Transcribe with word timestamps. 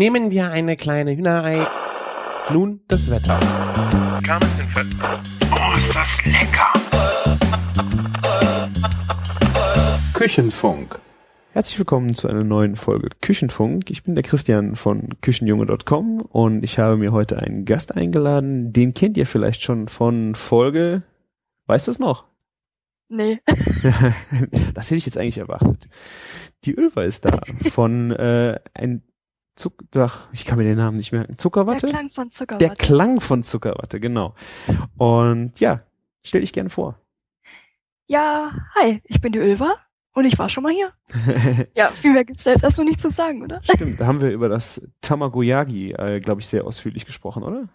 Nehmen 0.00 0.30
wir 0.30 0.50
eine 0.50 0.78
kleine 0.78 1.14
Hühnerei. 1.14 1.68
Nun 2.50 2.80
das 2.88 3.10
Wetter. 3.10 3.38
Oh, 5.52 5.76
ist 5.76 5.94
das 5.94 6.24
lecker! 6.24 6.72
Küchenfunk. 10.14 10.98
Herzlich 11.52 11.78
willkommen 11.78 12.14
zu 12.14 12.28
einer 12.28 12.44
neuen 12.44 12.76
Folge 12.76 13.10
Küchenfunk. 13.20 13.90
Ich 13.90 14.02
bin 14.02 14.14
der 14.14 14.24
Christian 14.24 14.74
von 14.74 15.20
Küchenjunge.com 15.20 16.22
und 16.22 16.64
ich 16.64 16.78
habe 16.78 16.96
mir 16.96 17.12
heute 17.12 17.38
einen 17.38 17.66
Gast 17.66 17.94
eingeladen. 17.94 18.72
Den 18.72 18.94
kennt 18.94 19.18
ihr 19.18 19.26
vielleicht 19.26 19.60
schon 19.60 19.86
von 19.88 20.34
Folge. 20.34 21.02
Weißt 21.66 21.88
du 21.88 21.90
es 21.90 21.98
noch? 21.98 22.24
Nee. 23.10 23.40
das 24.72 24.86
hätte 24.86 24.96
ich 24.96 25.04
jetzt 25.04 25.18
eigentlich 25.18 25.36
erwartet. 25.36 25.88
Die 26.64 26.74
Ölwa 26.74 27.02
ist 27.02 27.26
da 27.26 27.38
von 27.70 28.12
äh, 28.12 28.58
ein 28.72 29.02
Zuck, 29.60 29.74
ach, 29.94 30.26
ich 30.32 30.46
kann 30.46 30.56
mir 30.56 30.64
den 30.64 30.78
Namen 30.78 30.96
nicht 30.96 31.12
merken. 31.12 31.36
Zuckerwatte? 31.36 31.86
Der 31.86 31.90
Klang 31.90 32.08
von 32.08 32.30
Zuckerwatte. 32.30 32.66
Der 32.66 32.76
Klang 32.76 33.20
von 33.20 33.42
Zuckerwatte, 33.42 34.00
genau. 34.00 34.34
Und 34.96 35.60
ja, 35.60 35.82
stell 36.22 36.40
dich 36.40 36.54
gerne 36.54 36.70
vor. 36.70 36.98
Ja, 38.06 38.52
hi, 38.74 39.02
ich 39.04 39.20
bin 39.20 39.32
die 39.32 39.38
Ölva 39.38 39.76
und 40.14 40.24
ich 40.24 40.38
war 40.38 40.48
schon 40.48 40.62
mal 40.62 40.72
hier. 40.72 40.92
ja, 41.76 41.90
viel 41.90 42.14
mehr 42.14 42.24
gibt's 42.24 42.44
da 42.44 42.52
jetzt 42.52 42.64
erst 42.64 42.78
noch 42.78 42.86
nicht 42.86 43.02
zu 43.02 43.10
sagen, 43.10 43.42
oder? 43.42 43.60
Stimmt, 43.62 44.00
da 44.00 44.06
haben 44.06 44.22
wir 44.22 44.30
über 44.30 44.48
das 44.48 44.80
Tamagoyagi, 45.02 45.92
äh, 45.92 46.20
glaube 46.20 46.40
ich, 46.40 46.48
sehr 46.48 46.64
ausführlich 46.64 47.04
gesprochen, 47.04 47.42
oder? 47.42 47.68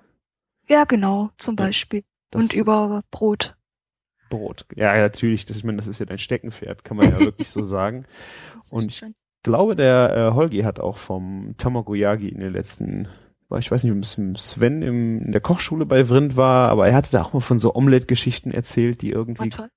Ja, 0.67 0.85
genau, 0.85 1.29
zum 1.37 1.55
Ja, 1.55 1.65
Beispiel. 1.65 2.03
Das 2.31 2.41
und 2.41 2.53
über 2.53 3.03
Brot. 3.11 3.55
Brot. 4.31 4.65
Ja, 4.75 4.95
ja, 4.95 5.01
natürlich, 5.03 5.45
das, 5.45 5.57
ich 5.57 5.63
meine, 5.63 5.77
das 5.77 5.85
ist 5.85 5.99
ja 5.99 6.07
dein 6.07 6.17
Steckenpferd, 6.17 6.83
kann 6.83 6.97
man 6.97 7.11
ja 7.11 7.19
wirklich 7.19 7.47
so 7.47 7.63
sagen. 7.63 8.07
Und 8.71 8.91
Ich 8.91 9.03
glaube, 9.45 9.75
der 9.75 10.15
äh, 10.15 10.33
Holgi 10.33 10.63
hat 10.63 10.79
auch 10.79 10.97
vom 10.97 11.53
Tamagoyagi 11.57 12.29
in 12.29 12.39
den 12.39 12.51
letzten, 12.51 13.07
ich 13.57 13.69
weiß 13.69 13.83
nicht, 13.83 13.93
ob 13.93 13.99
es 13.99 14.19
Sven 14.37 14.81
im, 14.81 15.21
in 15.21 15.31
der 15.31 15.39
Kochschule 15.39 15.85
bei 15.85 16.09
Vrind 16.09 16.35
war, 16.35 16.69
aber 16.69 16.87
er 16.87 16.95
hatte 16.95 17.11
da 17.11 17.21
auch 17.21 17.33
mal 17.33 17.41
von 17.41 17.59
so 17.59 17.75
Omelette-Geschichten 17.75 18.49
erzählt, 18.49 19.03
die 19.03 19.11
irgendwie, 19.11 19.49
toll. 19.49 19.69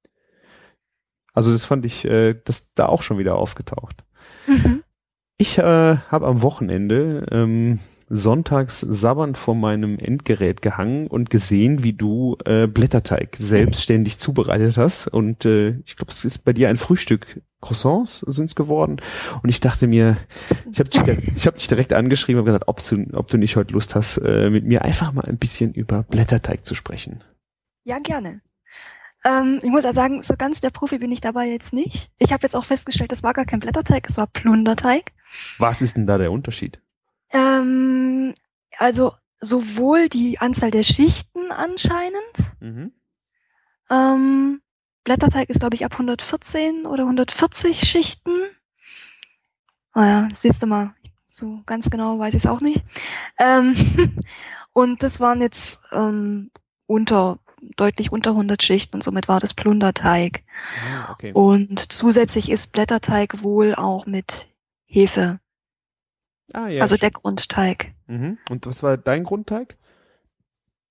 also 1.35 1.53
das 1.53 1.67
fand 1.67 1.85
ich, 1.85 2.07
äh, 2.07 2.35
das 2.45 2.73
da 2.73 2.87
auch 2.87 3.03
schon 3.03 3.19
wieder 3.19 3.37
aufgetaucht. 3.37 4.05
Mhm. 4.47 4.83
Ich 5.37 5.59
äh, 5.59 5.63
habe 5.97 6.27
am 6.27 6.41
Wochenende 6.41 7.27
ähm, 7.31 7.79
sonntags 8.09 8.81
sabbernd 8.81 9.39
vor 9.39 9.55
meinem 9.55 9.99
Endgerät 9.99 10.63
gehangen 10.63 11.07
und 11.07 11.31
gesehen, 11.31 11.83
wie 11.83 11.93
du 11.93 12.37
äh, 12.45 12.67
Blätterteig 12.67 13.37
selbstständig 13.37 14.19
zubereitet 14.19 14.77
hast. 14.77 15.09
Und 15.09 15.45
äh, 15.45 15.79
ich 15.85 15.97
glaube, 15.97 16.11
es 16.11 16.25
ist 16.25 16.39
bei 16.45 16.53
dir 16.53 16.69
ein 16.69 16.77
Frühstück. 16.77 17.43
Croissants 17.61 18.21
sind's 18.21 18.55
geworden. 18.55 19.01
Und 19.43 19.49
ich 19.49 19.59
dachte 19.59 19.89
mir, 19.89 20.17
ich 20.71 20.79
habe 20.79 20.89
dich, 20.89 21.35
ich 21.35 21.47
hab 21.47 21.57
dich 21.57 21.67
direkt 21.67 21.93
angeschrieben 21.93 22.39
und 22.41 22.47
gesagt, 22.47 22.69
ob 22.69 22.81
du, 22.85 23.07
ob 23.15 23.27
du 23.29 23.37
nicht 23.37 23.57
heute 23.57 23.73
Lust 23.73 23.97
hast, 23.97 24.19
äh, 24.19 24.49
mit 24.49 24.65
mir 24.65 24.83
einfach 24.83 25.13
mal 25.13 25.25
ein 25.25 25.39
bisschen 25.39 25.75
über 25.75 26.05
Blätterteig 26.05 26.65
zu 26.65 26.77
sprechen. 26.77 27.25
Ja, 27.83 27.99
gerne. 27.99 28.43
Ähm, 29.25 29.59
ich 29.63 29.71
muss 29.71 29.85
ja 29.85 29.93
sagen, 29.93 30.23
so 30.23 30.35
ganz 30.39 30.61
der 30.61 30.71
Profi 30.71 30.99
bin 30.99 31.11
ich 31.11 31.21
dabei 31.21 31.49
jetzt 31.49 31.73
nicht. 31.73 32.13
Ich 32.19 32.33
habe 32.33 32.45
jetzt 32.45 32.55
auch 32.55 32.65
festgestellt, 32.65 33.11
das 33.11 33.23
war 33.23 33.33
gar 33.33 33.45
kein 33.45 33.61
Blätterteig, 33.61 34.07
es 34.09 34.17
war 34.17 34.29
Plunderteig. 34.29 35.13
Was 35.59 35.83
ist 35.83 35.97
denn 35.97 36.07
da 36.07 36.19
der 36.19 36.31
Unterschied? 36.31 36.81
Ähm, 37.31 38.35
also 38.79 39.15
sowohl 39.41 40.09
die 40.09 40.39
Anzahl 40.41 40.71
der 40.71 40.83
Schichten 40.83 41.53
anscheinend, 41.53 42.55
Mhm. 42.61 42.93
Ähm, 43.91 44.61
Blätterteig 45.05 45.49
ist, 45.49 45.61
glaube 45.61 45.75
ich, 45.75 45.85
ab 45.85 45.93
114 45.93 46.87
oder 46.87 47.05
140 47.05 47.81
Schichten. 47.89 48.33
Naja, 49.95 50.29
siehst 50.33 50.63
du 50.63 50.67
mal, 50.67 50.95
so 51.27 51.63
ganz 51.67 51.91
genau 51.91 52.19
weiß 52.19 52.35
ich 52.35 52.45
es 52.45 52.47
auch 52.47 52.61
nicht. 52.61 52.83
Ähm, 53.39 53.75
und 54.73 55.03
das 55.03 55.21
waren 55.21 55.41
jetzt 55.41 55.81
ähm, 55.93 56.51
unter, 56.87 57.39
deutlich 57.77 58.13
unter 58.13 58.31
100 58.31 58.63
Schichten 58.63 58.97
und 58.97 59.03
somit 59.03 59.29
war 59.29 59.41
das 59.41 59.55
Plunderteig. 59.55 60.45
Ah, 60.87 61.13
okay. 61.13 61.33
Und 61.33 61.91
zusätzlich 61.91 62.51
ist 62.51 62.73
Blätterteig 62.73 63.43
wohl 63.43 63.75
auch 63.75 64.07
mit 64.07 64.49
Hefe, 64.85 65.41
Ah, 66.53 66.69
ja. 66.69 66.83
also 66.83 66.97
der 66.97 67.11
Grundteig. 67.11 67.93
mhm. 68.07 68.39
Und 68.49 68.67
was 68.67 68.83
war 68.83 68.97
dein 68.97 69.25
Grundteig? 69.25 69.77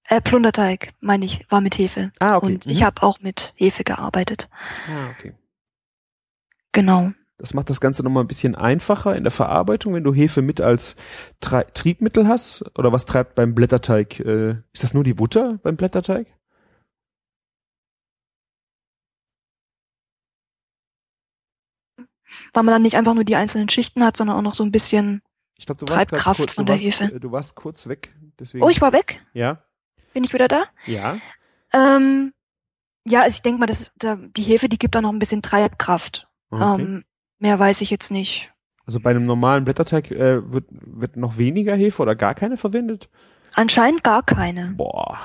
Äh, 0.10 0.22
Plunderteig, 0.22 0.94
meine 1.02 1.26
ich, 1.26 1.46
war 1.52 1.60
mit 1.62 1.78
Hefe. 1.78 2.12
Ah, 2.20 2.38
okay. 2.38 2.46
Und 2.46 2.66
ich 2.68 2.82
Mhm. 2.82 2.86
habe 2.86 3.04
auch 3.04 3.20
mit 3.20 3.54
Hefe 3.58 3.84
gearbeitet. 3.84 4.50
Ah, 4.88 5.10
okay. 5.18 5.34
Genau. 6.72 7.12
Das 7.40 7.54
macht 7.54 7.70
das 7.70 7.82
Ganze 7.82 8.04
nochmal 8.04 8.24
ein 8.24 8.28
bisschen 8.28 8.56
einfacher 8.56 9.16
in 9.16 9.24
der 9.24 9.32
Verarbeitung, 9.32 9.94
wenn 9.94 10.04
du 10.04 10.14
Hefe 10.14 10.42
mit 10.42 10.62
als 10.62 10.96
Tri 11.42 11.66
Triebmittel 11.74 12.28
hast. 12.28 12.64
Oder 12.78 12.92
was 12.92 13.06
treibt 13.06 13.36
beim 13.36 13.54
Blätterteig? 13.54 14.20
Äh, 14.22 14.56
ist 14.74 14.84
das 14.84 14.94
nur 14.94 15.04
die 15.04 15.14
Butter 15.14 15.60
beim 15.62 15.76
Blätterteig? 15.76 16.28
weil 22.54 22.64
man 22.64 22.74
dann 22.74 22.82
nicht 22.82 22.96
einfach 22.98 23.14
nur 23.14 23.24
die 23.24 23.36
einzelnen 23.36 23.70
Schichten 23.70 24.04
hat, 24.04 24.18
sondern 24.18 24.36
auch 24.38 24.42
noch 24.42 24.54
so 24.54 24.64
ein 24.64 24.72
bisschen. 24.72 25.22
Ich 25.58 25.66
glaube, 25.66 25.84
du 25.86 25.92
warst 25.92 26.10
Treibkraft 26.10 26.40
kurz, 26.40 26.54
von 26.54 26.66
du 26.66 26.74
der 26.74 26.84
warst, 26.86 27.00
Hefe. 27.02 27.16
äh, 27.16 27.20
Du 27.20 27.32
warst 27.32 27.56
kurz 27.56 27.88
weg. 27.88 28.14
Deswegen. 28.40 28.64
Oh, 28.64 28.70
ich 28.70 28.82
war 28.82 28.94
weg. 28.94 29.26
ja, 29.34 29.64
Bin 30.14 30.24
ich 30.24 30.34
wieder 30.34 30.48
da? 30.48 30.66
ja. 30.86 31.18
Ähm, 31.74 32.34
ja, 33.06 33.22
also 33.22 33.36
ich 33.36 33.42
denke 33.42 33.60
mal, 33.60 33.66
das, 33.66 33.92
da, 33.98 34.16
die 34.16 34.42
Hefe, 34.44 34.70
die 34.70 34.78
gibt 34.78 34.96
da 34.96 35.02
noch 35.02 35.12
ein 35.12 35.20
bisschen 35.20 35.42
Treibkraft. 35.42 36.28
Okay. 36.50 36.82
Ähm, 36.82 37.06
mehr 37.40 37.58
weiß 37.60 37.82
ich 37.82 37.90
jetzt 37.90 38.10
nicht. 38.12 38.52
also 38.86 39.00
bei 39.00 39.10
einem 39.12 39.26
normalen 39.26 39.64
Blätterteig 39.66 40.12
äh, 40.12 40.50
wird, 40.52 40.66
wird 40.70 41.18
noch 41.18 41.38
weniger 41.38 41.76
Hefe 41.76 42.02
oder 42.02 42.16
gar 42.16 42.36
keine 42.36 42.56
verwendet? 42.58 43.10
Anscheinend 43.56 44.04
gar 44.04 44.24
keine. 44.24 44.68
Boah. 44.78 45.20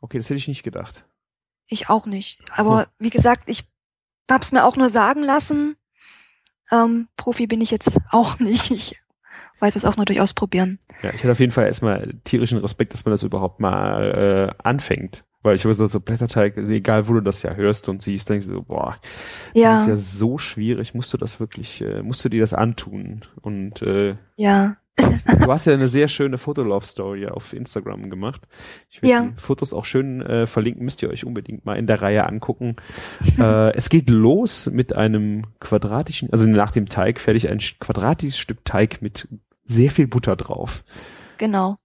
Okay, 0.00 0.18
das 0.18 0.26
hätte 0.30 0.38
ich 0.38 0.48
nicht 0.48 0.62
gedacht. 0.62 1.04
Ich 1.66 1.88
auch 1.88 2.06
nicht. 2.06 2.40
Aber 2.50 2.88
wie 2.98 3.10
gesagt, 3.10 3.44
ich 3.48 3.64
hab's 4.30 4.52
mir 4.52 4.64
auch 4.64 4.76
nur 4.76 4.88
sagen 4.88 5.22
lassen. 5.22 5.76
Ähm, 6.70 7.08
Profi 7.16 7.46
bin 7.46 7.60
ich 7.60 7.70
jetzt 7.70 8.00
auch 8.10 8.38
nicht. 8.40 8.70
Ich 8.70 8.98
weiß 9.60 9.76
es 9.76 9.84
auch 9.84 9.96
nur 9.96 10.04
durch 10.06 10.20
Ausprobieren. 10.20 10.78
Ja, 11.02 11.10
ich 11.14 11.22
hatte 11.22 11.32
auf 11.32 11.40
jeden 11.40 11.52
Fall 11.52 11.66
erstmal 11.66 12.14
tierischen 12.24 12.58
Respekt, 12.58 12.92
dass 12.92 13.04
man 13.04 13.12
das 13.12 13.22
überhaupt 13.22 13.60
mal 13.60 14.50
äh, 14.58 14.62
anfängt. 14.62 15.24
Weil 15.42 15.56
ich 15.56 15.64
habe 15.64 15.74
so, 15.74 15.86
so 15.86 16.00
Blätterteig, 16.00 16.56
egal 16.56 17.06
wo 17.06 17.12
du 17.12 17.20
das 17.20 17.42
ja 17.42 17.54
hörst 17.54 17.90
und 17.90 18.00
siehst, 18.00 18.30
denkst 18.30 18.46
du 18.46 18.54
so, 18.54 18.62
boah, 18.62 18.96
Das 19.52 19.62
Ja, 19.62 19.82
ist 19.82 19.88
ja 19.88 19.96
so 19.96 20.38
schwierig. 20.38 20.94
Musst 20.94 21.12
du 21.12 21.18
das 21.18 21.38
wirklich, 21.38 21.82
äh, 21.82 22.02
musst 22.02 22.24
du 22.24 22.30
dir 22.30 22.40
das 22.40 22.54
antun? 22.54 23.22
Und 23.42 23.82
äh, 23.82 24.16
ja. 24.36 24.76
Du 24.96 25.50
hast 25.52 25.64
ja 25.66 25.72
eine 25.74 25.88
sehr 25.88 26.08
schöne 26.08 26.38
Fotolove-Story 26.38 27.26
auf 27.28 27.52
Instagram 27.52 28.10
gemacht. 28.10 28.42
Ich 28.90 29.02
werde 29.02 29.08
Ja. 29.26 29.30
die 29.30 29.40
Fotos 29.40 29.72
auch 29.72 29.84
schön 29.84 30.22
äh, 30.22 30.46
verlinken, 30.46 30.84
müsst 30.84 31.02
ihr 31.02 31.08
euch 31.10 31.24
unbedingt 31.24 31.64
mal 31.64 31.76
in 31.76 31.86
der 31.86 32.00
Reihe 32.02 32.26
angucken. 32.26 32.76
äh, 33.38 33.72
es 33.74 33.88
geht 33.90 34.08
los 34.10 34.66
mit 34.66 34.92
einem 34.92 35.46
quadratischen, 35.60 36.30
also 36.32 36.46
nach 36.46 36.70
dem 36.70 36.88
Teig 36.88 37.20
fertig 37.20 37.48
ein 37.48 37.58
sch- 37.58 37.78
quadratisches 37.80 38.38
Stück 38.38 38.64
Teig 38.64 39.02
mit 39.02 39.28
sehr 39.64 39.90
viel 39.90 40.06
Butter 40.06 40.36
drauf. 40.36 40.84
Genau. 41.38 41.78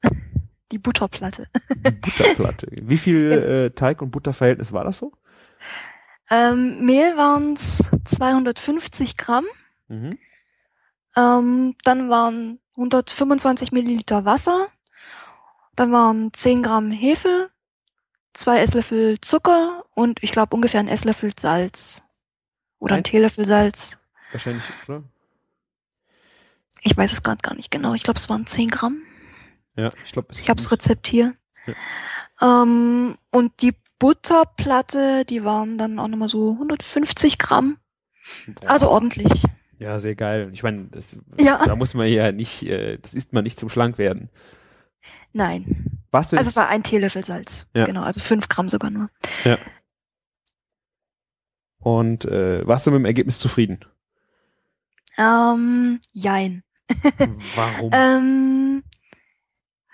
Die 0.71 0.77
Butterplatte. 0.77 1.47
Die 1.85 1.91
Butterplatte. 1.91 2.67
Wie 2.71 2.97
viel 2.97 3.31
äh, 3.31 3.69
Teig- 3.71 4.01
und 4.03 4.11
Butterverhältnis 4.11 4.71
war 4.71 4.83
das 4.83 4.99
so? 4.99 5.13
Ähm, 6.29 6.85
Mehl 6.85 7.17
waren's 7.17 7.89
250 8.03 9.17
Gramm. 9.17 9.45
Mhm. 9.87 10.17
Ähm, 11.17 11.73
dann 11.83 12.09
waren 12.11 12.59
125 12.79 13.71
Milliliter 13.73 14.23
Wasser. 14.25 14.67
Dann 15.75 15.91
waren 15.91 16.33
10 16.33 16.63
Gramm 16.63 16.91
Hefe, 16.91 17.49
zwei 18.33 18.59
Esslöffel 18.61 19.19
Zucker 19.21 19.83
und 19.93 20.23
ich 20.23 20.31
glaube 20.31 20.55
ungefähr 20.55 20.79
ein 20.79 20.87
Esslöffel 20.87 21.31
Salz. 21.37 22.01
Oder 22.79 22.95
ein 22.95 22.99
Ein- 22.99 23.03
Teelöffel 23.03 23.45
Salz. 23.45 23.97
Wahrscheinlich, 24.31 24.63
oder? 24.87 25.03
Ich 26.81 26.95
weiß 26.95 27.11
es 27.11 27.23
gerade 27.23 27.41
gar 27.41 27.55
nicht 27.55 27.71
genau. 27.71 27.93
Ich 27.93 28.03
glaube, 28.03 28.17
es 28.19 28.29
waren 28.29 28.47
10 28.47 28.69
Gramm. 28.69 29.01
Ja, 29.75 29.89
ich 30.05 30.13
glaube, 30.13 30.29
Ich 30.31 30.49
habe 30.49 30.55
das 30.61 30.71
Rezept 30.71 31.07
hier. 31.07 31.35
Ähm, 32.41 33.17
und 33.31 33.61
die 33.61 33.73
Butterplatte, 33.99 35.25
die 35.25 35.43
waren 35.43 35.77
dann 35.77 35.99
auch 35.99 36.07
nochmal 36.07 36.29
so 36.29 36.51
150 36.53 37.37
Gramm. 37.37 37.77
Also 38.65 38.89
ordentlich. 38.89 39.43
Ja, 39.79 39.97
sehr 39.97 40.15
geil. 40.15 40.49
Ich 40.53 40.61
meine, 40.61 40.87
das, 40.91 41.17
Ja. 41.39 41.65
da 41.65 41.75
muss 41.75 41.93
man 41.93 42.07
ja 42.07 42.31
nicht, 42.31 42.63
äh, 42.63 42.97
das 42.97 43.13
isst 43.13 43.31
man 43.33 43.43
nicht 43.45 43.57
zum 43.57 43.69
Schlankwerden. 43.69 44.29
Nein. 45.31 45.99
Was 46.11 46.29
denn? 46.29 46.37
Also 46.37 46.49
es 46.49 46.55
war 46.55 46.67
ein 46.67 46.83
Teelöffel 46.83 47.23
Salz. 47.23 47.65
Ja. 47.75 47.85
Genau, 47.85 48.01
also 48.03 48.19
5 48.19 48.49
Gramm 48.49 48.67
sogar 48.69 48.89
nur. 48.91 49.09
und 51.79 52.25
äh, 52.25 52.67
warst 52.67 52.85
du 52.85 52.91
mit 52.91 52.99
dem 52.99 53.05
Ergebnis 53.05 53.39
zufrieden? 53.39 53.79
Ähm, 55.17 55.99
jein. 56.11 56.63
Warum? 57.55 57.91
Ähm, 57.93 58.83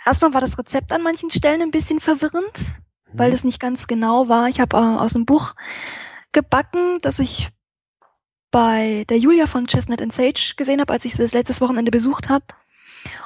erstmal 0.06 0.34
war 0.34 0.42
das 0.42 0.58
Rezept 0.58 0.92
an 0.92 1.04
manchen 1.04 1.30
Stellen 1.30 1.62
ein 1.62 1.72
bisschen 1.72 2.00
verwirrend, 2.00 2.82
weil 3.14 3.30
Mhm. 3.30 3.34
es 3.36 3.44
nicht 3.44 3.60
ganz 3.60 3.88
genau 3.88 4.30
war. 4.30 4.48
Ich 4.50 4.60
habe 4.60 4.76
äh, 4.78 4.80
aus 4.80 5.14
dem 5.14 5.26
Buch 5.26 5.54
gebacken, 6.32 6.98
das 7.02 7.20
ich 7.20 7.50
bei 8.56 9.04
der 9.10 9.18
Julia 9.18 9.48
von 9.48 9.68
Chestnut 9.68 10.02
and 10.02 10.14
Sage 10.14 10.54
gesehen 10.56 10.80
habe, 10.80 10.94
als 10.94 11.04
ich 11.04 11.14
sie 11.14 11.22
das 11.22 11.34
letztes 11.34 11.60
Wochenende 11.60 11.92
besucht 11.92 12.30
habe. 12.30 12.46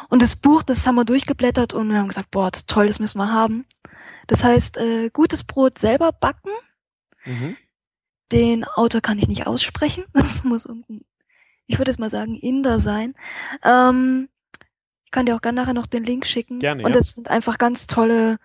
Und 0.10 0.24
das 0.24 0.36
Buch, 0.36 0.64
das 0.64 0.88
haben 0.88 0.96
wir 0.96 1.06
durchgeblättert 1.06 1.76
und 1.76 1.92
wir 1.92 2.00
haben 2.00 2.08
gesagt, 2.08 2.32
boah, 2.32 2.50
das 2.50 2.62
ist 2.62 2.70
toll, 2.72 2.88
das 2.88 3.00
müssen 3.00 3.20
wir 3.20 3.32
haben. 3.32 3.68
Das 4.26 4.44
heißt, 4.44 4.80
äh, 4.80 5.12
gutes 5.14 5.44
Brot 5.44 5.78
selber 5.78 6.14
backen. 6.14 6.50
Mhm. 7.26 7.56
Den 8.32 8.64
Autor 8.64 9.02
kann 9.02 9.20
ich 9.20 9.28
nicht 9.28 9.46
aussprechen. 9.46 10.04
Das 10.14 10.44
muss 10.46 10.66
irgendein, 10.66 11.02
ich 11.68 11.78
würde 11.78 11.92
jetzt 11.92 12.00
mal 12.00 12.10
sagen, 12.10 12.34
Inder 12.34 12.80
sein. 12.80 13.14
Ähm, 13.64 14.30
ich 15.06 15.12
kann 15.12 15.28
dir 15.28 15.36
auch 15.36 15.42
gerne 15.42 15.62
nachher 15.62 15.76
noch 15.76 15.86
den 15.86 16.06
Link 16.06 16.26
schicken. 16.26 16.58
Gerne, 16.58 16.82
Und 16.84 16.94
ja. 16.94 17.00
es 17.00 17.14
sind 17.14 17.30
einfach 17.30 17.60
ganz 17.60 17.86
tolle 17.86 18.40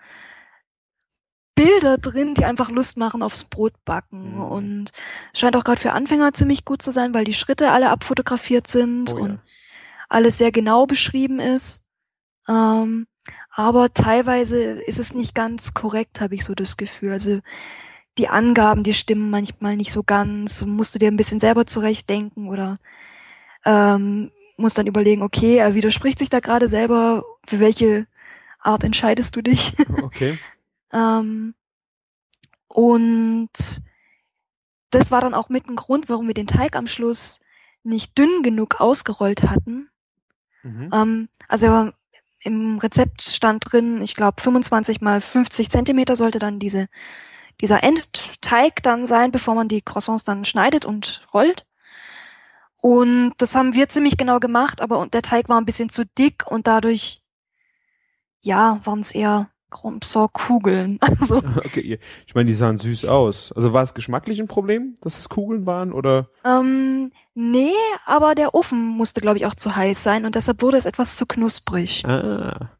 Bilder 1.54 1.98
drin, 1.98 2.34
die 2.34 2.44
einfach 2.44 2.70
Lust 2.70 2.96
machen 2.96 3.22
aufs 3.22 3.44
Brotbacken. 3.44 4.34
Mhm. 4.34 4.42
Und 4.42 4.90
es 5.32 5.40
scheint 5.40 5.56
auch 5.56 5.64
gerade 5.64 5.80
für 5.80 5.92
Anfänger 5.92 6.32
ziemlich 6.32 6.64
gut 6.64 6.82
zu 6.82 6.90
sein, 6.90 7.14
weil 7.14 7.24
die 7.24 7.34
Schritte 7.34 7.70
alle 7.70 7.90
abfotografiert 7.90 8.66
sind 8.66 9.12
Oh 9.12 9.18
ja. 9.18 9.22
und 9.24 9.40
alles 10.08 10.38
sehr 10.38 10.52
genau 10.52 10.86
beschrieben 10.86 11.40
ist. 11.40 11.82
Ähm, 12.48 13.06
aber 13.50 13.92
teilweise 13.94 14.60
ist 14.62 14.98
es 14.98 15.14
nicht 15.14 15.34
ganz 15.34 15.74
korrekt, 15.74 16.20
habe 16.20 16.34
ich 16.34 16.44
so 16.44 16.54
das 16.54 16.76
Gefühl. 16.76 17.12
Also 17.12 17.40
die 18.18 18.28
Angaben, 18.28 18.82
die 18.82 18.94
stimmen 18.94 19.30
manchmal 19.30 19.76
nicht 19.76 19.90
so 19.92 20.02
ganz. 20.02 20.64
Musst 20.64 20.94
du 20.94 20.98
dir 20.98 21.08
ein 21.10 21.16
bisschen 21.16 21.40
selber 21.40 21.66
zurechtdenken 21.66 22.48
oder 22.48 22.78
ähm, 23.64 24.30
musst 24.56 24.78
dann 24.78 24.86
überlegen, 24.86 25.22
okay, 25.22 25.56
er 25.56 25.74
widerspricht 25.74 26.18
sich 26.18 26.30
da 26.30 26.40
gerade 26.40 26.68
selber. 26.68 27.24
Für 27.46 27.60
welche 27.60 28.06
Art 28.60 28.84
entscheidest 28.84 29.36
du 29.36 29.42
dich? 29.42 29.74
Okay. 30.02 30.38
Ähm, 30.94 31.54
und 32.68 33.50
das 34.90 35.10
war 35.10 35.20
dann 35.20 35.34
auch 35.34 35.48
mit 35.48 35.68
ein 35.68 35.76
Grund, 35.76 36.08
warum 36.08 36.28
wir 36.28 36.34
den 36.34 36.46
Teig 36.46 36.76
am 36.76 36.86
Schluss 36.86 37.40
nicht 37.82 38.16
dünn 38.16 38.42
genug 38.42 38.80
ausgerollt 38.80 39.42
hatten. 39.42 39.90
Mhm. 40.62 40.90
Ähm, 40.92 41.28
also 41.48 41.90
im 42.40 42.78
Rezept 42.78 43.22
stand 43.22 43.72
drin, 43.72 44.00
ich 44.02 44.14
glaube 44.14 44.40
25 44.40 45.00
mal 45.00 45.20
50 45.20 45.70
Zentimeter 45.70 46.14
sollte 46.14 46.38
dann 46.38 46.58
diese, 46.58 46.88
dieser 47.60 47.82
Endteig 47.82 48.82
dann 48.82 49.06
sein, 49.06 49.32
bevor 49.32 49.54
man 49.54 49.68
die 49.68 49.82
Croissants 49.82 50.24
dann 50.24 50.44
schneidet 50.44 50.84
und 50.84 51.26
rollt. 51.32 51.66
Und 52.76 53.32
das 53.38 53.54
haben 53.54 53.72
wir 53.72 53.88
ziemlich 53.88 54.18
genau 54.18 54.40
gemacht, 54.40 54.82
aber 54.82 55.06
der 55.06 55.22
Teig 55.22 55.48
war 55.48 55.58
ein 55.58 55.64
bisschen 55.64 55.88
zu 55.88 56.04
dick 56.04 56.46
und 56.46 56.66
dadurch, 56.66 57.22
ja, 58.42 58.78
waren 58.84 59.00
es 59.00 59.12
eher 59.12 59.48
Croissant-Kugeln. 59.74 60.98
Also 61.20 61.36
Okay, 61.56 61.98
ich 62.26 62.34
meine, 62.34 62.46
die 62.46 62.54
sahen 62.54 62.76
süß 62.76 63.04
aus. 63.06 63.52
Also 63.52 63.72
war 63.72 63.82
es 63.82 63.94
geschmacklich 63.94 64.40
ein 64.40 64.46
Problem, 64.46 64.94
dass 65.00 65.18
es 65.18 65.28
Kugeln 65.28 65.66
waren 65.66 65.92
oder? 65.92 66.28
Ähm, 66.44 67.12
nee, 67.34 67.72
aber 68.06 68.34
der 68.34 68.54
Ofen 68.54 68.78
musste, 68.86 69.20
glaube 69.20 69.36
ich, 69.36 69.46
auch 69.46 69.54
zu 69.54 69.74
heiß 69.76 70.02
sein 70.02 70.24
und 70.24 70.34
deshalb 70.34 70.62
wurde 70.62 70.76
es 70.76 70.86
etwas 70.86 71.16
zu 71.16 71.26
knusprig. 71.26 72.04
Ah. 72.06 72.70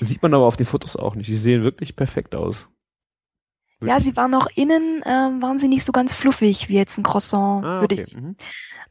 Sieht 0.00 0.22
man 0.22 0.34
aber 0.34 0.44
auf 0.46 0.56
den 0.56 0.66
Fotos 0.66 0.96
auch 0.96 1.14
nicht. 1.14 1.28
Die 1.28 1.36
sehen 1.36 1.62
wirklich 1.64 1.96
perfekt 1.96 2.34
aus. 2.34 2.68
Ja, 3.84 3.98
sie 3.98 4.16
waren 4.16 4.34
auch 4.34 4.46
innen, 4.54 5.02
ähm, 5.04 5.42
waren 5.42 5.58
sie 5.58 5.68
nicht 5.68 5.84
so 5.84 5.90
ganz 5.92 6.14
fluffig 6.14 6.68
wie 6.68 6.76
jetzt 6.76 6.98
ein 6.98 7.02
Croissant, 7.02 7.64
Ah, 7.64 7.80
würde 7.80 7.96
okay. 7.96 8.04
ich. 8.06 8.16
Mhm. 8.16 8.36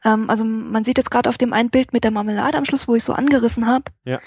Ähm, 0.03 0.29
also 0.29 0.43
man 0.43 0.83
sieht 0.83 0.97
jetzt 0.97 1.11
gerade 1.11 1.29
auf 1.29 1.37
dem 1.37 1.53
einen 1.53 1.69
Bild 1.69 1.93
mit 1.93 2.03
der 2.03 2.11
Marmelade 2.11 2.57
am 2.57 2.65
Schluss, 2.65 2.87
wo 2.87 2.95
ich 2.95 3.03
so 3.03 3.13
angerissen 3.13 3.67
habe. 3.67 3.85
Ja. 4.03 4.19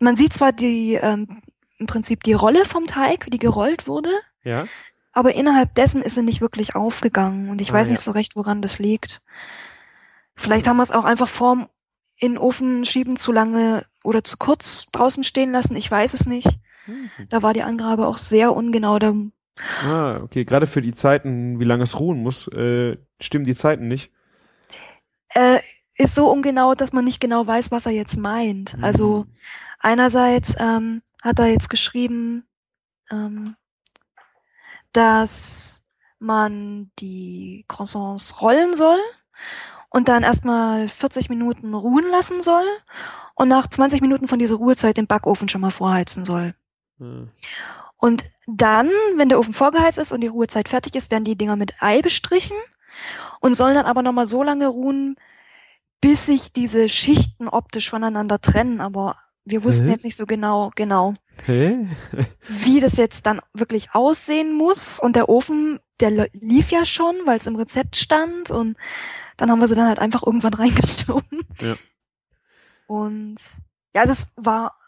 Man 0.00 0.16
sieht 0.16 0.32
zwar 0.32 0.52
die, 0.52 0.94
ähm, 0.94 1.42
im 1.78 1.86
Prinzip 1.86 2.22
die 2.24 2.32
Rolle 2.32 2.64
vom 2.64 2.86
Teig, 2.86 3.26
wie 3.26 3.30
die 3.30 3.38
gerollt 3.38 3.86
wurde, 3.88 4.10
Ja. 4.44 4.66
aber 5.12 5.34
innerhalb 5.34 5.74
dessen 5.74 6.02
ist 6.02 6.14
sie 6.16 6.22
nicht 6.22 6.40
wirklich 6.40 6.74
aufgegangen 6.74 7.48
und 7.50 7.60
ich 7.60 7.70
Ah, 7.70 7.74
weiß 7.74 7.88
ja. 7.88 7.92
nicht 7.92 8.02
so 8.04 8.10
recht, 8.10 8.36
woran 8.36 8.62
das 8.62 8.78
liegt. 8.78 9.22
Vielleicht 10.34 10.66
haben 10.66 10.76
wir 10.76 10.82
es 10.82 10.92
auch 10.92 11.04
einfach 11.04 11.28
vorm 11.28 11.68
in 12.16 12.32
den 12.32 12.38
Ofen 12.38 12.84
schieben 12.84 13.16
zu 13.16 13.32
lange 13.32 13.84
oder 14.04 14.24
zu 14.24 14.36
kurz 14.36 14.86
draußen 14.92 15.22
stehen 15.24 15.52
lassen. 15.52 15.76
Ich 15.76 15.90
weiß 15.90 16.14
es 16.14 16.26
nicht. 16.26 16.58
Mhm. 16.86 17.10
Da 17.28 17.42
war 17.42 17.52
die 17.54 17.62
Angabe 17.62 18.06
auch 18.06 18.18
sehr 18.18 18.54
ungenau. 18.54 18.98
Da, 18.98 19.12
Ah, 19.84 20.20
okay. 20.22 20.44
Gerade 20.44 20.66
für 20.68 20.80
die 20.80 20.94
Zeiten, 20.94 21.58
wie 21.58 21.64
lange 21.64 21.82
es 21.82 21.98
ruhen 21.98 22.22
muss, 22.22 22.46
äh, 22.48 22.96
stimmen 23.20 23.44
die 23.44 23.54
Zeiten 23.56 23.88
nicht. 23.88 24.12
äh, 25.34 25.58
ist 25.96 26.14
so 26.14 26.30
ungenau, 26.30 26.74
dass 26.74 26.92
man 26.92 27.04
nicht 27.04 27.20
genau 27.20 27.46
weiß, 27.46 27.70
was 27.72 27.84
er 27.86 27.92
jetzt 27.92 28.16
meint. 28.16 28.76
Also 28.80 29.24
Mhm. 29.26 29.32
einerseits 29.80 30.56
ähm, 30.58 31.00
hat 31.22 31.38
er 31.38 31.46
jetzt 31.46 31.70
geschrieben, 31.70 32.46
ähm, 33.10 33.56
dass 34.92 35.84
man 36.18 36.90
die 36.98 37.64
Croissants 37.68 38.40
rollen 38.40 38.74
soll 38.74 38.98
und 39.90 40.08
dann 40.08 40.22
erstmal 40.22 40.88
40 40.88 41.28
Minuten 41.28 41.74
ruhen 41.74 42.08
lassen 42.10 42.42
soll 42.42 42.64
und 43.34 43.48
nach 43.48 43.68
20 43.68 44.00
Minuten 44.00 44.28
von 44.28 44.38
dieser 44.38 44.56
Ruhezeit 44.56 44.96
den 44.96 45.06
Backofen 45.06 45.48
schon 45.48 45.60
mal 45.60 45.70
vorheizen 45.70 46.24
soll. 46.24 46.54
Ah. 47.00 47.26
Und 47.96 48.24
dann, 48.46 48.88
wenn 49.16 49.28
der 49.28 49.38
Ofen 49.38 49.52
vorgeheizt 49.52 49.98
ist 49.98 50.12
und 50.12 50.20
die 50.20 50.28
Ruhezeit 50.28 50.68
fertig 50.68 50.94
ist, 50.94 51.10
werden 51.10 51.24
die 51.24 51.36
Dinger 51.36 51.56
mit 51.56 51.74
Ei 51.80 52.00
bestrichen 52.00 52.56
und 53.40 53.54
sollen 53.54 53.74
dann 53.74 53.86
aber 53.86 54.02
nochmal 54.02 54.26
so 54.26 54.42
lange 54.42 54.68
ruhen, 54.68 55.16
bis 56.00 56.26
sich 56.26 56.52
diese 56.52 56.88
Schichten 56.88 57.48
optisch 57.48 57.90
voneinander 57.90 58.40
trennen. 58.40 58.80
Aber 58.80 59.16
wir 59.50 59.64
wussten 59.64 59.86
Hä? 59.86 59.92
jetzt 59.92 60.04
nicht 60.04 60.16
so 60.16 60.26
genau, 60.26 60.70
genau, 60.74 61.12
Hä? 61.44 61.86
wie 62.48 62.80
das 62.80 62.96
jetzt 62.96 63.26
dann 63.26 63.40
wirklich 63.54 63.94
aussehen 63.94 64.54
muss. 64.54 65.00
Und 65.00 65.16
der 65.16 65.28
Ofen, 65.28 65.80
der 66.00 66.28
lief 66.32 66.70
ja 66.70 66.84
schon, 66.84 67.14
weil 67.24 67.38
es 67.38 67.46
im 67.46 67.56
Rezept 67.56 67.96
stand. 67.96 68.50
Und 68.50 68.76
dann 69.36 69.50
haben 69.50 69.60
wir 69.60 69.68
sie 69.68 69.74
dann 69.74 69.88
halt 69.88 69.98
einfach 69.98 70.26
irgendwann 70.26 70.54
reingeschoben. 70.54 71.40
Ja. 71.60 71.74
Und 72.86 73.36
ja, 73.94 74.02
also 74.02 74.12
es 74.12 74.26
war 74.36 74.78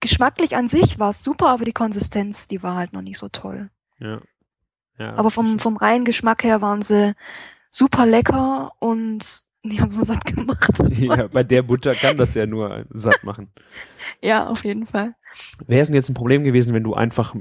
geschmacklich 0.00 0.56
an 0.56 0.66
sich 0.66 0.98
war 0.98 1.10
es 1.10 1.22
super, 1.22 1.48
aber 1.48 1.64
die 1.64 1.72
Konsistenz, 1.72 2.48
die 2.48 2.62
war 2.62 2.74
halt 2.74 2.92
noch 2.92 3.02
nicht 3.02 3.18
so 3.18 3.28
toll. 3.28 3.70
Ja. 3.98 4.20
ja. 4.98 5.14
Aber 5.14 5.30
vom, 5.30 5.58
vom 5.58 5.76
reinen 5.76 6.04
Geschmack 6.04 6.42
her 6.42 6.60
waren 6.60 6.82
sie 6.82 7.14
super 7.70 8.04
lecker 8.04 8.72
und 8.80 9.44
die 9.64 9.80
haben 9.80 9.92
so 9.92 10.02
satt 10.02 10.24
gemacht. 10.24 10.70
Ja, 10.98 11.28
bei 11.28 11.44
der 11.44 11.62
Butter 11.62 11.92
kann 11.92 12.16
das 12.16 12.34
ja 12.34 12.46
nur 12.46 12.84
satt 12.90 13.22
machen. 13.24 13.52
ja, 14.20 14.46
auf 14.48 14.64
jeden 14.64 14.86
Fall. 14.86 15.14
Wäre 15.66 15.82
es 15.82 15.88
denn 15.88 15.94
jetzt 15.94 16.08
ein 16.10 16.14
Problem 16.14 16.44
gewesen, 16.44 16.74
wenn 16.74 16.82
du 16.84 16.94
einfach 16.94 17.34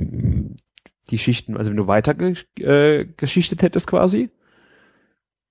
die 1.09 1.17
Schichten, 1.17 1.57
also 1.57 1.69
wenn 1.71 1.77
du 1.77 1.87
weiter 1.87 2.15
äh, 2.59 3.05
geschichtet 3.17 3.63
hättest 3.63 3.87
quasi? 3.87 4.29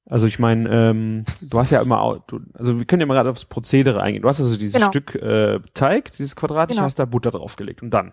Also 0.07 0.27
ich 0.27 0.39
meine, 0.39 0.69
ähm, 0.69 1.25
du 1.41 1.59
hast 1.59 1.71
ja 1.71 1.81
immer, 1.83 2.23
du, 2.27 2.41
also 2.55 2.79
wir 2.79 2.85
können 2.85 3.01
ja 3.01 3.07
mal 3.07 3.15
gerade 3.15 3.31
aufs 3.31 3.45
Prozedere 3.45 4.03
eingehen. 4.03 4.23
Du 4.23 4.29
hast 4.29 4.41
also 4.41 4.57
dieses 4.57 4.75
Genau. 4.75 4.89
Stück 4.89 5.15
äh, 5.15 5.61
Teig, 5.75 6.13
dieses 6.17 6.35
Quadratische, 6.35 6.77
Genau. 6.79 6.87
hast 6.87 6.99
da 6.99 7.05
Butter 7.05 7.31
draufgelegt 7.31 7.83
und 7.83 7.91
dann. 7.91 8.13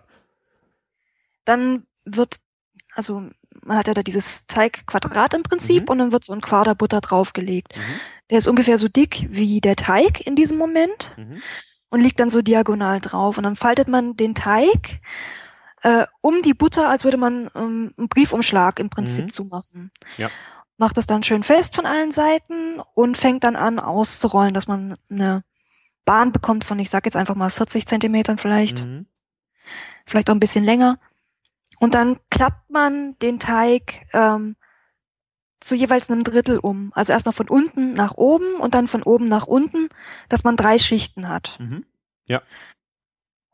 Dann 1.44 1.86
wird, 2.04 2.36
also 2.94 3.24
man 3.64 3.76
hat 3.78 3.88
ja 3.88 3.94
da 3.94 4.02
dieses 4.02 4.46
Teigquadrat 4.46 5.34
im 5.34 5.42
Prinzip 5.42 5.84
Mhm. 5.84 5.88
und 5.88 5.98
dann 5.98 6.12
wird 6.12 6.24
so 6.24 6.32
ein 6.34 6.40
Quader 6.40 6.74
Butter 6.74 7.00
draufgelegt. 7.00 7.76
Mhm. 7.76 7.82
Der 8.30 8.38
ist 8.38 8.48
ungefähr 8.48 8.78
so 8.78 8.88
dick 8.88 9.26
wie 9.30 9.60
der 9.60 9.76
Teig 9.76 10.26
in 10.26 10.36
diesem 10.36 10.58
Moment 10.58 11.14
Mhm. 11.16 11.40
und 11.90 12.00
liegt 12.00 12.20
dann 12.20 12.30
so 12.30 12.42
diagonal 12.42 13.00
drauf. 13.00 13.38
Und 13.38 13.44
dann 13.44 13.56
faltet 13.56 13.88
man 13.88 14.16
den 14.16 14.34
Teig 14.34 15.00
äh, 15.82 16.06
um 16.20 16.42
die 16.42 16.54
Butter, 16.54 16.88
als 16.88 17.04
würde 17.04 17.16
man 17.16 17.50
ähm, 17.54 17.94
einen 17.96 18.08
Briefumschlag 18.08 18.80
im 18.80 18.90
Prinzip 18.90 19.26
Mhm. 19.26 19.30
zumachen. 19.30 19.90
Ja. 20.16 20.28
Macht 20.76 20.96
das 20.96 21.06
dann 21.06 21.22
schön 21.22 21.42
fest 21.44 21.74
von 21.76 21.86
allen 21.86 22.10
Seiten 22.12 22.80
und 22.94 23.16
fängt 23.16 23.44
dann 23.44 23.54
an 23.56 23.78
auszurollen, 23.78 24.54
dass 24.54 24.66
man 24.66 24.96
eine 25.10 25.44
Bahn 26.04 26.32
bekommt 26.32 26.64
von, 26.64 26.78
ich 26.80 26.90
sag 26.90 27.04
jetzt 27.04 27.16
einfach 27.16 27.34
mal 27.36 27.50
40 27.50 27.86
Zentimetern 27.86 28.38
vielleicht, 28.38 28.84
Mhm. 28.84 29.06
vielleicht 30.04 30.28
auch 30.30 30.34
ein 30.34 30.40
bisschen 30.40 30.64
länger. 30.64 30.98
Und 31.78 31.94
dann 31.94 32.18
klappt 32.30 32.70
man 32.70 33.16
den 33.20 33.38
Teig 33.38 34.06
ähm, 34.12 34.56
zu 35.60 35.74
jeweils 35.74 36.10
einem 36.10 36.24
Drittel 36.24 36.58
um. 36.58 36.92
Also 36.94 37.12
erstmal 37.12 37.32
von 37.32 37.48
unten 37.48 37.92
nach 37.94 38.14
oben 38.16 38.56
und 38.56 38.74
dann 38.74 38.86
von 38.86 39.02
oben 39.02 39.28
nach 39.28 39.46
unten, 39.46 39.88
dass 40.28 40.44
man 40.44 40.56
drei 40.56 40.78
Schichten 40.78 41.28
hat. 41.28 41.58
Mhm. 41.60 41.84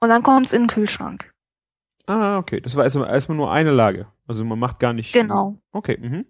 Und 0.00 0.11
dann 0.11 0.23
kommt's 0.23 0.52
in 0.52 0.64
den 0.64 0.68
Kühlschrank. 0.68 1.32
Ah, 2.06 2.37
okay. 2.37 2.61
Das 2.61 2.76
war 2.76 2.84
erstmal, 2.84 3.08
erstmal 3.08 3.38
nur 3.38 3.50
eine 3.50 3.70
Lage. 3.70 4.06
Also 4.26 4.44
man 4.44 4.58
macht 4.58 4.78
gar 4.78 4.92
nicht. 4.92 5.14
Genau. 5.14 5.58
Okay. 5.73 5.96
Mhm. 5.99 6.26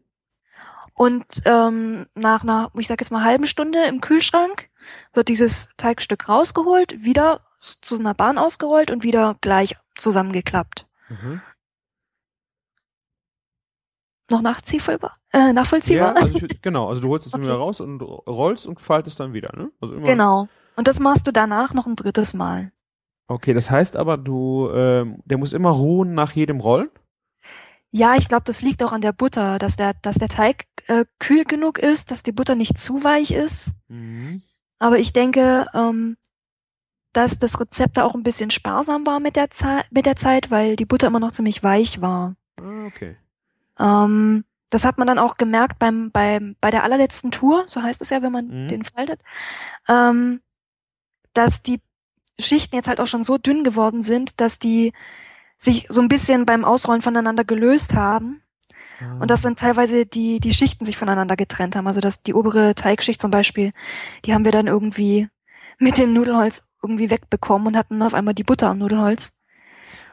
Und 0.95 1.43
ähm, 1.45 2.07
nach 2.15 2.45
einer, 2.45 2.71
ich 2.79 2.87
sag 2.87 3.01
jetzt 3.01 3.11
mal 3.11 3.25
halben 3.25 3.47
Stunde 3.47 3.85
im 3.89 4.01
Kühlschrank 4.01 4.69
wird 5.13 5.27
dieses 5.27 5.71
Teigstück 5.77 6.29
rausgeholt, 6.29 7.05
wieder 7.05 7.41
zu 7.59 7.99
einer 7.99 8.15
Bahn 8.15 8.39
ausgerollt 8.39 8.93
und 8.93 9.03
wieder 9.03 9.37
gleich 9.41 9.75
zusammengeklappt. 9.97 10.87
Mhm. 11.09 11.43
Noch 14.31 14.41
nachziehbar? 14.43 15.13
Äh, 15.33 15.39
Ja, 15.39 15.53
nachvollziehbar? 15.53 16.17
also 16.17 16.45
ich, 16.47 16.61
genau. 16.63 16.89
Also 16.89 17.03
du 17.03 17.09
holst 17.09 17.27
es 17.27 17.35
Okay. 17.35 17.45
wieder 17.45 17.57
raus 17.57 17.81
und 17.81 18.01
rollst 18.01 18.67
und 18.67 18.81
faltest 18.81 19.21
dann 19.21 19.33
wieder, 19.33 19.53
ne? 19.57 19.71
Also. 19.81 20.01
Genau. 20.01 20.49
Und 20.77 20.89
das 20.89 20.99
machst 20.99 21.27
du 21.27 21.33
danach 21.33 21.75
noch 21.75 21.87
ein 21.87 21.97
drittes 21.97 22.35
Mal. 22.35 22.73
Okay, 23.29 23.55
das 23.55 23.71
heißt 23.71 23.97
aber, 23.97 24.17
du, 24.17 24.69
ähm, 24.71 25.19
der 25.25 25.39
muss 25.39 25.53
immer 25.53 25.71
ruhen 25.71 26.15
nach 26.15 26.33
jedem 26.33 26.61
Rollen. 26.61 26.91
Ja, 27.91 28.17
ich 28.17 28.29
glaube, 28.29 28.45
das 28.45 28.61
liegt 28.63 28.83
auch 28.83 28.93
an 28.93 29.03
der 29.03 29.13
Butter, 29.13 29.59
dass 29.59 29.77
der, 29.77 29.95
dass 30.03 30.17
der 30.17 30.29
Teig 30.29 30.67
äh, 30.89 31.05
kühl 31.21 31.45
genug 31.45 31.79
ist, 31.79 32.11
dass 32.11 32.23
die 32.25 32.33
Butter 32.33 32.55
nicht 32.57 32.77
zu 32.77 33.05
weich 33.05 33.31
ist. 33.31 33.77
Mhm. 33.89 34.43
Aber 34.81 34.99
ich 34.99 35.13
denke, 35.13 35.67
ähm, 35.75 36.17
dass 37.13 37.39
das 37.39 37.61
Rezept 37.61 37.97
da 37.97 38.05
auch 38.05 38.15
ein 38.15 38.25
bisschen 38.25 38.51
sparsam 38.51 39.07
war 39.07 39.21
mit 39.21 39.37
der, 39.37 39.51
Zeit, 39.51 39.87
mit 39.93 40.07
der 40.07 40.17
Zeit, 40.17 40.51
weil 40.51 40.75
die 40.77 40.85
Butter 40.87 41.07
immer 41.07 41.21
noch 41.21 41.31
ziemlich 41.33 41.63
weich 41.63 42.01
war. 42.01 42.35
Ah, 42.61 42.87
okay. 42.87 43.17
Ähm, 43.79 44.45
das 44.71 44.85
hat 44.85 44.99
man 44.99 45.07
dann 45.07 45.19
auch 45.19 45.37
gemerkt 45.37 45.79
beim, 45.79 46.11
beim, 46.11 46.57
bei 46.61 46.71
der 46.71 46.83
allerletzten 46.85 47.31
Tour, 47.31 47.65
so 47.67 47.83
heißt 47.83 48.03
es 48.03 48.11
ja, 48.11 48.23
wenn 48.23 48.33
man 48.33 48.47
Mhm. 48.65 48.69
den 48.69 48.85
faltet, 48.85 49.21
ähm, 49.89 50.41
dass 51.33 51.63
die 51.63 51.81
Schichten 52.39 52.75
jetzt 52.77 52.89
halt 52.89 53.01
auch 53.01 53.07
schon 53.07 53.23
so 53.23 53.39
dünn 53.39 53.63
geworden 53.65 54.03
sind, 54.03 54.41
dass 54.41 54.59
die 54.59 54.93
sich 55.59 55.87
so 55.89 56.01
ein 56.01 56.09
bisschen 56.09 56.47
beim 56.47 56.65
Ausrollen 56.65 57.03
voneinander 57.03 57.45
gelöst 57.45 57.95
haben 57.95 58.43
Ah. 59.01 59.19
und 59.21 59.31
dass 59.31 59.43
dann 59.43 59.57
teilweise 59.57 60.07
die, 60.07 60.41
die 60.41 60.53
Schichten 60.55 60.85
sich 60.85 60.97
voneinander 60.97 61.37
getrennt 61.37 61.77
haben. 61.77 61.87
Also 61.87 62.01
dass 62.01 62.23
die 62.23 62.35
obere 62.35 62.75
Teigschicht 62.75 63.21
zum 63.21 63.31
Beispiel, 63.31 63.71
die 64.25 64.35
haben 64.35 64.45
wir 64.45 64.53
dann 64.53 64.67
irgendwie 64.67 65.29
mit 65.79 65.99
dem 65.99 66.13
Nudelholz 66.13 66.67
irgendwie 66.83 67.11
wegbekommen 67.11 67.69
und 67.69 67.77
hatten 67.77 68.03
auf 68.03 68.15
einmal 68.15 68.35
die 68.35 68.45
Butter 68.45 68.69
am 68.71 68.79
Nudelholz. 68.79 69.41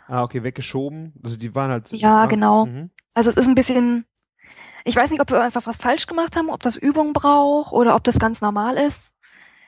Ah, 0.07 0.23
okay, 0.23 0.43
weggeschoben. 0.43 1.13
Also 1.23 1.37
die 1.37 1.53
waren 1.55 1.71
halt. 1.71 1.91
Ja, 1.91 2.23
ah, 2.23 2.25
genau. 2.25 2.65
Mhm. 2.65 2.89
Also 3.13 3.29
es 3.29 3.37
ist 3.37 3.47
ein 3.47 3.55
bisschen, 3.55 4.05
ich 4.83 4.95
weiß 4.95 5.11
nicht, 5.11 5.21
ob 5.21 5.29
wir 5.29 5.41
einfach 5.41 5.65
was 5.65 5.77
falsch 5.77 6.07
gemacht 6.07 6.35
haben, 6.35 6.49
ob 6.49 6.61
das 6.63 6.77
Übung 6.77 7.13
braucht 7.13 7.71
oder 7.73 7.95
ob 7.95 8.03
das 8.03 8.19
ganz 8.19 8.41
normal 8.41 8.77
ist. 8.77 9.13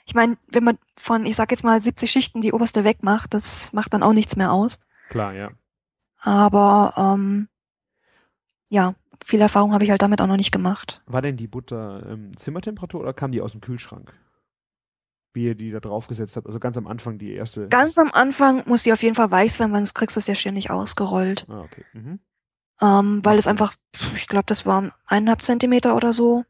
Ich 0.06 0.16
meine, 0.16 0.38
wenn 0.52 0.64
man 0.64 0.78
von, 0.98 1.26
ich 1.26 1.36
sag 1.36 1.52
jetzt 1.52 1.64
mal 1.64 1.80
70 1.80 2.12
Schichten 2.12 2.42
die 2.42 2.52
oberste 2.52 2.84
wegmacht, 2.84 3.34
das 3.34 3.72
macht 3.74 3.94
dann 3.94 4.04
auch 4.04 4.14
nichts 4.14 4.36
mehr 4.36 4.52
aus. 4.52 4.80
Klar, 5.10 5.34
ja. 5.34 5.52
Aber 6.20 6.94
ähm, 6.98 7.48
ja, 8.70 8.96
viel 9.24 9.42
Erfahrung 9.42 9.74
habe 9.74 9.84
ich 9.84 9.92
halt 9.92 10.02
damit 10.02 10.22
auch 10.22 10.28
noch 10.28 10.38
nicht 10.38 10.52
gemacht. 10.52 11.02
War 11.06 11.22
denn 11.22 11.38
die 11.38 11.48
Butter 11.48 12.06
ähm, 12.10 12.36
Zimmertemperatur 12.38 13.02
oder 13.02 13.14
kam 13.14 13.32
die 13.32 13.42
aus 13.42 13.52
dem 13.52 13.62
Kühlschrank? 13.62 14.14
Wie 15.34 15.46
ihr 15.46 15.56
die 15.56 15.72
da 15.72 15.80
draufgesetzt 15.80 16.36
habt, 16.36 16.46
also 16.46 16.60
ganz 16.60 16.78
am 16.78 16.86
Anfang 16.88 17.18
die 17.18 17.34
erste. 17.34 17.68
Ganz 17.68 17.98
am 17.98 18.12
Anfang 18.12 18.64
muss 18.68 18.84
die 18.84 18.94
auf 18.94 19.02
jeden 19.02 19.16
Fall 19.16 19.32
weich 19.32 19.54
sein, 19.54 19.72
weil 19.72 19.80
sonst 19.80 19.96
kriegst 19.96 20.16
du 20.16 20.20
es 20.20 20.28
ja 20.28 20.36
schier 20.36 20.52
nicht 20.52 20.70
ausgerollt. 20.70 21.46
Ah, 21.50 21.62
okay. 21.62 21.84
Mhm. 21.94 22.20
Ähm, 22.82 23.22
weil 23.24 23.40
es 23.40 23.48
einfach, 23.48 23.74
ich 24.16 24.28
glaube, 24.28 24.46
das 24.46 24.66
waren 24.66 24.92
eineinhalb 25.08 25.42
Zentimeter 25.42 25.96
oder 25.96 26.14
so, 26.14 26.46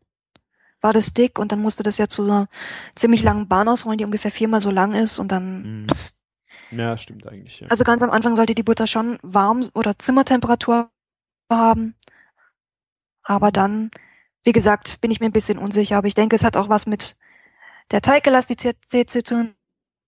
war 0.81 0.91
das 0.91 1.13
dick 1.13 1.39
und 1.39 1.51
dann 1.53 1.61
musste 1.61 1.83
das 1.83 1.97
ja 1.97 2.07
zu 2.07 2.23
einer 2.23 2.47
ziemlich 2.95 3.23
langen 3.23 3.47
Bahn 3.47 3.69
ausrollen, 3.69 3.97
die 3.97 4.05
ungefähr 4.05 4.31
viermal 4.31 4.59
so 4.59 4.69
lang 4.69 4.93
ist 4.93 5.17
und 5.19 5.31
dann, 5.31 5.83
Mhm. 5.83 5.87
Ja, 6.71 6.97
stimmt 6.97 7.27
eigentlich. 7.27 7.59
Ja. 7.59 7.67
also 7.67 7.83
ganz 7.83 8.01
am 8.01 8.09
Anfang 8.09 8.35
sollte 8.35 8.55
die 8.55 8.63
Butter 8.63 8.87
schon 8.87 9.19
warm 9.21 9.61
oder 9.75 9.97
Zimmertemperatur 9.99 10.89
haben. 11.51 11.95
Aber 13.21 13.51
dann, 13.51 13.91
wie 14.43 14.51
gesagt, 14.53 14.99
bin 14.99 15.11
ich 15.11 15.19
mir 15.19 15.27
ein 15.27 15.31
bisschen 15.33 15.59
unsicher, 15.59 15.97
aber 15.97 16.07
ich 16.07 16.15
denke, 16.15 16.35
es 16.35 16.43
hat 16.43 16.57
auch 16.57 16.69
was 16.69 16.87
mit 16.87 17.15
der 17.93 18.01
Teigelastizität 18.01 19.09
zu 19.09 19.23
tun, 19.23 19.53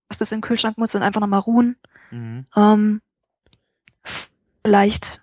dass 0.10 0.18
das 0.18 0.32
im 0.32 0.42
Kühlschrank 0.42 0.78
muss 0.78 0.96
und 0.96 1.04
einfach 1.04 1.22
nochmal 1.22 1.40
ruhen. 1.40 1.78
Mhm. 2.12 2.46
Ähm, 2.56 3.02
vielleicht 4.64 5.22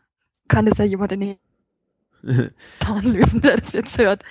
kann 0.49 0.65
das 0.67 0.79
ja 0.79 0.85
jemand 0.85 1.13
in 1.13 1.21
den 1.21 1.37
Kommentaren 2.23 3.13
lösen, 3.13 3.41
der 3.41 3.57
das 3.57 3.73
jetzt 3.73 3.99
hört. 3.99 4.23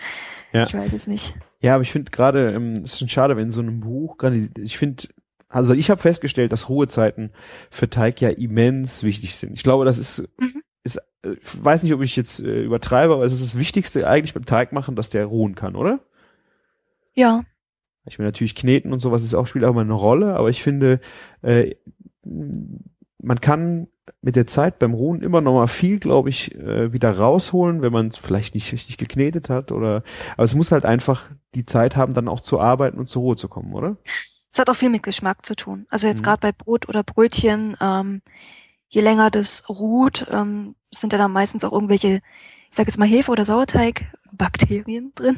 Ja. 0.54 0.64
Ich 0.64 0.74
weiß 0.74 0.94
es 0.94 1.08
nicht. 1.08 1.36
Ja, 1.60 1.76
aber 1.76 1.84
ich 1.84 1.92
finde 1.92 2.10
gerade, 2.10 2.54
ähm, 2.54 2.78
es 2.84 2.94
ist 2.94 3.00
schon 3.00 3.10
schade, 3.10 3.36
wenn 3.36 3.52
so 3.52 3.60
einem 3.62 3.82
Buch, 3.82 4.18
gerade, 4.18 4.50
ich 4.58 4.78
finde, 4.78 5.10
also 5.50 5.74
ich 5.74 5.90
habe 5.90 6.02
festgestellt, 6.02 6.54
dass 6.54 6.70
Ruhezeiten 6.70 7.32
für 7.70 7.90
Teig 7.90 8.22
ja 8.22 8.30
immens 8.30 9.04
wichtig 9.04 9.36
sind. 9.36 9.54
Ich 9.54 9.64
glaube, 9.64 9.84
das 9.84 9.98
ist, 9.98 10.20
Mhm. 10.40 10.64
ist 10.84 10.98
äh, 11.24 11.34
ich 11.34 11.64
weiß 11.64 11.84
nicht, 11.84 11.94
ob 11.94 12.02
ich 12.02 12.16
jetzt 12.16 12.40
äh, 12.40 12.64
übertreibe, 12.64 13.14
aber 13.14 13.26
es 13.26 13.34
ist 13.34 13.44
das 13.44 13.58
Wichtigste 13.58 14.08
eigentlich 14.08 14.34
beim 14.34 14.46
Teig 14.46 14.72
machen, 14.72 14.96
dass 14.96 15.10
der 15.10 15.26
ruhen 15.26 15.56
kann, 15.56 15.76
oder? 15.76 16.00
Ja, 17.14 17.44
Ich 18.06 18.18
meine, 18.18 18.30
natürlich 18.30 18.56
Kneten 18.56 18.94
und 18.94 19.00
sowas 19.00 19.24
ist 19.24 19.34
auch, 19.34 19.48
spielt 19.48 19.66
auch 19.66 19.74
mal 19.74 19.82
eine 19.82 19.94
Rolle, 19.94 20.36
aber 20.36 20.50
ich 20.50 20.64
finde, 20.64 21.00
äh, 21.44 21.76
man 22.24 23.40
kann 23.42 23.88
mit 24.22 24.36
der 24.36 24.48
Zeit 24.48 24.80
beim 24.80 24.94
Ruhen 24.94 25.22
immer 25.22 25.42
noch 25.42 25.54
mal 25.54 25.68
viel, 25.68 26.00
glaube 26.00 26.30
ich, 26.30 26.56
äh, 26.56 26.92
wieder 26.92 27.18
rausholen, 27.18 27.82
wenn 27.82 27.94
man 27.94 28.08
es 28.08 28.18
vielleicht 28.18 28.56
nicht 28.56 28.72
richtig 28.72 28.98
geknetet 28.98 29.50
hat 29.50 29.72
oder, 29.72 30.04
aber 30.34 30.44
es 30.44 30.56
muss 30.56 30.72
halt 30.72 30.86
einfach 30.86 31.30
die 31.54 31.64
Zeit 31.64 31.96
haben, 31.96 32.14
dann 32.14 32.28
auch 32.28 32.42
zu 32.42 32.60
arbeiten 32.60 32.98
und 32.98 33.08
zur 33.08 33.22
Ruhe 33.22 33.36
zu 33.36 33.48
kommen, 33.48 33.74
oder? 33.74 33.98
es 34.54 34.60
hat 34.60 34.70
auch 34.70 34.76
viel 34.76 34.90
mit 34.90 35.04
Geschmack 35.04 35.46
zu 35.46 35.56
tun. 35.56 35.86
Also 35.90 36.08
jetzt 36.08 36.22
Mhm. 36.22 36.26
gerade 36.26 36.42
bei 36.42 36.52
Brot 36.52 36.90
oder 36.90 37.04
Brötchen, 37.04 37.78
ähm, 37.80 38.22
je 38.90 39.00
länger 39.02 39.32
das 39.32 39.70
ruht, 39.70 40.28
ähm, 40.30 40.76
sind 40.92 41.14
ja 41.14 41.20
dann 41.20 41.32
meistens 41.32 41.64
auch 41.64 41.72
irgendwelche, 41.72 42.22
ich 42.72 42.78
sag 42.78 42.88
jetzt 42.88 42.98
mal 42.98 43.08
Hefe- 43.08 43.32
oder 43.32 43.44
Sauerteig-Bakterien 43.46 45.12
drin, 45.16 45.38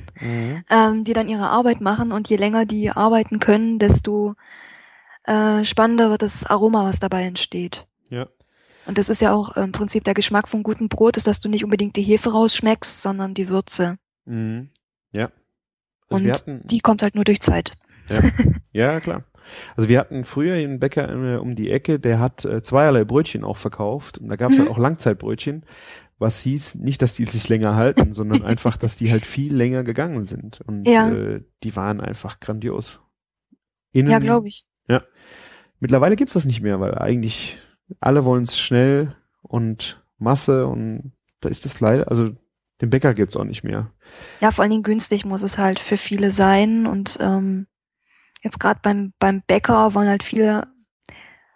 ähm, 0.70 1.04
die 1.04 1.14
dann 1.14 1.28
ihre 1.28 1.48
Arbeit 1.48 1.82
machen 1.82 2.12
und 2.12 2.30
je 2.30 2.38
länger 2.38 2.66
die 2.66 2.92
arbeiten 2.92 3.40
können, 3.40 3.80
desto 3.80 4.36
äh, 5.26 5.64
spannender 5.66 6.10
wird 6.12 6.22
das 6.22 6.46
Aroma, 6.46 6.86
was 6.86 7.00
dabei 7.00 7.24
entsteht. 7.24 7.88
Ja. 8.10 8.28
Und 8.86 8.98
das 8.98 9.10
ist 9.10 9.22
ja 9.22 9.34
auch 9.34 9.56
im 9.56 9.72
Prinzip 9.72 10.04
der 10.04 10.14
Geschmack 10.14 10.48
von 10.48 10.62
gutem 10.62 10.90
Brot, 10.90 11.18
ist, 11.18 11.26
dass 11.26 11.40
du 11.42 11.50
nicht 11.50 11.64
unbedingt 11.64 11.96
die 11.96 12.02
Hefe 12.04 12.32
rausschmeckst, 12.32 13.02
sondern 13.02 13.34
die 13.34 13.50
Würze. 13.50 13.98
Mhm. 14.26 14.70
Ja. 15.12 15.32
Also 16.10 16.24
Und 16.26 16.30
hatten, 16.30 16.62
die 16.68 16.80
kommt 16.80 17.02
halt 17.02 17.16
nur 17.16 17.24
durch 17.24 17.40
Zeit. 17.40 17.74
ja, 18.74 19.00
klar. 19.00 19.24
Also 19.76 19.90
wir 19.90 20.00
hatten 20.00 20.24
früher 20.26 20.56
einen 20.56 20.80
Bäcker 20.80 21.10
äh, 21.10 21.38
um 21.38 21.56
die 21.56 21.72
Ecke, 21.72 22.00
der 22.00 22.20
hat 22.20 22.46
äh, 22.46 22.62
zweierlei 22.62 23.04
Brötchen 23.06 23.44
auch 23.44 23.58
verkauft 23.58 24.18
und 24.18 24.30
da 24.30 24.36
gab 24.36 24.52
es 24.52 24.58
Mhm. 24.58 24.62
halt 24.64 24.72
auch 24.72 24.78
Langzeitbrötchen, 24.78 25.66
was 26.24 26.40
hieß 26.40 26.76
nicht, 26.76 27.02
dass 27.04 27.14
die 27.14 27.26
sich 27.28 27.48
länger 27.50 27.76
halten, 27.76 28.14
sondern 28.14 28.44
einfach, 28.44 28.78
dass 28.78 28.98
die 28.98 29.12
halt 29.12 29.26
viel 29.26 29.56
länger 29.56 29.84
gegangen 29.84 30.24
sind 30.26 30.62
und 30.62 30.88
Ja. 30.88 31.12
äh, 31.12 31.44
die 31.64 31.76
waren 31.76 32.02
einfach 32.02 32.40
grandios. 32.40 33.02
Innen, 33.92 34.10
Ja, 34.10 34.18
glaube 34.20 34.48
ich. 34.48 34.66
Mittlerweile 35.80 36.16
gibt's 36.16 36.34
das 36.34 36.46
nicht 36.46 36.62
mehr, 36.62 36.80
weil 36.80 36.98
eigentlich 36.98 37.60
alle 38.00 38.24
wollen 38.24 38.44
es 38.44 38.58
schnell 38.58 39.18
und 39.42 40.02
Masse 40.18 40.66
und 40.66 41.12
da 41.42 41.50
ist 41.50 41.66
das 41.66 41.82
leider, 41.82 42.10
also 42.10 42.32
den 42.80 42.90
Bäcker 42.90 43.14
gibt's 43.14 43.36
auch 43.36 43.44
nicht 43.44 43.66
mehr. 43.66 43.92
Ja, 44.40 44.52
vor 44.52 44.62
allen 44.64 44.72
Dingen 44.72 44.84
günstig 44.84 45.26
muss 45.26 45.42
es 45.42 45.58
halt 45.58 45.80
für 45.80 45.98
viele 45.98 46.32
sein. 46.32 46.86
Und 46.88 47.18
ähm, 47.22 47.68
jetzt 48.42 48.62
gerade 48.62 48.80
beim, 48.82 49.12
beim 49.20 49.42
Bäcker 49.46 49.94
wollen 49.94 50.08
halt 50.08 50.24
viele, 50.24 50.68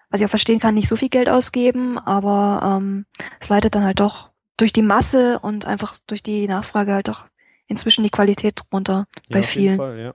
was 0.09 0.19
ich 0.19 0.25
auch 0.25 0.29
verstehen 0.29 0.59
kann, 0.59 0.75
nicht 0.75 0.89
so 0.89 0.97
viel 0.97 1.09
Geld 1.09 1.29
ausgeben, 1.29 1.97
aber 1.97 2.77
ähm, 2.77 3.05
es 3.39 3.47
leitet 3.47 3.75
dann 3.75 3.83
halt 3.85 4.01
doch 4.01 4.26
durch 4.57 4.73
die 4.73 4.81
Masse 4.81 5.39
und 5.39 5.65
einfach 5.65 5.97
durch 6.07 6.23
die 6.23 6.47
Nachfrage 6.47 6.93
halt 6.93 7.07
doch 7.07 7.27
inzwischen 7.67 8.03
die 8.03 8.09
Qualität 8.09 8.61
runter 8.73 9.05
bei 9.29 9.39
ja, 9.39 9.45
auf 9.45 9.55
jeden 9.55 9.65
vielen. 9.65 9.77
Fall, 9.77 9.99
ja. 9.99 10.13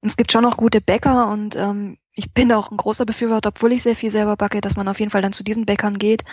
Und 0.00 0.08
es 0.08 0.16
gibt 0.16 0.30
schon 0.30 0.44
noch 0.44 0.56
gute 0.56 0.80
Bäcker 0.80 1.28
und 1.28 1.56
ähm, 1.56 1.98
ich 2.12 2.32
bin 2.32 2.52
auch 2.52 2.70
ein 2.70 2.76
großer 2.76 3.04
Befürworter, 3.04 3.48
obwohl 3.48 3.72
ich 3.72 3.82
sehr 3.82 3.96
viel 3.96 4.10
selber 4.10 4.36
backe, 4.36 4.60
dass 4.60 4.76
man 4.76 4.88
auf 4.88 5.00
jeden 5.00 5.10
Fall 5.10 5.22
dann 5.22 5.32
zu 5.32 5.42
diesen 5.42 5.66
Bäckern 5.66 5.98
geht, 5.98 6.24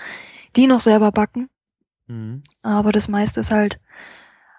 die 0.56 0.68
noch 0.68 0.80
selber 0.80 1.12
backen. 1.12 1.50
Mhm. 2.08 2.44
Aber 2.62 2.92
das 2.92 3.08
meiste 3.08 3.40
ist 3.40 3.52
halt 3.52 3.80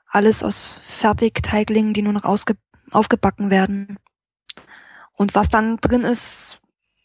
alles 0.09 0.43
aus 0.43 0.81
Fertigteiglingen, 0.83 1.95
die 1.95 2.03
nur 2.03 2.13
noch 2.13 2.25
aufgebacken 2.25 3.51
werden. 3.51 3.99
Und 5.13 5.35
was 5.35 5.49
dann 5.49 5.77
drin 5.79 6.03
ist, 6.03 6.61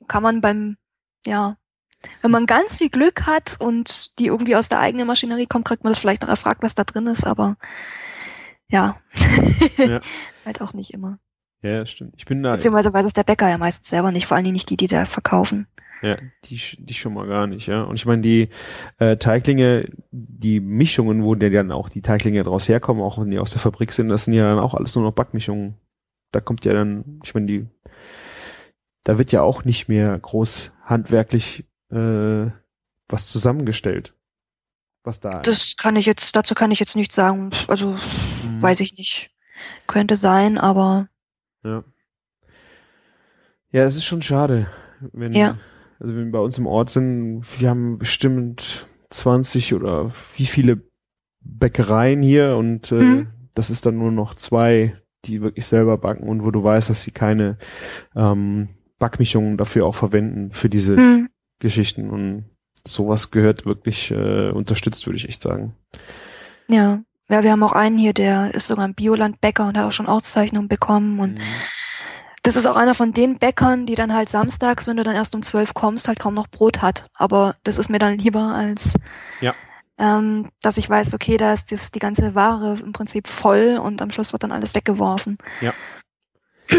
kann 0.07 0.23
man 0.23 0.41
beim, 0.41 0.77
ja, 1.25 1.57
wenn 2.21 2.31
man 2.31 2.45
ganz 2.45 2.77
viel 2.77 2.89
Glück 2.89 3.25
hat 3.25 3.57
und 3.59 4.17
die 4.19 4.27
irgendwie 4.27 4.55
aus 4.55 4.69
der 4.69 4.79
eigenen 4.79 5.07
Maschinerie 5.07 5.45
kommt, 5.47 5.65
kriegt 5.65 5.83
man 5.83 5.91
das 5.91 5.99
vielleicht 5.99 6.21
noch 6.21 6.29
erfragt, 6.29 6.63
was 6.63 6.75
da 6.75 6.83
drin 6.83 7.07
ist, 7.07 7.25
aber 7.25 7.57
ja, 8.69 8.97
Ja. 9.77 9.99
halt 10.45 10.61
auch 10.61 10.73
nicht 10.73 10.93
immer. 10.93 11.19
Ja, 11.61 11.85
stimmt. 11.85 12.15
Ich 12.17 12.25
bin 12.25 12.41
da, 12.41 12.51
Beziehungsweise 12.51 12.93
weiß 12.93 13.05
es 13.05 13.13
der 13.13 13.23
Bäcker 13.23 13.47
ja 13.49 13.57
meistens 13.57 13.89
selber 13.89 14.11
nicht, 14.11 14.25
vor 14.25 14.35
allen 14.35 14.43
Dingen 14.45 14.53
nicht 14.53 14.69
die, 14.69 14.77
die 14.77 14.87
da 14.87 15.05
verkaufen. 15.05 15.67
ja, 16.01 16.17
die, 16.45 16.59
die 16.79 16.93
schon 16.95 17.13
mal 17.13 17.27
gar 17.27 17.45
nicht, 17.45 17.67
ja. 17.67 17.83
Und 17.83 17.95
ich 17.95 18.07
meine, 18.07 18.23
die 18.23 18.49
äh, 18.97 19.17
Teiglinge, 19.17 19.89
die 20.11 20.59
Mischungen, 20.59 21.23
wo 21.23 21.35
der 21.35 21.51
dann 21.51 21.71
auch 21.71 21.89
die 21.89 22.01
Teiglinge 22.01 22.43
draus 22.43 22.67
herkommen, 22.67 23.03
auch 23.03 23.19
wenn 23.19 23.29
die 23.29 23.37
aus 23.37 23.51
der 23.51 23.59
Fabrik 23.59 23.91
sind, 23.91 24.09
das 24.09 24.25
sind 24.25 24.33
ja 24.33 24.49
dann 24.49 24.57
auch 24.59 24.73
alles 24.73 24.95
nur 24.95 25.03
noch 25.03 25.13
Backmischungen. 25.13 25.75
Da 26.31 26.39
kommt 26.39 26.65
ja 26.65 26.73
dann, 26.73 27.19
ich 27.23 27.35
meine, 27.35 27.45
die, 27.45 27.67
da 29.03 29.19
wird 29.19 29.31
ja 29.31 29.43
auch 29.43 29.63
nicht 29.63 29.87
mehr 29.87 30.17
groß 30.17 30.71
handwerklich 30.85 31.65
äh, 31.91 32.51
was 33.09 33.27
zusammengestellt. 33.27 34.13
Was 35.03 35.19
da 35.19 35.31
Das 35.41 35.75
kann 35.77 35.95
ich 35.95 36.05
jetzt, 36.05 36.35
dazu 36.35 36.53
kann 36.55 36.71
ich 36.71 36.79
jetzt 36.79 36.95
nichts 36.95 37.15
sagen. 37.15 37.49
Also, 37.67 37.95
Mhm. 38.45 38.61
weiß 38.61 38.79
ich 38.81 38.97
nicht. 38.97 39.31
Könnte 39.87 40.15
sein, 40.15 40.57
aber 40.57 41.07
Ja. 41.63 41.83
Ja, 43.71 43.83
es 43.85 43.95
ist 43.95 44.05
schon 44.05 44.21
schade, 44.21 44.67
wenn, 45.13 45.31
Ja. 45.31 45.57
also 45.99 46.15
wenn 46.15 46.25
wir 46.25 46.31
bei 46.31 46.39
uns 46.39 46.57
im 46.57 46.67
Ort 46.67 46.89
sind, 46.89 47.45
wir 47.59 47.69
haben 47.69 47.97
bestimmt 47.97 48.87
20 49.09 49.73
oder 49.73 50.11
wie 50.35 50.45
viele 50.45 50.81
Bäckereien 51.41 52.21
hier 52.21 52.57
und 52.57 52.91
äh, 52.91 52.95
Mhm. 52.95 53.27
das 53.53 53.69
ist 53.69 53.85
dann 53.85 53.97
nur 53.97 54.11
noch 54.11 54.35
zwei, 54.35 54.95
die 55.25 55.41
wirklich 55.41 55.65
selber 55.65 55.97
backen 55.97 56.27
und 56.27 56.43
wo 56.43 56.51
du 56.51 56.63
weißt, 56.63 56.89
dass 56.89 57.03
sie 57.03 57.11
keine 57.11 57.57
ähm, 58.15 58.69
Backmischungen 58.99 59.57
dafür 59.57 59.85
auch 59.85 59.95
verwenden 59.95 60.51
für 60.51 60.69
diese 60.69 60.95
hm, 60.97 61.29
Geschichten 61.61 62.09
und 62.09 62.45
sowas 62.85 63.31
gehört 63.31 63.65
wirklich 63.65 64.11
äh, 64.11 64.49
unterstützt, 64.51 65.05
würde 65.07 65.17
ich 65.17 65.29
echt 65.29 65.41
sagen. 65.41 65.75
ja. 66.69 66.99
Ja, 67.29 67.43
wir 67.43 67.51
haben 67.51 67.63
auch 67.63 67.71
einen 67.71 67.97
hier, 67.97 68.11
der 68.11 68.53
ist 68.53 68.67
sogar 68.67 68.83
ein 68.83 68.93
Biolandbäcker 68.93 69.65
und 69.65 69.77
hat 69.77 69.85
auch 69.85 69.93
schon 69.93 70.07
Auszeichnungen 70.07 70.67
bekommen 70.67 71.17
und 71.21 71.35
Mhm. 71.37 71.43
das 72.43 72.57
ist 72.57 72.65
auch 72.65 72.75
einer 72.75 72.93
von 72.93 73.13
den 73.13 73.37
Bäckern, 73.39 73.85
die 73.85 73.95
dann 73.95 74.13
halt 74.13 74.27
samstags, 74.27 74.85
wenn 74.85 74.97
du 74.97 75.03
dann 75.03 75.15
erst 75.15 75.33
um 75.33 75.41
zwölf 75.41 75.73
kommst, 75.73 76.09
halt 76.09 76.19
kaum 76.19 76.33
noch 76.33 76.47
Brot 76.49 76.81
hat. 76.81 77.07
Aber 77.13 77.55
das 77.63 77.77
ist 77.77 77.87
mir 77.89 77.99
dann 77.99 78.17
lieber 78.17 78.53
als, 78.53 78.95
ja. 79.39 79.53
ähm, 79.97 80.49
dass 80.61 80.77
ich 80.77 80.89
weiß, 80.89 81.13
okay, 81.13 81.37
da 81.37 81.53
ist 81.53 81.71
das, 81.71 81.91
die 81.91 81.99
ganze 81.99 82.35
Ware 82.35 82.77
im 82.83 82.91
Prinzip 82.91 83.29
voll 83.29 83.79
und 83.81 84.01
am 84.01 84.09
Schluss 84.11 84.33
wird 84.33 84.43
dann 84.43 84.51
alles 84.51 84.75
weggeworfen. 84.75 85.37
Ja. 85.61 85.73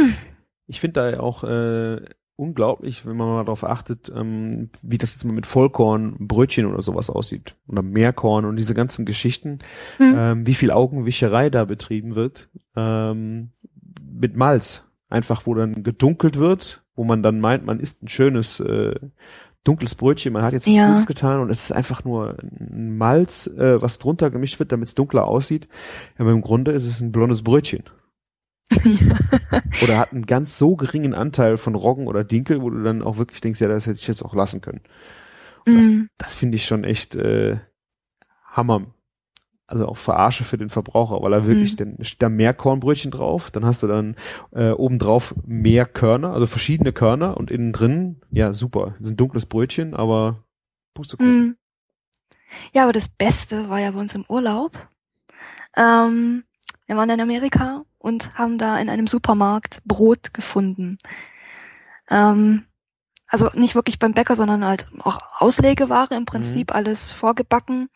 Ich 0.66 0.80
finde 0.80 1.10
da 1.12 1.20
auch 1.20 1.44
äh, 1.44 2.00
unglaublich, 2.42 3.06
wenn 3.06 3.16
man 3.16 3.28
mal 3.28 3.44
darauf 3.44 3.64
achtet, 3.64 4.12
ähm, 4.14 4.70
wie 4.82 4.98
das 4.98 5.12
jetzt 5.12 5.24
mal 5.24 5.32
mit 5.32 5.46
Vollkorn, 5.46 6.16
Brötchen 6.18 6.66
oder 6.66 6.82
sowas 6.82 7.08
aussieht. 7.08 7.54
Oder 7.68 7.82
Meerkorn 7.82 8.44
und 8.44 8.56
diese 8.56 8.74
ganzen 8.74 9.06
Geschichten, 9.06 9.60
hm. 9.98 10.14
ähm, 10.16 10.46
wie 10.46 10.54
viel 10.54 10.70
Augenwischerei 10.72 11.50
da 11.50 11.64
betrieben 11.64 12.14
wird. 12.14 12.50
Ähm, 12.76 13.50
mit 14.02 14.36
Malz. 14.36 14.84
Einfach, 15.08 15.46
wo 15.46 15.54
dann 15.54 15.82
gedunkelt 15.82 16.38
wird, 16.38 16.84
wo 16.94 17.04
man 17.04 17.22
dann 17.22 17.38
meint, 17.38 17.66
man 17.66 17.80
isst 17.80 18.02
ein 18.02 18.08
schönes 18.08 18.60
äh, 18.60 18.94
dunkles 19.64 19.94
Brötchen, 19.94 20.32
man 20.32 20.42
hat 20.42 20.54
jetzt 20.54 20.66
was 20.66 20.74
ja. 20.74 20.88
Gutes 20.88 21.06
getan 21.06 21.40
und 21.40 21.50
es 21.50 21.64
ist 21.64 21.72
einfach 21.72 22.04
nur 22.04 22.36
ein 22.40 22.96
Malz, 22.96 23.46
äh, 23.46 23.80
was 23.80 23.98
drunter 23.98 24.30
gemischt 24.30 24.58
wird, 24.58 24.72
damit 24.72 24.88
es 24.88 24.94
dunkler 24.94 25.26
aussieht. 25.26 25.68
Aber 26.18 26.32
im 26.32 26.40
Grunde 26.40 26.72
ist 26.72 26.86
es 26.86 27.00
ein 27.00 27.12
blondes 27.12 27.42
Brötchen. 27.42 27.84
oder 29.82 29.98
hat 29.98 30.12
einen 30.12 30.26
ganz 30.26 30.58
so 30.58 30.76
geringen 30.76 31.14
Anteil 31.14 31.56
von 31.56 31.74
Roggen 31.74 32.06
oder 32.06 32.24
Dinkel, 32.24 32.62
wo 32.62 32.70
du 32.70 32.82
dann 32.82 33.02
auch 33.02 33.18
wirklich 33.18 33.40
denkst, 33.40 33.60
ja, 33.60 33.68
das 33.68 33.86
hätte 33.86 33.98
ich 33.98 34.06
jetzt 34.06 34.22
auch 34.22 34.34
lassen 34.34 34.60
können. 34.60 34.80
Mm. 35.66 36.08
Das, 36.18 36.28
das 36.28 36.34
finde 36.34 36.56
ich 36.56 36.64
schon 36.64 36.84
echt 36.84 37.16
äh, 37.16 37.58
Hammer. 38.50 38.86
Also 39.66 39.86
auch 39.86 39.96
Verarsche 39.96 40.44
für 40.44 40.58
den 40.58 40.68
Verbraucher, 40.68 41.22
weil 41.22 41.32
er 41.32 41.46
wirklich, 41.46 41.74
mm. 41.74 41.76
dann 41.76 42.04
steht 42.04 42.22
da 42.22 42.28
mehr 42.28 42.52
Kornbrötchen 42.52 43.10
drauf, 43.10 43.50
dann 43.50 43.64
hast 43.64 43.82
du 43.82 43.86
dann 43.86 44.16
äh, 44.52 44.70
obendrauf 44.70 45.34
mehr 45.46 45.86
Körner, 45.86 46.32
also 46.32 46.46
verschiedene 46.46 46.92
Körner 46.92 47.36
und 47.36 47.50
innen 47.50 47.72
drin, 47.72 48.20
ja, 48.30 48.52
super, 48.52 48.96
sind 49.00 49.18
dunkles 49.18 49.46
Brötchen, 49.46 49.94
aber 49.94 50.44
Pustekuchen. 50.94 51.46
Mm. 51.46 51.56
Ja, 52.74 52.82
aber 52.82 52.92
das 52.92 53.08
Beste 53.08 53.70
war 53.70 53.80
ja 53.80 53.90
bei 53.90 53.98
uns 53.98 54.14
im 54.14 54.26
Urlaub. 54.28 54.72
Ähm, 55.76 56.44
wir 56.86 56.96
waren 56.96 57.08
in 57.08 57.20
Amerika 57.20 57.84
und 58.02 58.34
haben 58.34 58.58
da 58.58 58.76
in 58.76 58.90
einem 58.90 59.06
Supermarkt 59.06 59.80
Brot 59.84 60.34
gefunden. 60.34 60.98
Ähm, 62.10 62.66
also 63.28 63.50
nicht 63.54 63.74
wirklich 63.74 63.98
beim 63.98 64.12
Bäcker, 64.12 64.34
sondern 64.34 64.64
halt 64.64 64.88
auch 64.98 65.20
Auslegeware 65.38 66.14
im 66.14 66.26
Prinzip, 66.26 66.70
mhm. 66.70 66.76
alles 66.76 67.12
vorgebacken. 67.12 67.88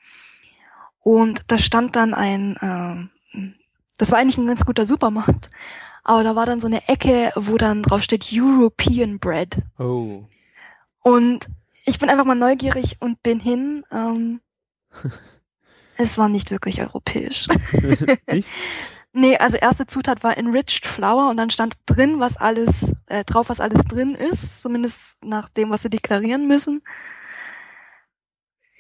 Und 1.01 1.41
da 1.49 1.59
stand 1.59 1.97
dann 1.97 2.15
ein, 2.15 2.57
äh, 3.35 3.49
das 3.99 4.13
war 4.13 4.19
eigentlich 4.19 4.39
ein 4.39 4.47
ganz 4.47 4.65
guter 4.65 4.87
Supermarkt, 4.87 5.51
aber 6.05 6.23
da 6.23 6.37
war 6.37 6.47
dann 6.47 6.61
so 6.61 6.69
eine 6.69 6.89
Ecke, 6.89 7.33
wo 7.35 7.59
dann 7.59 7.83
drauf 7.83 8.03
steht 8.03 8.29
European 8.33 9.19
Bread. 9.19 9.59
Oh. 9.79 10.25
Und 11.01 11.47
ich 11.85 11.99
bin 11.99 12.09
einfach 12.09 12.25
mal 12.25 12.35
neugierig 12.35 12.97
und 13.01 13.23
bin 13.23 13.41
hin. 13.41 13.85
Ähm, 13.91 14.41
es 15.97 16.17
war 16.17 16.29
nicht 16.29 16.51
wirklich 16.51 16.81
europäisch. 16.81 17.49
nicht? 18.31 18.49
Nee, 19.19 19.39
also 19.39 19.57
erste 19.57 19.87
Zutat 19.87 20.23
war 20.23 20.37
Enriched 20.37 20.85
Flour 20.85 21.31
und 21.31 21.39
dann 21.39 21.49
stand 21.49 21.77
drin, 21.87 22.21
was 22.21 22.37
alles, 22.37 22.95
äh, 23.07 23.25
drauf, 23.25 23.49
was 23.49 23.63
alles 23.63 23.87
drin 23.87 24.15
ist, 24.15 24.63
zumindest 24.63 25.25
nach 25.25 25.49
dem, 25.49 25.71
was 25.71 25.81
sie 25.81 25.89
deklarieren 25.89 26.47
müssen. 26.47 26.83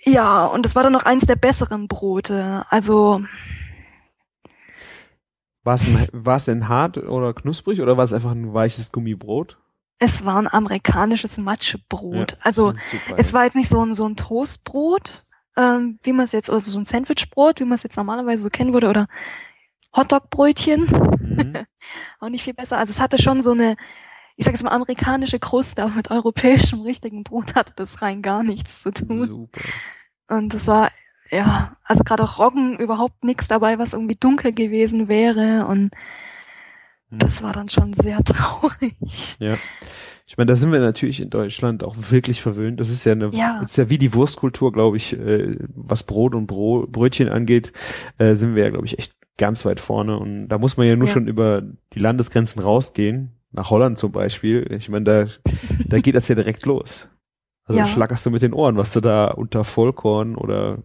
Ja, 0.05 0.45
und 0.45 0.67
das 0.67 0.75
war 0.75 0.83
dann 0.83 0.93
noch 0.93 1.05
eins 1.05 1.25
der 1.25 1.37
besseren 1.37 1.89
Brote. 1.89 2.67
Also. 2.69 3.25
War 5.65 5.77
es, 6.37 6.45
denn 6.45 6.69
hart 6.69 6.99
oder 6.99 7.33
knusprig 7.33 7.81
oder 7.81 7.97
war 7.97 8.05
es 8.05 8.13
einfach 8.13 8.33
ein 8.33 8.53
weiches 8.53 8.93
Gummibrot? 8.93 9.57
Es 9.99 10.27
war 10.27 10.37
ein 10.37 10.53
amerikanisches 10.53 11.39
Matschebrot. 11.39 12.33
Ja, 12.33 12.39
also 12.43 12.75
super, 12.75 13.19
es 13.19 13.33
war 13.33 13.45
jetzt 13.45 13.57
nicht 13.57 13.71
so 13.71 13.83
ein, 13.83 13.95
so 13.95 14.07
ein 14.07 14.17
Toastbrot, 14.17 15.25
ähm, 15.57 15.99
wie 16.03 16.13
man 16.13 16.25
es 16.25 16.33
jetzt, 16.33 16.51
also 16.51 16.71
so 16.71 16.79
ein 16.79 16.85
Sandwichbrot, 16.85 17.59
wie 17.61 17.65
man 17.65 17.77
es 17.77 17.85
jetzt 17.85 17.97
normalerweise 17.97 18.43
so 18.43 18.51
kennen 18.51 18.75
würde, 18.75 18.91
oder 18.91 19.07
Hotdog-Brötchen. 19.97 20.87
Mhm. 21.21 21.55
auch 22.21 22.29
nicht 22.29 22.45
viel 22.45 22.55
besser. 22.55 22.79
Also 22.79 22.91
es 22.91 23.01
hatte 23.01 23.21
schon 23.21 23.43
so 23.43 23.53
eine, 23.53 23.77
ich 24.37 24.45
sage 24.45 24.57
jetzt 24.57 24.65
mal, 24.65 24.71
amerikanische 24.71 25.39
Kruste, 25.39 25.83
aber 25.83 25.95
mit 25.95 26.11
europäischem 26.11 26.83
richtigen 26.83 27.25
Brot 27.25 27.55
hatte 27.55 27.73
das 27.77 28.03
rein 28.03 28.23
gar 28.23 28.43
nichts 28.43 28.83
zu 28.83 28.93
tun. 28.93 29.27
Super. 29.27 29.69
Und 30.29 30.55
das 30.55 30.67
war, 30.67 30.91
ja, 31.31 31.77
also 31.85 32.05
gerade 32.05 32.23
auch 32.23 32.39
Roggen 32.39 32.79
überhaupt 32.79 33.25
nichts 33.25 33.49
dabei, 33.49 33.79
was 33.79 33.93
irgendwie 33.93 34.17
dunkel 34.19 34.53
gewesen 34.53 35.09
wäre. 35.09 35.67
Und 35.67 35.93
mhm. 37.11 37.19
das 37.19 37.43
war 37.43 37.53
dann 37.53 37.69
schon 37.69 37.95
sehr 37.95 38.19
traurig. 38.25 39.37
Ja. 39.39 39.57
Ich 40.29 40.37
meine, 40.37 40.49
da 40.49 40.57
sind 40.57 40.73
wir 40.73 40.81
natürlich 40.81 41.21
in 41.21 41.31
Deutschland 41.31 41.85
auch 41.85 41.95
wirklich 42.11 42.43
verwöhnt. 42.43 42.81
Das 42.81 42.91
ist 42.91 43.05
ja 43.05 43.13
eine, 43.13 43.31
ja. 43.33 43.61
ist 43.63 43.77
ja 43.77 43.89
wie 43.89 43.99
die 43.99 44.13
Wurstkultur, 44.13 44.73
glaube 44.73 44.97
ich, 44.97 45.17
äh, 45.17 45.57
was 45.69 46.03
Brot 46.03 46.35
und 46.35 46.49
Bro 46.49 46.89
Brötchen 46.89 47.29
angeht, 47.29 47.73
äh, 48.19 48.35
sind 48.35 48.57
wir 48.57 48.65
ja, 48.65 48.71
glaube 48.71 48.87
ich, 48.87 48.99
echt 48.99 49.15
ganz 49.39 49.65
weit 49.65 49.81
vorne. 49.81 50.19
Und 50.19 50.49
da 50.49 50.59
muss 50.59 50.77
man 50.77 50.87
ja 50.87 50.97
nur 50.97 51.09
ja. 51.09 51.15
schon 51.15 51.29
über 51.29 51.63
die 51.93 51.99
Landesgrenzen 51.99 52.63
rausgehen, 52.63 53.33
nach 53.53 53.71
Holland 53.71 53.99
zum 53.99 54.13
Beispiel. 54.13 54.67
Ich 54.73 54.89
meine, 54.89 55.05
da, 55.05 55.27
da 55.87 55.99
geht 55.99 56.15
das 56.15 56.29
ja 56.29 56.35
direkt 56.35 56.65
los. 56.67 57.09
Also 57.65 57.81
ja. 57.81 57.87
schlackerst 57.87 58.25
du 58.25 58.31
mit 58.31 58.43
den 58.43 58.53
Ohren, 58.53 58.77
was 58.77 58.93
du 58.93 59.01
da 59.01 59.29
unter 59.29 59.65
Vollkorn 59.65 60.37
oder 60.37 60.79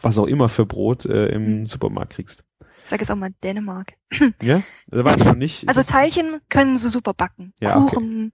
was 0.00 0.18
auch 0.18 0.26
immer 0.26 0.48
für 0.48 0.66
Brot 0.66 1.06
äh, 1.06 1.28
im 1.28 1.60
mhm. 1.60 1.66
Supermarkt 1.66 2.12
kriegst. 2.12 2.44
sag 2.84 3.00
jetzt 3.00 3.10
auch 3.10 3.16
mal 3.16 3.30
Dänemark. 3.42 3.94
Ja, 4.42 4.62
da 4.88 5.04
war 5.04 5.16
ich 5.16 5.24
noch 5.24 5.34
nicht. 5.34 5.66
Also 5.66 5.82
Teilchen 5.82 6.40
können 6.50 6.76
sie 6.76 6.90
super 6.90 7.14
backen. 7.14 7.54
Ja, 7.60 7.74
Kuchen 7.74 8.32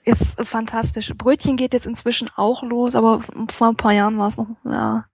okay. 0.00 0.10
ist 0.10 0.40
fantastisch. 0.46 1.12
Brötchen 1.14 1.56
geht 1.56 1.74
jetzt 1.74 1.86
inzwischen 1.86 2.30
auch 2.36 2.62
los, 2.62 2.96
aber 2.96 3.20
vor 3.50 3.68
ein 3.68 3.76
paar 3.76 3.92
Jahren 3.92 4.18
war 4.18 4.28
es 4.28 4.38
noch, 4.38 4.48
ja, 4.64 5.04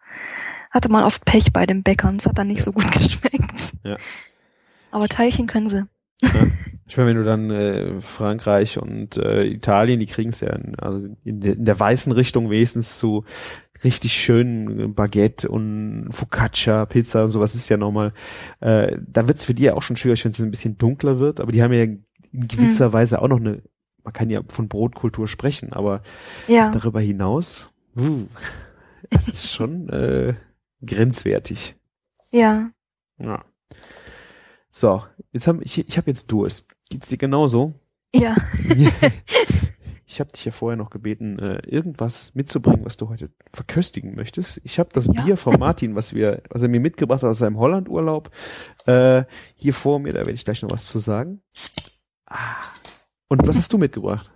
hatte 0.73 0.89
man 0.89 1.05
oft 1.05 1.25
Pech 1.25 1.53
bei 1.53 1.67
den 1.67 1.83
Bäckern. 1.83 2.17
Es 2.17 2.27
hat 2.27 2.39
dann 2.39 2.49
nicht 2.49 2.63
so 2.63 2.73
gut 2.73 2.91
geschmeckt. 2.93 3.75
Ja. 3.85 3.97
Aber 4.91 5.09
Teilchen 5.09 5.47
können 5.47 5.69
sie. 5.69 5.85
Ja. 6.23 6.31
Ich 6.93 6.99
meine, 6.99 7.09
wenn 7.09 7.17
du 7.17 7.25
dann 7.25 7.51
äh, 7.51 8.01
Frankreich 8.03 8.79
und 8.79 9.17
äh, 9.17 9.45
Italien, 9.45 9.99
die 9.99 10.07
kriegen 10.07 10.29
es 10.29 10.41
ja 10.41 10.51
in, 10.51 10.79
also 10.79 10.99
in, 11.25 11.41
de, 11.41 11.55
in, 11.55 11.65
der 11.65 11.81
weißen 11.81 12.13
Richtung 12.13 12.51
wenigstens 12.51 12.99
zu 12.99 13.25
richtig 13.83 14.13
schönen 14.13 14.95
Baguette 14.95 15.49
und 15.49 16.09
Focaccia, 16.11 16.85
Pizza 16.85 17.25
und 17.25 17.31
sowas 17.31 17.55
ist 17.55 17.71
ja 17.71 17.79
nochmal, 17.79 18.13
äh, 18.61 18.99
da 19.07 19.27
wird's 19.27 19.45
für 19.45 19.55
die 19.55 19.63
ja 19.63 19.73
auch 19.73 19.81
schon 19.81 19.97
schwierig, 19.97 20.23
wenn 20.25 20.33
es 20.33 20.41
ein 20.41 20.51
bisschen 20.51 20.77
dunkler 20.77 21.19
wird, 21.19 21.41
aber 21.41 21.51
die 21.51 21.63
haben 21.63 21.73
ja 21.73 21.85
in 21.85 22.05
gewisser 22.31 22.87
hm. 22.87 22.93
Weise 22.93 23.23
auch 23.23 23.29
noch 23.29 23.41
eine, 23.41 23.63
man 24.05 24.13
kann 24.13 24.29
ja 24.29 24.43
von 24.47 24.69
Brotkultur 24.69 25.29
sprechen, 25.29 25.73
aber 25.73 26.03
ja. 26.47 26.71
darüber 26.73 27.01
hinaus, 27.01 27.71
uh, 27.97 28.27
das 29.09 29.29
ist 29.29 29.51
schon 29.51 29.89
äh, 29.89 30.35
grenzwertig. 30.85 31.77
Ja. 32.31 32.71
Ja. 33.19 33.45
So, 34.71 35.03
jetzt 35.33 35.47
hab 35.47 35.61
ich, 35.61 35.79
ich 35.79 35.97
habe 35.97 36.11
jetzt 36.11 36.31
Durst. 36.33 36.69
Geht's 36.89 37.09
dir 37.09 37.19
genauso? 37.19 37.75
Ja. 38.15 38.35
ich 40.07 40.21
habe 40.21 40.33
dich 40.33 40.45
ja 40.45 40.53
vorher 40.53 40.77
noch 40.77 40.91
gebeten, 40.91 41.39
äh, 41.39 41.59
irgendwas 41.67 42.35
mitzubringen, 42.35 42.85
was 42.85 42.97
du 42.97 43.09
heute 43.09 43.31
verköstigen 43.53 44.15
möchtest. 44.15 44.61
Ich 44.65 44.79
habe 44.79 44.91
das 44.93 45.07
ja. 45.07 45.23
Bier 45.23 45.37
von 45.37 45.59
Martin, 45.59 45.95
was 45.95 46.15
wir, 46.15 46.43
was 46.49 46.63
er 46.63 46.69
mir 46.69 46.81
mitgebracht 46.81 47.23
hat 47.23 47.31
aus 47.31 47.39
seinem 47.39 47.59
Hollandurlaub, 47.59 48.31
äh, 48.87 49.25
hier 49.57 49.75
vor 49.75 49.99
mir. 49.99 50.11
Da 50.11 50.19
werde 50.19 50.33
ich 50.33 50.45
gleich 50.45 50.63
noch 50.63 50.71
was 50.71 50.87
zu 50.87 50.99
sagen. 50.99 51.43
Ah. 52.27 52.63
Und 53.29 53.47
was 53.47 53.57
hast 53.57 53.73
du 53.73 53.79
mitgebracht? 53.79 54.31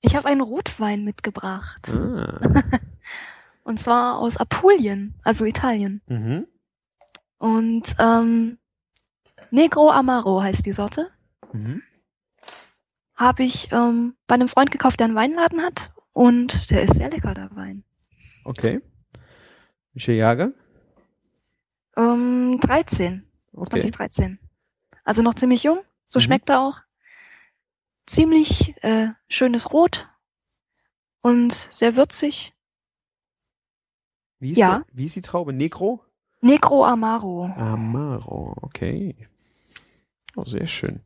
Ich 0.00 0.16
habe 0.16 0.26
einen 0.26 0.40
Rotwein 0.40 1.04
mitgebracht. 1.04 1.90
Ah. 1.94 2.62
Und 3.62 3.78
zwar 3.78 4.18
aus 4.18 4.36
Apulien, 4.36 5.14
also 5.22 5.44
Italien. 5.44 6.02
Mhm. 6.06 6.46
Und 7.38 7.96
ähm, 7.98 8.58
Negro 9.50 9.90
Amaro 9.90 10.42
heißt 10.42 10.64
die 10.66 10.72
Sorte. 10.72 11.10
Mhm. 11.52 11.82
Habe 13.14 13.44
ich 13.44 13.70
ähm, 13.72 14.16
bei 14.26 14.34
einem 14.34 14.48
Freund 14.48 14.70
gekauft, 14.70 15.00
der 15.00 15.06
einen 15.06 15.14
Weinladen 15.14 15.62
hat. 15.62 15.92
Und 16.12 16.70
der 16.70 16.82
ist 16.82 16.94
sehr 16.94 17.10
lecker, 17.10 17.34
der 17.34 17.54
Wein. 17.54 17.84
Okay. 18.44 18.80
Welche 19.92 20.12
Jahre? 20.12 20.54
Ähm, 21.96 22.58
13. 22.60 23.26
Okay. 23.52 23.80
2013. 23.80 24.38
Also 25.04 25.22
noch 25.22 25.34
ziemlich 25.34 25.62
jung. 25.62 25.80
So 26.06 26.18
mhm. 26.18 26.22
schmeckt 26.22 26.50
er 26.50 26.60
auch. 26.60 26.78
Ziemlich 28.06 28.74
äh, 28.82 29.08
schönes 29.28 29.72
Rot 29.72 30.08
und 31.20 31.52
sehr 31.52 31.96
würzig. 31.96 32.52
Wie 34.42 34.50
ist, 34.50 34.58
ja. 34.58 34.78
Der, 34.78 34.86
wie 34.92 35.04
ist 35.04 35.14
die 35.14 35.22
Traube? 35.22 35.52
Negro? 35.52 36.04
Negro 36.40 36.84
Amaro. 36.84 37.44
Amaro, 37.56 38.56
okay. 38.60 39.14
Oh, 40.34 40.44
sehr 40.44 40.66
schön. 40.66 41.00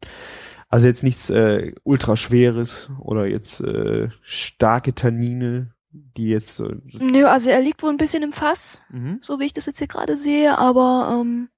Also 0.71 0.87
jetzt 0.87 1.03
nichts 1.03 1.29
äh, 1.29 1.75
ultraschweres 1.85 2.89
oder 2.99 3.27
jetzt 3.27 3.61
äh, 3.61 4.09
starke 4.23 4.95
Tannine, 4.95 5.75
die 5.91 6.29
jetzt. 6.29 6.61
Äh, 6.61 6.77
Nö, 6.95 7.27
also 7.27 7.51
er 7.51 7.61
liegt 7.61 7.83
wohl 7.83 7.91
ein 7.91 7.99
bisschen 7.99 8.23
im 8.23 8.33
Fass, 8.33 8.87
mhm. 8.89 9.19
so 9.21 9.39
wie 9.39 9.45
ich 9.45 9.53
das 9.53 9.67
jetzt 9.67 9.79
hier 9.79 9.87
gerade 9.87 10.17
sehe, 10.17 10.57
aber 10.57 11.21
ähm, 11.21 11.51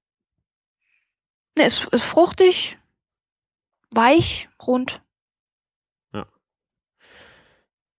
ne, 1.57 1.65
ist, 1.65 1.87
ist 1.93 2.03
fruchtig, 2.03 2.77
weich, 3.89 4.49
rund. 4.67 5.01
Ein 6.11 6.25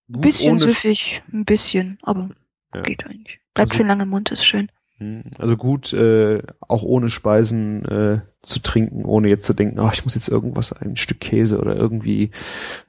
bisschen 0.07 0.59
süffig, 0.59 1.23
ein 1.31 1.45
bisschen, 1.45 1.97
aber 2.03 2.29
ja. 2.75 2.81
geht 2.81 3.07
eigentlich. 3.07 3.40
Bleibt 3.53 3.71
also, 3.71 3.77
schön 3.77 3.87
lange 3.87 4.03
im 4.03 4.09
Mund, 4.09 4.31
ist 4.31 4.45
schön. 4.45 4.69
Hm, 4.97 5.23
also 5.39 5.57
gut, 5.57 5.93
äh, 5.93 6.43
auch 6.59 6.83
ohne 6.83 7.09
Speisen 7.09 7.85
äh, 7.85 8.21
zu 8.43 8.59
trinken, 8.59 9.05
ohne 9.05 9.29
jetzt 9.29 9.45
zu 9.45 9.53
denken, 9.53 9.79
oh, 9.79 9.89
ich 9.91 10.03
muss 10.03 10.15
jetzt 10.15 10.29
irgendwas, 10.29 10.73
ein 10.73 10.95
Stück 10.95 11.19
Käse 11.19 11.59
oder 11.59 11.75
irgendwie 11.75 12.31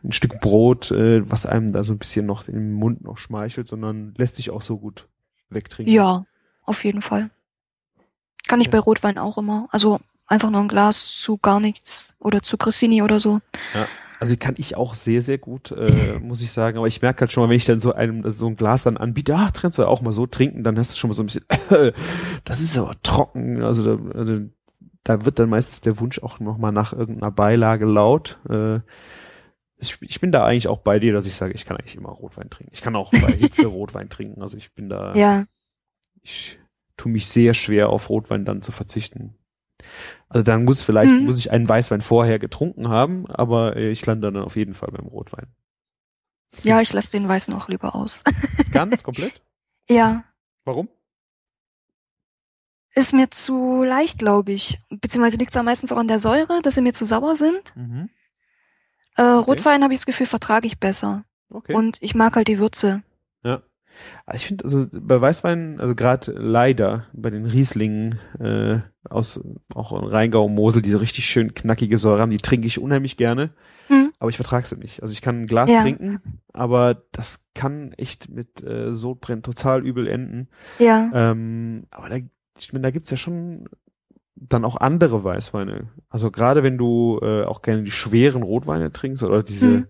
ein 0.05 0.13
Stück 0.13 0.41
Brot, 0.41 0.91
äh, 0.91 1.29
was 1.29 1.47
einem 1.47 1.73
da 1.73 1.85
so 1.85 1.93
ein 1.93 1.99
bisschen 1.99 2.27
noch 2.27 2.49
im 2.49 2.73
Mund 2.73 3.03
noch 3.03 3.19
schmeichelt, 3.19 3.67
sondern 3.67 4.15
lässt 4.17 4.37
sich 4.37 4.51
auch 4.51 4.63
so 4.63 4.79
gut 4.79 5.09
wegtrinken. 5.49 5.93
Ja, 5.93 6.25
auf 6.65 6.85
jeden 6.85 7.03
Fall. 7.03 7.31
Kann 8.47 8.61
ich 8.61 8.67
ja. 8.67 8.73
bei 8.73 8.79
Rotwein 8.79 9.19
auch 9.19 9.39
immer. 9.39 9.69
Also 9.71 9.99
einfach 10.27 10.51
nur 10.51 10.61
ein 10.61 10.69
Glas 10.69 11.17
zu 11.17 11.39
gar 11.39 11.61
nichts 11.61 12.09
oder 12.19 12.43
zu 12.43 12.57
Cressini 12.57 13.03
oder 13.03 13.21
so. 13.21 13.41
Ja. 13.75 13.87
Also 14.23 14.37
kann 14.37 14.55
ich 14.57 14.77
auch 14.77 14.95
sehr, 14.95 15.21
sehr 15.21 15.39
gut, 15.39 15.73
äh, 15.73 16.21
muss 16.21 16.43
ich 16.43 16.53
sagen. 16.53 16.79
Aber 16.79 16.87
ich 16.87 17.03
merke 17.03 17.23
halt 17.23 17.33
schon 17.33 17.43
mal, 17.43 17.49
wenn 17.49 17.57
ich 17.57 17.65
dann 17.65 17.81
so 17.81 17.93
einem 17.93 18.31
so 18.31 18.47
ein 18.47 18.55
Glas 18.55 18.85
dann 18.85 18.97
anbiete, 18.97 19.35
ach, 19.35 19.51
trennst 19.51 19.79
du 19.79 19.85
auch 19.85 20.01
mal 20.01 20.13
so 20.13 20.29
trinken, 20.29 20.63
dann 20.63 20.79
hast 20.79 20.93
du 20.93 20.97
schon 20.97 21.11
mal 21.11 21.15
so 21.15 21.25
ein 21.25 21.27
bisschen, 21.27 21.45
das 22.45 22.61
ist 22.61 22.79
aber 22.79 22.95
trocken. 23.03 23.65
Also 23.65 23.83
da, 23.97 24.17
also 24.17 24.43
da 25.03 25.25
wird 25.25 25.41
dann 25.41 25.51
meistens 25.51 25.81
der 25.81 25.99
Wunsch 25.99 26.23
auch 26.23 26.39
nochmal 26.39 26.71
nach 26.71 26.93
irgendeiner 26.93 27.33
Beilage 27.33 27.85
laut. 27.85 28.39
Äh, 28.49 28.77
ich, 29.79 30.01
ich 30.01 30.21
bin 30.21 30.31
da 30.31 30.47
eigentlich 30.47 30.69
auch 30.69 30.79
bei 30.79 31.01
dir, 31.01 31.13
dass 31.13 31.27
ich 31.27 31.35
sage, 31.35 31.55
ich 31.55 31.65
kann 31.65 31.77
eigentlich 31.77 31.97
immer 31.97 32.11
Rotwein 32.11 32.49
trinken. 32.49 32.73
Ich 32.73 32.83
kann 32.83 32.95
auch 32.95 33.11
bei 33.11 33.33
Hitze 33.33 33.67
Rotwein 33.67 34.09
trinken. 34.09 34.41
Also 34.41 34.57
ich 34.57 34.73
bin 34.73 34.89
da. 34.89 35.17
Ja. 35.17 35.47
Ich 36.23 36.61
tue 36.97 37.11
mich 37.11 37.27
sehr 37.27 37.55
schwer 37.55 37.89
auf 37.89 38.09
Rotwein 38.09 38.45
dann 38.45 38.63
zu 38.63 38.71
verzichten. 38.71 39.35
Also 40.29 40.43
dann 40.43 40.65
muss 40.65 40.83
vielleicht, 40.83 41.11
mhm. 41.11 41.27
muss 41.27 41.39
ich 41.39 41.51
einen 41.51 41.69
Weißwein 41.69 42.01
vorher 42.01 42.39
getrunken 42.39 42.89
haben, 42.89 43.27
aber 43.27 43.77
äh, 43.77 43.91
ich 43.91 44.05
lande 44.07 44.31
dann 44.31 44.43
auf 44.43 44.57
jeden 44.57 44.75
Fall 44.75 44.91
beim 44.93 45.07
Rotwein. 45.07 45.47
Ja, 46.63 46.81
ich 46.81 46.93
lasse 46.93 47.13
den 47.13 47.29
Weißen 47.29 47.55
auch 47.55 47.69
lieber 47.69 47.95
aus. 47.95 48.21
Ganz 48.73 49.03
komplett? 49.03 49.41
Ja. 49.89 50.25
Warum? 50.65 50.89
Ist 52.95 53.15
mir 53.15 53.31
zu 53.31 53.85
leicht, 53.85 54.19
glaube 54.19 54.53
ich. 54.53 54.79
Beziehungsweise 54.91 55.39
liegt 55.39 55.51
es 55.51 55.55
da 55.55 55.63
meistens 55.63 55.93
auch 55.93 55.97
an 55.97 56.09
der 56.09 56.19
Säure, 56.19 56.61
dass 56.63 56.75
sie 56.75 56.83
mir 56.83 56.93
zu 56.93 57.07
sauer 57.07 57.35
sind. 57.35 57.75
Mhm. 57.75 58.11
Äh, 59.17 59.23
Rotwein 59.23 59.77
okay. 59.77 59.83
habe 59.85 59.95
ich 59.95 60.01
das 60.01 60.07
Gefühl, 60.07 60.27
vertrage 60.27 60.67
ich 60.67 60.79
besser. 60.79 61.25
Okay. 61.49 61.75
Und 61.75 62.03
ich 62.03 62.15
mag 62.15 62.37
halt 62.37 62.49
die 62.49 62.59
Würze. 62.59 63.03
Also 64.27 64.37
ich 64.37 64.47
finde, 64.47 64.65
also 64.65 64.87
bei 64.93 65.21
Weißwein, 65.21 65.81
also 65.81 65.95
gerade 65.95 66.33
leider 66.33 67.07
bei 67.13 67.31
den 67.31 67.47
Rieslingen 67.47 68.19
äh, 68.39 68.79
aus 69.09 69.41
auch 69.75 69.93
in 70.01 70.09
Rheingau, 70.09 70.49
Mosel, 70.49 70.83
diese 70.83 71.01
richtig 71.01 71.27
schön 71.27 71.55
knackige 71.55 71.99
Säure 71.99 72.21
haben, 72.21 72.31
die 72.31 72.39
trinke 72.39 72.67
ich 72.67 72.79
unheimlich 72.79 73.17
gerne, 73.17 73.51
mhm. 73.89 74.13
aber 74.19 74.31
ich 74.31 74.37
vertrage 74.37 74.67
sie 74.67 74.77
nicht. 74.77 75.03
Also 75.03 75.13
ich 75.13 75.23
kann 75.23 75.43
ein 75.43 75.47
Glas 75.47 75.71
ja. 75.71 75.83
trinken, 75.83 76.41
aber 76.53 77.03
das 77.13 77.47
kann 77.55 77.93
echt 77.93 78.29
mit 78.29 78.63
äh, 78.63 78.95
Sodbrennen 78.95 79.43
total 79.43 79.85
übel 79.87 80.07
enden. 80.07 80.49
Ja. 80.79 81.11
Ähm, 81.13 81.87
aber 81.91 82.09
da, 82.09 82.17
ich 82.59 82.73
meine, 82.73 82.83
da 82.83 82.91
gibt's 82.91 83.11
ja 83.11 83.17
schon 83.17 83.69
dann 84.49 84.65
auch 84.65 84.77
andere 84.77 85.25
Weißweine. 85.25 85.89
Also 86.09 86.31
gerade 86.31 86.63
wenn 86.63 86.79
du 86.79 87.19
äh, 87.23 87.45
auch 87.45 87.63
gerne 87.63 87.83
die 87.83 87.91
schweren 87.91 88.43
Rotweine 88.43 88.93
trinkst 88.93 89.23
oder 89.23 89.43
diese 89.43 89.67
hm. 89.67 89.87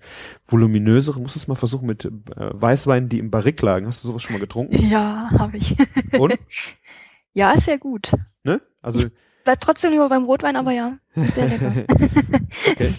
voluminöseren, 0.47 1.23
musst 1.23 1.37
du 1.37 1.41
es 1.41 1.49
mal 1.49 1.55
versuchen 1.55 1.87
mit 1.87 2.05
äh, 2.05 2.11
Weißweinen, 2.37 3.09
die 3.09 3.19
im 3.19 3.31
Barrik 3.31 3.61
lagen. 3.63 3.87
Hast 3.87 4.05
du 4.05 4.09
sowas 4.09 4.23
schon 4.23 4.35
mal 4.35 4.41
getrunken? 4.41 4.77
Ja, 4.89 5.29
habe 5.39 5.57
ich. 5.57 5.77
Und? 6.19 6.35
Ja, 7.35 7.53
ist 7.53 7.65
sehr 7.65 7.79
gut. 7.79 8.13
Ne? 8.45 8.61
Also 8.83 9.07
ich 9.07 9.13
bleib 9.45 9.59
trotzdem 9.63 9.93
lieber 9.93 10.09
beim 10.11 10.25
Rotwein, 10.25 10.55
aber 10.55 10.73
ja, 10.73 10.99
ist 11.15 11.35
sehr 11.35 11.49
lecker. 11.49 11.73
okay. 12.71 12.93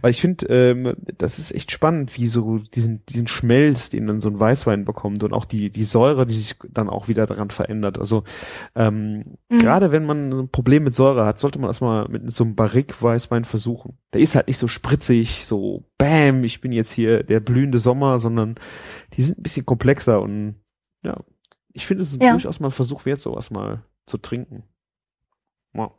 Weil 0.00 0.10
ich 0.10 0.20
finde, 0.20 0.46
ähm, 0.46 0.94
das 1.18 1.38
ist 1.38 1.54
echt 1.54 1.70
spannend, 1.72 2.16
wie 2.16 2.26
so 2.26 2.58
diesen, 2.58 3.04
diesen 3.06 3.26
Schmelz, 3.26 3.90
den 3.90 4.06
dann 4.06 4.20
so 4.20 4.28
ein 4.28 4.38
Weißwein 4.38 4.84
bekommt 4.84 5.22
und 5.22 5.32
auch 5.32 5.44
die, 5.44 5.70
die 5.70 5.84
Säure, 5.84 6.26
die 6.26 6.34
sich 6.34 6.56
dann 6.70 6.88
auch 6.88 7.08
wieder 7.08 7.26
daran 7.26 7.50
verändert. 7.50 7.98
Also 7.98 8.24
ähm, 8.74 9.38
mhm. 9.48 9.58
gerade 9.58 9.92
wenn 9.92 10.04
man 10.04 10.32
ein 10.32 10.48
Problem 10.48 10.84
mit 10.84 10.94
Säure 10.94 11.24
hat, 11.24 11.38
sollte 11.38 11.58
man 11.58 11.70
erstmal 11.70 12.08
mit 12.08 12.32
so 12.32 12.44
einem 12.44 12.54
Barrique-Weißwein 12.54 13.44
versuchen. 13.44 13.98
Der 14.12 14.20
ist 14.20 14.34
halt 14.34 14.46
nicht 14.48 14.58
so 14.58 14.68
spritzig, 14.68 15.44
so 15.44 15.84
Bam, 15.98 16.44
ich 16.44 16.60
bin 16.60 16.72
jetzt 16.72 16.92
hier 16.92 17.22
der 17.22 17.40
blühende 17.40 17.78
Sommer, 17.78 18.18
sondern 18.18 18.56
die 19.14 19.22
sind 19.22 19.38
ein 19.38 19.42
bisschen 19.42 19.66
komplexer 19.66 20.20
und 20.22 20.56
ja, 21.02 21.16
ich 21.72 21.86
finde 21.86 22.02
es 22.02 22.16
ja. 22.20 22.32
durchaus 22.32 22.60
mal 22.60 22.68
ein 22.68 22.72
Versuch 22.72 23.04
wert, 23.04 23.20
sowas 23.20 23.50
mal 23.50 23.82
zu 24.06 24.18
trinken. 24.18 24.64
Wow. 25.72 25.92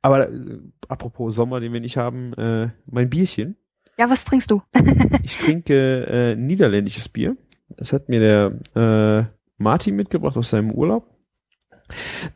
Aber 0.00 0.28
äh, 0.28 0.58
apropos 0.88 1.34
Sommer, 1.34 1.60
den 1.60 1.72
wir 1.72 1.80
nicht 1.80 1.96
haben, 1.96 2.32
äh, 2.34 2.70
mein 2.90 3.10
Bierchen. 3.10 3.56
Ja, 3.98 4.08
was 4.10 4.24
trinkst 4.24 4.50
du? 4.50 4.62
ich 5.22 5.38
trinke 5.38 6.06
äh, 6.06 6.36
niederländisches 6.36 7.08
Bier. 7.08 7.36
Das 7.68 7.92
hat 7.92 8.08
mir 8.08 8.20
der 8.20 8.58
äh, 8.74 9.24
Martin 9.58 9.96
mitgebracht 9.96 10.36
aus 10.36 10.50
seinem 10.50 10.70
Urlaub. 10.70 11.08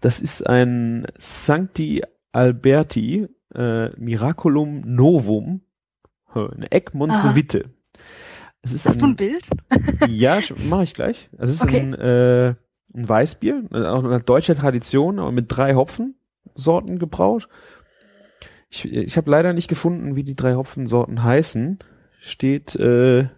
Das 0.00 0.20
ist 0.20 0.46
ein 0.46 1.06
Sancti 1.18 2.02
Alberti 2.32 3.28
äh, 3.54 3.88
Miraculum 3.96 4.82
Novum, 4.84 5.62
eine 6.34 6.70
Eckmonzevite. 6.70 7.70
Hast 8.62 8.86
ein, 8.86 8.98
du 8.98 9.06
ein 9.06 9.16
Bild? 9.16 9.48
ja, 10.08 10.40
mache 10.68 10.84
ich 10.84 10.94
gleich. 10.94 11.30
Es 11.38 11.50
ist 11.50 11.62
okay. 11.62 11.80
ein, 11.80 11.94
äh, 11.94 12.54
ein 12.94 13.08
Weißbier, 13.08 13.64
also 13.70 13.86
auch 13.86 14.04
eine 14.04 14.20
deutsche 14.20 14.54
Tradition, 14.54 15.18
aber 15.18 15.32
mit 15.32 15.46
drei 15.48 15.74
Hopfen. 15.74 16.16
Sorten 16.56 16.98
gebraut. 16.98 17.48
Ich, 18.68 18.92
ich 18.92 19.16
habe 19.16 19.30
leider 19.30 19.52
nicht 19.52 19.68
gefunden, 19.68 20.16
wie 20.16 20.24
die 20.24 20.34
drei 20.34 20.54
Hopfensorten 20.54 21.22
heißen. 21.22 21.78
Steht 22.20 22.74
äh, 22.76 23.28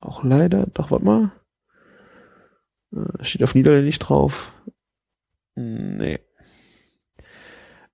auch 0.00 0.24
leider, 0.24 0.66
doch, 0.66 0.90
warte 0.90 1.04
mal. 1.04 1.32
Äh, 2.92 3.24
steht 3.24 3.42
auf 3.44 3.54
Niederländisch 3.54 3.98
drauf. 3.98 4.52
Nee. 5.54 6.18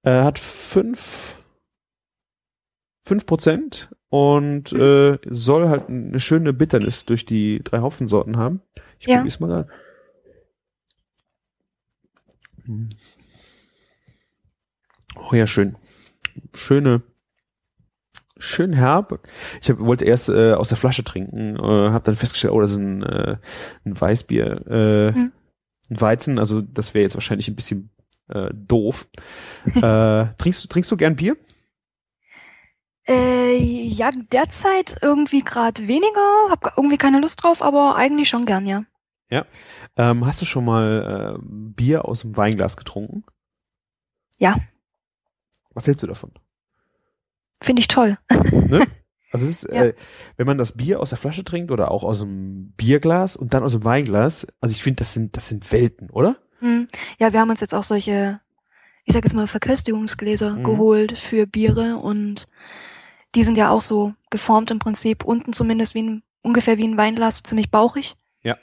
Äh, 0.03 0.23
hat 0.23 0.39
fünf 0.39 1.37
fünf 3.11 3.27
Prozent 3.27 3.91
und 4.09 4.73
äh, 4.73 5.19
soll 5.29 5.69
halt 5.69 5.89
eine 5.89 6.21
schöne 6.21 6.53
Bitternis 6.53 7.07
durch 7.07 7.27
die 7.27 7.61
drei 7.63 7.81
Hopfensorten 7.81 8.37
haben. 8.37 8.63
Ich 9.01 9.09
ja. 9.09 9.17
probier's 9.17 9.41
mal 9.41 9.49
da. 9.49 9.67
Oh 15.21 15.35
ja, 15.35 15.47
schön. 15.47 15.77
Schöne, 16.55 17.03
schön 18.39 18.73
herb. 18.73 19.21
Ich 19.61 19.71
hab, 19.71 19.79
wollte 19.79 20.05
erst 20.05 20.29
äh, 20.29 20.53
aus 20.53 20.69
der 20.69 20.77
Flasche 20.77 21.05
trinken, 21.05 21.57
äh, 21.57 21.91
habe 21.91 22.05
dann 22.05 22.17
festgestellt, 22.17 22.53
oh, 22.53 22.61
das 22.61 22.73
ist 22.73 22.79
ein, 22.79 23.03
äh, 23.03 23.37
ein 23.85 24.01
Weißbier, 24.01 24.67
äh, 24.67 25.15
hm. 25.15 25.33
ein 25.91 26.01
Weizen, 26.01 26.39
also 26.39 26.61
das 26.61 26.95
wäre 26.95 27.03
jetzt 27.03 27.15
wahrscheinlich 27.15 27.49
ein 27.49 27.57
bisschen 27.57 27.91
äh, 28.29 28.51
doof. 28.53 29.09
äh, 29.75 30.27
trinkst, 30.37 30.71
trinkst 30.71 30.91
du 30.91 30.97
gern 30.97 31.17
Bier? 31.17 31.37
Äh, 33.09 33.57
ja, 33.57 34.11
derzeit 34.33 34.97
irgendwie 35.03 35.43
gerade 35.43 35.89
weniger, 35.89 36.51
hab 36.51 36.77
irgendwie 36.77 36.99
keine 36.99 37.21
Lust 37.21 37.43
drauf, 37.43 37.63
aber 37.63 37.97
eigentlich 37.97 38.29
schon 38.29 38.47
gern, 38.47 38.67
ja. 38.67 38.85
Ja. 39.31 39.47
Ähm, 39.97 40.27
hast 40.27 40.41
du 40.41 40.45
schon 40.45 40.65
mal 40.65 41.37
äh, 41.37 41.43
Bier 41.43 42.05
aus 42.05 42.23
dem 42.23 42.37
Weinglas 42.37 42.77
getrunken? 42.77 43.25
Ja. 44.39 44.57
Was 45.75 45.87
hältst 45.87 46.03
du 46.03 46.07
davon? 46.07 46.33
Finde 47.63 47.81
ich 47.81 47.89
toll. 47.89 48.19
Ne? 48.53 48.87
Also 49.33 49.47
es 49.47 49.63
ist, 49.63 49.73
ja. 49.73 49.85
äh, 49.85 49.95
wenn 50.37 50.47
man 50.47 50.59
das 50.59 50.77
Bier 50.77 51.01
aus 51.01 51.11
der 51.11 51.19
Flasche 51.19 51.45
trinkt 51.45 51.71
oder 51.71 51.91
auch 51.91 52.03
aus 52.03 52.19
dem 52.19 52.73
Bierglas 52.73 53.37
und 53.37 53.55
dann 53.55 53.63
aus 53.63 53.73
dem 53.73 53.85
Weinglas, 53.85 54.47
also 54.61 54.73
ich 54.73 54.83
finde, 54.83 54.97
das 54.97 55.13
sind, 55.13 55.37
das 55.37 55.47
sind 55.49 55.71
Welten, 55.71 56.11
oder? 56.11 56.37
Hm. 56.59 56.89
Ja, 57.19 57.33
wir 57.33 57.41
haben 57.41 57.51
uns 57.51 57.61
jetzt 57.61 57.75
auch 57.75 57.85
solche, 57.85 58.41
ich 59.05 59.15
sag 59.15 59.25
jetzt 59.25 59.35
mal, 59.35 59.47
Verköstigungsgläser 59.47 60.57
mhm. 60.57 60.65
geholt 60.65 61.17
für 61.17 61.47
Biere 61.47 61.97
und 61.97 62.49
die 63.37 63.45
sind 63.45 63.57
ja 63.57 63.71
auch 63.71 63.83
so 63.83 64.15
geformt 64.31 64.73
im 64.73 64.81
Prinzip, 64.81 65.25
unten 65.25 65.53
zumindest 65.53 65.95
wie 65.95 66.03
ein, 66.03 66.23
ungefähr 66.43 66.79
wie 66.79 66.89
ein 66.89 66.97
Weinglas, 66.97 67.43
ziemlich 67.45 67.71
bauchig. 67.71 68.17
Ja. 68.43 68.59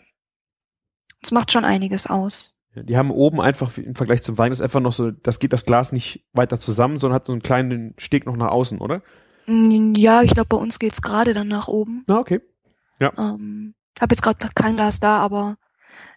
Das 1.22 1.32
macht 1.32 1.52
schon 1.52 1.64
einiges 1.64 2.08
aus. 2.08 2.57
Die 2.84 2.98
haben 2.98 3.12
oben 3.12 3.42
einfach 3.42 3.78
im 3.78 3.96
Vergleich 3.96 4.24
zum 4.24 4.38
Wein 4.38 4.52
ist 4.52 4.62
einfach 4.62 4.80
noch 4.80 4.94
so, 4.94 5.12
das 5.12 5.40
geht 5.40 5.54
das 5.54 5.66
Glas 5.66 5.92
nicht 5.92 6.26
weiter 6.34 6.58
zusammen, 6.58 7.00
sondern 7.00 7.16
hat 7.16 7.26
so 7.26 7.32
einen 7.32 7.42
kleinen 7.42 7.94
Steg 7.98 8.26
noch 8.26 8.36
nach 8.36 8.50
außen, 8.50 8.80
oder? 8.80 9.02
Mm, 9.46 9.94
ja, 9.96 10.22
ich 10.22 10.34
glaube, 10.34 10.50
bei 10.50 10.58
uns 10.58 10.80
geht's 10.80 11.02
gerade 11.02 11.34
dann 11.34 11.48
nach 11.48 11.68
oben. 11.68 12.04
Ah, 12.08 12.18
okay. 12.18 12.42
Ja. 13.00 13.14
Ähm, 13.18 13.76
hab 14.00 14.12
jetzt 14.12 14.22
gerade 14.22 14.48
kein 14.56 14.76
Glas 14.76 15.00
da, 15.00 15.18
aber 15.18 15.58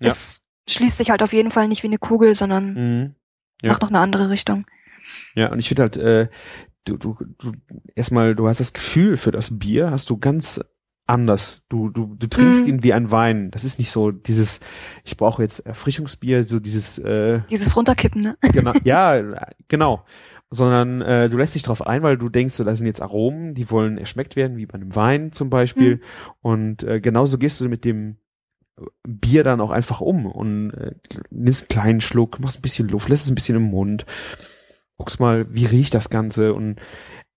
ja. 0.00 0.08
es 0.08 0.46
schließt 0.68 0.98
sich 0.98 1.10
halt 1.10 1.22
auf 1.22 1.32
jeden 1.32 1.50
Fall 1.50 1.68
nicht 1.68 1.82
wie 1.82 1.88
eine 1.88 1.98
Kugel, 1.98 2.34
sondern 2.34 2.74
mhm. 2.74 3.14
ja. 3.62 3.70
macht 3.70 3.82
noch 3.82 3.88
eine 3.90 4.00
andere 4.00 4.30
Richtung. 4.30 4.66
Ja, 5.34 5.50
und 5.50 5.58
ich 5.58 5.68
finde 5.68 5.82
halt, 5.82 5.96
äh, 5.96 6.28
du, 6.84 6.96
du, 6.96 7.16
du, 7.38 7.52
erstmal, 7.94 8.34
du 8.34 8.48
hast 8.48 8.60
das 8.60 8.72
Gefühl 8.72 9.16
für 9.16 9.30
das 9.30 9.58
Bier, 9.58 9.90
hast 9.90 10.10
du 10.10 10.18
ganz 10.18 10.60
anders. 11.10 11.62
Du, 11.68 11.90
du, 11.90 12.14
du 12.18 12.26
trinkst 12.26 12.64
mm. 12.64 12.68
ihn 12.68 12.82
wie 12.82 12.92
ein 12.92 13.10
Wein. 13.10 13.50
Das 13.50 13.64
ist 13.64 13.78
nicht 13.78 13.90
so 13.90 14.10
dieses, 14.10 14.60
ich 15.04 15.16
brauche 15.16 15.42
jetzt 15.42 15.60
Erfrischungsbier, 15.60 16.44
so 16.44 16.60
dieses 16.60 16.98
äh, 16.98 17.40
Dieses 17.50 17.76
runterkippen, 17.76 18.22
ne? 18.22 18.36
Genau, 18.52 18.72
ja, 18.84 19.46
genau. 19.68 20.04
sondern 20.50 21.02
äh, 21.02 21.28
du 21.28 21.36
lässt 21.36 21.54
dich 21.54 21.62
drauf 21.62 21.86
ein, 21.86 22.02
weil 22.02 22.16
du 22.16 22.28
denkst, 22.28 22.54
so, 22.54 22.64
da 22.64 22.74
sind 22.74 22.86
jetzt 22.86 23.02
Aromen, 23.02 23.54
die 23.54 23.70
wollen 23.70 23.98
erschmeckt 23.98 24.36
werden, 24.36 24.56
wie 24.56 24.66
bei 24.66 24.74
einem 24.74 24.94
Wein 24.96 25.32
zum 25.32 25.50
Beispiel. 25.50 25.96
Mhm. 25.96 26.00
Und 26.40 26.82
äh, 26.84 27.00
genauso 27.00 27.38
gehst 27.38 27.60
du 27.60 27.68
mit 27.68 27.84
dem 27.84 28.16
Bier 29.06 29.44
dann 29.44 29.60
auch 29.60 29.70
einfach 29.70 30.00
um 30.00 30.26
und 30.26 30.70
äh, 30.72 30.94
nimmst 31.30 31.62
einen 31.62 31.80
kleinen 31.80 32.00
Schluck, 32.00 32.40
machst 32.40 32.58
ein 32.58 32.62
bisschen 32.62 32.88
Luft, 32.88 33.08
lässt 33.08 33.24
es 33.24 33.30
ein 33.30 33.34
bisschen 33.34 33.56
im 33.56 33.64
Mund, 33.64 34.06
guckst 34.96 35.20
mal, 35.20 35.46
wie 35.50 35.66
riecht 35.66 35.94
das 35.94 36.10
Ganze 36.10 36.54
und 36.54 36.76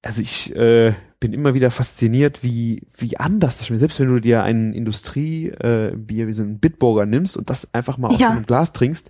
also 0.02 0.22
ich 0.22 0.56
äh, 0.56 0.94
bin 1.24 1.32
immer 1.32 1.54
wieder 1.54 1.72
fasziniert, 1.72 2.44
wie 2.44 2.86
wie 2.98 3.16
anders 3.16 3.58
das 3.58 3.68
schmeckt. 3.68 3.80
Selbst 3.80 3.98
wenn 4.02 4.10
du 4.10 4.20
dir 4.20 4.44
ein 4.44 4.74
Industriebier 4.74 5.94
äh, 5.94 5.96
Bier 5.96 6.28
wie 6.28 6.34
so 6.34 6.44
ein 6.44 6.60
Bitburger 6.60 7.06
nimmst 7.06 7.38
und 7.38 7.50
das 7.50 7.74
einfach 7.74 7.98
mal 7.98 8.10
aus 8.10 8.20
ja. 8.20 8.32
einem 8.32 8.46
Glas 8.46 8.74
trinkst, 8.74 9.10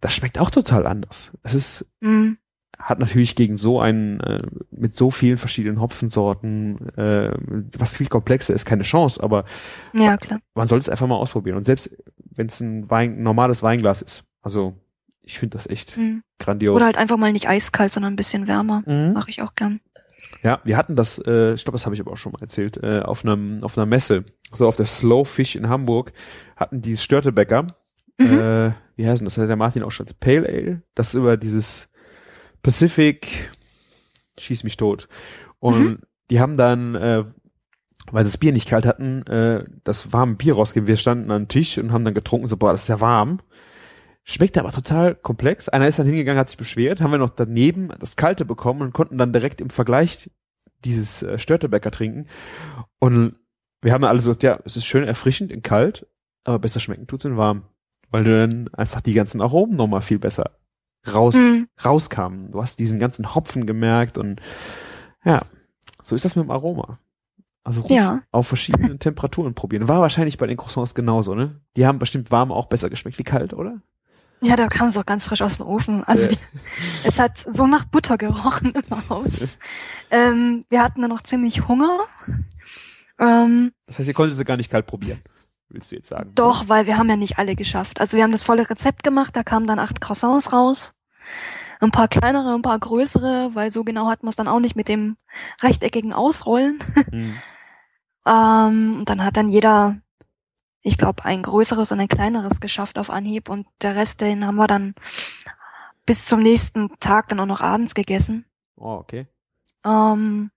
das 0.00 0.14
schmeckt 0.14 0.38
auch 0.38 0.50
total 0.50 0.86
anders. 0.86 1.32
Es 1.42 1.54
ist 1.54 1.84
mm 2.00 2.34
hat 2.78 3.00
natürlich 3.00 3.34
gegen 3.34 3.56
so 3.56 3.80
einen, 3.80 4.20
äh, 4.20 4.42
mit 4.70 4.94
so 4.94 5.10
vielen 5.10 5.36
verschiedenen 5.36 5.80
Hopfensorten, 5.80 6.96
äh, 6.96 7.32
was 7.76 7.96
viel 7.96 8.06
komplexer 8.06 8.54
ist, 8.54 8.66
keine 8.66 8.84
Chance, 8.84 9.20
aber 9.20 9.46
ja, 9.92 10.16
klar. 10.16 10.38
man 10.54 10.68
soll 10.68 10.78
es 10.78 10.88
einfach 10.88 11.08
mal 11.08 11.16
ausprobieren. 11.16 11.56
Und 11.56 11.64
selbst 11.64 11.96
wenn 12.36 12.46
es 12.46 12.60
ein 12.60 12.88
Wein, 12.88 13.18
ein 13.18 13.24
normales 13.24 13.64
Weinglas 13.64 14.00
ist, 14.00 14.28
also 14.42 14.76
ich 15.22 15.38
finde 15.38 15.58
das 15.58 15.66
echt 15.66 15.96
mhm. 15.96 16.22
grandios. 16.38 16.76
Oder 16.76 16.86
halt 16.86 16.96
einfach 16.96 17.16
mal 17.16 17.32
nicht 17.32 17.48
eiskalt, 17.48 17.92
sondern 17.92 18.14
ein 18.14 18.16
bisschen 18.16 18.46
wärmer. 18.46 18.82
Mhm. 18.86 19.12
Mache 19.12 19.30
ich 19.30 19.42
auch 19.42 19.54
gern. 19.54 19.80
Ja, 20.42 20.60
wir 20.64 20.76
hatten 20.76 20.96
das, 20.96 21.18
äh, 21.18 21.54
ich 21.54 21.64
glaube, 21.64 21.76
das 21.76 21.84
habe 21.86 21.94
ich 21.94 22.00
aber 22.00 22.12
auch 22.12 22.16
schon 22.16 22.32
mal 22.32 22.40
erzählt, 22.40 22.82
äh, 22.82 23.00
auf 23.00 23.24
einem 23.24 23.62
auf 23.62 23.76
einer 23.76 23.86
Messe, 23.86 24.24
so 24.52 24.66
auf 24.66 24.76
der 24.76 24.86
Slow 24.86 25.24
Fish 25.24 25.56
in 25.56 25.68
Hamburg, 25.68 26.12
hatten 26.56 26.80
die 26.80 26.96
Störtebäcker, 26.96 27.66
mhm. 28.18 28.38
äh, 28.38 28.72
wie 28.96 29.06
heißt 29.06 29.20
denn 29.20 29.26
das? 29.26 29.38
Hat 29.38 29.48
der 29.48 29.56
Martin 29.56 29.82
auch 29.82 29.90
schon 29.90 30.06
Pale 30.20 30.46
Ale, 30.46 30.82
das 30.94 31.14
über 31.14 31.36
dieses 31.36 31.88
Pacific, 32.62 33.50
schieß 34.38 34.64
mich 34.64 34.76
tot. 34.76 35.08
Und 35.60 35.78
mhm. 35.78 35.98
die 36.30 36.40
haben 36.40 36.56
dann, 36.56 36.94
äh, 36.94 37.24
weil 38.10 38.24
sie 38.24 38.32
das 38.32 38.38
Bier 38.38 38.52
nicht 38.52 38.68
kalt 38.68 38.86
hatten, 38.86 39.26
äh, 39.26 39.64
das 39.84 40.12
warme 40.12 40.36
Bier 40.36 40.54
rausgegeben. 40.54 40.88
Wir 40.88 40.96
standen 40.96 41.30
an 41.30 41.48
Tisch 41.48 41.78
und 41.78 41.92
haben 41.92 42.04
dann 42.04 42.14
getrunken, 42.14 42.46
so, 42.46 42.56
boah, 42.56 42.72
das 42.72 42.82
ist 42.82 42.88
ja 42.88 43.00
warm. 43.00 43.40
Schmeckte 44.30 44.60
aber 44.60 44.72
total 44.72 45.14
komplex. 45.14 45.70
Einer 45.70 45.88
ist 45.88 45.98
dann 45.98 46.06
hingegangen, 46.06 46.38
hat 46.38 46.50
sich 46.50 46.58
beschwert, 46.58 47.00
haben 47.00 47.12
wir 47.12 47.18
noch 47.18 47.30
daneben 47.30 47.88
das 47.98 48.14
Kalte 48.14 48.44
bekommen 48.44 48.82
und 48.82 48.92
konnten 48.92 49.16
dann 49.16 49.32
direkt 49.32 49.62
im 49.62 49.70
Vergleich 49.70 50.30
dieses 50.84 51.22
äh, 51.22 51.38
Störtebäcker 51.38 51.90
trinken. 51.90 52.26
Und 52.98 53.36
wir 53.80 53.94
haben 53.94 54.04
alle 54.04 54.20
so 54.20 54.28
gesagt, 54.28 54.42
ja, 54.42 54.60
es 54.66 54.76
ist 54.76 54.84
schön 54.84 55.04
erfrischend 55.04 55.50
in 55.50 55.62
kalt, 55.62 56.06
aber 56.44 56.58
besser 56.58 56.78
schmecken 56.78 57.06
tut's 57.06 57.24
in 57.24 57.38
warm. 57.38 57.62
Weil 58.10 58.24
du 58.24 58.38
dann 58.38 58.68
einfach 58.74 59.00
die 59.00 59.14
ganzen 59.14 59.40
Aromen 59.40 59.76
nochmal 59.76 60.02
viel 60.02 60.18
besser 60.18 60.58
raus, 61.10 61.34
mhm. 61.34 61.68
rauskamen. 61.82 62.52
Du 62.52 62.60
hast 62.60 62.78
diesen 62.78 62.98
ganzen 62.98 63.34
Hopfen 63.34 63.64
gemerkt 63.64 64.18
und 64.18 64.42
ja, 65.24 65.40
so 66.02 66.14
ist 66.14 66.26
das 66.26 66.36
mit 66.36 66.44
dem 66.44 66.50
Aroma. 66.50 66.98
Also 67.64 67.82
ja. 67.88 68.20
auf 68.30 68.46
verschiedenen 68.46 68.98
Temperaturen 68.98 69.54
probieren. 69.54 69.88
War 69.88 70.02
wahrscheinlich 70.02 70.36
bei 70.36 70.46
den 70.46 70.58
Croissants 70.58 70.94
genauso, 70.94 71.34
ne? 71.34 71.62
Die 71.76 71.86
haben 71.86 71.98
bestimmt 71.98 72.30
warm 72.30 72.52
auch 72.52 72.66
besser 72.66 72.90
geschmeckt 72.90 73.18
wie 73.18 73.24
kalt, 73.24 73.54
oder? 73.54 73.80
Ja, 74.40 74.56
da 74.56 74.68
kam 74.68 74.88
es 74.88 74.96
auch 74.96 75.06
ganz 75.06 75.24
frisch 75.24 75.42
aus 75.42 75.56
dem 75.56 75.66
Ofen. 75.66 76.04
Also 76.04 76.26
ja. 76.26 76.28
die, 76.28 76.38
es 77.04 77.18
hat 77.18 77.38
so 77.38 77.66
nach 77.66 77.84
Butter 77.84 78.18
gerochen 78.18 78.72
im 78.72 79.08
Haus. 79.08 79.58
ähm, 80.10 80.62
wir 80.68 80.82
hatten 80.82 81.00
dann 81.00 81.10
noch 81.10 81.22
ziemlich 81.22 81.66
Hunger. 81.66 81.98
Ähm, 83.18 83.72
das 83.86 83.98
heißt, 83.98 84.08
ihr 84.08 84.14
konntet 84.14 84.36
sie 84.36 84.44
gar 84.44 84.56
nicht 84.56 84.70
kalt 84.70 84.86
probieren, 84.86 85.20
willst 85.70 85.90
du 85.90 85.96
jetzt 85.96 86.08
sagen? 86.08 86.30
Doch, 86.34 86.68
weil 86.68 86.86
wir 86.86 86.98
haben 86.98 87.08
ja 87.08 87.16
nicht 87.16 87.38
alle 87.38 87.56
geschafft. 87.56 88.00
Also 88.00 88.16
wir 88.16 88.22
haben 88.22 88.32
das 88.32 88.44
volle 88.44 88.68
Rezept 88.70 89.02
gemacht, 89.02 89.34
da 89.34 89.42
kamen 89.42 89.66
dann 89.66 89.78
acht 89.78 90.00
Croissants 90.00 90.52
raus 90.52 90.94
ein 91.80 91.90
paar 91.90 92.08
kleinere, 92.08 92.54
ein 92.54 92.62
paar 92.62 92.78
größere, 92.78 93.50
weil 93.54 93.70
so 93.70 93.84
genau 93.84 94.08
hat 94.08 94.22
man 94.22 94.30
es 94.30 94.36
dann 94.36 94.48
auch 94.48 94.60
nicht 94.60 94.76
mit 94.76 94.88
dem 94.88 95.16
rechteckigen 95.62 96.12
Ausrollen. 96.12 96.78
Mhm. 97.10 97.36
ähm, 98.26 99.02
dann 99.04 99.24
hat 99.24 99.36
dann 99.36 99.48
jeder, 99.48 100.00
ich 100.88 100.98
glaube, 100.98 101.24
ein 101.24 101.42
größeres 101.42 101.92
und 101.92 102.00
ein 102.00 102.08
kleineres 102.08 102.60
geschafft 102.60 102.98
auf 102.98 103.10
Anhieb 103.10 103.48
und 103.48 103.66
der 103.82 103.94
Rest, 103.94 104.20
den 104.20 104.46
haben 104.46 104.56
wir 104.56 104.66
dann 104.66 104.94
bis 106.06 106.26
zum 106.26 106.42
nächsten 106.42 106.98
Tag 106.98 107.28
dann 107.28 107.40
auch 107.40 107.46
noch 107.46 107.60
abends 107.60 107.94
gegessen. 107.94 108.46
Oh, 108.76 108.94
okay. 108.94 109.26
Ähm, 109.84 110.50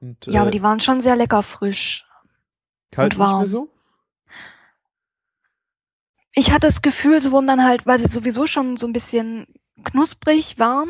und, 0.00 0.26
ja, 0.26 0.42
aber 0.42 0.48
äh, 0.48 0.52
die 0.52 0.62
waren 0.62 0.80
schon 0.80 1.00
sehr 1.00 1.16
lecker 1.16 1.42
frisch. 1.42 2.06
Kalt 2.90 3.14
und 3.14 3.18
warm. 3.18 3.46
so? 3.46 3.68
ich 6.38 6.52
hatte 6.52 6.66
das 6.68 6.82
Gefühl, 6.82 7.20
sie 7.20 7.32
wurden 7.32 7.48
dann 7.48 7.64
halt, 7.64 7.84
weil 7.84 7.98
sie 7.98 8.06
sowieso 8.06 8.46
schon 8.46 8.76
so 8.76 8.86
ein 8.86 8.92
bisschen 8.92 9.46
knusprig 9.84 10.58
waren, 10.58 10.88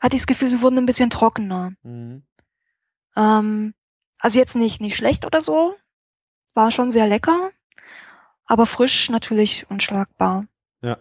hatte 0.00 0.14
ich 0.14 0.22
das 0.22 0.26
Gefühl, 0.26 0.50
sie 0.50 0.60
wurden 0.60 0.78
ein 0.78 0.86
bisschen 0.86 1.10
trockener. 1.10 1.72
Mhm. 1.82 2.22
Ähm, 3.16 3.74
also 4.18 4.38
jetzt 4.38 4.56
nicht, 4.56 4.80
nicht 4.80 4.96
schlecht 4.96 5.24
oder 5.24 5.40
so. 5.40 5.74
War 6.58 6.72
schon 6.72 6.90
sehr 6.90 7.06
lecker. 7.06 7.52
Aber 8.46 8.66
frisch 8.66 9.10
natürlich 9.10 9.64
unschlagbar. 9.70 10.46
Ja. 10.82 10.96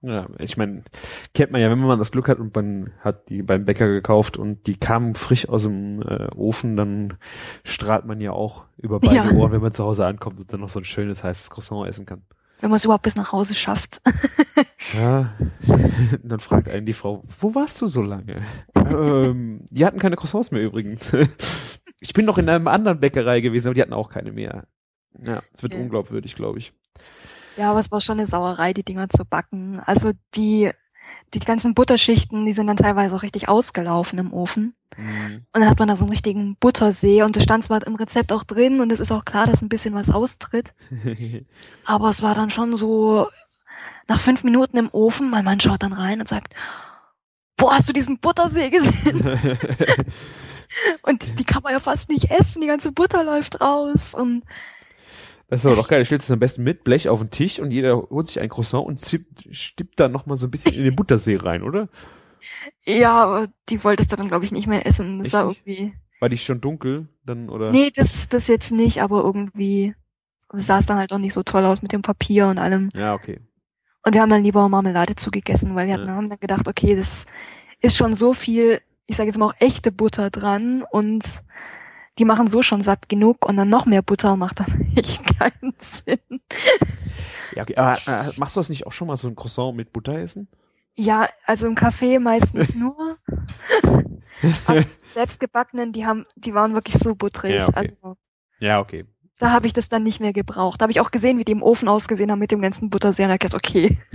Ja, 0.00 0.26
ich 0.40 0.56
meine, 0.56 0.82
kennt 1.32 1.52
man 1.52 1.60
ja, 1.60 1.70
wenn 1.70 1.78
man 1.78 2.00
das 2.00 2.10
Glück 2.10 2.26
hat 2.26 2.40
und 2.40 2.52
man 2.56 2.90
hat 2.98 3.28
die 3.28 3.44
beim 3.44 3.64
Bäcker 3.64 3.86
gekauft 3.86 4.36
und 4.36 4.66
die 4.66 4.76
kamen 4.76 5.14
frisch 5.14 5.48
aus 5.48 5.62
dem 5.62 6.02
äh, 6.02 6.26
Ofen, 6.34 6.76
dann 6.76 7.18
strahlt 7.62 8.04
man 8.04 8.20
ja 8.20 8.32
auch 8.32 8.64
über 8.78 8.98
beide 8.98 9.14
ja. 9.14 9.30
Ohren, 9.30 9.52
wenn 9.52 9.62
man 9.62 9.70
zu 9.70 9.84
Hause 9.84 10.06
ankommt 10.06 10.40
und 10.40 10.52
dann 10.52 10.58
noch 10.58 10.70
so 10.70 10.80
ein 10.80 10.84
schönes 10.84 11.22
heißes 11.22 11.50
Croissant 11.50 11.86
essen 11.86 12.04
kann. 12.04 12.22
Wenn 12.58 12.70
man 12.70 12.78
es 12.78 12.84
überhaupt 12.84 13.04
bis 13.04 13.14
nach 13.14 13.30
Hause 13.30 13.54
schafft. 13.54 14.02
ja, 14.98 15.34
dann 16.24 16.40
fragt 16.40 16.68
einen 16.68 16.86
die 16.86 16.94
Frau, 16.94 17.22
wo 17.38 17.54
warst 17.54 17.80
du 17.80 17.86
so 17.86 18.02
lange? 18.02 18.42
ähm, 18.74 19.64
die 19.70 19.86
hatten 19.86 20.00
keine 20.00 20.16
Croissants 20.16 20.50
mehr 20.50 20.62
übrigens. 20.62 21.12
Ich 22.02 22.12
bin 22.12 22.26
noch 22.26 22.36
in 22.36 22.48
einem 22.48 22.66
anderen 22.66 22.98
Bäckerei 22.98 23.40
gewesen, 23.40 23.68
aber 23.68 23.74
die 23.74 23.82
hatten 23.82 23.92
auch 23.92 24.10
keine 24.10 24.32
mehr. 24.32 24.66
Ja, 25.22 25.40
es 25.54 25.62
wird 25.62 25.72
okay. 25.72 25.82
unglaubwürdig, 25.82 26.34
glaube 26.34 26.58
ich. 26.58 26.72
Ja, 27.56 27.70
aber 27.70 27.80
es 27.80 27.92
war 27.92 28.00
schon 28.00 28.18
eine 28.18 28.26
Sauerei, 28.26 28.72
die 28.72 28.82
Dinger 28.82 29.08
zu 29.08 29.24
backen. 29.24 29.78
Also 29.78 30.12
die, 30.34 30.70
die 31.32 31.38
ganzen 31.38 31.74
Butterschichten, 31.74 32.44
die 32.44 32.52
sind 32.52 32.66
dann 32.66 32.76
teilweise 32.76 33.14
auch 33.14 33.22
richtig 33.22 33.48
ausgelaufen 33.48 34.18
im 34.18 34.32
Ofen. 34.32 34.74
Mhm. 34.96 35.44
Und 35.52 35.60
dann 35.60 35.70
hat 35.70 35.78
man 35.78 35.88
da 35.88 35.96
so 35.96 36.04
einen 36.04 36.10
richtigen 36.10 36.56
Buttersee 36.56 37.22
und 37.22 37.36
das 37.36 37.44
stand 37.44 37.64
zwar 37.64 37.86
im 37.86 37.94
Rezept 37.94 38.32
auch 38.32 38.42
drin 38.42 38.80
und 38.80 38.90
es 38.90 39.00
ist 39.00 39.12
auch 39.12 39.24
klar, 39.24 39.46
dass 39.46 39.62
ein 39.62 39.68
bisschen 39.68 39.94
was 39.94 40.10
austritt. 40.10 40.74
aber 41.84 42.10
es 42.10 42.22
war 42.22 42.34
dann 42.34 42.50
schon 42.50 42.74
so 42.74 43.28
nach 44.08 44.18
fünf 44.20 44.42
Minuten 44.42 44.76
im 44.76 44.88
Ofen, 44.90 45.30
mein 45.30 45.44
Mann 45.44 45.60
schaut 45.60 45.84
dann 45.84 45.92
rein 45.92 46.20
und 46.20 46.28
sagt, 46.28 46.54
boah, 47.56 47.74
hast 47.74 47.88
du 47.88 47.92
diesen 47.92 48.18
Buttersee 48.18 48.70
gesehen? 48.70 49.22
und 51.02 51.38
die 51.38 51.44
kann 51.44 51.62
man 51.62 51.72
ja 51.72 51.80
fast 51.80 52.10
nicht 52.10 52.30
essen, 52.30 52.60
die 52.60 52.68
ganze 52.68 52.92
Butter 52.92 53.24
läuft 53.24 53.60
raus 53.60 54.14
und 54.14 54.42
das 55.48 55.60
ist 55.60 55.66
aber 55.66 55.76
doch 55.76 55.88
geil. 55.88 55.98
Du 55.98 56.06
stellst 56.06 56.28
es 56.28 56.32
am 56.32 56.38
besten 56.38 56.62
mit 56.62 56.82
Blech 56.82 57.10
auf 57.10 57.20
den 57.20 57.28
Tisch 57.28 57.60
und 57.60 57.72
jeder 57.72 58.08
holt 58.08 58.26
sich 58.26 58.40
ein 58.40 58.48
Croissant 58.48 58.86
und 58.86 59.00
zippt, 59.00 59.54
stippt 59.54 60.00
da 60.00 60.08
nochmal 60.08 60.38
so 60.38 60.46
ein 60.46 60.50
bisschen 60.50 60.72
in 60.72 60.82
den 60.82 60.96
Buttersee 60.96 61.36
rein, 61.36 61.62
oder? 61.62 61.90
Ja, 62.84 63.12
aber 63.12 63.48
die 63.68 63.84
wolltest 63.84 64.10
du 64.10 64.16
dann, 64.16 64.28
glaube 64.28 64.46
ich, 64.46 64.52
nicht 64.52 64.66
mehr 64.66 64.86
essen. 64.86 65.18
Das 65.18 65.34
war 65.34 65.48
irgendwie. 65.48 65.92
War 66.20 66.30
die 66.30 66.38
schon 66.38 66.62
dunkel 66.62 67.08
dann, 67.26 67.50
oder? 67.50 67.70
Nee, 67.70 67.90
das, 67.94 68.30
das 68.30 68.48
jetzt 68.48 68.72
nicht, 68.72 69.02
aber 69.02 69.22
irgendwie 69.22 69.94
sah 70.54 70.78
es 70.78 70.86
dann 70.86 70.96
halt 70.96 71.12
auch 71.12 71.18
nicht 71.18 71.34
so 71.34 71.42
toll 71.42 71.66
aus 71.66 71.82
mit 71.82 71.92
dem 71.92 72.00
Papier 72.00 72.46
und 72.46 72.56
allem. 72.56 72.90
Ja, 72.94 73.12
okay. 73.12 73.40
Und 74.04 74.14
wir 74.14 74.22
haben 74.22 74.30
dann 74.30 74.44
lieber 74.44 74.68
Marmelade 74.68 75.16
zugegessen, 75.16 75.74
weil 75.74 75.86
wir 75.86 75.94
hatten, 75.94 76.08
ja. 76.08 76.14
haben 76.14 76.28
dann 76.28 76.40
gedacht, 76.40 76.66
okay, 76.66 76.96
das 76.96 77.26
ist 77.80 77.96
schon 77.96 78.14
so 78.14 78.32
viel, 78.32 78.80
ich 79.06 79.16
sage 79.16 79.28
jetzt 79.28 79.38
mal 79.38 79.46
auch 79.46 79.54
echte 79.58 79.92
Butter 79.92 80.30
dran 80.30 80.84
und 80.90 81.42
die 82.18 82.24
machen 82.24 82.46
so 82.46 82.62
schon 82.62 82.82
satt 82.82 83.08
genug 83.08 83.46
und 83.48 83.56
dann 83.56 83.68
noch 83.68 83.86
mehr 83.86 84.02
Butter 84.02 84.36
macht 84.36 84.60
dann 84.60 84.92
echt 84.96 85.38
keinen 85.38 85.74
Sinn. 85.78 86.18
Ja, 87.54 87.62
okay. 87.62 87.76
Aber 87.76 87.96
äh, 88.06 88.30
machst 88.36 88.56
du 88.56 88.60
das 88.60 88.68
nicht 88.68 88.86
auch 88.86 88.92
schon 88.92 89.08
mal 89.08 89.16
so 89.16 89.28
ein 89.28 89.36
Croissant 89.36 89.76
mit 89.76 89.92
Butter 89.92 90.18
essen? 90.18 90.48
Ja, 90.94 91.28
also 91.46 91.66
im 91.66 91.74
Café 91.74 92.20
meistens 92.20 92.74
nur. 92.76 93.16
Aber 94.66 94.84
selbstgebackenen, 95.14 95.92
die 95.92 96.06
haben, 96.06 96.26
die 96.36 96.54
waren 96.54 96.74
wirklich 96.74 96.96
so 96.96 97.14
butterig. 97.14 97.60
Ja, 97.60 97.68
okay. 97.68 97.76
Also, 97.76 98.16
ja, 98.60 98.80
okay. 98.80 99.06
Da 99.38 99.50
habe 99.50 99.66
ich 99.66 99.72
das 99.72 99.88
dann 99.88 100.02
nicht 100.02 100.20
mehr 100.20 100.32
gebraucht. 100.32 100.80
Da 100.80 100.84
habe 100.84 100.92
ich 100.92 101.00
auch 101.00 101.10
gesehen, 101.10 101.38
wie 101.38 101.44
die 101.44 101.52
im 101.52 101.62
Ofen 101.62 101.88
ausgesehen 101.88 102.30
haben 102.30 102.38
mit 102.38 102.52
dem 102.52 102.60
ganzen 102.60 102.90
Buttersee 102.90 103.24
und 103.24 103.30
da 103.30 103.36
gedacht, 103.38 103.54
okay. 103.54 103.98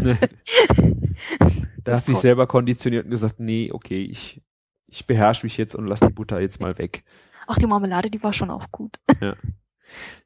da 1.83 1.91
hast 1.91 2.07
du 2.07 2.13
dich 2.13 2.21
selber 2.21 2.47
konditioniert 2.47 3.05
und 3.05 3.11
gesagt, 3.11 3.39
nee, 3.39 3.71
okay, 3.71 4.05
ich, 4.05 4.41
ich 4.87 5.05
beherrsche 5.07 5.45
mich 5.45 5.57
jetzt 5.57 5.75
und 5.75 5.85
lass 5.85 5.99
die 5.99 6.13
Butter 6.13 6.39
jetzt 6.39 6.61
mal 6.61 6.77
weg. 6.77 7.03
Ach, 7.47 7.57
die 7.57 7.67
Marmelade, 7.67 8.09
die 8.09 8.23
war 8.23 8.33
schon 8.33 8.49
auch 8.49 8.71
gut. 8.71 8.99
Ja. 9.21 9.35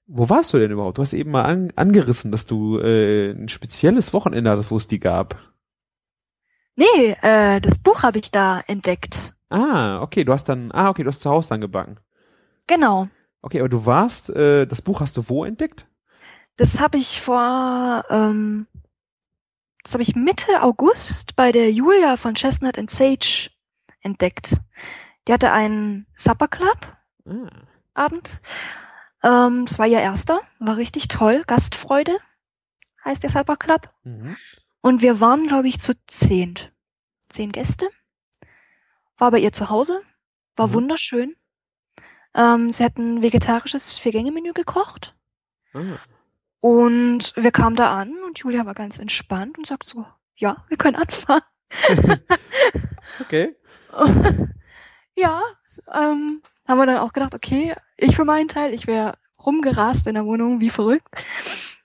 Wo 0.08 0.28
warst 0.28 0.52
du 0.54 0.60
denn 0.60 0.72
überhaupt? 0.72 0.98
Du 0.98 1.04
hast 1.04 1.14
eben 1.14 1.32
mal 1.32 1.44
an, 1.44 1.72
angerissen, 1.76 2.32
dass 2.32 2.48
du 2.48 2.80
äh, 2.80 3.32
ein 3.32 3.48
spezielles 3.48 4.12
Wochenende 4.12 4.50
hattest, 4.50 4.72
wo 4.72 4.78
es 4.78 4.88
die 4.88 5.00
gab. 5.00 5.40
Nee, 6.76 7.16
äh, 7.22 7.62
das 7.62 7.78
Buch 7.78 8.04
habe 8.04 8.18
ich 8.18 8.32
da 8.32 8.62
entdeckt. 8.68 9.34
Ah, 9.50 10.02
okay, 10.02 10.24
du 10.26 10.34
hast 10.34 10.50
dann, 10.50 10.72
ah, 10.72 10.90
okay, 10.90 11.04
du 11.04 11.10
hast 11.10 11.22
zu 11.22 11.30
Hause 11.30 11.50
dann 11.50 11.62
gebacken. 11.62 12.00
Genau. 12.68 13.08
Okay, 13.42 13.60
aber 13.60 13.70
du 13.70 13.86
warst, 13.86 14.32
äh, 14.32 14.66
das 14.66 14.82
Buch 14.82 15.00
hast 15.00 15.16
du 15.16 15.30
wo 15.30 15.46
entdeckt? 15.46 15.86
Das 16.58 16.80
habe 16.80 16.98
ich 16.98 17.22
vor 17.22 18.04
ähm, 18.10 18.68
das 19.84 19.94
habe 19.94 20.04
ich 20.04 20.16
Mitte 20.16 20.62
August 20.62 21.36
bei 21.36 21.52
der 21.52 21.72
Julia 21.72 22.18
von 22.18 22.36
Chestnut 22.36 22.78
and 22.78 22.90
Sage 22.90 23.50
entdeckt. 24.02 24.58
Die 25.28 25.34
hatte 25.34 25.52
einen 25.52 26.08
Supper 26.16 26.48
Club 26.48 26.98
Ah. 27.26 27.48
Abend. 27.94 28.42
Ähm, 29.24 29.66
es 29.70 29.78
war 29.78 29.86
ihr 29.86 30.00
erster, 30.00 30.42
war 30.60 30.78
richtig 30.78 31.08
toll. 31.08 31.44
Gastfreude 31.46 32.18
heißt 33.06 33.22
der 33.22 33.30
Supper 33.30 33.58
Club. 33.58 33.94
Mhm. 34.04 34.36
Und 34.82 35.02
wir 35.04 35.20
waren, 35.20 35.46
glaube 35.46 35.68
ich, 35.68 35.80
zu 35.80 35.94
zehnt. 36.08 36.72
Zehn 37.30 37.52
Gäste. 37.52 37.90
War 39.18 39.30
bei 39.30 39.38
ihr 39.40 39.52
zu 39.54 39.70
Hause. 39.70 40.02
War 40.56 40.68
Mhm. 40.68 40.74
wunderschön. 40.74 41.36
Ähm, 42.34 42.72
sie 42.72 42.84
hat 42.84 42.98
ein 42.98 43.22
vegetarisches 43.22 44.00
Vier-Gänge-Menü 44.00 44.54
gekocht. 44.54 45.16
Ah. 45.74 46.00
Und 46.60 47.34
wir 47.36 47.52
kamen 47.52 47.76
da 47.76 47.94
an 47.96 48.16
und 48.26 48.40
Julia 48.40 48.66
war 48.66 48.74
ganz 48.74 48.98
entspannt 49.00 49.58
und 49.58 49.68
sagt 49.68 49.86
so, 49.86 50.06
ja, 50.36 50.66
wir 50.70 50.78
können 50.78 50.96
anfangen. 50.96 51.44
Okay. 53.20 53.56
ja, 55.16 55.42
ähm, 55.94 56.42
haben 56.68 56.78
wir 56.78 56.86
dann 56.86 56.98
auch 56.98 57.14
gedacht, 57.14 57.36
okay, 57.36 57.76
ich 57.98 58.16
für 58.16 58.26
meinen 58.26 58.48
Teil, 58.48 58.74
ich 58.74 58.88
wäre 58.88 59.14
rumgerast 59.46 60.08
in 60.08 60.16
der 60.16 60.26
Wohnung 60.26 60.62
wie 60.62 60.70
verrückt. 60.70 61.26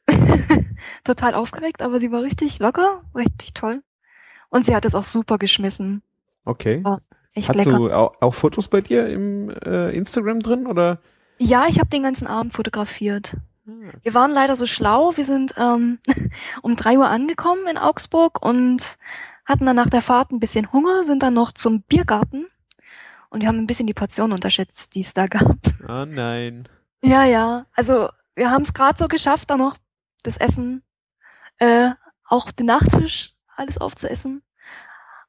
Total 1.04 1.34
aufgeregt, 1.34 1.82
aber 1.82 1.98
sie 1.98 2.12
war 2.12 2.22
richtig 2.22 2.58
locker, 2.58 3.02
richtig 3.14 3.54
toll. 3.54 3.82
Und 4.48 4.64
sie 4.64 4.74
hat 4.74 4.84
es 4.84 4.94
auch 4.94 5.04
super 5.04 5.38
geschmissen. 5.38 6.02
Okay. 6.44 6.82
Echt 7.34 7.48
Hast 7.48 7.56
lecker. 7.56 7.76
du 7.76 7.90
auch, 7.90 8.14
auch 8.20 8.34
Fotos 8.34 8.68
bei 8.68 8.80
dir 8.80 9.06
im 9.08 9.50
äh, 9.50 9.90
Instagram 9.94 10.40
drin 10.40 10.66
oder? 10.66 11.00
Ja, 11.38 11.66
ich 11.68 11.78
habe 11.78 11.90
den 11.90 12.02
ganzen 12.02 12.26
Abend 12.26 12.52
fotografiert. 12.54 13.36
Ah, 13.68 13.92
Wir 14.02 14.14
waren 14.14 14.30
leider 14.30 14.56
so 14.56 14.64
schlau. 14.64 15.16
Wir 15.16 15.24
sind 15.24 15.54
ähm, 15.58 15.98
um 16.62 16.76
drei 16.76 16.96
Uhr 16.96 17.08
angekommen 17.08 17.66
in 17.66 17.76
Augsburg 17.76 18.42
und 18.42 18.96
hatten 19.46 19.64
dann 19.66 19.76
nach 19.76 19.88
der 19.88 20.02
Fahrt 20.02 20.32
ein 20.32 20.40
bisschen 20.40 20.72
Hunger, 20.72 21.04
sind 21.04 21.22
dann 21.22 21.34
noch 21.34 21.52
zum 21.52 21.82
Biergarten 21.82 22.46
und 23.30 23.40
wir 23.42 23.48
haben 23.48 23.58
ein 23.58 23.66
bisschen 23.66 23.86
die 23.86 23.94
Portion 23.94 24.32
unterschätzt, 24.32 24.94
die 24.94 25.00
es 25.00 25.14
da 25.14 25.26
gab. 25.26 25.56
Ah 25.86 26.04
nein. 26.06 26.68
Ja, 27.02 27.24
ja. 27.24 27.66
Also 27.72 28.08
wir 28.34 28.50
haben 28.50 28.62
es 28.62 28.74
gerade 28.74 28.98
so 28.98 29.06
geschafft, 29.08 29.48
da 29.50 29.56
noch 29.56 29.76
das 30.22 30.36
Essen, 30.36 30.82
äh, 31.58 31.90
auch 32.24 32.50
den 32.50 32.66
Nachtisch, 32.66 33.34
alles 33.54 33.78
aufzuessen. 33.78 34.42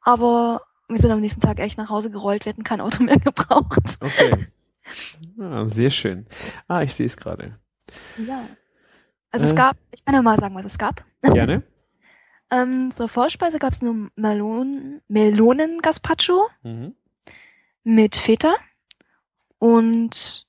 Aber 0.01 0.61
wir 0.89 0.97
sind 0.97 1.11
am 1.11 1.19
nächsten 1.19 1.41
Tag 1.41 1.59
echt 1.59 1.77
nach 1.77 1.89
Hause 1.89 2.09
gerollt, 2.11 2.45
wir 2.45 2.51
hätten 2.51 2.63
kein 2.63 2.81
Auto 2.81 3.03
mehr 3.03 3.17
gebraucht. 3.19 3.97
Okay. 4.01 4.47
Ah, 5.39 5.67
sehr 5.67 5.91
schön. 5.91 6.25
Ah, 6.67 6.81
ich 6.81 6.95
sehe 6.95 7.05
es 7.05 7.17
gerade. 7.17 7.59
Ja. 8.17 8.47
Also 9.31 9.45
es 9.45 9.51
Äh. 9.51 9.55
gab, 9.55 9.77
ich 9.91 10.03
kann 10.03 10.15
ja 10.15 10.21
mal 10.21 10.39
sagen, 10.39 10.55
was 10.55 10.65
es 10.65 10.77
gab. 10.77 11.03
Gerne. 11.21 11.63
Ähm, 12.49 12.91
zur 12.91 13.09
Vorspeise 13.09 13.59
gab 13.59 13.73
es 13.73 13.81
nur 13.81 14.09
Melonen, 14.15 15.01
Melonen-Gazpacho 15.09 16.47
Mhm. 16.63 16.95
mit 17.83 18.15
Feta 18.15 18.55
und 19.59 20.47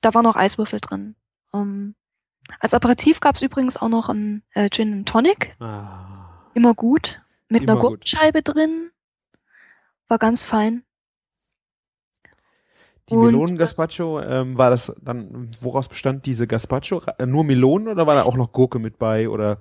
da 0.00 0.14
waren 0.14 0.24
noch 0.24 0.36
Eiswürfel 0.36 0.80
drin. 0.80 1.16
Ähm, 1.52 1.94
als 2.60 2.74
Aperitif 2.74 3.20
gab 3.20 3.36
es 3.36 3.42
übrigens 3.42 3.76
auch 3.76 3.88
noch 3.88 4.08
ein 4.08 4.42
äh, 4.54 4.68
Gin 4.70 4.92
and 4.92 5.08
Tonic, 5.08 5.56
Ah. 5.60 6.48
immer 6.54 6.74
gut, 6.74 7.22
mit 7.48 7.62
Immer 7.62 7.72
einer. 7.72 7.80
Gurkenscheibe 7.80 8.42
drin. 8.42 8.90
War 10.08 10.18
ganz 10.18 10.44
fein. 10.44 10.84
Die 13.08 13.14
Und, 13.14 13.26
Melonen 13.26 13.58
Gazpacho, 13.58 14.20
ähm, 14.20 14.56
war 14.58 14.70
das 14.70 14.94
dann, 15.02 15.50
woraus 15.60 15.88
bestand 15.88 16.24
diese 16.26 16.46
Gazpacho? 16.46 17.02
Äh, 17.18 17.26
Nur 17.26 17.44
Melonen 17.44 17.88
oder 17.88 18.06
war 18.06 18.14
da 18.14 18.22
auch 18.22 18.36
noch 18.36 18.52
Gurke 18.52 18.78
mit 18.78 18.98
bei 18.98 19.28
oder? 19.28 19.58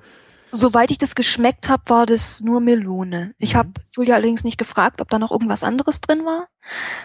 Soweit 0.51 0.91
ich 0.91 0.97
das 0.97 1.15
geschmeckt 1.15 1.69
habe, 1.69 1.83
war 1.87 2.05
das 2.05 2.41
nur 2.41 2.59
Melone. 2.59 3.33
Ich 3.37 3.53
Mhm. 3.53 3.57
habe 3.57 3.69
Julia 3.95 4.15
allerdings 4.15 4.43
nicht 4.43 4.57
gefragt, 4.57 4.99
ob 5.01 5.09
da 5.09 5.17
noch 5.17 5.31
irgendwas 5.31 5.63
anderes 5.63 6.01
drin 6.01 6.25
war. 6.25 6.47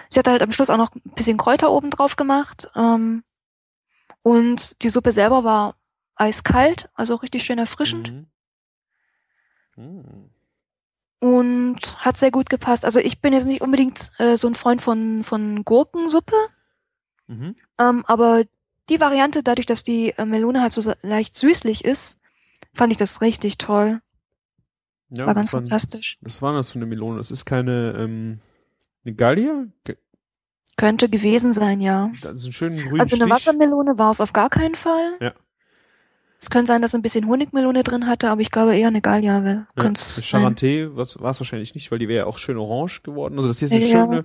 Sie 0.08 0.18
hat 0.18 0.28
halt 0.28 0.42
am 0.42 0.52
Schluss 0.52 0.70
auch 0.70 0.76
noch 0.76 0.94
ein 0.94 1.12
bisschen 1.14 1.36
Kräuter 1.36 1.70
oben 1.70 1.90
drauf 1.90 2.16
gemacht. 2.16 2.68
Ähm, 2.74 3.22
und 4.22 4.82
die 4.82 4.88
Suppe 4.88 5.12
selber 5.12 5.44
war 5.44 5.76
eiskalt, 6.16 6.88
also 6.94 7.14
richtig 7.16 7.44
schön 7.44 7.58
erfrischend 7.58 8.10
Mhm. 8.12 8.26
Mhm. 9.76 10.30
und 11.20 11.96
hat 12.04 12.16
sehr 12.16 12.30
gut 12.30 12.48
gepasst. 12.50 12.84
Also 12.84 12.98
ich 12.98 13.20
bin 13.20 13.32
jetzt 13.32 13.46
nicht 13.46 13.60
unbedingt 13.60 14.10
äh, 14.18 14.36
so 14.36 14.48
ein 14.48 14.54
Freund 14.54 14.80
von, 14.82 15.22
von 15.24 15.64
Gurkensuppe, 15.64 16.34
Mhm. 17.28 17.56
ähm, 17.78 18.04
aber 18.06 18.44
die 18.88 19.00
Variante, 19.00 19.42
dadurch, 19.42 19.66
dass 19.66 19.82
die 19.82 20.10
äh, 20.10 20.24
Melone 20.24 20.60
halt 20.62 20.72
so 20.72 20.92
leicht 21.02 21.34
süßlich 21.34 21.84
ist, 21.84 22.18
fand 22.76 22.92
ich 22.92 22.98
das 22.98 23.20
richtig 23.20 23.58
toll. 23.58 24.00
Ja, 25.10 25.26
War 25.26 25.34
ganz 25.34 25.50
das 25.50 25.52
war, 25.54 25.60
fantastisch. 25.60 26.18
was 26.20 26.42
war 26.42 26.52
das 26.54 26.70
für 26.70 26.76
eine 26.78 26.86
Melone? 26.86 27.18
Das 27.18 27.30
ist 27.30 27.44
keine, 27.44 27.94
ähm, 27.98 28.40
eine 29.04 29.14
Gallier? 29.14 29.68
Ge- 29.84 29.96
Könnte 30.76 31.08
gewesen 31.08 31.52
sein, 31.52 31.80
ja. 31.80 32.10
Das 32.22 32.34
ist 32.34 32.44
ein 32.46 32.52
schönen 32.52 32.78
grünen 32.78 33.00
Also 33.00 33.14
eine 33.16 33.24
Stich. 33.24 33.32
Wassermelone 33.34 33.98
war 33.98 34.10
es 34.10 34.20
auf 34.20 34.32
gar 34.32 34.50
keinen 34.50 34.74
Fall. 34.74 35.16
Ja. 35.20 35.32
Es 36.38 36.50
könnte 36.50 36.66
sein, 36.66 36.82
dass 36.82 36.90
es 36.90 36.94
ein 36.96 37.00
bisschen 37.02 37.26
Honigmelone 37.28 37.82
drin 37.82 38.06
hatte, 38.06 38.28
aber 38.28 38.42
ich 38.42 38.50
glaube 38.50 38.76
eher 38.76 38.88
eine 38.88 39.00
Gallia. 39.00 39.42
Weil 39.42 39.66
Ja. 39.76 39.84
Charanté 39.84 40.94
war 40.94 41.02
es 41.04 41.18
wahrscheinlich 41.40 41.74
nicht, 41.74 41.90
weil 41.90 41.98
die 41.98 42.08
wäre 42.08 42.24
ja 42.24 42.26
auch 42.26 42.36
schön 42.38 42.58
orange 42.58 43.02
geworden. 43.02 43.36
Also 43.36 43.48
das 43.48 43.58
hier 43.60 43.66
ist 43.66 43.72
eine 43.72 43.86
Ja. 43.86 43.88
schöne, 44.04 44.24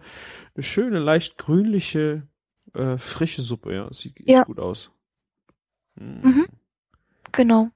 eine 0.55 0.63
schöne, 0.63 0.99
leicht 0.99 1.37
grünliche, 1.37 2.27
äh, 2.73 2.97
frische 2.97 3.43
Suppe, 3.43 3.73
ja. 3.73 3.93
Sieht 3.93 4.19
echt 4.19 4.27
Ja. 4.29 4.43
gut 4.43 4.59
aus. 4.59 4.91
Mhm. 5.95 6.19
Mhm. 6.23 6.45
Genau. 7.31 7.69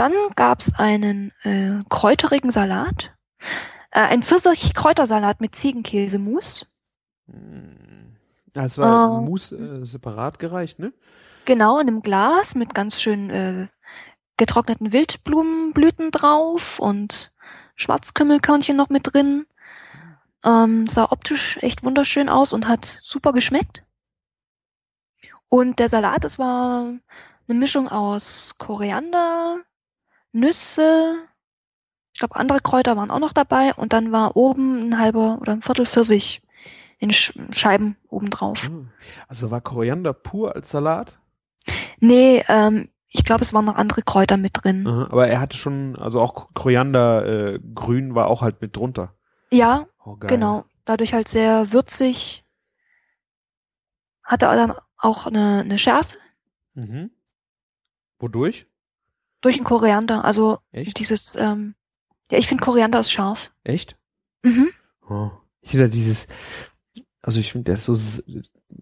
Dann 0.00 0.14
gab's 0.34 0.72
einen 0.78 1.30
äh, 1.42 1.78
kräuterigen 1.90 2.50
Salat. 2.50 3.12
Äh, 3.90 4.00
ein 4.00 4.22
Pfirsich-Kräutersalat 4.22 5.42
mit 5.42 5.54
Ziegenkäsemus. 5.54 6.66
Ah, 7.28 8.64
es 8.64 8.78
war 8.78 9.18
Ähm. 9.18 9.26
Mousse 9.26 9.56
äh, 9.58 9.84
separat 9.84 10.38
gereicht, 10.38 10.78
ne? 10.78 10.94
Genau, 11.44 11.78
in 11.78 11.86
einem 11.86 12.00
Glas 12.00 12.54
mit 12.54 12.74
ganz 12.74 13.02
schön 13.02 13.28
äh, 13.28 13.68
getrockneten 14.38 14.94
Wildblumenblüten 14.94 16.12
drauf 16.12 16.78
und 16.78 17.30
Schwarzkümmelkörnchen 17.76 18.78
noch 18.78 18.88
mit 18.88 19.12
drin. 19.12 19.44
Ähm, 20.46 20.86
sah 20.86 21.12
optisch 21.12 21.58
echt 21.60 21.84
wunderschön 21.84 22.30
aus 22.30 22.54
und 22.54 22.66
hat 22.66 23.00
super 23.02 23.34
geschmeckt. 23.34 23.84
Und 25.50 25.78
der 25.78 25.90
Salat, 25.90 26.24
es 26.24 26.38
war 26.38 26.86
eine 26.86 27.58
Mischung 27.58 27.86
aus 27.86 28.54
Koriander, 28.56 29.58
Nüsse, 30.32 31.16
ich 32.12 32.18
glaube 32.20 32.36
andere 32.36 32.60
Kräuter 32.60 32.96
waren 32.96 33.10
auch 33.10 33.18
noch 33.18 33.32
dabei 33.32 33.74
und 33.74 33.92
dann 33.92 34.12
war 34.12 34.36
oben 34.36 34.88
ein 34.90 34.98
halber 34.98 35.38
oder 35.40 35.52
ein 35.52 35.62
Viertel 35.62 35.86
Pfirsich 35.86 36.42
in 36.98 37.10
Sch 37.12 37.32
Scheiben 37.52 37.96
obendrauf. 38.08 38.70
Ah. 38.70 38.84
Also 39.28 39.50
war 39.50 39.60
Koriander 39.60 40.12
pur 40.12 40.54
als 40.54 40.70
Salat? 40.70 41.18
Nee, 41.98 42.44
ähm, 42.48 42.88
ich 43.08 43.24
glaube, 43.24 43.42
es 43.42 43.52
waren 43.52 43.64
noch 43.64 43.74
andere 43.76 44.02
Kräuter 44.02 44.36
mit 44.36 44.52
drin. 44.54 44.86
Aha, 44.86 45.08
aber 45.10 45.28
er 45.28 45.40
hatte 45.40 45.56
schon, 45.56 45.96
also 45.96 46.20
auch 46.20 46.54
Koriander 46.54 47.26
äh, 47.54 47.60
grün 47.74 48.14
war 48.14 48.28
auch 48.28 48.42
halt 48.42 48.60
mit 48.60 48.76
drunter. 48.76 49.14
Ja, 49.50 49.86
Oh, 50.04 50.16
genau. 50.16 50.64
Dadurch 50.84 51.12
halt 51.12 51.28
sehr 51.28 51.72
würzig. 51.72 52.44
Hatte 54.22 54.46
dann 54.46 54.74
auch 54.96 55.26
eine, 55.26 55.60
eine 55.60 55.78
Schärfe 55.78 56.14
Mhm. 56.74 57.10
Wodurch? 58.18 58.66
Durch 59.40 59.56
den 59.56 59.64
Koriander. 59.64 60.24
Also 60.24 60.58
Echt? 60.72 60.98
dieses, 60.98 61.36
ähm, 61.36 61.74
ja, 62.30 62.38
ich 62.38 62.46
finde 62.46 62.64
Koriander 62.64 63.00
ist 63.00 63.12
scharf. 63.12 63.50
Echt? 63.64 63.96
Mhm. 64.42 64.70
Oh. 65.08 65.30
Ich 65.62 65.70
finde 65.72 65.88
dieses, 65.88 66.26
also 67.22 67.40
ich 67.40 67.52
finde, 67.52 67.64
der 67.64 67.74
ist 67.74 67.84
so 67.84 67.96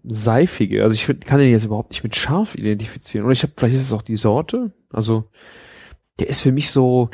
seifige. 0.03 0.83
Also 0.83 0.93
ich 0.93 1.05
find, 1.05 1.25
kann 1.25 1.39
den 1.39 1.49
jetzt 1.49 1.65
überhaupt 1.65 1.89
nicht 1.91 2.03
mit 2.03 2.15
scharf 2.15 2.55
identifizieren. 2.55 3.25
Oder 3.25 3.33
ich 3.33 3.43
habe, 3.43 3.53
vielleicht 3.55 3.75
ist 3.75 3.81
es 3.81 3.93
auch 3.93 4.01
die 4.01 4.15
Sorte. 4.15 4.71
Also 4.91 5.29
der 6.19 6.27
ist 6.29 6.41
für 6.41 6.51
mich 6.51 6.71
so, 6.71 7.09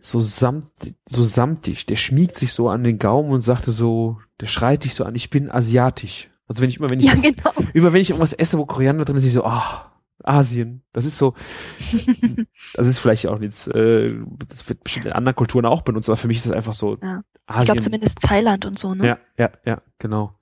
so 0.00 0.20
samt, 0.20 0.70
so 1.06 1.22
samtig. 1.22 1.86
Der 1.86 1.96
schmiegt 1.96 2.36
sich 2.36 2.52
so 2.52 2.68
an 2.68 2.84
den 2.84 2.98
Gaumen 2.98 3.30
und 3.30 3.40
sagte 3.40 3.72
so, 3.72 4.18
der 4.40 4.46
schreit 4.46 4.84
dich 4.84 4.94
so 4.94 5.04
an, 5.04 5.14
ich 5.14 5.30
bin 5.30 5.50
asiatisch. 5.50 6.30
Also 6.46 6.60
wenn 6.62 6.68
ich 6.68 6.78
immer, 6.78 6.90
wenn 6.90 7.00
ich 7.00 7.06
Ja, 7.06 7.14
das, 7.14 7.22
genau. 7.22 7.52
immer 7.72 7.92
wenn 7.92 8.02
ich 8.02 8.10
irgendwas 8.10 8.32
esse, 8.34 8.58
wo 8.58 8.66
Koriander 8.66 9.04
drin 9.04 9.16
ist, 9.16 9.24
ich 9.24 9.32
so, 9.32 9.44
ah, 9.44 9.92
Asien. 10.22 10.82
Das 10.92 11.04
ist 11.04 11.18
so, 11.18 11.34
das 12.74 12.86
ist 12.86 12.98
vielleicht 12.98 13.26
auch 13.26 13.40
jetzt, 13.40 13.68
äh, 13.74 14.14
das 14.48 14.68
wird 14.68 14.84
bestimmt 14.84 15.06
in 15.06 15.12
anderen 15.12 15.36
Kulturen 15.36 15.66
auch 15.66 15.82
benutzt, 15.82 16.08
aber 16.08 16.16
für 16.16 16.28
mich 16.28 16.38
ist 16.38 16.46
das 16.46 16.52
einfach 16.52 16.74
so 16.74 16.96
Ja. 17.02 17.22
Asien. 17.46 17.60
Ich 17.62 17.64
glaube 17.66 17.80
zumindest 17.80 18.20
Thailand 18.20 18.64
und 18.64 18.78
so, 18.78 18.94
ne? 18.94 19.06
Ja, 19.06 19.18
ja, 19.38 19.50
ja, 19.64 19.82
genau. 19.98 20.32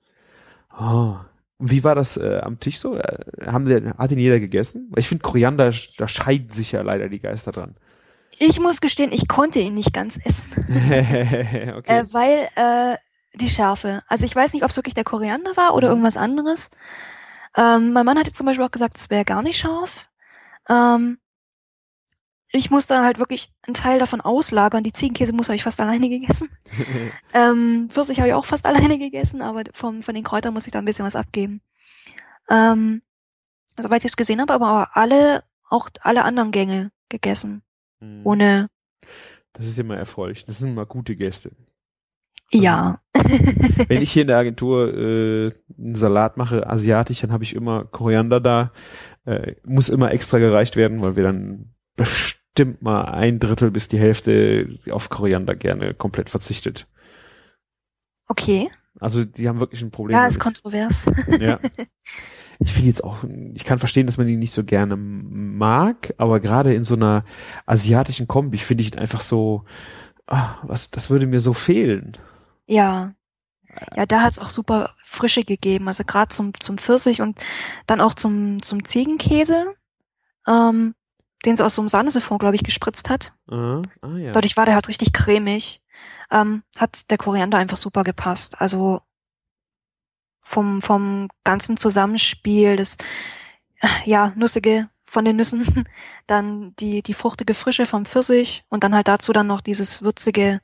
Oh. 0.79 1.15
Wie 1.59 1.83
war 1.83 1.95
das 1.95 2.17
äh, 2.17 2.39
am 2.41 2.59
Tisch 2.59 2.79
so? 2.79 2.95
Äh, 2.97 3.17
haben 3.45 3.65
der, 3.65 3.95
hat 3.97 4.11
ihn 4.11 4.19
jeder 4.19 4.39
gegessen? 4.39 4.87
Weil 4.91 4.99
Ich 4.99 5.07
finde 5.07 5.21
Koriander, 5.23 5.71
da 5.97 6.07
scheiden 6.07 6.49
sich 6.49 6.71
ja 6.73 6.81
leider 6.81 7.09
die 7.09 7.19
Geister 7.19 7.51
dran. 7.51 7.73
Ich 8.39 8.59
muss 8.59 8.81
gestehen, 8.81 9.11
ich 9.13 9.27
konnte 9.27 9.59
ihn 9.59 9.75
nicht 9.75 9.93
ganz 9.93 10.19
essen. 10.25 10.49
okay. 10.57 11.83
Äh, 11.85 12.03
weil 12.11 12.47
äh, 12.55 12.97
die 13.37 13.49
Schärfe. 13.49 14.01
Also 14.07 14.25
ich 14.25 14.35
weiß 14.35 14.53
nicht, 14.53 14.63
ob 14.63 14.71
es 14.71 14.77
wirklich 14.77 14.95
der 14.95 15.03
Koriander 15.03 15.55
war 15.55 15.75
oder 15.75 15.87
Mhm. 15.87 15.91
irgendwas 15.93 16.17
anderes. 16.17 16.69
Ähm, 17.55 17.93
mein 17.93 18.05
Mann 18.05 18.17
hat 18.17 18.27
jetzt 18.27 18.37
zum 18.37 18.45
Beispiel 18.45 18.65
auch 18.65 18.71
gesagt, 18.71 18.97
es 18.97 19.09
wäre 19.09 19.25
gar 19.25 19.41
nicht 19.41 19.57
scharf. 19.57 20.09
Ähm, 20.69 21.19
ich 22.55 22.69
musste 22.69 22.93
dann 22.93 23.03
halt 23.03 23.17
wirklich 23.17 23.51
einen 23.65 23.73
Teil 23.73 23.97
davon 23.97 24.21
auslagern. 24.21 24.83
Die 24.83 24.93
Ziegenkäsemus 24.93 25.47
habe 25.47 25.55
ich 25.55 25.63
fast 25.63 25.81
alleine 25.81 26.07
gegessen. 26.07 26.49
ähm, 27.33 27.89
Pfirsich 27.89 28.19
habe 28.19 28.29
ich 28.29 28.35
auch 28.35 28.45
fast 28.45 28.65
alleine 28.67 28.99
gegessen, 28.99 29.41
aber 29.41 29.63
von, 29.73 30.03
von 30.03 30.13
den 30.13 30.23
Kräutern 30.23 30.53
muss 30.53 30.67
ich 30.67 30.71
da 30.71 30.79
ein 30.79 30.85
bisschen 30.85 31.05
was 31.05 31.15
abgeben. 31.15 31.61
Ähm, 32.49 33.01
soweit 33.77 34.01
ich 34.01 34.11
es 34.11 34.17
gesehen 34.17 34.39
habe, 34.39 34.53
aber 34.53 34.95
alle, 34.95 35.43
auch 35.67 35.89
alle 36.01 36.23
anderen 36.23 36.51
Gänge 36.51 36.91
gegessen. 37.09 37.63
Mhm. 37.99 38.21
Ohne. 38.23 38.69
Das 39.53 39.65
ist 39.65 39.79
immer 39.79 39.97
erfreulich. 39.97 40.45
Das 40.45 40.59
sind 40.59 40.69
immer 40.69 40.85
gute 40.85 41.15
Gäste. 41.15 41.51
Ja. 42.51 42.99
Wenn 43.87 44.01
ich 44.01 44.11
hier 44.11 44.23
in 44.23 44.27
der 44.27 44.37
Agentur 44.37 44.93
äh, 44.93 45.51
einen 45.77 45.95
Salat 45.95 46.37
mache, 46.37 46.67
asiatisch, 46.67 47.21
dann 47.21 47.31
habe 47.31 47.43
ich 47.43 47.55
immer 47.55 47.85
Koriander 47.85 48.39
da. 48.39 48.71
Äh, 49.25 49.55
muss 49.63 49.89
immer 49.89 50.11
extra 50.11 50.37
gereicht 50.37 50.75
werden, 50.75 51.03
weil 51.03 51.15
wir 51.15 51.23
dann 51.23 51.73
bestimmt 51.95 52.81
mal 52.81 53.05
ein 53.05 53.39
Drittel 53.39 53.71
bis 53.71 53.87
die 53.87 53.99
Hälfte 53.99 54.79
auf 54.91 55.09
Koriander 55.09 55.55
gerne 55.55 55.93
komplett 55.93 56.29
verzichtet. 56.29 56.87
Okay. 58.27 58.69
Also 58.99 59.25
die 59.25 59.47
haben 59.47 59.59
wirklich 59.59 59.81
ein 59.81 59.91
Problem. 59.91 60.17
Ja, 60.17 60.27
ist 60.27 60.39
kontrovers. 60.39 61.09
Ja. 61.39 61.59
Ich 62.59 62.71
finde 62.71 62.87
jetzt 62.87 63.03
auch, 63.03 63.25
ich 63.55 63.65
kann 63.65 63.79
verstehen, 63.79 64.05
dass 64.05 64.17
man 64.17 64.27
die 64.27 64.37
nicht 64.37 64.53
so 64.53 64.63
gerne 64.63 64.95
mag, 64.95 66.13
aber 66.17 66.39
gerade 66.39 66.73
in 66.73 66.83
so 66.83 66.95
einer 66.95 67.25
asiatischen 67.65 68.27
Kombi 68.27 68.57
finde 68.57 68.83
ich 68.83 68.97
einfach 68.97 69.21
so, 69.21 69.65
ah, 70.27 70.55
was, 70.63 70.89
das 70.89 71.09
würde 71.09 71.25
mir 71.25 71.39
so 71.39 71.51
fehlen. 71.53 72.17
Ja. 72.65 73.13
Ja, 73.95 74.05
da 74.05 74.21
hat's 74.21 74.39
auch 74.39 74.49
super 74.49 74.95
Frische 75.03 75.43
gegeben. 75.43 75.87
Also 75.87 76.03
gerade 76.03 76.29
zum, 76.29 76.53
zum 76.59 76.77
Pfirsich 76.77 77.21
und 77.21 77.39
dann 77.87 78.01
auch 78.01 78.13
zum, 78.13 78.61
zum 78.61 78.85
Ziegenkäse, 78.85 79.73
ähm, 80.47 80.93
den 81.45 81.55
sie 81.55 81.65
aus 81.65 81.75
so 81.75 81.81
einem 81.81 81.89
Sahnesiphon, 81.89 82.37
glaube 82.37 82.55
ich, 82.55 82.63
gespritzt 82.63 83.09
hat. 83.09 83.33
Uh, 83.49 83.81
ah, 84.01 84.17
ja. 84.17 84.31
Dadurch 84.31 84.57
war 84.57 84.65
der 84.65 84.75
halt 84.75 84.87
richtig 84.89 85.11
cremig. 85.11 85.81
Ähm, 86.31 86.63
hat 86.77 87.09
der 87.09 87.17
Koriander 87.17 87.57
einfach 87.57 87.77
super 87.77 88.03
gepasst. 88.03 88.61
Also 88.61 89.01
vom, 90.41 90.81
vom 90.81 91.29
ganzen 91.43 91.77
Zusammenspiel, 91.77 92.75
das, 92.75 92.97
ja, 94.05 94.33
nussige 94.35 94.89
von 95.03 95.25
den 95.25 95.35
Nüssen, 95.35 95.85
dann 96.27 96.75
die, 96.77 97.01
die 97.01 97.13
fruchtige 97.13 97.53
Frische 97.53 97.85
vom 97.85 98.05
Pfirsich 98.05 98.65
und 98.69 98.83
dann 98.83 98.95
halt 98.95 99.07
dazu 99.07 99.33
dann 99.33 99.47
noch 99.47 99.61
dieses 99.61 100.01
würzige 100.01 100.61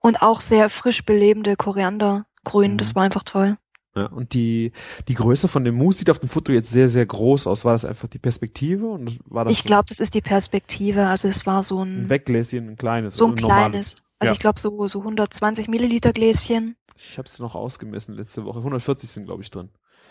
und 0.00 0.22
auch 0.22 0.40
sehr 0.40 0.68
frisch 0.68 1.04
belebende 1.04 1.56
Koriandergrün. 1.56 2.72
Mhm. 2.72 2.76
Das 2.78 2.94
war 2.94 3.04
einfach 3.04 3.22
toll. 3.22 3.56
Ja, 3.96 4.06
und 4.06 4.34
die, 4.34 4.72
die 5.08 5.14
Größe 5.14 5.48
von 5.48 5.64
dem 5.64 5.74
Mousse 5.74 6.00
sieht 6.00 6.10
auf 6.10 6.20
dem 6.20 6.28
Foto 6.28 6.52
jetzt 6.52 6.70
sehr, 6.70 6.88
sehr 6.88 7.04
groß 7.04 7.48
aus. 7.48 7.64
War 7.64 7.72
das 7.72 7.84
einfach 7.84 8.08
die 8.08 8.20
Perspektive? 8.20 8.86
Und 8.86 9.18
war 9.24 9.44
das 9.44 9.52
ich 9.52 9.64
glaube, 9.64 9.86
das 9.88 9.98
ist 9.98 10.14
die 10.14 10.20
Perspektive. 10.20 11.06
Also 11.08 11.26
es 11.26 11.44
war 11.44 11.62
so 11.64 11.84
ein, 11.84 12.04
ein 12.04 12.08
Weggläschen, 12.08 12.70
ein 12.70 12.76
kleines. 12.76 13.16
So 13.16 13.26
ein, 13.26 13.32
ein 13.32 13.36
kleines. 13.36 13.96
Also 14.20 14.30
ja. 14.30 14.34
ich 14.34 14.38
glaube 14.38 14.60
so, 14.60 14.86
so 14.86 15.00
120 15.00 15.68
Milliliter 15.68 16.12
Gläschen. 16.12 16.76
Ich 16.96 17.18
habe 17.18 17.26
es 17.26 17.38
noch 17.40 17.54
ausgemessen 17.54 18.14
letzte 18.14 18.44
Woche. 18.44 18.58
140 18.58 19.10
sind, 19.10 19.24
glaube 19.24 19.42
ich, 19.42 19.50
drin. 19.50 19.70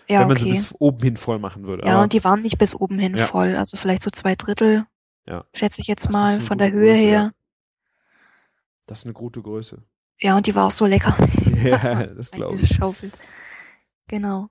Ja, 0.10 0.22
Wenn 0.22 0.30
man 0.30 0.38
okay. 0.38 0.54
sie 0.54 0.60
bis 0.60 0.76
oben 0.80 1.04
hin 1.04 1.18
voll 1.18 1.40
machen 1.40 1.66
würde. 1.66 1.86
Ja, 1.86 1.94
Aber 1.94 2.04
und 2.04 2.14
die 2.14 2.24
waren 2.24 2.42
nicht 2.42 2.58
bis 2.58 2.76
oben 2.76 3.00
hin 3.00 3.16
Ja. 3.16 3.28
voll. 3.28 3.56
Also 3.56 3.78
vielleicht 3.78 4.02
so 4.02 4.10
zwei 4.10 4.36
Drittel, 4.36 4.88
ja, 5.28 5.46
schätze 5.54 5.82
ich 5.82 5.88
jetzt 5.88 6.10
mal, 6.10 6.42
von 6.42 6.58
der 6.58 6.72
Höhe 6.72 6.94
Größe, 6.94 7.00
her. 7.00 7.34
Das 8.90 9.00
ist 9.00 9.06
eine 9.06 9.14
gute 9.14 9.42
Größe. 9.42 9.82
Ja, 10.20 10.36
und 10.36 10.46
die 10.48 10.56
war 10.56 10.68
auch 10.68 10.72
so 10.72 10.86
lecker. 10.86 11.16
ja, 11.64 12.04
das 12.08 12.32
glaube 12.32 12.56
ich. 12.56 12.62
Eingeschaufelt. 12.64 13.18
Genau. 14.08 14.50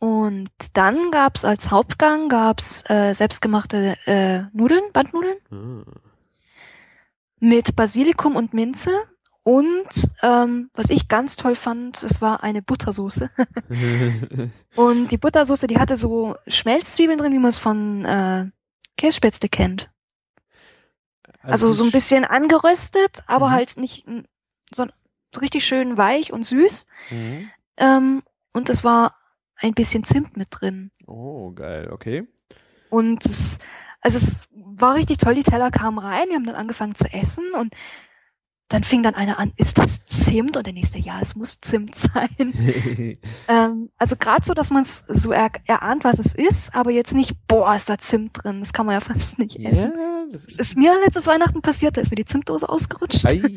Und 0.00 0.50
dann 0.72 1.10
gab's 1.12 1.44
als 1.44 1.70
Hauptgang 1.70 2.28
gab's 2.28 2.82
äh, 2.90 3.12
selbstgemachte 3.14 3.96
äh, 4.06 4.42
Nudeln, 4.52 4.82
Bandnudeln 4.92 5.36
Ah. 5.50 5.84
mit 7.38 7.76
Basilikum 7.76 8.34
und 8.34 8.52
Minze. 8.52 8.90
Und 9.44 10.10
ähm, 10.22 10.70
was 10.74 10.90
ich 10.90 11.08
ganz 11.08 11.36
toll 11.36 11.54
fand, 11.54 12.02
es 12.02 12.20
war 12.20 12.42
eine 12.44 12.62
Buttersoße. 12.62 13.28
Und 14.76 15.10
die 15.10 15.18
Buttersoße, 15.18 15.66
die 15.66 15.78
hatte 15.80 15.96
so 15.96 16.36
Schmelzzwiebeln 16.46 17.18
drin, 17.18 17.32
wie 17.32 17.40
man 17.40 17.48
es 17.48 17.58
von 17.58 18.04
äh, 18.04 18.46
Kässpätzle 18.96 19.48
kennt. 19.48 19.90
Also 21.42 21.72
so 21.72 21.84
ein 21.84 21.90
bisschen 21.90 22.24
angeröstet, 22.24 23.22
aber 23.26 23.48
Mhm. 23.48 23.52
halt 23.52 23.76
nicht 23.76 24.06
so, 24.72 24.86
richtig 25.40 25.64
schön 25.66 25.96
weich 25.98 26.32
und 26.32 26.44
süß. 26.44 26.86
Mhm. 27.10 27.50
Ähm, 27.78 28.22
und 28.52 28.68
es 28.68 28.84
war 28.84 29.16
ein 29.56 29.74
bisschen 29.74 30.04
Zimt 30.04 30.36
mit 30.36 30.48
drin. 30.50 30.90
Oh, 31.06 31.52
geil, 31.52 31.88
okay. 31.90 32.26
Und 32.90 33.24
es, 33.24 33.58
also 34.00 34.18
es 34.18 34.48
war 34.54 34.94
richtig 34.94 35.18
toll. 35.18 35.34
Die 35.34 35.42
Teller 35.42 35.70
kamen 35.70 35.98
rein, 35.98 36.28
wir 36.28 36.36
haben 36.36 36.44
dann 36.46 36.54
angefangen 36.56 36.94
zu 36.94 37.12
essen 37.12 37.44
und 37.58 37.74
dann 38.68 38.84
fing 38.84 39.02
dann 39.02 39.14
einer 39.14 39.38
an, 39.38 39.52
ist 39.56 39.76
das 39.78 40.04
Zimt? 40.06 40.56
Und 40.56 40.66
der 40.66 40.72
nächste, 40.72 40.98
ja, 40.98 41.20
es 41.20 41.34
muss 41.36 41.60
Zimt 41.60 41.94
sein. 41.96 42.28
ähm, 43.48 43.90
also 43.98 44.16
gerade 44.16 44.44
so, 44.46 44.54
dass 44.54 44.70
man 44.70 44.82
es 44.82 45.00
so 45.06 45.30
er, 45.32 45.50
erahnt, 45.66 46.04
was 46.04 46.18
es 46.18 46.34
ist, 46.34 46.74
aber 46.74 46.90
jetzt 46.90 47.14
nicht, 47.14 47.36
boah, 47.48 47.74
ist 47.74 47.88
da 47.88 47.98
Zimt 47.98 48.42
drin. 48.42 48.60
Das 48.60 48.72
kann 48.72 48.86
man 48.86 48.94
ja 48.94 49.00
fast 49.02 49.38
nicht 49.38 49.56
essen. 49.60 49.92
ja, 49.96 50.11
das 50.32 50.44
Es 50.46 50.58
ist 50.58 50.76
mir 50.76 50.98
letztes 51.04 51.26
Weihnachten 51.26 51.62
passiert, 51.62 51.96
da 51.96 52.00
ist 52.00 52.10
mir 52.10 52.16
die 52.16 52.24
Zimtdose 52.24 52.68
ausgerutscht. 52.68 53.26
Ei. 53.26 53.42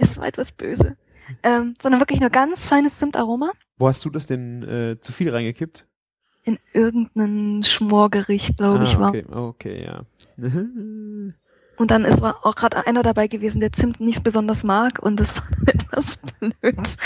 Es 0.00 0.16
war 0.16 0.28
etwas 0.28 0.52
böse. 0.52 0.96
Ähm, 1.42 1.74
sondern 1.82 2.00
wirklich 2.00 2.20
nur 2.20 2.30
ganz 2.30 2.68
feines 2.68 2.98
Zimtaroma 2.98 3.50
Wo 3.78 3.88
hast 3.88 4.04
du 4.04 4.10
das 4.10 4.26
denn 4.26 4.62
äh, 4.62 5.00
zu 5.00 5.10
viel 5.10 5.28
reingekippt? 5.28 5.88
in 6.48 6.58
irgendein 6.72 7.62
Schmorgericht, 7.62 8.56
glaube 8.56 8.84
ich, 8.84 8.96
ah, 8.96 9.00
war. 9.00 9.08
okay, 9.10 9.24
okay, 9.36 9.84
ja. 9.84 10.02
Und 11.76 11.92
dann 11.92 12.04
ist 12.04 12.20
war 12.22 12.44
auch 12.44 12.56
gerade 12.56 12.86
einer 12.86 13.02
dabei 13.02 13.28
gewesen, 13.28 13.60
der 13.60 13.72
Zimt 13.72 14.00
nicht 14.00 14.24
besonders 14.24 14.64
mag 14.64 14.98
und 15.00 15.20
das 15.20 15.36
war 15.36 15.44
dann 15.50 15.74
etwas 15.74 16.18
blöd. 16.40 16.96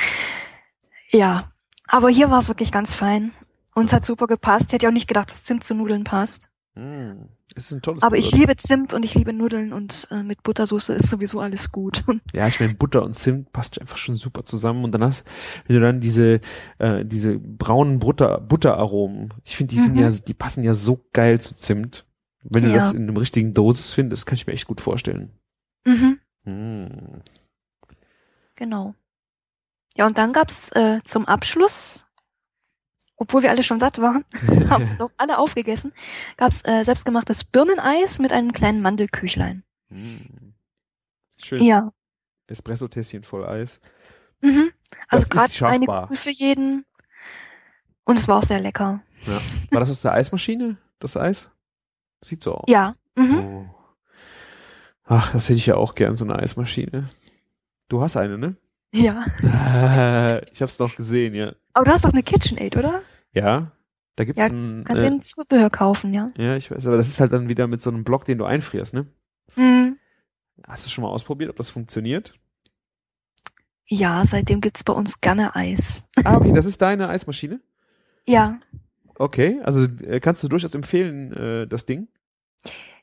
Ja, 1.11 1.53
aber 1.87 2.09
hier 2.09 2.31
war 2.31 2.39
es 2.39 2.49
wirklich 2.49 2.73
ganz 2.73 2.95
fein. 2.95 3.33
Uns 3.75 3.93
hat 3.93 4.07
super 4.07 4.27
gepasst. 4.27 4.67
Ich 4.69 4.73
hätte 4.73 4.85
ja 4.85 4.89
auch 4.89 4.95
nicht 4.95 5.09
gedacht, 5.09 5.29
dass 5.29 5.45
Zimt 5.45 5.63
zu 5.63 5.75
Nudeln 5.75 6.05
passt. 6.05 6.49
Das 6.75 7.65
ist 7.67 7.73
ein 7.73 7.83
tolles 7.83 8.03
Aber 8.03 8.17
ich 8.17 8.31
Gewürz. 8.31 8.41
liebe 8.41 8.57
Zimt 8.57 8.95
und 8.95 9.05
ich 9.05 9.15
liebe 9.15 9.35
Nudeln 9.35 9.75
und 9.75 10.09
äh, 10.11 10.23
mit 10.23 10.43
Buttersoße 10.43 10.95
ist 10.95 11.11
sowieso 11.11 11.41
alles 11.41 11.71
gut. 11.71 12.03
Ja, 12.33 12.49
ich 12.49 12.61
meine, 12.61 12.73
Butter 12.75 13.03
und 13.03 13.15
Zimt 13.15 13.53
passt 13.53 13.79
einfach 13.79 13.99
schon 13.99 14.17
super 14.17 14.43
zusammen. 14.45 14.83
Und 14.85 14.93
dann 14.93 15.05
hast, 15.05 15.27
wenn 15.67 15.77
du 15.77 15.83
dann 15.83 16.01
diese, 16.01 16.41
äh, 16.79 17.05
diese 17.05 17.39
braunen 17.39 17.99
Butter, 17.99 18.41
Butteraromen, 18.41 19.35
ich 19.45 19.55
finde, 19.57 19.75
die 19.75 19.81
sind 19.81 19.95
Mhm. 19.95 20.01
ja, 20.01 20.11
die 20.11 20.33
passen 20.35 20.65
ja 20.65 20.73
so 20.73 21.05
geil 21.13 21.41
zu 21.43 21.55
Zimt. 21.55 22.07
Wenn 22.43 22.63
du 22.63 22.71
Ja. 22.71 22.77
das 22.77 22.93
in 22.95 23.03
einem 23.03 23.17
richtigen 23.19 23.53
Dosis 23.53 23.93
findest, 23.93 24.25
kann 24.25 24.35
ich 24.37 24.47
mir 24.47 24.55
echt 24.55 24.67
gut 24.67 24.81
vorstellen. 24.81 25.31
mhm, 25.85 26.19
Hm. 26.45 27.23
genau. 28.57 28.95
Ja, 29.97 30.07
und 30.07 30.17
dann 30.17 30.33
gab's 30.33 30.71
äh, 30.73 31.01
zum 31.05 31.27
Abschluss, 31.27 32.07
obwohl 33.23 33.43
wir 33.43 33.51
alle 33.51 33.63
schon 33.63 33.81
satt 33.81 34.01
waren, 34.01 34.25
haben 34.71 34.91
uns 34.91 35.01
auch 35.01 35.11
alle 35.17 35.39
aufgegessen, 35.39 35.93
gab's 36.37 36.63
äh, 36.65 36.85
selbstgemachtes 36.85 37.45
Birneneis 37.45 38.19
mit 38.19 38.33
einem 38.33 38.53
kleinen 38.53 38.83
Mandelküchlein. 38.83 39.63
Hm. 39.89 40.55
Schön. 41.39 41.63
Ja. 41.63 41.93
Espresso-Tässchen 42.49 43.23
voll 43.23 43.47
Eis. 43.47 43.81
Mhm. 44.41 44.73
Also 45.09 45.29
gerade 45.29 45.67
eine 45.67 45.87
Kugel 45.87 46.17
für 46.17 46.31
jeden. 46.31 46.85
Und 48.05 48.19
es 48.19 48.29
war 48.29 48.39
auch 48.39 48.43
sehr 48.43 48.61
lecker. 48.61 49.01
War 49.71 49.81
das 49.81 49.91
aus 49.91 50.03
der 50.03 50.13
Eismaschine, 50.13 50.77
das 50.99 51.17
Eis? 51.17 51.51
Sieht 52.21 52.43
so 52.43 52.55
aus. 52.55 52.65
Ja. 52.69 52.97
Mhm. 53.17 53.39
Oh. 53.39 53.67
Ach, 55.05 55.33
das 55.33 55.49
hätte 55.49 55.59
ich 55.59 55.67
ja 55.67 55.77
auch 55.77 55.95
gern, 55.95 56.17
so 56.17 56.25
eine 56.25 56.37
Eismaschine. 56.37 57.09
Du 57.89 58.03
hast 58.03 58.17
eine, 58.17 58.39
ne? 58.39 58.57
Ja. 58.93 59.25
ich 60.53 60.61
hab's 60.61 60.77
doch 60.77 60.95
gesehen, 60.97 61.35
ja. 61.35 61.53
Aber 61.73 61.85
du 61.85 61.93
hast 61.93 62.05
doch 62.05 62.13
eine 62.13 62.23
KitchenAid, 62.23 62.77
oder? 62.77 63.03
Ja, 63.33 63.73
da 64.17 64.25
gibt's 64.25 64.41
Ja, 64.41 64.49
ein, 64.49 64.85
Kannst 64.85 65.03
äh, 65.03 65.07
eben 65.07 65.21
Zubehör 65.21 65.71
kaufen, 65.71 66.13
ja. 66.13 66.33
ja, 66.37 66.57
ich 66.57 66.71
weiß, 66.71 66.87
aber 66.87 66.97
das 66.97 67.09
ist 67.09 67.21
halt 67.21 67.33
dann 67.33 67.49
wieder 67.49 67.67
mit 67.67 67.83
so 67.83 67.91
einem 67.91 68.05
Block, 68.05 68.25
den 68.25 68.39
du 68.39 68.45
einfrierst, 68.45 68.95
ne? 68.95 69.07
Mhm. 69.57 69.99
Hast 70.67 70.85
du 70.87 70.91
schon 70.91 71.03
mal 71.03 71.11
ausprobiert, 71.11 71.51
ob 71.51 71.57
das 71.57 71.71
funktioniert? 71.71 72.35
Ja, 73.87 74.25
seitdem 74.25 74.61
gibt's 74.61 74.85
bei 74.85 74.93
uns 74.93 75.21
gerne 75.21 75.57
Eis. 75.57 76.09
Ah, 76.25 76.37
okay, 76.37 76.53
das 76.53 76.67
ist 76.67 76.81
deine 76.81 77.09
Eismaschine? 77.09 77.61
Ja. 78.27 78.61
Okay, 79.17 79.61
also 79.63 79.83
äh, 79.83 80.21
kannst 80.21 80.43
du 80.43 80.49
durchaus 80.49 80.75
empfehlen, 80.75 81.33
äh, 81.33 81.67
das 81.67 81.87
Ding? 81.87 82.09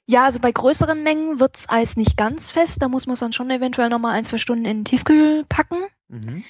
Ja, 0.07 0.25
also 0.25 0.39
bei 0.39 0.51
größeren 0.51 1.03
Mengen 1.03 1.39
wird's 1.39 1.69
Eis 1.69 1.95
nicht 1.95 2.17
ganz 2.17 2.49
fest. 2.49 2.81
Da 2.81 2.87
muss 2.87 3.05
man 3.05 3.13
es 3.13 3.19
dann 3.19 3.33
schon 3.33 3.51
eventuell 3.51 3.89
nochmal 3.89 4.15
ein, 4.15 4.25
zwei 4.25 4.37
Stunden 4.39 4.65
in 4.65 4.79
den 4.79 4.85
Tiefkühl 4.85 5.43
packen. 5.47 5.77
Mhm. 6.07 6.43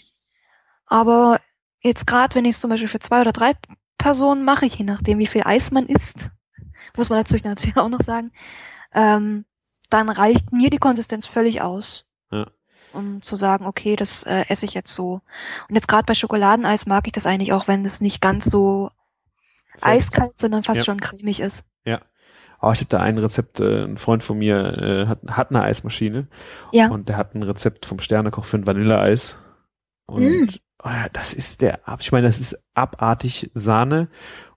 Aber 0.86 1.42
jetzt 1.82 2.08
gerade, 2.08 2.36
wenn 2.36 2.46
ich 2.46 2.56
es 2.56 2.62
zum 2.62 2.70
Beispiel 2.70 2.88
für 2.90 3.00
zwei 3.00 3.22
oder 3.22 3.32
drei 3.32 3.54
Personen 3.98 4.44
mache, 4.46 4.66
je 4.66 4.86
nachdem, 4.86 5.20
wie 5.20 5.28
viel 5.28 5.44
Eis 5.46 5.72
man 5.72 5.86
isst, 5.86 6.32
muss 6.96 7.10
man 7.10 7.20
dazu 7.20 7.36
natürlich 7.44 7.78
auch 7.78 7.90
noch 7.90 8.02
sagen, 8.02 8.32
ähm, 8.94 9.46
dann 9.90 10.10
reicht 10.10 10.52
mir 10.52 10.70
die 10.70 10.78
Konsistenz 10.78 11.26
völlig 11.26 11.62
aus. 11.62 12.10
Ja. 12.32 12.48
Um 12.94 13.22
zu 13.22 13.36
sagen, 13.36 13.66
okay, 13.66 13.96
das 13.96 14.24
äh, 14.24 14.46
esse 14.50 14.66
ich 14.66 14.74
jetzt 14.74 14.94
so. 14.94 15.22
Und 15.68 15.76
jetzt 15.76 15.88
gerade 15.88 16.06
bei 16.06 16.16
Schokoladeneis 16.16 16.86
mag 16.86 17.06
ich 17.08 17.14
das 17.14 17.26
eigentlich 17.28 17.54
auch, 17.54 17.68
wenn 17.68 17.86
es 17.86 18.02
nicht 18.02 18.20
ganz 18.22 18.46
so 18.46 18.90
Fest. 19.74 19.86
eiskalt, 19.86 20.40
sondern 20.40 20.64
fast 20.64 20.80
Ja. 20.80 20.86
schon 20.86 21.00
cremig 21.02 21.40
ist. 21.40 21.66
Oh, 22.62 22.72
ich 22.74 22.80
habe 22.80 22.90
da 22.90 23.00
ein 23.00 23.18
Rezept, 23.18 23.62
äh, 23.62 23.86
ein 23.86 23.96
Freund 23.96 24.22
von 24.22 24.38
mir 24.38 24.58
äh, 24.58 25.08
hat, 25.08 25.20
hat 25.30 25.50
eine 25.50 25.62
Eismaschine. 25.62 26.28
Ja. 26.74 26.90
Und 26.90 27.08
der 27.08 27.16
hat 27.16 27.34
ein 27.34 27.42
Rezept 27.42 27.86
vom 27.86 28.00
Sternekoch 28.02 28.44
für 28.44 28.58
ein 28.58 28.68
Vanilleeis. 28.68 29.38
Und 30.08 30.20
Mm. 30.26 30.48
Ja, 30.86 31.08
das 31.12 31.34
ist 31.34 31.62
der, 31.62 31.88
ab- 31.88 32.00
ich 32.02 32.12
meine, 32.12 32.28
das 32.28 32.40
ist 32.40 32.62
abartig 32.74 33.52
Sahne 33.54 34.08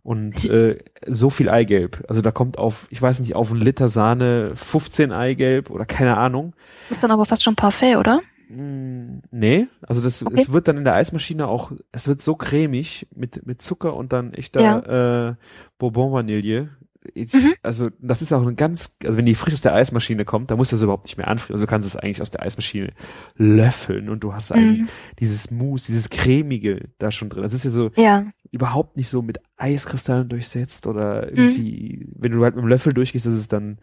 und 0.03 0.45
äh, 0.51 0.79
so 1.07 1.31
viel 1.31 1.49
Eigelb. 1.49 2.05
Also 2.09 2.23
da 2.23 2.31
kommt 2.31 2.59
auf, 2.59 2.87
ich 2.91 3.01
weiß 3.01 3.21
nicht, 3.21 3.35
auf 3.35 3.51
einen 3.51 3.61
Liter 3.61 3.89
Sahne 3.89 4.53
15 4.55 5.13
Eigelb 5.13 5.71
oder 5.71 5.85
keine 5.87 6.17
Ahnung. 6.17 6.55
Ist 6.91 7.03
dann 7.03 7.11
aber 7.11 7.25
fast 7.25 7.43
schon 7.45 7.57
Parfait, 7.57 7.97
oder? 7.97 8.21
Mm, 8.49 9.21
Nee, 9.31 9.67
also 9.87 10.01
das 10.03 10.23
Okay. 10.25 10.41
es 10.43 10.53
wird 10.53 10.69
dann 10.69 10.77
in 10.77 10.85
der 10.85 10.95
Eismaschine 10.95 11.47
auch, 11.49 11.73
es 11.93 12.07
wird 12.09 12.21
so 12.23 12.35
cremig 12.37 13.07
mit 13.15 13.47
mit 13.47 13.63
Zucker 13.63 13.95
und 13.97 14.13
dann 14.13 14.33
echter 14.35 15.31
äh, 15.31 15.35
Bourbon 15.79 16.13
Vanille. 16.13 16.69
Ich, 17.15 17.33
Mhm. 17.33 17.55
Also 17.63 17.91
das 18.01 18.23
ist 18.23 18.33
auch 18.33 18.47
ein 18.47 18.55
ganz, 18.57 18.97
also 19.05 19.19
wenn 19.19 19.27
die 19.27 19.35
frisch 19.35 19.55
aus 19.55 19.61
der 19.61 19.75
Eismaschine 19.75 20.25
kommt, 20.25 20.51
dann 20.51 20.59
muss 20.59 20.71
das 20.71 20.83
überhaupt 20.83 21.05
nicht 21.05 21.17
mehr 21.17 21.29
anfrieren. 21.29 21.55
Also 21.57 21.65
du 21.67 21.71
kannst 21.71 21.89
es 21.89 21.97
eigentlich 21.97 22.23
aus 22.23 22.31
der 22.31 22.43
Eismaschine 22.43 22.93
löffeln 23.37 24.09
und 24.09 24.21
du 24.21 24.35
hast 24.35 24.55
Mhm. 24.55 24.89
dieses 25.19 25.51
Mousse, 25.51 25.87
dieses 25.87 26.11
cremige 26.11 26.89
da 26.99 27.11
schon 27.11 27.29
drin. 27.29 27.43
Das 27.43 27.53
ist 27.55 27.65
ja 27.65 27.71
so 27.71 27.91
Ja. 27.97 28.27
überhaupt 28.51 28.97
nicht 28.97 29.09
so 29.09 29.23
mit 29.23 29.39
Eiskristallen 29.57 30.29
durchsetzt 30.29 30.87
oder 30.87 31.27
Mhm. 31.27 31.37
irgendwie, 31.37 32.07
wenn 32.15 32.33
du 32.33 32.43
halt 32.45 32.55
mit 32.55 32.63
dem 32.65 32.69
Löffel 32.69 32.93
durchgehst, 32.93 33.27
dass 33.27 33.35
es 33.35 33.49
dann 33.49 33.79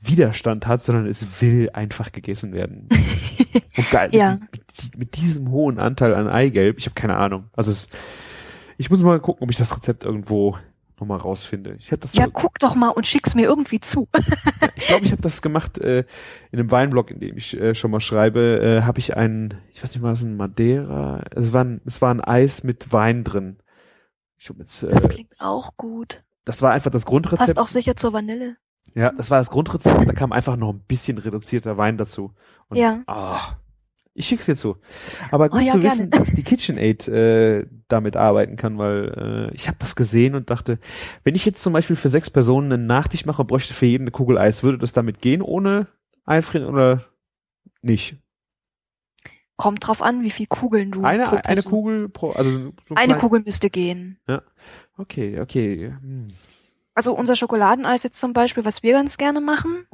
Widerstand 0.00 0.66
hat, 0.66 0.82
sondern 0.82 1.06
es 1.06 1.24
will 1.40 1.70
einfach 1.72 2.12
gegessen 2.12 2.52
werden. 2.52 2.88
Und 3.76 3.90
geil, 3.90 4.10
Ja. 4.12 4.32
mit, 4.32 4.42
mit, 4.52 4.98
mit 4.98 5.16
diesem 5.16 5.50
hohen 5.50 5.78
Anteil 5.78 6.14
an 6.14 6.28
Eigelb, 6.28 6.78
ich 6.78 6.86
habe 6.86 6.94
keine 6.94 7.16
Ahnung. 7.16 7.44
Also 7.54 7.70
es, 7.70 7.88
ich 8.76 8.90
muss 8.90 9.02
mal 9.02 9.18
gucken, 9.20 9.44
ob 9.44 9.50
ich 9.50 9.56
das 9.56 9.74
Rezept 9.76 10.04
irgendwo 10.04 10.58
nochmal 11.04 11.18
rausfinde. 11.20 11.76
Ich 11.78 11.92
habe 11.92 12.00
das, 12.00 12.14
Ja, 12.14 12.24
so, 12.26 12.30
guck 12.32 12.58
doch 12.58 12.74
mal 12.74 12.88
und 12.90 13.06
schick's 13.06 13.34
mir 13.34 13.44
irgendwie 13.46 13.80
zu. 13.80 14.08
ich 14.76 14.86
glaube, 14.86 15.04
ich 15.04 15.12
habe 15.12 15.22
das 15.22 15.42
gemacht 15.42 15.78
äh, 15.78 16.04
in 16.50 16.58
einem 16.58 16.70
Weinblog, 16.70 17.10
in 17.10 17.20
dem 17.20 17.36
ich 17.36 17.58
äh, 17.60 17.74
schon 17.74 17.90
mal 17.90 18.00
schreibe, 18.00 18.60
äh, 18.60 18.82
habe 18.82 18.98
ich 18.98 19.16
ein, 19.16 19.54
ich 19.72 19.82
weiß 19.82 19.94
nicht, 19.94 20.02
war 20.02 20.10
das 20.10 20.22
ein 20.22 20.36
Madeira? 20.36 21.22
Es 21.34 21.52
war 21.52 21.64
ein, 21.64 21.80
es 21.84 22.00
war 22.02 22.12
ein 22.12 22.20
Eis 22.20 22.64
mit 22.64 22.92
Wein 22.92 23.24
drin. 23.24 23.58
Ich 24.38 24.48
hab 24.48 24.58
jetzt, 24.58 24.82
äh, 24.82 24.88
Das 24.88 25.08
klingt 25.08 25.34
auch 25.40 25.76
gut. 25.76 26.24
das 26.44 26.62
war 26.62 26.72
einfach 26.72 26.90
das 26.90 27.04
Grundrezept. 27.06 27.40
Passt 27.40 27.58
auch 27.58 27.68
sicher 27.68 27.96
zur 27.96 28.12
Vanille. 28.12 28.56
Ja, 28.94 29.10
das 29.12 29.30
war 29.30 29.38
das 29.38 29.50
Grundrezept 29.50 29.98
und 29.98 30.06
da 30.08 30.12
kam 30.12 30.32
einfach 30.32 30.56
noch 30.56 30.72
ein 30.72 30.80
bisschen 30.86 31.18
reduzierter 31.18 31.76
Wein 31.76 31.96
dazu. 31.98 32.32
Und, 32.68 32.76
Ja. 32.76 33.02
Ah, 33.06 33.56
ich 34.14 34.26
schick's 34.28 34.46
dir 34.46 34.54
zu. 34.56 34.76
Aber 35.30 35.48
gut 35.48 35.60
Oh 35.60 35.64
ja, 35.64 35.72
zu 35.72 35.80
gerne. 35.80 35.92
wissen, 35.94 36.10
dass 36.10 36.32
die 36.32 36.42
KitchenAid 36.44 37.08
äh, 37.08 37.66
damit 37.88 38.16
arbeiten 38.16 38.56
kann, 38.56 38.78
weil 38.78 39.50
äh, 39.50 39.54
ich 39.54 39.66
habe 39.68 39.76
das 39.80 39.96
gesehen 39.96 40.34
und 40.34 40.50
dachte, 40.50 40.78
wenn 41.24 41.34
ich 41.34 41.44
jetzt 41.44 41.62
zum 41.62 41.72
Beispiel 41.72 41.96
für 41.96 42.08
sechs 42.08 42.30
Personen 42.30 42.72
einen 42.72 42.86
Nachtisch 42.86 43.26
mache 43.26 43.42
und 43.42 43.48
bräuchte 43.48 43.74
für 43.74 43.86
jeden 43.86 44.04
eine 44.04 44.10
Kugel 44.12 44.38
Eis, 44.38 44.62
würde 44.62 44.78
das 44.78 44.92
damit 44.92 45.20
gehen 45.20 45.42
ohne 45.42 45.88
einfrieren 46.24 46.66
oder 46.68 47.04
nicht? 47.82 48.16
Kommt 49.56 49.86
drauf 49.86 50.02
an, 50.02 50.22
wie 50.22 50.30
viel 50.30 50.46
Kugeln 50.46 50.90
du 50.90 51.00
pro 51.00 51.06
Eine, 51.06 51.30
eine 51.30 51.40
Person- 51.42 51.70
Kugel 51.70 52.08
pro, 52.08 52.30
also 52.32 52.50
so 52.50 52.72
Eine 52.94 53.06
klein- 53.14 53.18
Kugel 53.20 53.42
müsste 53.44 53.70
gehen. 53.70 54.18
Okay, 54.96 55.40
okay. 55.40 55.92
Hm. 56.00 56.28
Also 56.94 57.12
unser 57.16 57.34
Schokoladeneis 57.36 58.02
jetzt 58.04 58.20
zum 58.20 58.32
Beispiel, 58.32 58.64
was 58.64 58.82
wir 58.84 58.92
ganz 58.92 59.16
gerne 59.16 59.40
machen, 59.40 59.86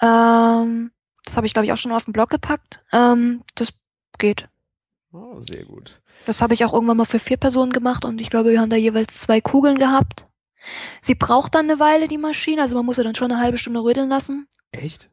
ähm, 0.00 0.90
das 1.24 1.36
habe 1.36 1.46
ich 1.46 1.52
glaube 1.54 1.66
ich 1.66 1.72
auch 1.72 1.76
schon 1.78 1.92
auf 1.92 2.04
den 2.04 2.12
Blog 2.12 2.30
gepackt. 2.30 2.82
Ähm, 2.92 3.42
das 3.54 3.72
geht. 4.18 4.48
Oh, 5.12 5.40
sehr 5.40 5.64
gut. 5.64 6.00
Das 6.26 6.40
habe 6.40 6.54
ich 6.54 6.64
auch 6.64 6.72
irgendwann 6.72 6.96
mal 6.96 7.04
für 7.04 7.18
vier 7.18 7.36
Personen 7.36 7.72
gemacht 7.72 8.04
und 8.04 8.20
ich 8.20 8.30
glaube, 8.30 8.50
wir 8.50 8.60
haben 8.60 8.70
da 8.70 8.76
jeweils 8.76 9.20
zwei 9.20 9.40
Kugeln 9.40 9.78
gehabt. 9.78 10.26
Sie 11.00 11.14
braucht 11.14 11.54
dann 11.54 11.68
eine 11.68 11.80
Weile, 11.80 12.08
die 12.08 12.18
Maschine, 12.18 12.62
also 12.62 12.76
man 12.76 12.86
muss 12.86 12.96
sie 12.96 13.02
dann 13.04 13.14
schon 13.14 13.30
eine 13.30 13.40
halbe 13.40 13.58
Stunde 13.58 13.82
rödeln 13.82 14.08
lassen. 14.08 14.46
Echt? 14.70 15.10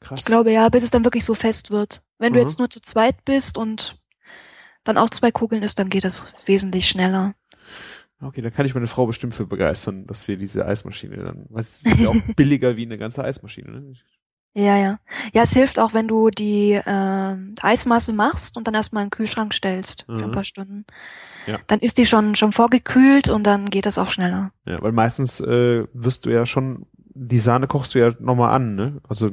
Krass. 0.00 0.18
Ich 0.18 0.24
glaube 0.24 0.50
ja, 0.52 0.68
bis 0.68 0.82
es 0.82 0.90
dann 0.90 1.04
wirklich 1.04 1.24
so 1.24 1.34
fest 1.34 1.70
wird. 1.70 2.02
Wenn 2.18 2.32
du 2.32 2.38
Mhm. 2.40 2.46
jetzt 2.46 2.58
nur 2.58 2.68
zu 2.68 2.80
zweit 2.80 3.24
bist 3.24 3.56
und 3.56 3.96
dann 4.84 4.98
auch 4.98 5.10
zwei 5.10 5.30
Kugeln 5.30 5.62
ist, 5.62 5.78
dann 5.78 5.88
geht 5.88 6.04
das 6.04 6.32
wesentlich 6.46 6.88
schneller. 6.88 7.34
Okay, 8.20 8.42
dann 8.42 8.52
kann 8.52 8.66
ich 8.66 8.74
meine 8.74 8.86
Frau 8.86 9.06
bestimmt 9.06 9.34
für 9.34 9.46
begeistern, 9.46 10.06
dass 10.06 10.26
wir 10.28 10.36
diese 10.36 10.66
Eismaschine 10.66 11.16
dann, 11.16 11.46
weil 11.48 11.60
es 11.62 11.86
ist 11.86 11.98
ja 11.98 12.08
auch 12.10 12.14
billiger 12.36 12.76
wie 12.76 12.84
eine 12.84 12.98
ganze 12.98 13.24
Eismaschine, 13.24 13.70
ne? 13.70 13.92
Ja, 14.54 14.76
ja. 14.76 14.98
Ja, 15.32 15.42
es 15.42 15.52
hilft 15.52 15.78
auch, 15.78 15.94
wenn 15.94 16.08
du 16.08 16.30
die 16.30 16.80
ähm, 16.84 17.54
Eismasse 17.62 18.12
machst 18.12 18.56
und 18.56 18.66
dann 18.66 18.74
erstmal 18.74 19.02
in 19.04 19.06
den 19.06 19.12
Kühlschrank 19.12 19.54
stellst 19.54 20.02
für 20.06 20.12
ein 20.14 20.28
Mhm. 20.28 20.32
paar 20.32 20.44
Stunden. 20.44 20.84
Ja. 21.46 21.58
Dann 21.68 21.78
ist 21.78 21.98
die 21.98 22.06
schon 22.06 22.34
schon 22.34 22.52
vorgekühlt 22.52 23.28
und 23.28 23.44
dann 23.46 23.70
geht 23.70 23.86
das 23.86 23.96
auch 23.98 24.08
schneller. 24.10 24.52
Ja, 24.66 24.82
weil 24.82 24.92
meistens 24.92 25.40
äh, 25.40 25.84
wirst 25.92 26.26
du 26.26 26.30
ja 26.30 26.46
schon, 26.46 26.86
die 27.14 27.38
Sahne 27.38 27.66
kochst 27.68 27.94
du 27.94 28.00
ja 28.00 28.12
nochmal 28.18 28.52
an, 28.54 28.74
ne? 28.74 29.00
Also, 29.08 29.30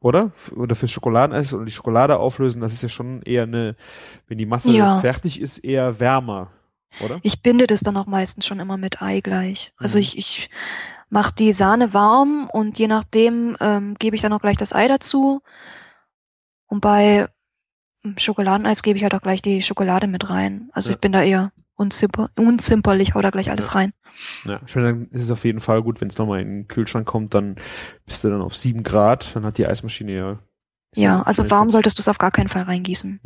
oder? 0.00 0.32
Oder 0.54 0.74
fürs 0.74 0.90
Schokoladeneis 0.92 1.52
oder 1.52 1.64
die 1.64 1.72
Schokolade 1.72 2.18
auflösen, 2.18 2.60
das 2.60 2.72
ist 2.72 2.82
ja 2.82 2.88
schon 2.88 3.22
eher 3.22 3.42
eine, 3.44 3.76
wenn 4.28 4.38
die 4.38 4.46
Masse 4.46 4.72
Ja. 4.72 4.98
fertig 5.00 5.40
ist, 5.40 5.58
eher 5.58 6.00
wärmer, 6.00 6.50
oder? 7.02 7.18
Ich 7.22 7.42
binde 7.42 7.66
das 7.66 7.80
dann 7.80 7.96
auch 7.96 8.06
meistens 8.06 8.46
schon 8.46 8.60
immer 8.60 8.76
mit 8.76 9.02
Ei 9.02 9.20
gleich. 9.20 9.72
Also 9.76 9.98
Mhm. 9.98 10.02
ich, 10.02 10.18
ich 10.18 10.50
mache 11.08 11.34
die 11.34 11.52
Sahne 11.52 11.94
warm 11.94 12.48
und 12.52 12.78
je 12.78 12.88
nachdem 12.88 13.56
ähm, 13.60 13.94
gebe 13.98 14.16
ich 14.16 14.22
dann 14.22 14.32
auch 14.32 14.40
gleich 14.40 14.56
das 14.56 14.72
Ei 14.72 14.88
dazu. 14.88 15.40
Und 16.66 16.80
bei 16.80 17.28
ähm, 18.04 18.14
Schokoladeneis 18.18 18.82
gebe 18.82 18.96
ich 18.96 19.02
halt 19.02 19.14
auch 19.14 19.22
gleich 19.22 19.40
die 19.42 19.62
Schokolade 19.62 20.06
mit 20.08 20.28
rein. 20.30 20.68
Also 20.72 20.90
Ja. 20.90 20.94
ich 20.96 21.00
bin 21.00 21.12
da 21.12 21.22
eher 21.22 21.52
unzimper, 21.76 22.30
unzimperlich, 22.36 23.14
hau 23.14 23.20
da 23.20 23.30
gleich 23.30 23.50
alles 23.50 23.68
Ja. 23.68 23.72
rein. 23.74 23.92
Ja, 24.44 24.60
ich 24.66 24.74
meine, 24.74 24.88
dann 24.88 25.08
ist 25.10 25.22
es 25.22 25.30
auf 25.30 25.44
jeden 25.44 25.60
Fall 25.60 25.82
gut, 25.82 26.00
wenn 26.00 26.08
es 26.08 26.16
nochmal 26.18 26.40
in 26.40 26.48
den 26.48 26.68
Kühlschrank 26.68 27.06
kommt, 27.06 27.34
dann 27.34 27.56
bist 28.06 28.24
du 28.24 28.30
dann 28.30 28.40
auf 28.40 28.56
sieben 28.56 28.82
Grad, 28.82 29.34
dann 29.36 29.44
hat 29.44 29.58
die 29.58 29.66
Eismaschine 29.66 30.12
ja. 30.12 30.38
Ja, 30.94 31.22
also 31.22 31.48
warm 31.50 31.70
solltest 31.70 31.98
du 31.98 32.00
es 32.00 32.08
auf 32.08 32.16
gar 32.16 32.30
keinen 32.30 32.48
Fall 32.48 32.62
reingießen. 32.62 33.20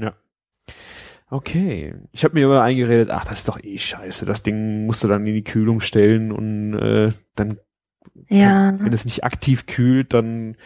Okay. 1.30 1.94
Ich 2.10 2.24
habe 2.24 2.34
mir 2.34 2.44
immer 2.46 2.62
eingeredet, 2.62 3.10
ach, 3.10 3.24
das 3.24 3.38
ist 3.38 3.48
doch 3.48 3.62
eh 3.62 3.78
scheiße. 3.78 4.26
Das 4.26 4.42
Ding 4.42 4.86
musst 4.86 5.04
du 5.04 5.08
dann 5.08 5.24
in 5.26 5.34
die 5.34 5.44
Kühlung 5.44 5.80
stellen 5.80 6.32
und 6.32 6.74
äh, 6.74 7.12
dann, 7.36 7.58
Ja, 8.28 8.74
wenn 8.78 8.92
es 8.92 9.04
nicht 9.04 9.24
aktiv 9.24 9.66
kühlt, 9.66 10.14
dann 10.14 10.56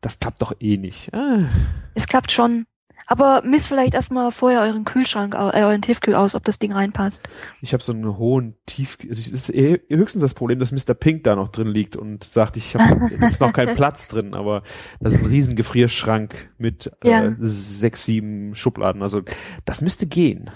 das 0.00 0.18
klappt 0.18 0.42
doch 0.42 0.52
eh 0.60 0.76
nicht. 0.76 1.12
Ah. 1.14 1.48
es 1.94 2.06
klappt 2.06 2.32
schon. 2.32 2.66
Aber 3.06 3.42
misst 3.44 3.66
vielleicht 3.66 3.94
erstmal 3.94 4.30
vorher 4.30 4.60
euren 4.62 4.84
Kühlschrank, 4.84 5.34
äh, 5.34 5.62
euren 5.64 5.82
Tiefkühl 5.82 6.14
aus, 6.14 6.34
ob 6.34 6.44
das 6.44 6.58
Ding 6.58 6.72
reinpasst. 6.72 7.28
Ich 7.60 7.72
habe 7.72 7.82
so 7.82 7.92
einen 7.92 8.16
hohen 8.16 8.54
Tief... 8.64 8.96
Also 9.02 9.20
es 9.20 9.28
ist 9.28 9.50
eh 9.50 9.80
höchstens 9.88 10.22
das 10.22 10.34
Problem, 10.34 10.58
dass 10.58 10.72
Mr. 10.72 10.94
Pink 10.94 11.24
da 11.24 11.36
noch 11.36 11.48
drin 11.48 11.68
liegt 11.68 11.96
und 11.96 12.24
sagt, 12.24 12.56
ich 12.56 12.74
habe 12.76 13.12
ist 13.24 13.40
noch 13.40 13.52
kein 13.52 13.74
Platz 13.74 14.08
drin, 14.08 14.34
aber 14.34 14.62
das 15.00 15.14
ist 15.14 15.22
ein 15.22 15.26
riesen 15.26 15.56
Gefrierschrank 15.56 16.50
mit 16.58 16.92
Ja. 17.02 17.24
äh, 17.24 17.36
sechs, 17.40 18.04
sieben 18.04 18.54
Schubladen. 18.54 19.02
Also 19.02 19.22
das 19.64 19.80
müsste 19.80 20.06
gehen. 20.06 20.50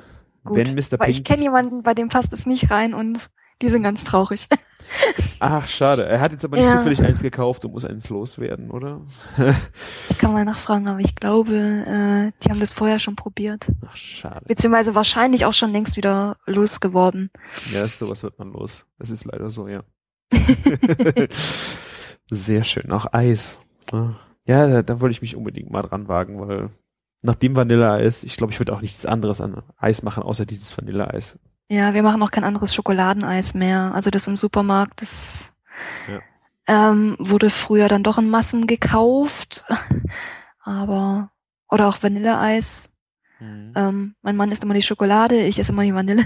Gut. 0.44 0.56
Wenn 0.56 0.74
Mr. 0.74 0.98
Weil 0.98 1.10
ich 1.10 1.16
Pink... 1.16 1.26
kenne 1.26 1.42
jemanden, 1.42 1.82
bei 1.82 1.94
dem 1.94 2.08
passt 2.08 2.32
es 2.32 2.46
nicht 2.46 2.70
rein 2.70 2.94
und 2.94 3.28
die 3.60 3.68
sind 3.68 3.82
ganz 3.82 4.04
traurig. 4.04 4.48
Ach, 5.41 5.66
schade. 5.66 6.07
Er 6.09 6.20
hat 6.20 6.32
jetzt 6.32 6.45
aber 6.45 6.57
nicht 6.57 6.66
Ja. 6.66 6.76
zufällig 6.78 7.03
eins 7.03 7.20
gekauft 7.20 7.64
und 7.64 7.72
muss 7.72 7.84
eins 7.84 8.09
loswerden, 8.09 8.70
oder? 8.70 9.03
Ich 10.09 10.18
kann 10.18 10.32
mal 10.32 10.45
nachfragen, 10.45 10.89
aber 10.89 11.01
ich 11.01 11.14
glaube, 11.14 11.55
äh, 11.55 12.32
die 12.43 12.51
haben 12.51 12.61
das 12.61 12.72
vorher 12.72 12.99
schon 12.99 13.16
probiert. 13.16 13.70
Ach, 13.87 13.97
schade. 13.97 14.45
Beziehungsweise 14.47 14.95
wahrscheinlich 14.95 15.45
auch 15.45 15.53
schon 15.53 15.72
längst 15.72 15.97
wieder 15.97 16.37
losgeworden. 16.47 17.30
Ja, 17.72 17.84
sowas 17.84 18.22
wird 18.22 18.39
man 18.39 18.51
los. 18.53 18.87
Das 18.99 19.11
ist 19.11 19.24
leider 19.26 19.51
so, 19.51 19.68
ja. 19.68 19.82
Sehr 22.30 22.64
schön. 22.64 22.91
Auch 22.93 23.12
Eis. 23.12 23.62
Ja, 23.93 24.66
da, 24.66 24.82
da 24.82 25.01
wollte 25.01 25.12
ich 25.12 25.22
mich 25.22 25.37
unbedingt 25.37 25.70
mal 25.70 25.82
dran 25.82 26.09
wagen, 26.09 26.41
weil 26.41 26.70
nach 27.22 27.34
dem 27.34 27.57
Vanilleeis, 27.57 28.24
ich 28.24 28.37
glaube, 28.37 28.53
ich 28.53 28.61
würde 28.61 28.72
auch 28.74 28.80
nichts 28.80 29.07
anderes 29.07 29.41
an 29.41 29.62
Eis 29.76 30.03
machen, 30.03 30.22
außer 30.22 30.47
dieses 30.47 30.76
Vanilleeis. 30.78 31.39
Ja, 31.68 31.94
wir 31.94 32.02
machen 32.02 32.22
auch 32.22 32.30
kein 32.30 32.44
anderes 32.44 32.74
Schokoladeneis 32.74 33.54
mehr. 33.54 33.92
Also 33.94 34.10
das 34.10 34.28
im 34.28 34.36
Supermarkt, 34.36 35.02
das 35.02 35.52
ähm, 36.66 37.16
wurde 37.18 37.50
früher 37.50 37.88
dann 37.88 38.02
doch 38.02 38.18
in 38.18 38.30
Massen 38.30 38.66
gekauft. 38.66 39.64
Aber, 40.62 41.30
oder 41.68 41.88
auch 41.88 42.02
Vanilleeis. 42.02 42.92
Mhm. 43.40 43.72
Ähm, 43.76 44.14
mein 44.22 44.36
Mann 44.36 44.50
isst 44.50 44.64
immer 44.64 44.74
die 44.74 44.82
Schokolade, 44.82 45.38
ich 45.38 45.58
esse 45.58 45.72
immer 45.72 45.82
die 45.82 45.94
Vanille. 45.94 46.24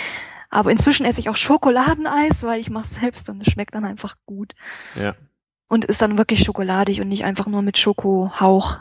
Aber 0.50 0.70
inzwischen 0.70 1.04
esse 1.04 1.20
ich 1.20 1.28
auch 1.28 1.36
Schokoladeneis, 1.36 2.44
weil 2.44 2.60
ich 2.60 2.70
mache 2.70 2.84
es 2.84 2.94
selbst 2.94 3.28
und 3.28 3.46
es 3.46 3.52
schmeckt 3.52 3.74
dann 3.74 3.84
einfach 3.84 4.16
gut. 4.24 4.54
Ja. 4.94 5.14
Und 5.68 5.84
ist 5.84 6.00
dann 6.00 6.18
wirklich 6.18 6.44
schokoladig 6.44 7.00
und 7.00 7.08
nicht 7.08 7.24
einfach 7.24 7.46
nur 7.46 7.62
mit 7.62 7.76
Schokohauch. 7.78 8.78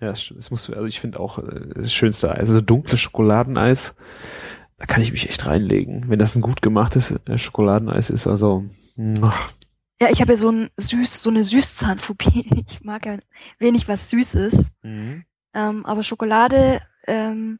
Ja, 0.00 0.10
es, 0.10 0.50
muss, 0.50 0.70
also 0.70 0.84
ich 0.84 1.00
finde 1.00 1.18
auch 1.18 1.38
äh, 1.38 1.72
das 1.74 1.92
schönste 1.92 2.30
Eis, 2.30 2.48
also 2.48 2.60
dunkles 2.60 3.00
Schokoladeneis, 3.00 3.96
da 4.78 4.86
kann 4.86 5.02
ich 5.02 5.12
mich 5.12 5.28
echt 5.28 5.44
reinlegen. 5.44 6.08
Wenn 6.08 6.18
das 6.18 6.36
ein 6.36 6.42
gut 6.42 6.62
gemachtes 6.62 7.10
äh, 7.10 7.38
Schokoladeneis 7.38 8.10
ist, 8.10 8.26
also, 8.26 8.64
mwah. 8.96 9.34
Ja, 10.00 10.10
ich 10.10 10.20
habe 10.20 10.32
ja 10.32 10.38
so 10.38 10.50
ein 10.50 10.70
süß, 10.76 11.22
so 11.22 11.30
eine 11.30 11.44
Süßzahnphobie. 11.44 12.64
Ich 12.68 12.84
mag 12.84 13.04
ja 13.06 13.16
wenig 13.58 13.88
was 13.88 14.10
Süßes. 14.10 14.72
Mhm. 14.82 15.24
Ähm, 15.54 15.84
aber 15.84 16.04
Schokolade 16.04 16.80
ähm, 17.08 17.58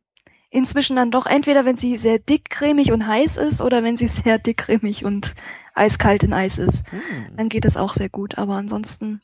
inzwischen 0.51 0.95
dann 0.95 1.11
doch 1.11 1.27
entweder, 1.27 1.65
wenn 1.65 1.75
sie 1.75 1.97
sehr 1.97 2.21
dick, 2.21 2.51
cremig 2.51 2.93
und 2.93 3.07
heiß 3.07 3.39
ist 3.39 3.61
oder 3.61 3.83
wenn 3.83 3.97
sie 3.97 4.07
sehr 4.07 4.39
dick, 4.39 4.59
cremig 4.59 5.05
und 5.05 5.35
eiskalt 5.75 6.23
in 6.23 6.33
Eis 6.33 6.59
ist. 6.59 6.91
Hm. 6.93 7.37
Dann 7.37 7.49
geht 7.49 7.65
das 7.65 7.77
auch 7.77 7.95
sehr 7.95 8.09
gut. 8.09 8.39
Aber 8.39 8.55
ansonsten, 8.55 9.21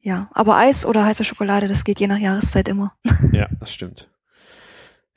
ja. 0.00 0.28
Aber 0.32 0.56
Eis 0.56 0.84
oder 0.84 1.04
heiße 1.04 1.24
Schokolade, 1.24 1.68
das 1.68 1.84
geht 1.84 2.00
je 2.00 2.08
nach 2.08 2.18
Jahreszeit 2.18 2.68
immer. 2.68 2.96
Ja, 3.32 3.48
das 3.60 3.72
stimmt. 3.72 4.08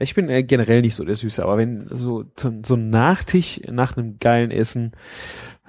Ich 0.02 0.16
bin 0.16 0.30
äh, 0.30 0.44
generell 0.44 0.82
nicht 0.82 0.96
so 0.96 1.06
der 1.06 1.16
Süße, 1.16 1.44
aber 1.44 1.58
wenn 1.58 1.88
so, 1.90 2.26
so 2.38 2.76
ein 2.76 2.90
Nachtisch 2.90 3.62
nach 3.70 3.98
einem 3.98 4.18
geilen 4.20 4.52
Essen, 4.52 4.94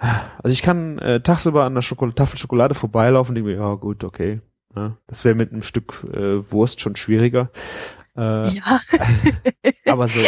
also 0.03 0.53
ich 0.53 0.63
kann 0.63 0.99
äh, 0.99 1.21
tagsüber 1.21 1.65
an 1.65 1.75
der 1.75 1.83
Schokol 1.83 2.13
Tafel 2.13 2.39
Schokolade 2.39 2.75
vorbeilaufen 2.75 3.31
und 3.31 3.35
denke 3.37 3.51
mir, 3.51 3.57
ja 3.57 3.75
gut, 3.75 4.03
okay. 4.05 4.41
Ja, 4.75 4.97
das 5.07 5.25
wäre 5.25 5.35
mit 5.35 5.53
einem 5.53 5.63
Stück 5.63 6.05
äh, 6.13 6.51
Wurst 6.51 6.81
schon 6.81 6.97
schwieriger. 6.97 7.51
Äh, 8.17 8.55
ja. 8.55 8.81
aber 9.87 10.09
so, 10.09 10.21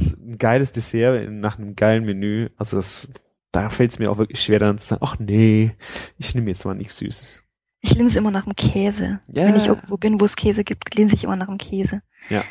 so, 0.00 0.16
ein 0.26 0.38
geiles 0.38 0.72
Dessert 0.72 1.30
nach 1.30 1.58
einem 1.58 1.76
geilen 1.76 2.04
Menü, 2.04 2.50
also 2.56 2.76
das, 2.76 3.08
da 3.52 3.70
fällt 3.70 3.92
es 3.92 3.98
mir 3.98 4.10
auch 4.10 4.18
wirklich 4.18 4.42
schwer 4.42 4.58
dann 4.58 4.78
zu 4.78 4.88
sagen, 4.88 5.02
ach 5.04 5.18
nee, 5.18 5.72
ich 6.18 6.34
nehme 6.34 6.50
jetzt 6.50 6.64
mal 6.64 6.74
nichts 6.74 6.98
Süßes. 6.98 7.42
Ich 7.80 7.94
linse 7.94 8.18
immer 8.18 8.30
nach 8.30 8.44
dem 8.44 8.56
Käse. 8.56 9.20
Ja. 9.28 9.46
Wenn 9.46 9.56
ich 9.56 9.66
irgendwo 9.66 9.96
bin, 9.96 10.20
wo 10.20 10.24
es 10.24 10.36
Käse 10.36 10.64
gibt, 10.64 10.94
linse 10.94 11.14
ich 11.14 11.24
immer 11.24 11.36
nach 11.36 11.48
dem 11.48 11.58
Käse. 11.58 12.02
Ja, 12.28 12.42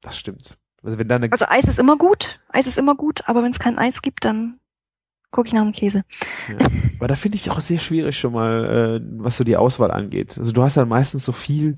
das 0.00 0.18
stimmt. 0.18 0.58
Also, 0.82 0.98
wenn 0.98 1.08
da 1.08 1.16
eine 1.16 1.30
also 1.30 1.46
Eis 1.48 1.66
ist 1.66 1.80
immer 1.80 1.96
gut, 1.96 2.40
Eis 2.48 2.66
ist 2.66 2.78
immer 2.78 2.94
gut, 2.94 3.22
aber 3.26 3.42
wenn 3.42 3.50
es 3.50 3.58
kein 3.58 3.78
Eis 3.78 4.02
gibt, 4.02 4.24
dann 4.24 4.60
gucke 5.30 5.48
ich 5.48 5.54
nach 5.54 5.62
dem 5.62 5.72
Käse. 5.72 6.04
Ja. 6.48 6.66
Aber 6.98 7.08
da 7.08 7.16
finde 7.16 7.36
ich 7.36 7.50
auch 7.50 7.60
sehr 7.60 7.78
schwierig 7.78 8.18
schon 8.18 8.32
mal, 8.32 9.00
äh, 9.00 9.22
was 9.22 9.36
so 9.36 9.44
die 9.44 9.56
Auswahl 9.56 9.90
angeht. 9.90 10.38
Also 10.38 10.52
du 10.52 10.62
hast 10.62 10.76
ja 10.76 10.84
meistens 10.84 11.24
so 11.24 11.32
viel 11.32 11.76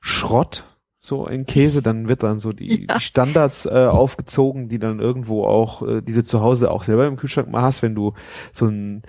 Schrott 0.00 0.64
so 1.04 1.26
in 1.26 1.46
Käse, 1.46 1.82
dann 1.82 2.08
wird 2.08 2.22
dann 2.22 2.38
so 2.38 2.52
die, 2.52 2.86
ja. 2.86 2.94
die 2.94 3.00
Standards 3.00 3.66
äh, 3.66 3.86
aufgezogen, 3.86 4.68
die 4.68 4.78
dann 4.78 5.00
irgendwo 5.00 5.44
auch, 5.44 5.82
äh, 5.82 6.00
die 6.00 6.12
du 6.12 6.22
zu 6.22 6.42
Hause 6.42 6.70
auch 6.70 6.84
selber 6.84 7.08
im 7.08 7.16
Kühlschrank 7.16 7.50
mal 7.50 7.62
hast, 7.62 7.82
wenn 7.82 7.96
du 7.96 8.12
so 8.52 8.66
ein 8.66 9.02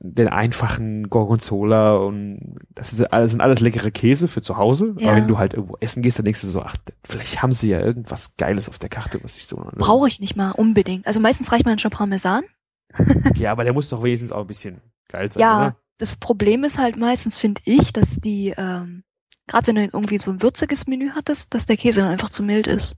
den 0.00 0.28
einfachen 0.28 1.10
Gorgonzola 1.10 1.96
und 1.96 2.56
das 2.70 2.92
ist 2.92 3.00
alles, 3.12 3.32
sind 3.32 3.40
alles 3.40 3.58
leckere 3.58 3.90
Käse 3.90 4.28
für 4.28 4.42
zu 4.42 4.56
Hause. 4.56 4.94
Ja. 4.98 5.08
Aber 5.08 5.16
wenn 5.16 5.28
du 5.28 5.38
halt 5.38 5.54
irgendwo 5.54 5.76
essen 5.80 6.02
gehst, 6.02 6.18
dann 6.18 6.24
denkst 6.24 6.40
du 6.40 6.46
so, 6.46 6.62
ach, 6.62 6.76
vielleicht 7.04 7.42
haben 7.42 7.52
sie 7.52 7.70
ja 7.70 7.80
irgendwas 7.80 8.36
Geiles 8.36 8.68
auf 8.68 8.78
der 8.78 8.88
Karte, 8.88 9.18
was 9.22 9.36
ich 9.36 9.46
so. 9.46 9.56
Brauche 9.76 10.06
ich 10.06 10.20
nicht 10.20 10.36
mal 10.36 10.52
unbedingt. 10.52 11.06
Also 11.06 11.18
meistens 11.18 11.50
reicht 11.50 11.66
man 11.66 11.78
schon 11.78 11.90
Parmesan. 11.90 12.44
ja, 13.34 13.50
aber 13.50 13.64
der 13.64 13.72
muss 13.72 13.88
doch 13.88 14.02
wenigstens 14.02 14.30
auch 14.30 14.42
ein 14.42 14.46
bisschen 14.46 14.80
geil 15.08 15.30
sein, 15.32 15.40
ja, 15.40 15.58
oder? 15.58 15.76
das 15.98 16.16
Problem 16.16 16.64
ist 16.64 16.78
halt 16.78 16.96
meistens, 16.96 17.36
finde 17.36 17.60
ich, 17.64 17.92
dass 17.92 18.16
die, 18.16 18.54
ähm, 18.56 19.02
gerade 19.46 19.66
wenn 19.66 19.74
du 19.74 19.82
irgendwie 19.82 20.18
so 20.18 20.30
ein 20.30 20.42
würziges 20.42 20.86
Menü 20.86 21.10
hattest, 21.10 21.54
dass 21.54 21.66
der 21.66 21.76
Käse 21.76 22.00
dann 22.02 22.10
einfach 22.10 22.30
zu 22.30 22.42
mild 22.42 22.66
ist. 22.66 22.96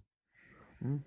Hm. 0.81 1.03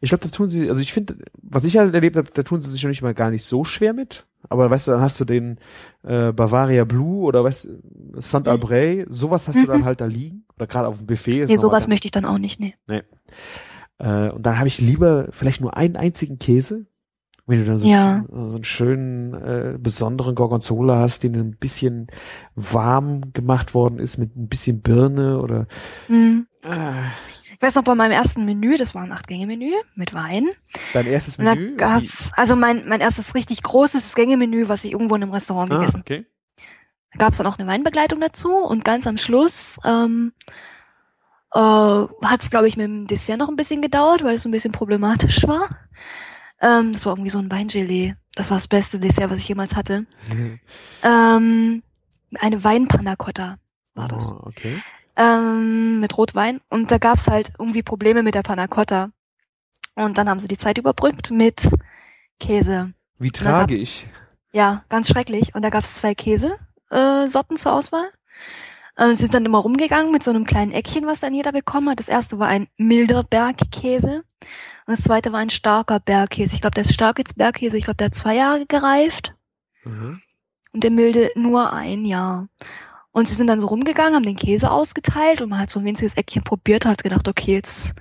Ich 0.00 0.10
glaube, 0.10 0.24
da 0.24 0.30
tun 0.30 0.48
sie, 0.48 0.68
also 0.68 0.80
ich 0.80 0.92
finde, 0.92 1.16
was 1.42 1.64
ich 1.64 1.76
halt 1.76 1.94
erlebt 1.94 2.16
habe, 2.16 2.30
da 2.32 2.42
tun 2.42 2.60
sie 2.60 2.70
sich 2.70 2.82
noch 2.82 2.88
nicht 2.88 3.02
mal 3.02 3.14
gar 3.14 3.30
nicht 3.30 3.44
so 3.44 3.64
schwer 3.64 3.92
mit. 3.92 4.26
Aber 4.48 4.70
weißt 4.70 4.86
du, 4.86 4.92
dann 4.92 5.00
hast 5.00 5.18
du 5.18 5.24
den 5.24 5.58
äh, 6.04 6.32
Bavaria 6.32 6.84
Blue 6.84 7.24
oder 7.24 7.42
weißt 7.44 7.64
du, 7.64 8.20
Saint 8.20 8.46
mhm. 8.46 8.52
Albret, 8.52 9.06
sowas 9.10 9.48
hast 9.48 9.56
mhm. 9.56 9.60
du 9.62 9.66
dann 9.66 9.84
halt 9.84 10.00
da 10.00 10.06
liegen. 10.06 10.44
Oder 10.56 10.66
gerade 10.66 10.88
auf 10.88 10.98
dem 10.98 11.06
Buffet. 11.06 11.46
Nee, 11.46 11.56
sowas 11.56 11.84
dann, 11.84 11.90
möchte 11.90 12.06
ich 12.06 12.12
dann 12.12 12.24
auch 12.24 12.38
nicht, 12.38 12.60
nee. 12.60 12.74
nee. 12.86 13.02
Äh, 13.98 14.30
und 14.30 14.44
dann 14.44 14.58
habe 14.58 14.68
ich 14.68 14.80
lieber 14.80 15.28
vielleicht 15.30 15.60
nur 15.60 15.76
einen 15.76 15.96
einzigen 15.96 16.38
Käse. 16.38 16.86
Wenn 17.46 17.60
du 17.60 17.64
dann 17.64 17.78
so, 17.78 17.86
ja. 17.86 18.26
so 18.30 18.56
einen 18.56 18.64
schönen, 18.64 19.32
äh, 19.32 19.78
besonderen 19.78 20.34
Gorgonzola 20.34 20.98
hast, 20.98 21.22
den 21.22 21.34
ein 21.34 21.56
bisschen 21.56 22.08
warm 22.54 23.32
gemacht 23.32 23.72
worden 23.72 23.98
ist 23.98 24.18
mit 24.18 24.36
ein 24.36 24.48
bisschen 24.48 24.82
Birne 24.82 25.40
oder 25.40 25.66
mhm. 26.08 26.46
äh, 26.62 26.92
ich 27.58 27.62
weiß 27.62 27.74
noch, 27.74 27.82
bei 27.82 27.96
meinem 27.96 28.12
ersten 28.12 28.44
Menü, 28.44 28.76
das 28.76 28.94
war 28.94 29.02
ein 29.02 29.10
Acht-Gänge-Menü 29.10 29.72
mit 29.96 30.14
Wein. 30.14 30.48
Dein 30.92 31.08
erstes 31.08 31.38
Menü? 31.38 31.74
Da 31.76 31.88
gab's, 31.88 32.32
also 32.34 32.54
mein, 32.54 32.86
mein 32.86 33.00
erstes 33.00 33.34
richtig 33.34 33.62
großes 33.62 34.14
Gänge-Menü, 34.14 34.68
was 34.68 34.84
ich 34.84 34.92
irgendwo 34.92 35.16
in 35.16 35.24
einem 35.24 35.32
Restaurant 35.32 35.72
ah, 35.72 35.78
gegessen 35.78 36.00
okay. 36.00 36.24
Da 37.12 37.18
gab's 37.18 37.38
dann 37.38 37.48
auch 37.48 37.58
eine 37.58 37.68
Weinbegleitung 37.68 38.20
dazu 38.20 38.54
und 38.54 38.84
ganz 38.84 39.08
am 39.08 39.16
Schluss 39.16 39.80
ähm, 39.84 40.32
äh, 41.52 41.58
hat 41.58 42.42
es, 42.42 42.50
glaube 42.50 42.68
ich, 42.68 42.76
mit 42.76 42.86
dem 42.86 43.08
Dessert 43.08 43.40
noch 43.40 43.48
ein 43.48 43.56
bisschen 43.56 43.82
gedauert, 43.82 44.22
weil 44.22 44.36
es 44.36 44.44
ein 44.44 44.52
bisschen 44.52 44.70
problematisch 44.70 45.44
war. 45.48 45.68
Ähm, 46.60 46.92
das 46.92 47.06
war 47.06 47.14
irgendwie 47.14 47.30
so 47.30 47.40
ein 47.40 47.50
Weingelee. 47.50 48.14
Das 48.36 48.50
war 48.52 48.56
das 48.56 48.68
beste 48.68 49.00
Dessert, 49.00 49.32
was 49.32 49.40
ich 49.40 49.48
jemals 49.48 49.74
hatte. 49.74 50.06
Ähm, 51.02 51.82
eine 52.40 52.62
Weinpannacotta 52.62 53.56
war 53.94 54.08
das. 54.08 54.30
Oh, 54.30 54.40
okay 54.42 54.76
ähm, 55.18 56.00
mit 56.00 56.16
Rotwein. 56.16 56.60
Und 56.70 56.90
da 56.90 56.98
gab's 56.98 57.28
halt 57.28 57.52
irgendwie 57.58 57.82
Probleme 57.82 58.22
mit 58.22 58.34
der 58.34 58.42
Panna 58.42 58.66
Cotta. 58.66 59.10
Und 59.94 60.16
dann 60.16 60.28
haben 60.28 60.40
sie 60.40 60.48
die 60.48 60.56
Zeit 60.56 60.78
überbrückt 60.78 61.30
mit 61.30 61.68
Käse. 62.40 62.94
Wie 63.18 63.32
tragisch. 63.32 64.06
Ja, 64.52 64.84
ganz 64.88 65.08
schrecklich. 65.08 65.54
Und 65.54 65.62
da 65.62 65.70
gab's 65.70 65.96
zwei 65.96 66.14
Käsesorten 66.14 67.56
äh, 67.56 67.58
zur 67.58 67.72
Auswahl. 67.72 68.10
Ähm, 68.96 69.14
sie 69.14 69.22
sind 69.22 69.34
dann 69.34 69.44
immer 69.44 69.58
rumgegangen 69.58 70.12
mit 70.12 70.22
so 70.22 70.30
einem 70.30 70.44
kleinen 70.44 70.72
Eckchen, 70.72 71.06
was 71.06 71.20
dann 71.20 71.34
jeder 71.34 71.52
bekommen 71.52 71.90
hat. 71.90 71.98
Das 71.98 72.08
erste 72.08 72.38
war 72.38 72.48
ein 72.48 72.68
milder 72.76 73.24
Bergkäse 73.24 74.24
und 74.88 74.92
das 74.92 75.02
zweite 75.02 75.32
war 75.32 75.40
ein 75.40 75.50
starker 75.50 76.00
Bergkäse. 76.00 76.54
Ich 76.54 76.60
glaube, 76.60 76.74
der 76.74 76.84
ist 76.84 76.94
stark 76.94 77.18
jetzt 77.18 77.36
Bergkäse. 77.36 77.76
Ich 77.76 77.84
glaube, 77.84 77.98
der 77.98 78.06
hat 78.06 78.14
zwei 78.14 78.36
Jahre 78.36 78.66
gereift. 78.66 79.34
Mhm. 79.84 80.20
Und 80.72 80.84
der 80.84 80.90
milde 80.90 81.30
nur 81.34 81.72
ein 81.72 82.04
Jahr. 82.04 82.48
Und 83.18 83.26
sie 83.26 83.34
sind 83.34 83.48
dann 83.48 83.58
so 83.58 83.66
rumgegangen, 83.66 84.14
haben 84.14 84.22
den 84.22 84.36
Käse 84.36 84.70
ausgeteilt 84.70 85.42
und 85.42 85.48
man 85.48 85.58
hat 85.58 85.70
so 85.70 85.80
ein 85.80 85.84
winziges 85.84 86.14
Eckchen 86.14 86.44
probiert 86.44 86.84
und 86.84 86.92
hat 86.92 87.02
gedacht, 87.02 87.26
okay, 87.26 87.54
jetzt 87.54 87.96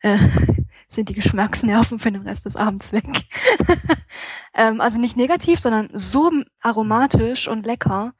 äh, 0.00 0.18
sind 0.88 1.08
die 1.08 1.14
Geschmacksnerven 1.14 2.00
für 2.00 2.10
den 2.10 2.22
Rest 2.22 2.46
des 2.46 2.56
Abends 2.56 2.92
weg. 2.92 3.04
ähm, 4.54 4.80
also 4.80 4.98
nicht 4.98 5.16
negativ, 5.16 5.60
sondern 5.60 5.88
so 5.92 6.32
aromatisch 6.62 7.46
und 7.46 7.64
lecker. 7.64 8.12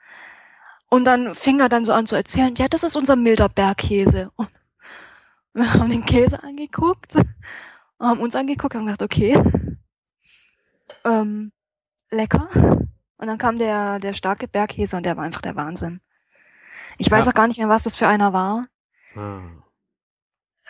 Und 0.89 1.05
dann 1.05 1.35
fing 1.35 1.59
er 1.59 1.69
dann 1.69 1.85
so 1.85 1.93
an 1.93 2.07
zu 2.07 2.15
erzählen, 2.15 2.55
ja, 2.55 2.69
das 2.69 2.85
ist 2.85 2.95
unser 2.95 3.17
milder 3.17 3.49
Bergkäse. 3.49 4.31
Und 4.37 4.51
wir 5.53 5.75
haben 5.75 5.91
den 5.91 6.05
Käse 6.05 6.45
angeguckt, 6.45 7.17
haben 7.99 8.21
uns 8.21 8.37
angeguckt, 8.37 8.77
haben 8.77 8.87
gedacht, 8.87 9.03
okay, 9.03 9.37
ähm, 11.05 11.51
lecker. 12.09 12.49
Und 13.17 13.27
dann 13.27 13.39
kam 13.39 13.59
der, 13.59 13.99
der 13.99 14.13
starke 14.13 14.47
Bergkäse 14.47 14.97
und 14.97 15.05
der 15.05 15.17
war 15.17 15.25
einfach 15.25 15.43
der 15.43 15.57
Wahnsinn. 15.57 16.01
Ich 17.01 17.11
weiß 17.11 17.27
auch 17.29 17.35
gar 17.35 17.49
nicht 17.49 17.59
mehr, 17.59 17.71
was 17.71 17.85
das 17.85 17.97
für 17.97 18.07
einer 18.07 18.35
war. 18.35 18.63
Ah. 19.17 19.41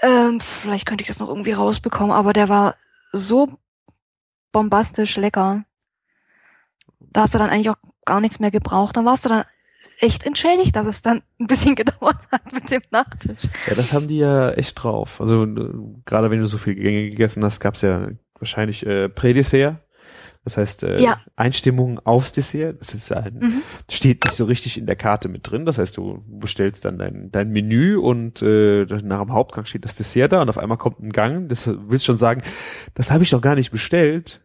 Ähm, 0.01 0.41
vielleicht 0.41 0.87
könnte 0.87 1.03
ich 1.03 1.09
das 1.09 1.19
noch 1.19 1.29
irgendwie 1.29 1.53
rausbekommen, 1.53 2.13
aber 2.13 2.33
der 2.33 2.49
war 2.49 2.77
so 3.13 3.49
bombastisch 4.53 5.17
lecker. 5.17 5.65
Da 7.01 7.23
hast 7.23 7.35
du 7.35 7.39
dann 7.39 7.51
eigentlich 7.51 7.71
auch 7.71 7.77
gar 8.05 8.21
nichts 8.21 8.39
mehr 8.39 8.53
gebraucht. 8.53 8.97
Dann 8.97 9.05
warst 9.05 9.25
du 9.25 9.29
dann 9.29 9.45
echt 9.99 10.25
entschädigt, 10.25 10.77
dass 10.77 10.87
es 10.87 11.03
dann 11.03 11.23
ein 11.41 11.49
bisschen 11.49 11.75
gedauert 11.75 12.29
hat 12.31 12.53
mit 12.53 12.71
dem 12.71 12.83
Nachtisch. 12.93 13.49
Ja, 13.67 13.75
das 13.75 13.93
haben 13.93 14.07
die 14.07 14.19
ja 14.19 14.53
echt 14.53 14.81
drauf. 14.81 15.21
Also 15.21 15.49
gerade 16.05 16.31
wenn 16.31 16.39
du 16.39 16.47
so 16.47 16.59
viel 16.59 16.77
Gänge 16.77 17.11
gegessen 17.11 17.43
hast, 17.43 17.59
gab's 17.59 17.83
ja 17.83 18.09
wahrscheinlich 18.39 18.87
äh, 18.87 19.09
Prädessert 19.09 19.79
das 20.45 20.57
heißt, 20.57 20.85
äh, 20.85 21.01
ja. 21.01 21.21
Einstimmung 21.37 21.99
aufs 21.99 22.33
Dessert, 22.33 22.81
das 22.81 22.95
ist 22.95 23.13
ein, 23.13 23.39
mhm. 23.39 23.63
steht 23.91 24.25
nicht 24.25 24.37
so 24.37 24.47
richtig 24.47 24.79
in 24.79 24.87
der 24.87 24.97
Karte 24.97 25.29
mit 25.29 25.51
drin. 25.51 25.67
Das 25.67 25.77
heißt, 25.77 25.97
du 25.97 26.25
bestellst 26.27 26.87
dann 26.87 26.99
dein, 26.99 27.31
dein 27.31 27.51
Menü 27.51 27.99
und 27.99 28.41
äh, 28.41 28.87
nach 29.03 29.21
dem 29.21 29.33
Hauptgang 29.33 29.67
steht 29.67 29.85
das 29.85 29.97
Dessert 29.97 30.33
da 30.33 30.41
und 30.41 30.49
auf 30.49 30.57
einmal 30.57 30.79
kommt 30.79 31.01
ein 31.01 31.13
Gang. 31.13 31.49
Das 31.49 31.69
willst 31.89 32.07
schon 32.07 32.17
sagen, 32.17 32.43
das 32.95 33.11
habe 33.11 33.23
ich 33.23 33.31
doch 33.31 33.43
gar 33.43 33.55
nicht 33.55 33.71
bestellt. 33.71 34.41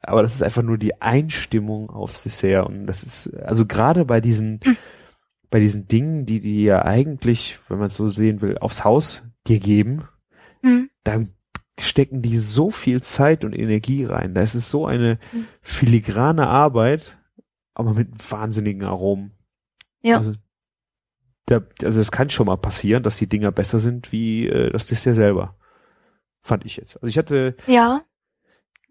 Aber 0.00 0.22
das 0.22 0.34
ist 0.34 0.42
einfach 0.42 0.62
nur 0.62 0.78
die 0.78 1.00
Einstimmung 1.00 1.90
aufs 1.90 2.22
Dessert. 2.22 2.66
Und 2.66 2.86
das 2.86 3.02
ist, 3.02 3.34
also 3.34 3.66
gerade 3.66 4.06
bei 4.06 4.22
diesen, 4.22 4.60
mhm. 4.64 4.76
bei 5.50 5.60
diesen 5.60 5.88
Dingen, 5.88 6.24
die 6.24 6.40
die 6.40 6.64
ja 6.64 6.84
eigentlich, 6.84 7.58
wenn 7.68 7.78
man 7.78 7.88
es 7.88 7.96
so 7.96 8.08
sehen 8.08 8.40
will, 8.40 8.56
aufs 8.58 8.84
Haus 8.84 9.24
dir 9.46 9.60
geben, 9.60 10.08
mhm. 10.62 10.88
da 11.04 11.22
stecken 11.80 12.22
die 12.22 12.36
so 12.36 12.70
viel 12.70 13.02
Zeit 13.02 13.44
und 13.44 13.52
Energie 13.52 14.04
rein. 14.04 14.34
Da 14.34 14.42
ist 14.42 14.54
es 14.54 14.70
so 14.70 14.86
eine 14.86 15.18
filigrane 15.60 16.46
Arbeit, 16.46 17.18
aber 17.74 17.94
mit 17.94 18.08
wahnsinnigen 18.30 18.84
Aromen. 18.84 19.32
Ja. 20.02 20.18
Also, 20.18 20.34
da, 21.46 21.60
also 21.82 22.00
es 22.00 22.12
kann 22.12 22.30
schon 22.30 22.46
mal 22.46 22.56
passieren, 22.56 23.02
dass 23.02 23.16
die 23.16 23.28
Dinger 23.28 23.52
besser 23.52 23.78
sind 23.78 24.12
wie 24.12 24.46
äh, 24.46 24.70
das 24.70 24.86
Dessert 24.86 25.16
selber. 25.16 25.56
Fand 26.40 26.64
ich 26.64 26.76
jetzt. 26.76 26.96
Also 26.96 27.06
ich 27.06 27.18
hatte. 27.18 27.56
Ja. 27.66 28.02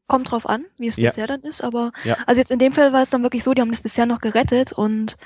Kommt 0.07 0.31
drauf 0.31 0.47
an, 0.47 0.65
wie 0.77 0.87
es 0.87 0.97
ja. 0.97 1.07
Dessert 1.07 1.29
dann 1.29 1.41
ist, 1.41 1.63
aber 1.63 1.91
ja. 2.03 2.17
also 2.27 2.39
jetzt 2.39 2.51
in 2.51 2.59
dem 2.59 2.73
Fall 2.73 2.91
war 2.91 3.03
es 3.03 3.09
dann 3.09 3.23
wirklich 3.23 3.43
so, 3.43 3.53
die 3.53 3.61
haben 3.61 3.71
das 3.71 3.81
Dessert 3.81 4.07
noch 4.07 4.19
gerettet 4.19 4.73
und 4.73 5.17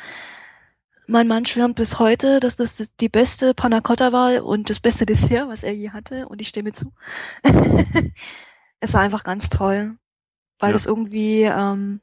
mein 1.08 1.28
Mann 1.28 1.46
schwärmt 1.46 1.76
bis 1.76 2.00
heute, 2.00 2.40
dass 2.40 2.56
das 2.58 2.78
die 3.00 3.10
beste 3.10 3.54
Panna 3.54 3.82
Cotta 3.82 4.12
war 4.12 4.44
und 4.44 4.70
das 4.70 4.80
beste 4.80 5.06
Dessert, 5.06 5.48
was 5.50 5.64
er 5.64 5.74
je 5.74 5.92
hatte. 5.92 6.28
Und 6.28 6.42
ich 6.42 6.50
stimme 6.50 6.74
zu. 6.74 6.94
es 8.80 8.94
war 8.94 9.02
einfach 9.02 9.24
ganz 9.24 9.50
toll, 9.50 9.98
weil 10.60 10.70
ja. 10.70 10.74
das 10.74 10.86
irgendwie, 10.86 11.44
ähm, 11.44 12.02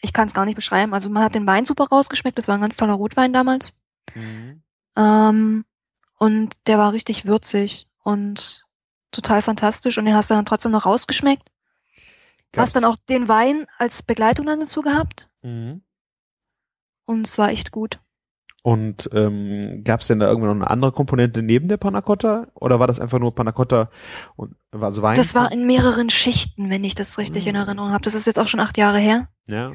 ich 0.00 0.12
kann 0.12 0.28
es 0.28 0.34
gar 0.34 0.44
nicht 0.44 0.54
beschreiben. 0.54 0.94
Also 0.94 1.10
man 1.10 1.22
hat 1.24 1.34
den 1.34 1.46
Wein 1.46 1.64
super 1.64 1.86
rausgeschmeckt. 1.88 2.38
Das 2.38 2.48
war 2.48 2.54
ein 2.56 2.60
ganz 2.60 2.76
toller 2.76 2.94
Rotwein 2.94 3.32
damals. 3.32 3.78
Mhm. 4.14 4.62
Ähm, 4.96 5.64
und 6.18 6.66
der 6.68 6.78
war 6.78 6.92
richtig 6.92 7.26
würzig 7.26 7.86
und 8.02 8.64
total 9.12 9.42
fantastisch 9.42 9.98
und 9.98 10.04
den 10.04 10.14
hast 10.14 10.30
du 10.30 10.34
dann 10.34 10.46
trotzdem 10.46 10.72
noch 10.72 10.86
rausgeschmeckt. 10.86 11.48
Gab's- 12.52 12.62
Hast 12.62 12.76
dann 12.76 12.84
auch 12.84 12.96
den 13.08 13.28
Wein 13.28 13.66
als 13.78 14.02
Begleitung 14.02 14.46
dann 14.46 14.60
dazu 14.60 14.82
gehabt 14.82 15.28
Mhm. 15.42 15.82
Und 17.10 17.26
es 17.26 17.36
war 17.38 17.50
echt 17.50 17.70
gut. 17.72 18.00
Und 18.62 19.08
ähm, 19.14 19.82
gab 19.84 20.00
es 20.00 20.06
denn 20.08 20.18
da 20.20 20.26
irgendwann 20.28 20.58
noch 20.58 20.64
eine 20.66 20.70
andere 20.70 20.92
Komponente 20.92 21.42
neben 21.42 21.68
der 21.68 21.78
Panna 21.78 22.02
Cotta? 22.02 22.48
Oder 22.54 22.78
war 22.78 22.86
das 22.86 23.00
einfach 23.00 23.18
nur 23.18 23.34
Panna 23.34 23.52
Cotta 23.52 23.90
und 24.36 24.54
war 24.70 24.88
also 24.88 25.00
Wein? 25.02 25.14
Das 25.16 25.34
war 25.34 25.50
in 25.50 25.66
mehreren 25.66 26.10
Schichten, 26.10 26.68
wenn 26.68 26.84
ich 26.84 26.94
das 26.94 27.16
richtig 27.18 27.46
in 27.46 27.54
Mhm. 27.54 27.62
Erinnerung 27.62 27.90
habe. 27.90 28.02
Das 28.02 28.14
ist 28.14 28.26
jetzt 28.26 28.38
auch 28.38 28.48
schon 28.48 28.60
acht 28.60 28.76
Jahre 28.78 28.98
her. 28.98 29.28
ja. 29.48 29.72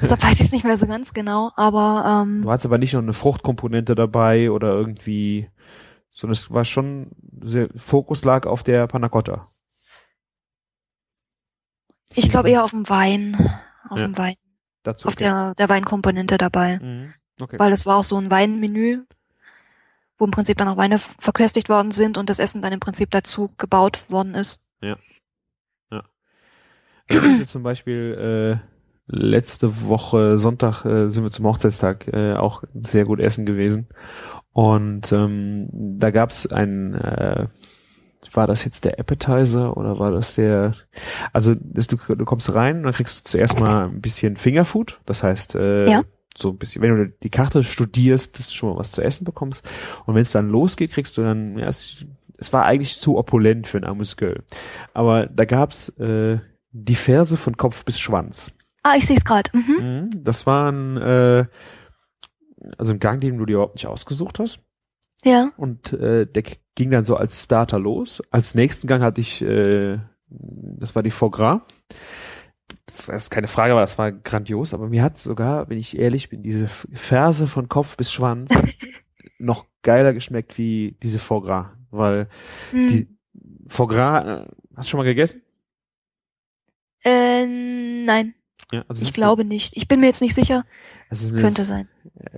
Deshalb 0.00 0.24
weiß 0.24 0.40
ich 0.40 0.46
es 0.46 0.52
nicht 0.52 0.64
mehr 0.64 0.76
so 0.76 0.88
ganz 0.88 1.14
genau, 1.14 1.52
aber 1.54 2.22
ähm, 2.24 2.42
Du 2.42 2.50
hattest 2.50 2.66
aber 2.66 2.78
nicht 2.78 2.92
noch 2.94 3.00
eine 3.02 3.12
Fruchtkomponente 3.12 3.94
dabei 3.94 4.50
oder 4.50 4.72
irgendwie, 4.74 5.48
sondern 6.10 6.32
es 6.32 6.50
war 6.52 6.64
schon 6.64 7.12
sehr, 7.42 7.68
Fokus 7.76 8.24
lag 8.24 8.44
auf 8.46 8.64
der 8.64 8.88
Panna 8.88 9.08
Cotta. 9.08 9.46
ich 12.14 12.28
glaube 12.28 12.50
eher 12.50 12.64
auf 12.64 12.70
dem 12.72 12.88
Wein. 12.88 13.36
Auf 13.88 13.98
Ja. 14.00 14.06
dem 14.06 14.18
Wein. 14.18 14.34
Dazu. 14.84 15.08
Auf 15.08 15.16
der, 15.16 15.54
der 15.56 15.68
Weinkomponente 15.68 16.38
dabei. 16.38 16.78
Mhm. 16.78 17.14
Okay. 17.40 17.58
Weil 17.58 17.72
es 17.72 17.84
war 17.84 17.98
auch 17.98 18.04
so 18.04 18.16
ein 18.16 18.30
Weinmenü, 18.30 19.00
wo 20.18 20.24
im 20.24 20.30
Prinzip 20.30 20.56
dann 20.58 20.68
auch 20.68 20.76
Weine 20.76 20.98
verköstigt 20.98 21.68
worden 21.68 21.90
sind 21.90 22.16
und 22.16 22.30
das 22.30 22.38
Essen 22.38 22.62
dann 22.62 22.72
im 22.72 22.78
Prinzip 22.78 23.10
dazu 23.10 23.52
gebaut 23.58 24.08
worden 24.08 24.34
ist. 24.34 24.64
Also 27.08 27.22
ich 27.22 27.38
bin 27.38 27.46
zum 27.46 27.62
Beispiel 27.62 28.60
äh, 28.60 29.16
letzte 29.16 29.82
Woche 29.82 30.38
Sonntag 30.38 30.84
äh, 30.84 31.10
sind 31.10 31.24
wir 31.24 31.30
zum 31.30 31.46
Hochzeitstag 31.46 32.08
äh, 32.08 32.34
auch 32.34 32.62
sehr 32.74 33.04
gut 33.04 33.20
essen 33.20 33.46
gewesen 33.46 33.88
und 34.52 35.12
ähm, 35.12 35.68
da 35.72 36.10
gab's 36.10 36.46
ein 36.46 36.94
äh, 36.94 37.48
war 38.32 38.46
das 38.46 38.64
jetzt 38.64 38.84
der 38.84 38.98
Appetizer 38.98 39.76
oder 39.76 39.98
war 39.98 40.10
das 40.10 40.34
der 40.34 40.74
also 41.32 41.54
das, 41.58 41.86
du, 41.86 41.96
du 41.96 42.24
kommst 42.24 42.54
rein 42.54 42.78
und 42.78 42.82
dann 42.84 42.92
kriegst 42.92 43.20
du 43.20 43.30
zuerst 43.30 43.58
mal 43.60 43.86
ein 43.86 44.00
bisschen 44.00 44.36
Fingerfood 44.36 45.00
das 45.06 45.22
heißt 45.22 45.54
äh, 45.54 45.90
Ja. 45.90 46.02
so 46.36 46.50
ein 46.50 46.58
bisschen 46.58 46.82
wenn 46.82 46.96
du 46.96 47.08
die 47.22 47.30
Karte 47.30 47.64
studierst 47.64 48.38
dass 48.38 48.48
du 48.48 48.54
schon 48.54 48.70
mal 48.70 48.78
was 48.78 48.92
zu 48.92 49.02
essen 49.02 49.24
bekommst 49.24 49.68
und 50.06 50.14
wenn 50.14 50.22
es 50.22 50.32
dann 50.32 50.48
losgeht 50.48 50.92
kriegst 50.92 51.16
du 51.18 51.22
dann 51.22 51.58
ja 51.58 51.66
es, 51.68 52.04
es 52.38 52.52
war 52.52 52.64
eigentlich 52.64 52.96
zu 52.98 53.16
opulent 53.18 53.66
für 53.66 53.78
ein 53.78 53.84
armes 53.84 54.16
Girl 54.16 54.42
aber 54.92 55.26
da 55.26 55.44
gab's 55.44 55.90
äh, 55.98 56.38
die 56.76 56.96
Ferse 56.96 57.36
von 57.36 57.56
Kopf 57.56 57.84
bis 57.84 58.00
Schwanz. 58.00 58.52
Ah, 58.82 58.94
ich 58.96 59.06
sehe 59.06 59.16
es 59.16 59.24
gerade. 59.24 59.48
Mhm. 59.52 59.86
Mhm. 59.86 60.24
Das 60.24 60.44
waren 60.44 60.96
äh, 60.96 61.46
also 62.76 62.92
ein 62.92 62.98
Gang, 62.98 63.20
den 63.20 63.38
du 63.38 63.46
dir 63.46 63.54
überhaupt 63.54 63.76
nicht 63.76 63.86
ausgesucht 63.86 64.40
hast. 64.40 64.60
Ja. 65.24 65.52
Und 65.56 65.92
äh, 65.92 66.26
der 66.26 66.42
ging 66.74 66.90
dann 66.90 67.04
so 67.04 67.16
als 67.16 67.42
Starter 67.44 67.78
los. 67.78 68.22
Als 68.30 68.54
nächsten 68.54 68.86
Gang 68.86 69.02
hatte 69.02 69.20
ich, 69.20 69.42
äh, 69.42 69.98
das 70.28 70.94
war 70.94 71.02
die 71.02 71.10
Foie 71.10 71.30
Gras. 71.30 71.60
Das 73.06 73.24
ist 73.24 73.30
keine 73.30 73.48
Frage, 73.48 73.72
aber 73.72 73.80
das 73.80 73.98
war 73.98 74.12
grandios. 74.12 74.72
Aber 74.74 74.88
mir 74.88 75.02
hat 75.02 75.18
sogar, 75.18 75.68
wenn 75.68 75.78
ich 75.78 75.98
ehrlich 75.98 76.28
bin, 76.28 76.42
diese 76.42 76.68
Ferse 76.68 77.46
von 77.46 77.68
Kopf 77.68 77.96
bis 77.96 78.12
Schwanz 78.12 78.50
noch 79.38 79.66
geiler 79.82 80.12
geschmeckt 80.12 80.58
wie 80.58 80.96
diese 81.02 81.18
Foie 81.18 81.42
Gras. 81.42 81.66
Weil 81.90 82.28
Hm. 82.70 82.88
die 82.88 83.08
Foie 83.68 83.88
Gras, 83.88 84.24
äh, 84.24 84.50
hast 84.76 84.86
du 84.88 84.90
schon 84.90 84.98
mal 84.98 85.04
gegessen? 85.04 85.42
Äh, 87.04 87.46
nein, 87.46 88.34
Ja, 88.72 88.84
also 88.88 89.02
es 89.02 89.08
ich 89.08 89.14
glaube 89.14 89.44
nicht. 89.44 89.76
Ich 89.76 89.88
bin 89.88 90.00
mir 90.00 90.06
jetzt 90.06 90.22
nicht 90.22 90.34
sicher. 90.34 90.64
es 91.10 91.22
Es 91.22 91.32
eine 91.32 91.42
könnte 91.42 91.62
sein. 91.64 91.88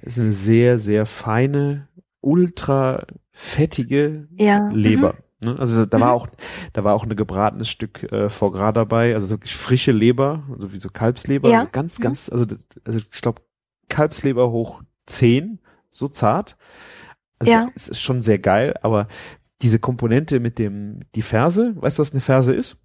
ist 0.03 0.19
eine 0.19 0.33
sehr, 0.33 0.79
sehr 0.79 1.07
feine, 1.07 1.89
ultra 2.27 3.07
fettige 3.31 4.27
Ja. 4.33 4.69
Leber. 4.73 5.15
Ne? 5.41 5.57
Also 5.59 5.87
da 5.87 6.01
war 6.01 6.09
Mhm. 6.09 6.15
auch, 6.23 6.29
da 6.73 6.83
war 6.83 6.95
auch 6.95 7.05
ein 7.05 7.15
gebratenes 7.15 7.69
Stück 7.69 8.03
äh, 8.11 8.29
Foie 8.31 8.51
Gras 8.53 8.73
dabei, 8.73 9.15
also 9.15 9.31
wirklich 9.31 9.55
frische 9.55 9.93
Leber, 9.93 10.43
also 10.53 10.73
wie 10.73 10.79
so 10.79 10.89
Kalbsleber, 10.91 11.49
Ja. 11.49 11.65
ganz, 11.65 11.99
Mhm. 11.99 12.03
ganz, 12.03 12.29
also, 12.31 12.45
also 12.85 12.99
ich 12.99 13.11
glaube 13.23 13.43
Kalbsleber 13.89 14.51
hoch 14.51 14.83
10, 15.07 15.61
so 15.91 16.09
zart. 16.09 16.57
Also 17.39 17.53
Ja. 17.53 17.69
es 17.77 17.87
ist 17.89 18.01
schon 18.01 18.23
sehr 18.23 18.39
geil, 18.39 18.75
aber 18.83 19.07
diese 19.63 19.79
Komponente 19.79 20.41
mit 20.41 20.59
dem, 20.59 21.01
die 21.15 21.23
Ferse, 21.23 21.75
weißt 21.77 21.99
du, 21.99 22.01
was 22.01 22.13
eine 22.13 22.21
Ferse 22.21 22.53
ist? 22.55 22.77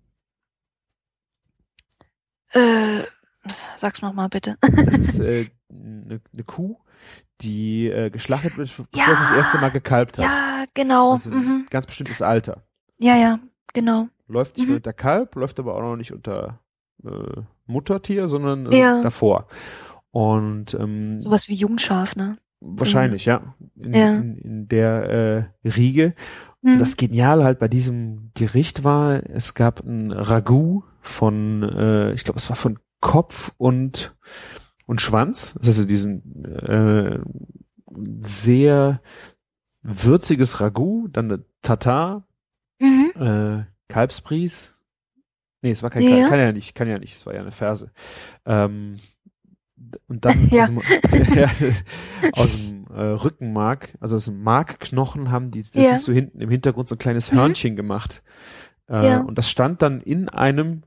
Mhm. 2.53 2.61
Äh, 2.61 3.03
sag's 3.75 4.01
noch 4.01 4.13
mal 4.13 4.27
bitte. 4.27 4.57
Das 4.61 4.97
ist 4.99 5.19
äh, 5.19 5.45
eine, 5.69 6.21
eine 6.33 6.43
Kuh, 6.43 6.77
die 7.41 7.87
äh, 7.89 8.09
geschlachtet 8.09 8.57
wird, 8.57 8.67
bevor 8.69 8.85
Ja. 8.95 9.13
es 9.13 9.19
das 9.19 9.31
erste 9.37 9.57
Mal 9.59 9.69
gekalbt 9.69 10.17
hat. 10.17 10.25
Ja, 10.25 10.65
genau. 10.73 11.13
Also 11.13 11.29
mhm. 11.29 11.65
ganz 11.69 11.85
bestimmtes 11.87 12.21
Alter. 12.21 12.63
Ja, 12.99 13.15
ja, 13.15 13.39
genau. 13.73 14.07
Läuft 14.27 14.57
nicht 14.57 14.69
Mhm. 14.69 14.75
unter 14.75 14.93
Kalb, 14.93 15.35
läuft 15.35 15.59
aber 15.59 15.75
auch 15.75 15.81
noch 15.81 15.95
nicht 15.95 16.11
unter 16.13 16.59
äh, 17.03 17.41
Muttertier, 17.65 18.27
sondern 18.27 18.67
äh, 18.71 18.77
Ja. 18.79 19.01
davor. 19.01 19.47
Und 20.11 20.73
ähm, 20.75 21.19
Sowas 21.19 21.49
wie 21.49 21.55
Jungschaf, 21.55 22.15
ne? 22.15 22.37
wahrscheinlich, 22.59 23.25
ja. 23.25 23.55
In, 23.75 23.93
Ja. 23.93 24.07
in, 24.15 24.37
in 24.37 24.67
der 24.67 25.49
äh, 25.63 25.67
Riege. 25.67 26.13
Mhm. 26.61 26.73
Und 26.73 26.79
das 26.79 26.95
Geniale 26.95 27.43
halt 27.43 27.57
bei 27.57 27.67
diesem 27.67 28.29
Gericht 28.35 28.83
war, 28.83 29.23
es 29.31 29.55
gab 29.55 29.79
ein 29.79 30.11
Ragout 30.11 30.83
von, 31.01 31.63
äh, 31.63 32.13
ich 32.13 32.23
glaube, 32.23 32.37
es 32.37 32.49
war 32.49 32.55
von 32.55 32.77
Kopf 32.99 33.51
und 33.57 34.15
und 34.85 35.01
Schwanz. 35.01 35.55
Das 35.61 35.77
heißt, 35.77 35.89
diesen 35.89 36.43
äh, 36.45 37.19
sehr 38.21 39.01
würziges 39.81 40.61
Ragout, 40.61 41.09
dann 41.13 41.31
eine 41.31 41.45
Tatar, 41.61 42.27
Mhm. 42.79 43.11
äh, 43.21 43.63
Kalbspries. 43.89 44.83
Nee, 45.61 45.71
es 45.71 45.83
war 45.83 45.89
kein 45.91 46.01
Ja. 46.03 46.09
Kalb, 46.09 46.29
kann 46.29 46.39
ja 46.39 46.51
nicht, 46.51 46.73
kann 46.73 46.87
ja 46.87 46.97
nicht, 46.97 47.15
es 47.15 47.25
war 47.25 47.33
ja 47.35 47.41
eine 47.41 47.51
Ferse. 47.51 47.91
Ähm, 48.45 48.97
und 50.07 50.25
dann 50.25 50.49
Ja. 50.51 50.63
aus 50.63 50.69
dem, 50.69 51.33
ja, 51.35 51.51
aus 52.33 52.69
dem 52.69 52.87
äh, 52.87 53.01
Rückenmark, 53.01 53.95
also 53.99 54.15
aus 54.15 54.25
dem 54.25 54.41
Markknochen 54.41 55.29
haben 55.31 55.51
die, 55.51 55.61
das 55.61 55.73
Ja. 55.73 55.91
ist 55.93 56.03
so 56.05 56.11
hinten 56.13 56.41
im 56.41 56.49
Hintergrund 56.49 56.87
so 56.87 56.95
ein 56.95 56.99
kleines 56.99 57.31
Mhm. 57.31 57.35
Hörnchen 57.37 57.75
gemacht. 57.75 58.23
Äh. 58.87 59.19
Und 59.19 59.37
das 59.37 59.49
stand 59.49 59.81
dann 59.81 60.01
in 60.01 60.27
einem 60.29 60.83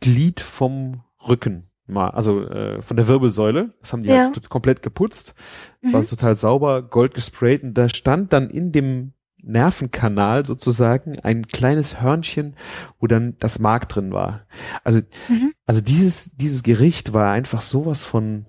Glied 0.00 0.40
vom 0.40 1.02
Rücken. 1.26 1.68
Mal, 1.86 2.10
also 2.10 2.42
äh, 2.48 2.80
von 2.80 2.96
der 2.96 3.08
Wirbelsäule. 3.08 3.74
Das 3.80 3.92
haben 3.92 4.02
die 4.02 4.08
Ja. 4.08 4.24
halt 4.32 4.48
komplett 4.48 4.82
geputzt 4.82 5.34
war 5.82 6.00
Mhm. 6.02 6.06
total 6.06 6.36
sauber, 6.36 6.82
gold 6.82 7.14
gesprayt 7.14 7.62
und 7.64 7.74
da 7.74 7.88
stand 7.88 8.32
dann 8.32 8.50
in 8.50 8.70
dem 8.72 9.12
Nervenkanal 9.42 10.46
sozusagen 10.46 11.18
ein 11.18 11.48
kleines 11.48 12.00
Hörnchen, 12.00 12.54
wo 13.00 13.08
dann 13.08 13.36
das 13.40 13.58
Mark 13.58 13.88
drin 13.88 14.12
war. 14.12 14.46
Also, 14.84 15.00
Mhm. 15.28 15.52
also 15.66 15.80
dieses, 15.80 16.30
dieses 16.36 16.62
Gericht 16.62 17.12
war 17.12 17.32
einfach 17.32 17.60
sowas 17.62 18.04
von 18.04 18.46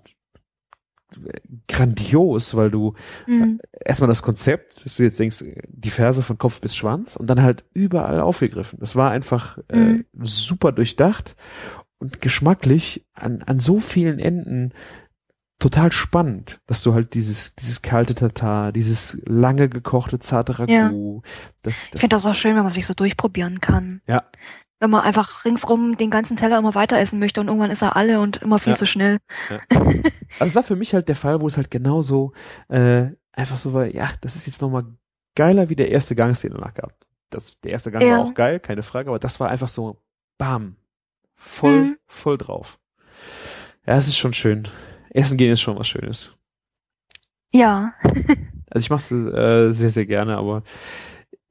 äh, 1.26 1.40
grandios, 1.68 2.56
weil 2.56 2.70
du 2.70 2.94
Mhm. 3.28 3.60
erstmal 3.84 4.08
das 4.08 4.22
Konzept, 4.22 4.86
dass 4.86 4.98
du 4.98 5.04
jetzt 5.04 5.20
denkst, 5.20 5.44
die 5.68 5.90
Ferse 5.90 6.22
von 6.22 6.38
Kopf 6.38 6.62
bis 6.62 6.76
Schwanz 6.76 7.16
und 7.16 7.26
dann 7.28 7.42
halt 7.42 7.64
überall 7.74 8.20
aufgegriffen. 8.20 8.78
Das 8.80 8.96
war 8.96 9.10
einfach 9.10 9.58
äh, 9.70 9.76
Mhm. 9.78 10.06
super 10.22 10.72
durchdacht 10.72 11.36
und 12.04 12.22
geschmacklich 12.22 13.06
an, 13.14 13.41
an 13.43 13.60
so 13.60 13.80
vielen 13.80 14.20
Enden 14.20 14.74
total 15.60 15.91
spannend, 15.93 16.60
dass 16.66 16.84
du 16.84 16.93
halt 16.93 17.14
dieses, 17.14 17.56
dieses 17.56 17.82
kalte 17.82 18.14
Tatar, 18.14 18.74
dieses 18.74 19.18
lange 19.26 19.70
gekochte 19.70 20.20
zarte 20.20 20.60
Ragout, 20.60 21.24
das, 21.62 21.86
Ich 21.86 21.89
das 21.91 22.01
finde 22.01 22.16
das 22.18 22.26
auch 22.26 22.36
schön, 22.36 22.56
wenn 22.58 22.64
man 22.64 22.72
sich 22.74 22.86
so 22.86 22.93
durchprobieren 22.93 23.62
kann. 23.62 24.01
Ja. 24.06 24.24
Wenn 24.82 24.89
man 24.89 25.01
einfach 25.04 25.45
ringsrum 25.45 25.95
den 25.95 26.10
ganzen 26.10 26.36
Teller 26.36 26.58
immer 26.60 26.76
weiter 26.76 26.99
essen 26.99 27.20
möchte 27.20 27.39
und 27.39 27.47
irgendwann 27.47 27.72
ist 27.72 27.82
er 27.82 27.95
alle 27.95 28.20
und 28.20 28.38
immer 28.41 28.60
viel 28.60 28.74
Ja. 28.74 28.78
zu 28.78 28.86
schnell. 28.86 29.20
Also 29.70 30.49
es 30.49 30.56
war 30.56 30.64
für 30.64 30.76
mich 30.76 30.93
halt 30.93 31.08
der 31.08 31.16
Fall, 31.16 31.39
wo 31.39 31.47
es 31.47 31.56
halt 31.56 31.72
genauso 31.72 32.34
äh, 32.68 33.06
einfach 33.32 33.56
so 33.58 33.72
war, 33.72 33.86
ja, 33.86 34.10
das 34.20 34.36
ist 34.36 34.45
jetzt 34.45 34.62
nochmal 34.62 34.84
geiler 35.36 35.70
wie 35.70 35.78
der 35.78 35.89
erste 35.89 36.16
Gang, 36.16 36.38
den 36.38 36.51
danach 36.51 36.74
gab. 36.74 36.93
Das, 37.30 37.58
der 37.62 37.72
erste 37.72 37.91
Gang 37.91 38.04
Ja. 38.04 38.18
war 38.18 38.26
auch 38.26 38.34
geil, 38.34 38.60
keine 38.60 38.84
Frage, 38.84 39.10
aber 39.10 39.20
das 39.20 39.39
war 39.39 39.47
einfach 39.49 39.70
so, 39.70 40.01
bam, 40.38 40.76
voll, 41.36 41.82
Mhm. 41.84 41.98
voll 42.08 42.38
drauf. 42.38 42.80
Ja, 43.86 43.96
es 43.98 44.08
ist 44.08 44.18
schon 44.18 44.34
schön. 44.34 44.68
Essen 45.10 45.38
gehen 45.38 45.52
ist 45.54 45.62
schon 45.62 45.78
was 45.78 45.88
Schönes. 45.88 46.32
Ja. 47.52 47.94
Also 48.76 48.86
ich 48.86 48.90
mach's 48.90 49.12
äh, 49.12 49.72
sehr, 49.72 49.92
sehr 49.92 50.08
gerne, 50.08 50.36
aber 50.36 50.64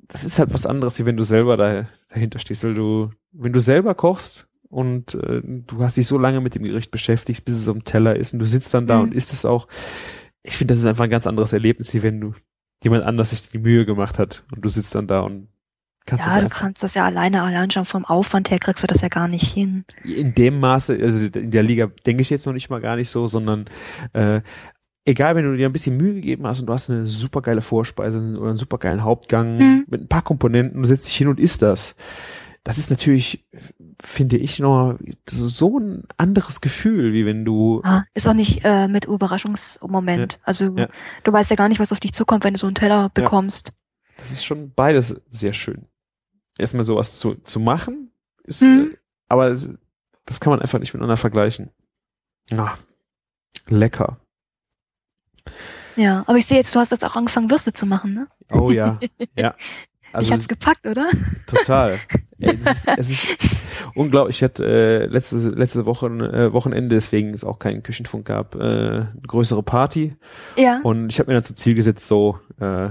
das 0.01 0.25
ist 0.25 0.41
halt 0.41 0.53
was 0.53 0.67
anderes, 0.67 0.99
wie 0.99 1.07
wenn 1.07 1.17
du 1.17 1.23
selber 1.23 1.57
da, 1.57 1.87
dahinter 2.09 2.41
stehst, 2.41 2.65
weil 2.65 2.75
du, 2.75 3.11
wenn 3.31 3.53
du 3.53 3.61
selber 3.61 3.95
kochst 3.95 4.49
und 4.69 5.15
äh, 5.15 5.41
du 5.45 5.85
hast 5.85 5.97
dich 5.97 6.09
so 6.09 6.19
lange 6.19 6.41
mit 6.41 6.57
dem 6.57 6.65
Gericht 6.65 6.91
beschäftigt, 6.91 7.45
bis 7.45 7.55
es 7.57 7.69
am 7.69 7.85
Teller 7.85 8.17
ist 8.17 8.33
und 8.33 8.41
du 8.41 8.45
sitzt 8.45 8.75
dann 8.75 8.89
da 8.89 8.97
Mhm. 8.97 9.03
und 9.05 9.15
isst 9.15 9.33
es 9.33 9.45
auch. 9.45 9.69
Ich 10.43 10.57
finde, 10.57 10.73
das 10.75 10.81
ist 10.81 10.87
einfach 10.87 11.05
ein 11.05 11.11
ganz 11.11 11.29
anderes 11.29 11.53
Erlebnis, 11.53 11.95
wie 11.95 12.03
wenn 12.03 12.21
du 12.21 12.35
jemand 12.83 13.05
anders 13.05 13.31
sich 13.31 13.49
die 13.49 13.59
Mühe 13.59 13.87
gemacht 13.87 14.19
hat 14.19 14.43
und 14.53 14.63
du 14.65 14.69
sitzt 14.69 14.97
dann 14.97 15.07
da 15.07 15.21
und 15.21 15.47
kannst 16.07 16.27
Ja, 16.27 16.41
du 16.41 16.49
kannst 16.49 16.83
das 16.83 16.95
ja 16.95 17.05
alleine, 17.05 17.43
allein 17.43 17.71
schon 17.71 17.85
vom 17.85 18.05
Aufwand 18.05 18.51
her 18.51 18.59
kriegst 18.59 18.83
du 18.83 18.87
das 18.87 19.01
ja 19.01 19.09
gar 19.09 19.29
nicht 19.29 19.47
hin. 19.47 19.85
in 20.05 20.35
dem 20.35 20.61
Maße, 20.61 20.99
also 21.01 21.19
in 21.27 21.51
der 21.51 21.63
Liga 21.63 21.91
denke 22.07 22.23
ich 22.23 22.31
jetzt 22.31 22.47
noch 22.47 22.53
nicht 22.53 22.71
mal 22.71 22.81
gar 22.81 22.97
nicht 22.97 23.11
so, 23.11 23.27
sondern 23.27 23.67
äh, 24.13 24.41
egal, 25.05 25.35
wenn 25.37 25.45
du 25.45 25.57
dir 25.57 25.67
ein 25.67 25.73
bisschen 25.73 25.97
Mühe 25.97 26.15
gegeben 26.15 26.47
hast 26.47 26.61
und 26.61 26.67
du 26.67 26.73
hast 26.73 26.91
eine 26.91 27.07
super 27.07 27.43
geile 27.43 27.63
Vorspeise 27.63 28.19
oder 28.19 28.51
einen 28.51 28.57
super 28.57 28.79
geilen 28.79 29.03
Hauptgang 29.03 29.57
mhm. 29.57 29.85
mit 29.89 30.03
ein 30.03 30.09
paar 30.09 30.23
Komponenten, 30.23 30.81
du 30.81 30.87
setzt 30.87 31.07
dich 31.07 31.17
hin 31.17 31.29
und 31.29 31.41
isst 31.41 31.63
das. 31.63 31.95
Das 32.65 32.79
ist 32.79 32.91
natürlich, 32.91 33.45
finde 34.01 34.37
ich, 34.37 34.61
noch 34.61 34.97
so 35.29 35.79
ein 35.81 36.05
anderes 36.17 36.61
Gefühl, 36.61 37.13
wie 37.13 37.27
wenn 37.27 37.45
du. 37.45 37.81
Ah, 37.83 38.05
ist 38.15 38.29
auch 38.29 38.35
nicht 38.35 38.61
äh, 38.65 38.87
mit 38.87 39.05
Überraschungsmoment. 39.05 40.35
Ja. 40.35 40.39
Also 40.45 40.77
ja. 40.77 40.89
du 41.25 41.33
weißt 41.33 41.51
ja 41.51 41.57
gar 41.57 41.69
nicht, 41.69 41.81
was 41.81 41.91
auf 41.91 41.99
dich 41.99 42.13
zukommt, 42.13 42.45
wenn 42.45 42.55
du 42.55 42.61
so 42.61 42.69
einen 42.69 42.77
Teller 42.77 43.11
bekommst. 43.13 43.69
Ja. 43.69 43.75
Das 44.19 44.31
ist 44.31 44.45
schon 44.45 44.73
beides 44.75 45.21
sehr 45.29 45.53
schön. 45.53 45.87
Erstmal 46.59 46.85
sowas 46.85 47.19
zu, 47.19 47.37
zu 47.37 47.61
machen, 47.61 48.13
ist, 48.45 48.63
mhm. 48.63 48.97
aber 49.29 49.51
das 49.51 50.41
kann 50.41 50.51
man 50.51 50.61
einfach 50.61 50.79
nicht 50.79 50.93
miteinander 50.93 51.17
vergleichen. 51.17 51.71
Ah, 52.53 52.75
lecker. 53.69 54.19
Ja, 55.97 56.25
aber 56.27 56.39
ich 56.39 56.47
sehe 56.47 56.59
jetzt, 56.59 56.75
du 56.75 56.79
hast 56.79 56.91
jetzt 56.91 57.05
auch 57.05 57.17
angefangen, 57.17 57.51
Würste 57.51 57.73
zu 57.73 57.87
machen, 57.87 58.15
ne? 58.15 58.23
Oh 58.51 58.71
ja, 58.71 58.99
ja. 59.37 59.55
Also, 60.13 60.27
ich 60.27 60.33
hat's 60.33 60.49
gepackt, 60.49 60.87
oder? 60.87 61.09
Total. 61.47 61.99
Ey, 62.39 62.59
es, 62.61 62.67
ist, 62.67 62.89
es 62.99 63.11
ist 63.11 63.57
unglaublich. 63.95 64.37
Ich 64.37 64.43
hatte 64.43 64.67
äh, 64.67 65.07
letzte, 65.07 65.37
letzte 65.37 65.87
Woche 65.87 66.07
äh, 66.07 66.53
Wochenende, 66.53 66.95
deswegen 66.95 67.33
es 67.33 67.45
auch 67.45 67.59
keinen 67.59 67.83
Küchenfunk 67.83 68.27
gab, 68.27 68.55
äh, 68.55 68.59
eine 68.59 69.23
größere 69.27 69.63
Party. 69.63 70.17
Ja. 70.57 70.81
Und 70.83 71.09
ich 71.09 71.19
habe 71.19 71.31
mir 71.31 71.35
dann 71.35 71.45
zum 71.45 71.57
Ziel 71.57 71.75
gesetzt, 71.75 72.07
so, 72.07 72.39
äh, 72.61 72.91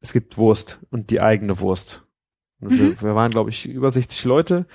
es 0.00 0.12
gibt 0.12 0.36
Wurst 0.36 0.80
und 0.90 1.10
die 1.10 1.22
eigene 1.22 1.58
Wurst. 1.60 2.02
Mhm. 2.64 2.78
Wir, 2.78 3.00
wir, 3.00 3.14
waren, 3.14 3.30
glaube 3.30 3.50
ich, 3.50 3.68
über 3.68 3.90
60 3.90 4.24
Leute 4.24 4.66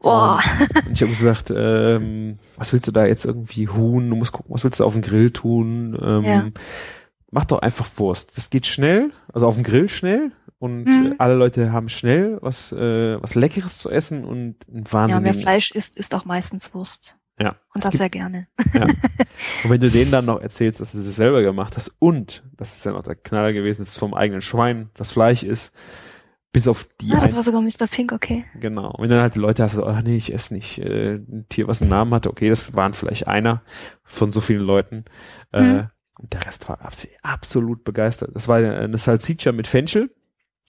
Boah. 0.00 0.40
Und 0.86 0.92
ich 0.92 1.02
habe 1.02 1.10
gesagt, 1.10 1.52
ähm, 1.54 2.38
was 2.56 2.72
willst 2.72 2.86
du 2.86 2.92
da 2.92 3.06
jetzt 3.06 3.24
irgendwie 3.24 3.68
Huhn? 3.68 4.08
Du 4.08 4.16
musst 4.16 4.32
gucken, 4.32 4.54
was 4.54 4.64
willst 4.64 4.80
du 4.80 4.84
auf 4.84 4.92
dem 4.92 5.02
Grill 5.02 5.30
tun? 5.30 5.98
Ähm, 6.00 6.22
ja. 6.22 6.44
Mach 7.30 7.44
doch 7.44 7.60
einfach 7.60 7.88
Wurst. 7.96 8.36
Das 8.36 8.50
geht 8.50 8.66
schnell, 8.66 9.10
also 9.32 9.46
auf 9.46 9.54
dem 9.54 9.64
Grill 9.64 9.88
schnell 9.88 10.32
und 10.58 10.84
mhm. 10.84 11.14
alle 11.18 11.34
Leute 11.34 11.72
haben 11.72 11.88
schnell 11.88 12.38
was 12.40 12.72
äh, 12.72 13.20
was 13.20 13.34
Leckeres 13.34 13.78
zu 13.78 13.90
essen 13.90 14.24
und 14.24 14.56
ein 14.68 14.84
Wahnsinn. 14.90 15.18
Ja, 15.18 15.24
wer 15.24 15.34
Fleisch 15.34 15.70
isst, 15.72 15.98
isst 15.98 16.14
auch 16.14 16.24
meistens 16.24 16.74
Wurst. 16.74 17.16
Ja. 17.38 17.56
Und 17.74 17.84
das 17.84 17.94
sehr 17.94 18.10
gerne. 18.10 18.48
Ja. 18.74 18.82
Und 19.62 19.70
wenn 19.70 19.80
du 19.80 19.88
denen 19.88 20.10
dann 20.10 20.24
noch 20.24 20.40
erzählst, 20.40 20.80
dass 20.80 20.90
du 20.90 20.98
es 20.98 21.14
selber 21.14 21.40
gemacht 21.42 21.76
hast 21.76 21.92
und, 22.00 22.42
das 22.56 22.76
ist 22.76 22.84
ja 22.84 22.90
noch 22.90 23.04
der 23.04 23.14
Knaller 23.14 23.52
gewesen, 23.52 23.82
dass 23.82 23.90
es 23.90 23.96
vom 23.96 24.12
eigenen 24.12 24.42
Schwein 24.42 24.90
das 24.94 25.12
Fleisch 25.12 25.44
ist, 25.44 25.72
bis 26.52 26.66
auf 26.66 26.88
die. 27.00 27.12
Ah, 27.12 27.20
das 27.20 27.34
war 27.34 27.42
sogar 27.42 27.60
Mr. 27.60 27.86
Pink, 27.90 28.12
okay. 28.12 28.44
Genau. 28.58 28.90
Und 28.90 29.08
dann 29.10 29.20
halt 29.20 29.34
die 29.34 29.40
Leute 29.40 29.62
hast 29.62 29.72
so, 29.72 29.84
ach 29.84 30.02
nee, 30.02 30.16
ich 30.16 30.32
esse 30.32 30.54
nicht 30.54 30.78
äh, 30.78 31.14
ein 31.16 31.46
Tier, 31.48 31.68
was 31.68 31.82
einen 31.82 31.90
Namen 31.90 32.14
hatte. 32.14 32.30
Okay, 32.30 32.48
das 32.48 32.74
waren 32.74 32.94
vielleicht 32.94 33.28
einer 33.28 33.62
von 34.04 34.30
so 34.30 34.40
vielen 34.40 34.62
Leuten. 34.62 35.04
Äh, 35.52 35.62
mhm. 35.62 35.90
Und 36.18 36.32
der 36.32 36.46
Rest 36.46 36.68
war 36.68 36.80
absolut, 36.80 37.16
absolut 37.22 37.84
begeistert. 37.84 38.30
Das 38.34 38.48
war 38.48 38.56
eine 38.56 38.98
Salsiccia 38.98 39.52
mit 39.52 39.66
Fenchel. 39.66 40.10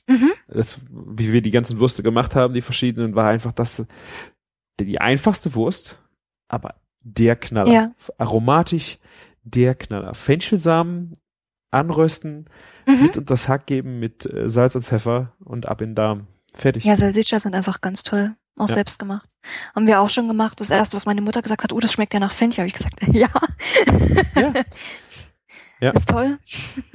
Mhm. 0.07 0.31
Das, 0.47 0.79
wie 0.89 1.31
wir 1.31 1.41
die 1.41 1.51
ganzen 1.51 1.79
Würste 1.79 2.03
gemacht 2.03 2.35
haben, 2.35 2.53
die 2.53 2.61
verschiedenen, 2.61 3.15
war 3.15 3.29
einfach 3.29 3.51
das, 3.51 3.85
die 4.79 4.99
einfachste 4.99 5.53
Wurst, 5.55 6.01
aber 6.47 6.75
der 7.01 7.35
Knaller. 7.35 7.71
Ja. 7.71 7.91
Aromatisch, 8.17 8.99
der 9.43 9.75
Knaller. 9.75 10.13
Fenchelsamen 10.13 11.13
anrösten, 11.71 12.49
mhm. 12.87 13.01
mit 13.01 13.17
und 13.17 13.29
das 13.29 13.47
Hack 13.47 13.65
geben 13.65 13.99
mit 13.99 14.25
äh, 14.25 14.49
Salz 14.49 14.75
und 14.75 14.83
Pfeffer 14.83 15.33
und 15.43 15.67
ab 15.67 15.81
in 15.81 15.89
den 15.89 15.95
Darm. 15.95 16.27
Fertig. 16.53 16.83
Ja, 16.83 16.95
Salsiccia 16.95 17.39
sind 17.39 17.55
einfach 17.55 17.81
ganz 17.81 18.03
toll. 18.03 18.35
Auch 18.57 18.67
ja. 18.67 18.75
selbst 18.75 18.99
gemacht. 18.99 19.29
Haben 19.73 19.87
wir 19.87 20.01
auch 20.01 20.09
schon 20.09 20.27
gemacht. 20.27 20.59
Das 20.59 20.69
erste, 20.69 20.95
was 20.95 21.05
meine 21.05 21.21
Mutter 21.21 21.41
gesagt 21.41 21.63
hat, 21.63 21.71
oh, 21.71 21.79
das 21.79 21.93
schmeckt 21.93 22.13
ja 22.13 22.19
nach 22.19 22.31
Fenchel. 22.31 22.63
Habe 22.63 22.67
ich 22.67 22.73
gesagt, 22.73 23.01
ja. 23.13 23.29
Ja. 24.35 24.53
ja. 25.79 25.91
Ist 25.91 26.09
toll. 26.09 26.37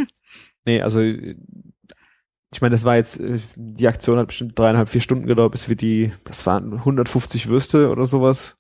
nee, 0.67 0.83
also 0.83 1.01
ich 1.01 2.61
meine, 2.61 2.73
das 2.73 2.85
war 2.85 2.97
jetzt, 2.97 3.19
äh, 3.19 3.39
die 3.57 3.89
Aktion 3.89 4.19
hat 4.19 4.29
bestimmt 4.29 4.59
dreieinhalb, 4.59 4.89
vier 4.89 5.01
Stunden 5.01 5.27
gedauert, 5.27 5.53
bis 5.53 5.69
wir 5.69 5.77
die, 5.77 6.13
das 6.25 6.45
waren 6.47 6.75
150 6.75 7.49
Würste 7.49 7.91
oder 7.91 8.07
sowas, 8.07 8.57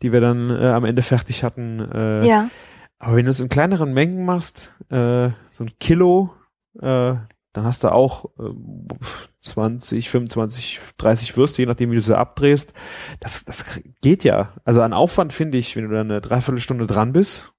die 0.00 0.12
wir 0.12 0.20
dann 0.20 0.50
äh, 0.50 0.68
am 0.68 0.84
Ende 0.84 1.02
fertig 1.02 1.42
hatten. 1.42 1.80
Äh, 1.80 2.26
ja. 2.26 2.50
Aber 2.98 3.16
wenn 3.16 3.24
du 3.24 3.30
es 3.30 3.40
in 3.40 3.48
kleineren 3.48 3.92
Mengen 3.92 4.24
machst, 4.24 4.72
äh, 4.90 5.30
so 5.54 5.62
ein 5.62 5.78
Kilo, 5.78 6.34
äh, 6.80 7.14
dann 7.52 7.64
hast 7.64 7.84
du 7.84 7.92
auch 7.92 8.24
äh, 8.40 8.94
20, 9.40 10.10
25, 10.10 10.80
30 10.98 11.36
Würste, 11.36 11.62
je 11.62 11.66
nachdem, 11.66 11.92
wie 11.92 11.94
du 11.94 12.00
sie 12.00 12.18
abdrehst. 12.18 12.74
Das, 13.20 13.44
das 13.44 13.80
geht 14.00 14.24
ja. 14.24 14.52
Also 14.64 14.82
an 14.82 14.92
Aufwand 14.92 15.32
finde 15.32 15.56
ich, 15.58 15.76
wenn 15.76 15.88
du 15.88 15.94
dann 15.94 16.10
eine 16.10 16.20
Dreiviertelstunde 16.20 16.88
dran 16.88 17.12
bist. 17.12 17.52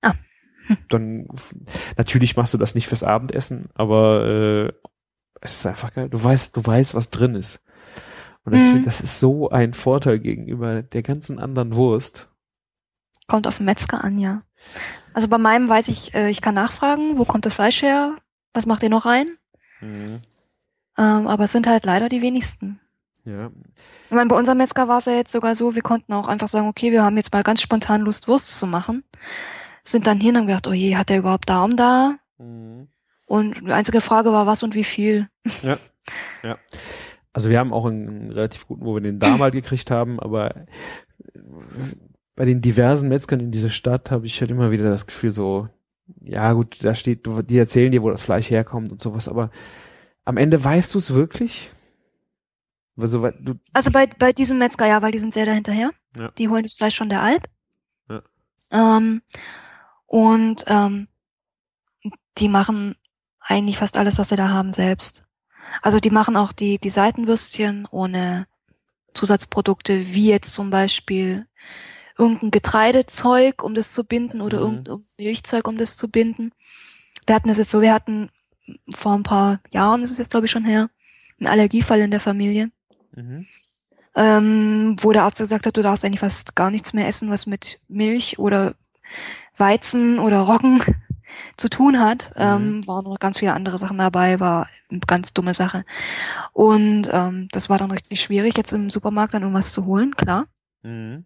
Ah. 0.00 0.14
Dann 0.88 1.28
natürlich 1.98 2.36
machst 2.36 2.54
du 2.54 2.58
das 2.58 2.74
nicht 2.74 2.88
fürs 2.88 3.02
Abendessen, 3.02 3.68
aber 3.74 4.24
äh, 4.26 4.72
es 5.42 5.58
ist 5.58 5.66
einfach 5.66 5.92
geil. 5.92 6.08
Du 6.08 6.24
weißt, 6.24 6.56
du 6.56 6.64
weißt, 6.64 6.94
was 6.94 7.10
drin 7.10 7.34
ist. 7.34 7.62
Und 8.44 8.54
ich 8.54 8.60
mhm. 8.60 8.70
finde, 8.72 8.84
das 8.86 9.02
ist 9.02 9.20
so 9.20 9.50
ein 9.50 9.74
Vorteil 9.74 10.20
gegenüber 10.20 10.82
der 10.82 11.02
ganzen 11.02 11.38
anderen 11.38 11.74
Wurst. 11.74 12.30
Kommt 13.26 13.46
auf 13.46 13.58
den 13.58 13.66
Metzger 13.66 14.02
an, 14.02 14.18
ja. 14.18 14.38
Also 15.14 15.28
bei 15.28 15.38
meinem 15.38 15.68
weiß 15.68 15.88
ich, 15.88 16.12
äh, 16.14 16.28
ich 16.28 16.42
kann 16.42 16.54
nachfragen, 16.54 17.16
wo 17.16 17.24
kommt 17.24 17.46
das 17.46 17.54
Fleisch 17.54 17.82
her? 17.82 18.16
Was 18.52 18.66
macht 18.66 18.82
ihr 18.82 18.90
noch 18.90 19.06
rein? 19.06 19.38
Mhm. 19.80 20.20
Ähm, 20.98 21.26
aber 21.26 21.44
es 21.44 21.52
sind 21.52 21.66
halt 21.66 21.86
leider 21.86 22.08
die 22.08 22.20
wenigsten. 22.20 22.80
Ja. 23.24 23.50
Ich 24.08 24.14
meine, 24.14 24.28
bei 24.28 24.36
unserem 24.36 24.58
Metzger 24.58 24.86
war 24.86 24.98
es 24.98 25.06
ja 25.06 25.14
jetzt 25.14 25.32
sogar 25.32 25.54
so, 25.54 25.74
wir 25.74 25.82
konnten 25.82 26.12
auch 26.12 26.28
einfach 26.28 26.48
sagen, 26.48 26.68
okay, 26.68 26.92
wir 26.92 27.02
haben 27.02 27.16
jetzt 27.16 27.32
mal 27.32 27.42
ganz 27.42 27.62
spontan 27.62 28.02
Lust, 28.02 28.28
Wurst 28.28 28.58
zu 28.58 28.66
machen. 28.66 29.02
Sind 29.82 30.06
dann 30.06 30.20
hier 30.20 30.30
und 30.30 30.38
haben 30.38 30.46
gedacht, 30.46 30.66
oh 30.66 30.72
je, 30.72 30.96
hat 30.96 31.08
der 31.08 31.18
überhaupt 31.18 31.48
Darm 31.48 31.76
da? 31.76 32.16
Mhm. 32.38 32.88
Und 33.26 33.60
die 33.66 33.72
einzige 33.72 34.00
Frage 34.00 34.32
war, 34.32 34.46
was 34.46 34.62
und 34.62 34.74
wie 34.74 34.84
viel. 34.84 35.28
Ja. 35.62 35.78
Ja. 36.42 36.58
Also 37.32 37.50
wir 37.50 37.58
haben 37.58 37.72
auch 37.72 37.86
einen 37.86 38.30
relativ 38.30 38.66
guten, 38.66 38.84
wo 38.84 38.94
wir 38.94 39.00
den 39.00 39.18
Darm 39.18 39.40
halt 39.40 39.54
gekriegt 39.54 39.90
haben, 39.90 40.20
aber 40.20 40.66
bei 42.36 42.44
den 42.44 42.60
diversen 42.60 43.08
Metzgern 43.08 43.40
in 43.40 43.50
dieser 43.50 43.70
Stadt 43.70 44.10
habe 44.10 44.26
ich 44.26 44.40
halt 44.40 44.50
immer 44.50 44.70
wieder 44.70 44.90
das 44.90 45.06
Gefühl 45.06 45.30
so, 45.30 45.68
ja 46.20 46.52
gut, 46.52 46.78
da 46.82 46.94
steht, 46.94 47.26
die 47.48 47.58
erzählen 47.58 47.92
dir, 47.92 48.02
wo 48.02 48.10
das 48.10 48.22
Fleisch 48.22 48.50
herkommt 48.50 48.90
und 48.90 49.00
sowas, 49.00 49.28
aber 49.28 49.50
am 50.24 50.36
Ende 50.36 50.62
weißt 50.62 50.94
du 50.94 50.98
es 50.98 51.14
wirklich? 51.14 51.72
Also, 52.96 53.28
du 53.28 53.54
also 53.72 53.90
bei, 53.90 54.06
bei 54.06 54.32
diesem 54.32 54.58
Metzger, 54.58 54.86
ja, 54.86 55.02
weil 55.02 55.12
die 55.12 55.18
sind 55.18 55.34
sehr 55.34 55.46
dahinterher. 55.46 55.90
Ja. 56.16 56.30
Die 56.38 56.48
holen 56.48 56.62
das 56.62 56.74
Fleisch 56.74 56.96
von 56.96 57.08
der 57.08 57.22
Alp. 57.22 57.44
Ja. 58.08 58.22
Ähm, 58.70 59.22
und 60.06 60.64
ähm, 60.68 61.08
die 62.38 62.48
machen 62.48 62.94
eigentlich 63.40 63.78
fast 63.78 63.96
alles, 63.96 64.18
was 64.18 64.28
sie 64.28 64.36
da 64.36 64.48
haben, 64.48 64.72
selbst. 64.72 65.26
Also 65.82 65.98
die 65.98 66.10
machen 66.10 66.36
auch 66.36 66.52
die, 66.52 66.78
die 66.78 66.90
Seitenwürstchen 66.90 67.88
ohne 67.90 68.46
Zusatzprodukte, 69.12 70.14
wie 70.14 70.28
jetzt 70.28 70.54
zum 70.54 70.70
Beispiel 70.70 71.46
irgendein 72.16 72.50
Getreidezeug, 72.50 73.62
um 73.62 73.74
das 73.74 73.92
zu 73.92 74.04
binden, 74.04 74.40
oder 74.40 74.58
mhm. 74.58 74.64
irgendein 74.64 75.04
Milchzeug, 75.18 75.68
um 75.68 75.76
das 75.76 75.96
zu 75.96 76.08
binden. 76.08 76.52
Wir 77.26 77.34
hatten 77.34 77.48
das 77.48 77.58
jetzt 77.58 77.70
so, 77.70 77.80
wir 77.80 77.92
hatten 77.92 78.30
vor 78.94 79.14
ein 79.14 79.22
paar 79.22 79.60
Jahren, 79.70 80.02
das 80.02 80.10
ist 80.10 80.18
jetzt 80.18 80.30
glaube 80.30 80.46
ich 80.46 80.52
schon 80.52 80.64
her, 80.64 80.88
einen 81.38 81.48
Allergiefall 81.48 82.00
in 82.00 82.10
der 82.10 82.20
Familie. 82.20 82.70
Mhm. 83.14 83.46
Ähm, 84.16 84.96
wo 85.00 85.10
der 85.12 85.24
Arzt 85.24 85.38
gesagt 85.38 85.66
hat, 85.66 85.76
du 85.76 85.82
darfst 85.82 86.04
eigentlich 86.04 86.20
fast 86.20 86.54
gar 86.54 86.70
nichts 86.70 86.92
mehr 86.92 87.08
essen, 87.08 87.30
was 87.30 87.46
mit 87.46 87.80
Milch 87.88 88.38
oder 88.38 88.74
Weizen 89.56 90.20
oder 90.20 90.40
Roggen 90.40 90.82
zu 91.56 91.68
tun 91.68 91.98
hat. 91.98 92.30
Mhm. 92.36 92.42
Ähm, 92.42 92.86
waren 92.86 93.04
noch 93.04 93.18
ganz 93.18 93.40
viele 93.40 93.54
andere 93.54 93.76
Sachen 93.76 93.98
dabei, 93.98 94.38
war 94.38 94.68
eine 94.88 95.00
ganz 95.00 95.32
dumme 95.32 95.52
Sache. 95.52 95.84
Und 96.52 97.10
ähm, 97.12 97.48
das 97.50 97.68
war 97.68 97.78
dann 97.78 97.90
richtig 97.90 98.20
schwierig, 98.20 98.56
jetzt 98.56 98.72
im 98.72 98.88
Supermarkt 98.88 99.34
dann 99.34 99.42
irgendwas 99.42 99.72
zu 99.72 99.84
holen, 99.84 100.14
klar. 100.14 100.46
Mhm. 100.82 101.24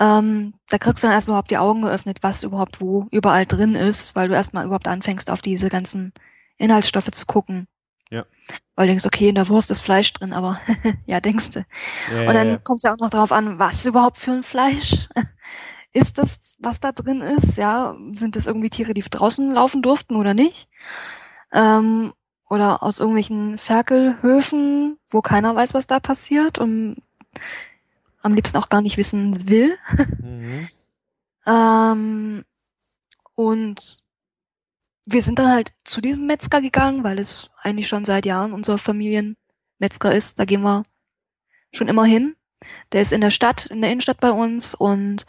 Ähm, 0.00 0.54
da 0.68 0.78
kriegst 0.78 1.02
du 1.02 1.08
dann 1.08 1.14
erstmal 1.14 1.34
überhaupt 1.34 1.50
die 1.50 1.58
Augen 1.58 1.82
geöffnet, 1.82 2.18
was 2.22 2.44
überhaupt 2.44 2.80
wo 2.80 3.06
überall 3.10 3.46
drin 3.46 3.74
ist, 3.74 4.14
weil 4.14 4.28
du 4.28 4.34
erstmal 4.34 4.64
überhaupt 4.64 4.88
anfängst, 4.88 5.30
auf 5.30 5.42
diese 5.42 5.68
ganzen 5.68 6.12
Inhaltsstoffe 6.56 7.10
zu 7.10 7.26
gucken. 7.26 7.66
Ja. 8.10 8.24
Weil 8.74 8.86
du 8.86 8.90
denkst, 8.92 9.06
okay, 9.06 9.28
in 9.28 9.34
der 9.34 9.48
Wurst 9.48 9.70
ist 9.70 9.80
Fleisch 9.80 10.12
drin, 10.12 10.32
aber 10.32 10.60
ja, 11.06 11.20
denkst 11.20 11.50
du. 11.50 11.66
Ja, 12.12 12.20
und 12.22 12.34
dann 12.34 12.46
ja, 12.46 12.52
ja. 12.54 12.58
kommt 12.58 12.78
es 12.78 12.82
ja 12.84 12.92
auch 12.94 12.98
noch 12.98 13.10
darauf 13.10 13.32
an, 13.32 13.58
was 13.58 13.84
überhaupt 13.86 14.18
für 14.18 14.32
ein 14.32 14.42
Fleisch 14.42 15.08
ist 15.92 16.18
das, 16.18 16.56
was 16.58 16.80
da 16.80 16.92
drin 16.92 17.20
ist, 17.20 17.58
ja? 17.58 17.96
Sind 18.12 18.36
das 18.36 18.46
irgendwie 18.46 18.70
Tiere, 18.70 18.94
die 18.94 19.02
draußen 19.02 19.50
laufen 19.50 19.82
durften 19.82 20.16
oder 20.16 20.34
nicht? 20.34 20.68
Ähm, 21.52 22.12
oder 22.48 22.82
aus 22.82 23.00
irgendwelchen 23.00 23.58
Ferkelhöfen, 23.58 24.98
wo 25.10 25.20
keiner 25.20 25.54
weiß, 25.54 25.74
was 25.74 25.86
da 25.86 26.00
passiert 26.00 26.58
und 26.58 26.96
am 28.22 28.34
liebsten 28.34 28.58
auch 28.58 28.68
gar 28.68 28.82
nicht 28.82 28.96
wissen 28.96 29.48
will. 29.48 29.76
Mhm. 30.22 30.68
ähm, 31.46 32.44
und 33.34 34.02
wir 35.06 35.22
sind 35.22 35.38
dann 35.38 35.50
halt 35.50 35.72
zu 35.84 36.00
diesem 36.00 36.26
Metzger 36.26 36.60
gegangen, 36.60 37.04
weil 37.04 37.18
es 37.18 37.50
eigentlich 37.62 37.88
schon 37.88 38.04
seit 38.04 38.26
Jahren 38.26 38.52
unser 38.52 38.76
Familienmetzger 38.76 40.14
ist. 40.14 40.38
Da 40.38 40.44
gehen 40.44 40.62
wir 40.62 40.82
schon 41.72 41.88
immer 41.88 42.04
hin. 42.04 42.36
Der 42.92 43.02
ist 43.02 43.12
in 43.12 43.20
der 43.20 43.30
Stadt, 43.30 43.66
in 43.66 43.80
der 43.80 43.90
Innenstadt 43.90 44.20
bei 44.20 44.32
uns 44.32 44.74
und 44.74 45.24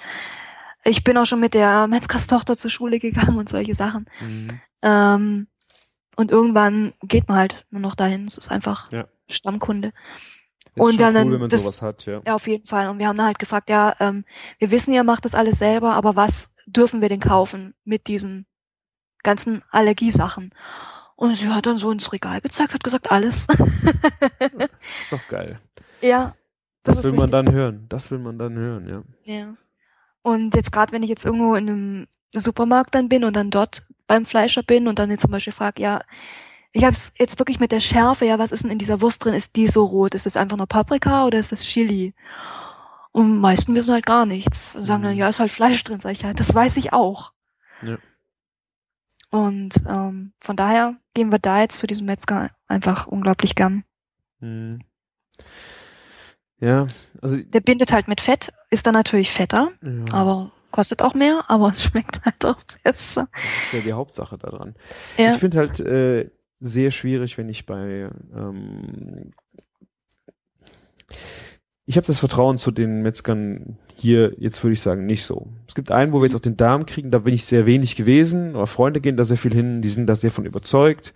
Ich 0.84 1.04
bin 1.04 1.18
auch 1.18 1.26
schon 1.26 1.42
mit 1.42 1.54
der 1.54 1.88
Metzgers 1.88 2.28
Tochter 2.28 2.56
zur 2.56 2.72
Schule 2.72 3.00
gegangen 3.00 3.38
und 3.38 3.50
solche 3.50 3.76
Sachen. 3.76 4.10
Mhm. 4.22 4.62
Ähm, 4.82 5.48
und 6.16 6.32
irgendwann 6.32 6.94
geht 7.04 7.28
man 7.28 7.38
halt 7.38 7.66
nur 7.70 7.82
noch 7.82 7.96
dahin. 7.96 8.26
Es 8.26 8.38
ist 8.38 8.50
einfach 8.50 8.92
ja. 8.92 9.08
Stammkunde. 9.30 9.94
Und 10.76 11.00
dann, 11.00 11.16
cool, 11.28 11.40
man 11.40 11.50
das, 11.50 11.82
hat, 11.82 12.06
ja. 12.06 12.22
ja, 12.26 12.36
auf 12.36 12.48
jeden 12.48 12.66
Fall. 12.66 12.90
Und 12.90 13.00
wir 13.00 13.08
haben 13.08 13.18
dann 13.18 13.26
halt 13.26 13.40
gefragt, 13.40 13.70
ja, 13.70 13.96
ähm, 14.00 14.26
wir 14.60 14.72
wissen, 14.72 14.94
ihr 14.94 15.04
macht 15.04 15.26
das 15.26 15.36
alles 15.36 15.60
selber, 15.60 15.94
aber 15.94 16.16
was 16.16 16.52
dürfen 16.66 17.02
wir 17.02 17.10
denn 17.10 17.20
kaufen 17.20 17.76
mit 17.84 18.08
diesen 18.08 18.46
ganzen 19.24 19.64
Allergiesachen? 19.72 20.54
Und 21.16 21.36
sie 21.36 21.50
hat 21.50 21.66
dann 21.66 21.78
so 21.78 21.92
ins 21.92 22.14
Regal 22.14 22.40
gezeigt, 22.40 22.74
hat 22.74 22.84
gesagt, 22.84 23.12
alles. 23.12 23.48
ist 23.50 25.12
doch 25.12 25.28
geil. 25.28 25.60
Ja. 26.02 26.34
Das, 26.84 27.02
das 27.02 27.12
will 27.12 27.20
man 27.20 27.30
dann 27.30 27.52
hören. 27.52 27.86
Das 27.90 28.10
will 28.10 28.20
man 28.20 28.40
dann 28.40 28.56
hören, 28.56 28.88
ja. 28.88 29.04
Ja. 29.26 29.54
Und 30.22 30.56
jetzt 30.56 30.72
gerade, 30.72 30.94
wenn 30.94 31.04
ich 31.04 31.10
jetzt 31.10 31.26
irgendwo 31.26 31.56
in 31.56 31.70
einem 31.70 32.08
Supermarkt 32.34 32.96
dann 32.96 33.10
bin 33.10 33.26
und 33.26 33.36
dann 33.36 33.52
dort 33.52 33.84
beim 34.08 34.26
Fleischer 34.26 34.64
bin 34.64 34.88
und 34.88 34.98
dann 34.98 35.10
jetzt 35.10 35.24
zum 35.24 35.32
Beispiel 35.32 35.52
frage, 35.52 35.82
ja, 35.82 36.02
ich 36.72 36.84
habe 36.84 36.94
es 36.94 37.12
jetzt 37.18 37.40
wirklich 37.40 37.60
mit 37.60 37.72
der 37.72 37.80
Schärfe, 37.80 38.26
ja, 38.26 38.38
was 38.38 38.52
ist 38.52 38.64
denn 38.64 38.72
in 38.72 38.78
dieser 38.78 39.02
Wurst 39.02 39.24
drin? 39.26 39.34
Ist 39.34 39.56
die 39.56 39.68
so 39.68 39.86
rot? 39.86 40.14
Ist 40.14 40.26
das 40.26 40.38
einfach 40.38 40.58
nur 40.58 40.68
Paprika 40.68 41.26
oder 41.26 41.40
ist 41.40 41.52
das 41.52 41.64
Chili? 41.64 42.14
Und 43.12 43.40
meisten 43.40 43.74
wissen 43.74 43.94
halt 43.94 44.06
gar 44.06 44.26
nichts. 44.26 44.76
Und 44.76 44.84
sagen 44.84 45.04
dann, 45.04 45.14
mhm. 45.14 45.20
ja, 45.20 45.30
ist 45.30 45.40
halt 45.40 45.52
Fleisch 45.52 45.84
drin. 45.84 46.00
Sag 46.00 46.12
ich, 46.12 46.22
ja, 46.22 46.34
das 46.34 46.54
weiß 46.54 46.78
ich 46.78 46.94
auch. 46.94 47.34
Ja. 47.82 47.98
Und 49.32 49.76
ähm, 49.88 50.34
von 50.40 50.56
daher 50.56 50.96
gehen 51.14 51.32
wir 51.32 51.40
da 51.40 51.62
jetzt 51.62 51.78
zu 51.78 51.88
diesem 51.88 52.06
Metzger 52.06 52.52
einfach 52.68 53.08
unglaublich 53.08 53.56
gern. 53.56 53.84
Mhm. 54.40 54.82
Ja, 56.60 56.88
also. 57.22 57.38
Der 57.38 57.62
bindet 57.62 57.94
halt 57.94 58.08
mit 58.08 58.22
Fett, 58.22 58.52
ist 58.70 58.86
dann 58.86 58.94
natürlich 58.94 59.32
fetter, 59.32 59.72
ja. 59.82 60.14
aber 60.14 60.52
kostet 60.72 61.02
auch 61.02 61.14
mehr, 61.14 61.44
aber 61.48 61.70
es 61.70 61.84
schmeckt 61.86 62.24
halt 62.26 62.46
auch 62.46 62.58
besser. 62.84 63.28
Das 63.32 63.44
ist 63.44 63.74
ja 63.74 63.80
die 63.80 63.94
Hauptsache 63.94 64.38
daran. 64.38 64.76
Ja. 65.18 65.34
Ich 65.34 65.40
finde 65.40 65.58
halt 65.58 65.80
äh, 65.80 66.30
sehr 66.60 66.92
schwierig, 66.92 67.38
wenn 67.38 67.50
ich 67.50 67.66
bei 67.66 68.10
ähm, 68.36 69.32
ich 71.90 71.98
habe 71.98 72.06
das 72.06 72.20
Vertrauen 72.20 72.60
zu 72.60 72.70
den 72.70 73.02
Metzgern 73.02 73.80
hier, 73.96 74.36
jetzt 74.38 74.64
würde 74.64 74.74
ich 74.74 74.82
sagen, 74.82 75.08
nicht 75.08 75.26
so. 75.26 75.48
Es 75.68 75.74
gibt 75.74 75.92
einen, 75.92 76.12
wo 76.14 76.20
wir 76.20 76.28
jetzt 76.28 76.36
auch 76.36 76.40
den 76.40 76.56
Darm 76.56 76.86
kriegen, 76.86 77.10
da 77.10 77.18
bin 77.18 77.34
ich 77.34 77.46
sehr 77.46 77.66
wenig 77.66 77.96
gewesen, 77.96 78.54
aber 78.54 78.68
Freunde 78.68 79.02
gehen 79.02 79.18
da 79.18 79.24
sehr 79.24 79.38
viel 79.38 79.56
hin, 79.56 79.82
die 79.82 79.88
sind 79.88 80.06
da 80.06 80.14
sehr 80.14 80.30
von 80.30 80.46
überzeugt. 80.46 81.16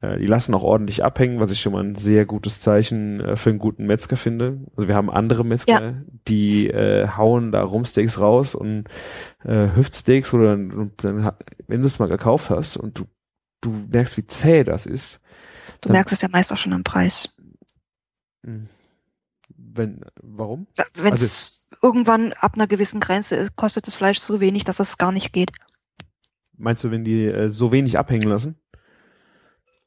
Äh, 0.00 0.18
die 0.18 0.26
lassen 0.26 0.54
auch 0.54 0.64
ordentlich 0.64 1.04
abhängen, 1.04 1.38
was 1.38 1.52
ich 1.52 1.60
schon 1.60 1.72
mal 1.72 1.84
ein 1.84 1.94
sehr 1.94 2.26
gutes 2.26 2.60
Zeichen 2.60 3.20
äh, 3.20 3.36
für 3.36 3.50
einen 3.50 3.60
guten 3.60 3.86
Metzger 3.86 4.16
finde. 4.16 4.58
Also 4.74 4.88
wir 4.88 4.96
haben 4.96 5.08
andere 5.08 5.44
Metzger, 5.44 5.80
ja. 5.80 5.94
die 6.26 6.68
äh, 6.68 7.06
hauen 7.16 7.52
da 7.52 7.62
Rumsteaks 7.62 8.20
raus 8.20 8.56
und 8.56 8.88
äh, 9.44 9.68
Hüftsteaks, 9.76 10.32
wo 10.32 10.38
du 10.38 10.44
dann, 10.46 10.92
dann 10.96 11.32
wenn 11.68 11.80
du 11.80 11.86
es 11.86 12.00
mal 12.00 12.08
gekauft 12.08 12.50
hast 12.50 12.76
und 12.76 12.98
du, 12.98 13.04
du 13.60 13.70
merkst, 13.70 14.16
wie 14.16 14.26
zäh 14.26 14.64
das 14.64 14.86
ist. 14.86 15.20
Du 15.80 15.90
merkst 15.90 16.12
es 16.12 16.22
ja 16.22 16.28
meist 16.28 16.52
auch 16.52 16.58
schon 16.58 16.72
am 16.72 16.84
Preis. 16.84 17.34
Hm. 18.44 18.68
Wenn, 19.56 20.00
warum? 20.22 20.66
Wenn 20.94 21.12
es 21.14 21.66
also, 21.70 21.86
irgendwann 21.86 22.32
ab 22.34 22.54
einer 22.54 22.66
gewissen 22.66 23.00
Grenze 23.00 23.36
ist, 23.36 23.56
kostet 23.56 23.86
das 23.86 23.94
Fleisch 23.94 24.18
so 24.18 24.40
wenig, 24.40 24.64
dass 24.64 24.80
es 24.80 24.98
gar 24.98 25.12
nicht 25.12 25.32
geht. 25.32 25.50
Meinst 26.56 26.82
du, 26.82 26.90
wenn 26.90 27.04
die 27.04 27.24
äh, 27.24 27.50
so 27.50 27.70
wenig 27.70 27.98
abhängen 27.98 28.28
lassen? 28.28 28.56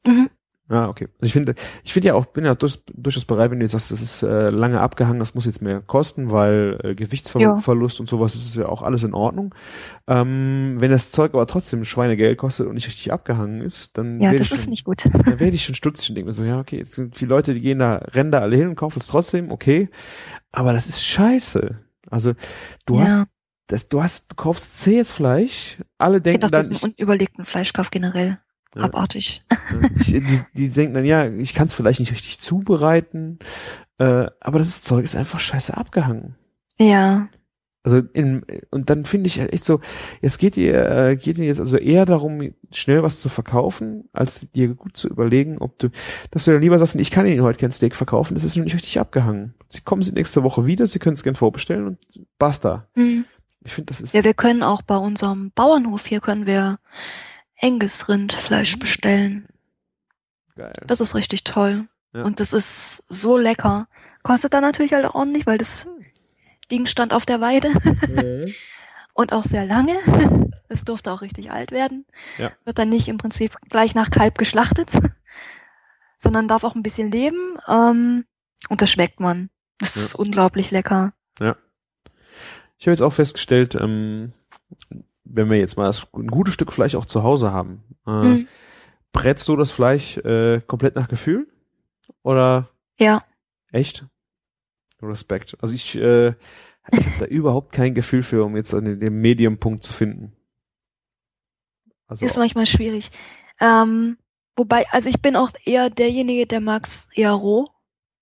Mhm. 0.06 0.30
Ah, 0.68 0.88
okay. 0.88 1.08
Also 1.14 1.26
ich 1.26 1.32
finde, 1.32 1.54
ich 1.84 1.92
finde 1.92 2.08
ja 2.08 2.14
auch, 2.14 2.26
bin 2.26 2.44
ja 2.44 2.54
durch, 2.54 2.82
durchaus 2.94 3.24
bereit, 3.24 3.50
wenn 3.50 3.58
du 3.58 3.64
jetzt 3.64 3.72
sagst, 3.72 3.90
das 3.90 4.00
ist 4.00 4.22
äh, 4.22 4.48
lange 4.50 4.80
abgehangen, 4.80 5.18
das 5.18 5.34
muss 5.34 5.44
jetzt 5.44 5.60
mehr 5.60 5.80
kosten, 5.80 6.30
weil 6.30 6.78
äh, 6.82 6.94
Gewichtsverlust 6.94 7.98
ja. 7.98 8.00
und 8.00 8.08
sowas 8.08 8.34
ist 8.34 8.56
ja 8.56 8.66
auch 8.66 8.82
alles 8.82 9.02
in 9.02 9.12
Ordnung. 9.12 9.54
Ähm, 10.06 10.76
wenn 10.78 10.90
das 10.90 11.10
Zeug 11.10 11.34
aber 11.34 11.46
trotzdem 11.46 11.84
Schweinegeld 11.84 12.38
kostet 12.38 12.68
und 12.68 12.74
nicht 12.74 12.86
richtig 12.86 13.12
abgehangen 13.12 13.60
ist, 13.60 13.98
dann 13.98 14.20
ja, 14.20 14.32
das 14.32 14.52
ist 14.52 14.64
schon, 14.64 14.70
nicht 14.70 14.84
gut. 14.84 15.04
Dann 15.12 15.40
werde 15.40 15.54
ich 15.54 15.64
schon 15.64 15.74
stutzig 15.74 16.08
und 16.10 16.14
denke 16.14 16.28
mir 16.28 16.32
so, 16.32 16.44
ja, 16.44 16.58
okay, 16.60 16.78
jetzt 16.78 16.92
sind 16.92 17.16
viele 17.16 17.30
Leute, 17.30 17.54
die 17.54 17.60
gehen 17.60 17.80
da, 17.80 17.96
rennen 17.96 18.30
da 18.30 18.38
alle 18.38 18.56
hin 18.56 18.68
und 18.68 18.76
kaufen 18.76 18.98
es 18.98 19.08
trotzdem, 19.08 19.50
okay. 19.50 19.90
Aber 20.52 20.72
das 20.72 20.86
ist 20.86 21.04
scheiße. 21.04 21.78
Also 22.08 22.32
du 22.86 22.96
ja. 22.96 23.02
hast 23.02 23.26
das, 23.66 23.88
du 23.88 24.02
hast, 24.02 24.30
du 24.30 24.34
kaufst 24.36 24.78
zähes 24.80 25.10
Fleisch, 25.10 25.78
alle 25.96 26.20
denken 26.20 26.44
ich 26.44 26.50
dann. 26.50 26.50
Das 26.50 26.70
ist 26.70 26.84
ein 26.84 26.90
unüberlegten 26.90 27.44
Fleischkauf 27.44 27.90
generell. 27.90 28.38
Ja. 28.74 28.82
Abartig. 28.82 29.42
Ich, 29.98 30.06
die, 30.06 30.40
die 30.54 30.68
denken 30.70 30.94
dann, 30.94 31.04
ja, 31.04 31.26
ich 31.26 31.54
kann 31.54 31.66
es 31.66 31.74
vielleicht 31.74 32.00
nicht 32.00 32.12
richtig 32.12 32.38
zubereiten, 32.40 33.38
äh, 33.98 34.26
aber 34.40 34.58
das 34.58 34.82
Zeug 34.82 35.04
ist 35.04 35.14
einfach 35.14 35.40
scheiße 35.40 35.76
abgehangen. 35.76 36.36
Ja. 36.78 37.28
Also 37.84 37.98
in, 38.12 38.44
und 38.70 38.90
dann 38.90 39.04
finde 39.04 39.26
ich 39.26 39.40
halt 39.40 39.52
echt 39.52 39.64
so, 39.64 39.80
jetzt 40.20 40.38
geht 40.38 40.56
ihr, 40.56 40.88
äh, 40.88 41.16
geht 41.16 41.36
ihr 41.38 41.46
jetzt 41.46 41.58
also 41.58 41.76
eher 41.76 42.06
darum, 42.06 42.54
schnell 42.70 43.02
was 43.02 43.20
zu 43.20 43.28
verkaufen, 43.28 44.08
als 44.12 44.48
dir 44.52 44.68
gut 44.68 44.96
zu 44.96 45.08
überlegen, 45.08 45.58
ob 45.58 45.78
du, 45.80 45.88
dass 46.30 46.44
du 46.44 46.52
dann 46.52 46.62
lieber 46.62 46.78
sagst, 46.78 46.94
ich 46.94 47.10
kann 47.10 47.26
Ihnen 47.26 47.42
heute 47.42 47.58
kein 47.58 47.72
Steak 47.72 47.96
verkaufen, 47.96 48.34
das 48.34 48.44
ist 48.44 48.56
noch 48.56 48.64
nicht 48.64 48.74
richtig 48.76 49.00
abgehangen. 49.00 49.54
Sie 49.68 49.80
kommen 49.80 50.02
Sie 50.02 50.12
nächste 50.12 50.44
Woche 50.44 50.64
wieder, 50.64 50.86
Sie 50.86 51.00
können 51.00 51.14
es 51.14 51.24
gern 51.24 51.34
vorbestellen 51.34 51.86
und 51.86 51.98
basta. 52.38 52.86
Mhm. 52.94 53.24
Ich 53.64 53.72
finde, 53.72 53.88
das 53.88 54.00
ist. 54.00 54.14
Ja, 54.14 54.22
wir 54.22 54.34
können 54.34 54.62
auch 54.62 54.82
bei 54.82 54.96
unserem 54.96 55.50
Bauernhof 55.54 56.06
hier 56.06 56.20
können 56.20 56.46
wir 56.46 56.78
Angus 57.62 58.08
Rindfleisch 58.08 58.76
mhm. 58.76 58.80
bestellen. 58.80 59.48
Geil. 60.56 60.72
Das 60.86 61.00
ist 61.00 61.14
richtig 61.14 61.44
toll. 61.44 61.88
Ja. 62.12 62.22
Und 62.24 62.40
das 62.40 62.52
ist 62.52 63.04
so 63.08 63.38
lecker. 63.38 63.88
Kostet 64.22 64.52
dann 64.52 64.62
natürlich 64.62 64.92
halt 64.92 65.06
auch 65.06 65.14
ordentlich, 65.14 65.46
weil 65.46 65.58
das 65.58 65.88
Ding 66.70 66.86
stand 66.86 67.14
auf 67.14 67.26
der 67.26 67.40
Weide. 67.40 67.70
Mhm. 68.08 68.52
Und 69.14 69.32
auch 69.32 69.44
sehr 69.44 69.66
lange. 69.66 69.98
Es 70.68 70.84
durfte 70.84 71.12
auch 71.12 71.20
richtig 71.20 71.50
alt 71.50 71.70
werden. 71.70 72.06
Ja. 72.38 72.50
Wird 72.64 72.78
dann 72.78 72.88
nicht 72.88 73.08
im 73.08 73.18
Prinzip 73.18 73.58
gleich 73.68 73.94
nach 73.94 74.10
Kalb 74.10 74.38
geschlachtet, 74.38 74.90
sondern 76.16 76.48
darf 76.48 76.64
auch 76.64 76.74
ein 76.74 76.82
bisschen 76.82 77.10
leben. 77.10 77.58
Ähm, 77.68 78.24
und 78.70 78.80
das 78.80 78.90
schmeckt 78.90 79.20
man. 79.20 79.50
Das 79.76 79.96
ja. 79.96 80.02
ist 80.02 80.14
unglaublich 80.14 80.70
lecker. 80.70 81.12
Ja. 81.38 81.58
Ich 82.78 82.86
habe 82.86 82.92
jetzt 82.92 83.02
auch 83.02 83.12
festgestellt, 83.12 83.74
ähm, 83.74 84.32
wenn 85.32 85.50
wir 85.50 85.58
jetzt 85.58 85.76
mal 85.76 85.90
ein 86.14 86.26
gutes 86.26 86.54
Stück 86.54 86.72
Fleisch 86.72 86.94
auch 86.94 87.06
zu 87.06 87.22
Hause 87.22 87.52
haben, 87.52 87.82
äh, 88.06 88.10
mhm. 88.10 88.48
brätst 89.12 89.48
du 89.48 89.56
das 89.56 89.70
Fleisch 89.70 90.18
äh, 90.18 90.60
komplett 90.66 90.94
nach 90.94 91.08
Gefühl? 91.08 91.48
Oder? 92.22 92.68
Ja. 92.98 93.24
Echt? 93.72 94.06
Respekt. 95.00 95.56
Also 95.60 95.74
ich, 95.74 95.96
äh, 95.96 96.28
ich 96.28 97.06
habe 97.06 97.18
da 97.20 97.24
überhaupt 97.26 97.72
kein 97.72 97.94
Gefühl 97.94 98.22
für, 98.22 98.44
um 98.44 98.56
jetzt 98.56 98.74
an 98.74 99.00
dem 99.00 99.20
Medium-Punkt 99.20 99.82
zu 99.82 99.92
finden. 99.92 100.32
Also 102.06 102.24
ist 102.24 102.36
manchmal 102.36 102.66
schwierig. 102.66 103.10
Ähm, 103.58 104.18
wobei, 104.54 104.86
also 104.90 105.08
ich 105.08 105.22
bin 105.22 105.34
auch 105.34 105.50
eher 105.64 105.88
derjenige, 105.88 106.46
der 106.46 106.60
mag's 106.60 107.08
eher 107.14 107.32
roh. 107.32 107.66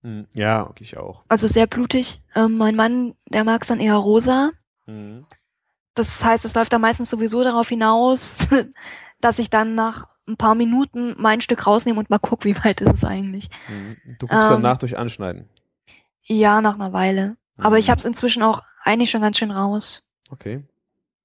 Hm, 0.01 0.27
ja, 0.33 0.73
ich 0.79 0.97
auch. 0.97 1.23
Also 1.27 1.47
sehr 1.47 1.67
blutig. 1.67 2.21
Ähm, 2.35 2.57
mein 2.57 2.75
Mann, 2.75 3.15
der 3.29 3.43
mag's 3.43 3.67
dann 3.67 3.79
eher 3.79 3.95
rosa. 3.95 4.51
Mhm. 4.87 5.25
Das 5.93 6.23
heißt, 6.23 6.45
es 6.45 6.55
läuft 6.55 6.73
dann 6.73 6.81
meistens 6.81 7.09
sowieso 7.09 7.43
darauf 7.43 7.69
hinaus, 7.69 8.47
dass 9.21 9.39
ich 9.39 9.49
dann 9.49 9.75
nach 9.75 10.07
ein 10.27 10.37
paar 10.37 10.55
Minuten 10.55 11.15
mein 11.17 11.41
Stück 11.41 11.67
rausnehme 11.67 11.99
und 11.99 12.09
mal 12.09 12.19
gucke, 12.19 12.45
wie 12.45 12.55
weit 12.63 12.81
ist 12.81 12.93
es 12.93 13.05
eigentlich. 13.05 13.49
Mhm. 13.67 13.97
Du 14.19 14.27
guckst 14.27 14.51
ähm, 14.51 14.61
danach 14.61 14.77
durch 14.77 14.97
Anschneiden. 14.97 15.49
Ja, 16.23 16.61
nach 16.61 16.75
einer 16.75 16.93
Weile. 16.93 17.37
Aber 17.57 17.77
ich 17.77 17.87
mhm. 17.87 17.91
habe 17.91 17.99
es 17.99 18.05
inzwischen 18.05 18.43
auch 18.43 18.61
eigentlich 18.83 19.11
schon 19.11 19.21
ganz 19.21 19.37
schön 19.37 19.51
raus. 19.51 20.07
Okay. 20.29 20.63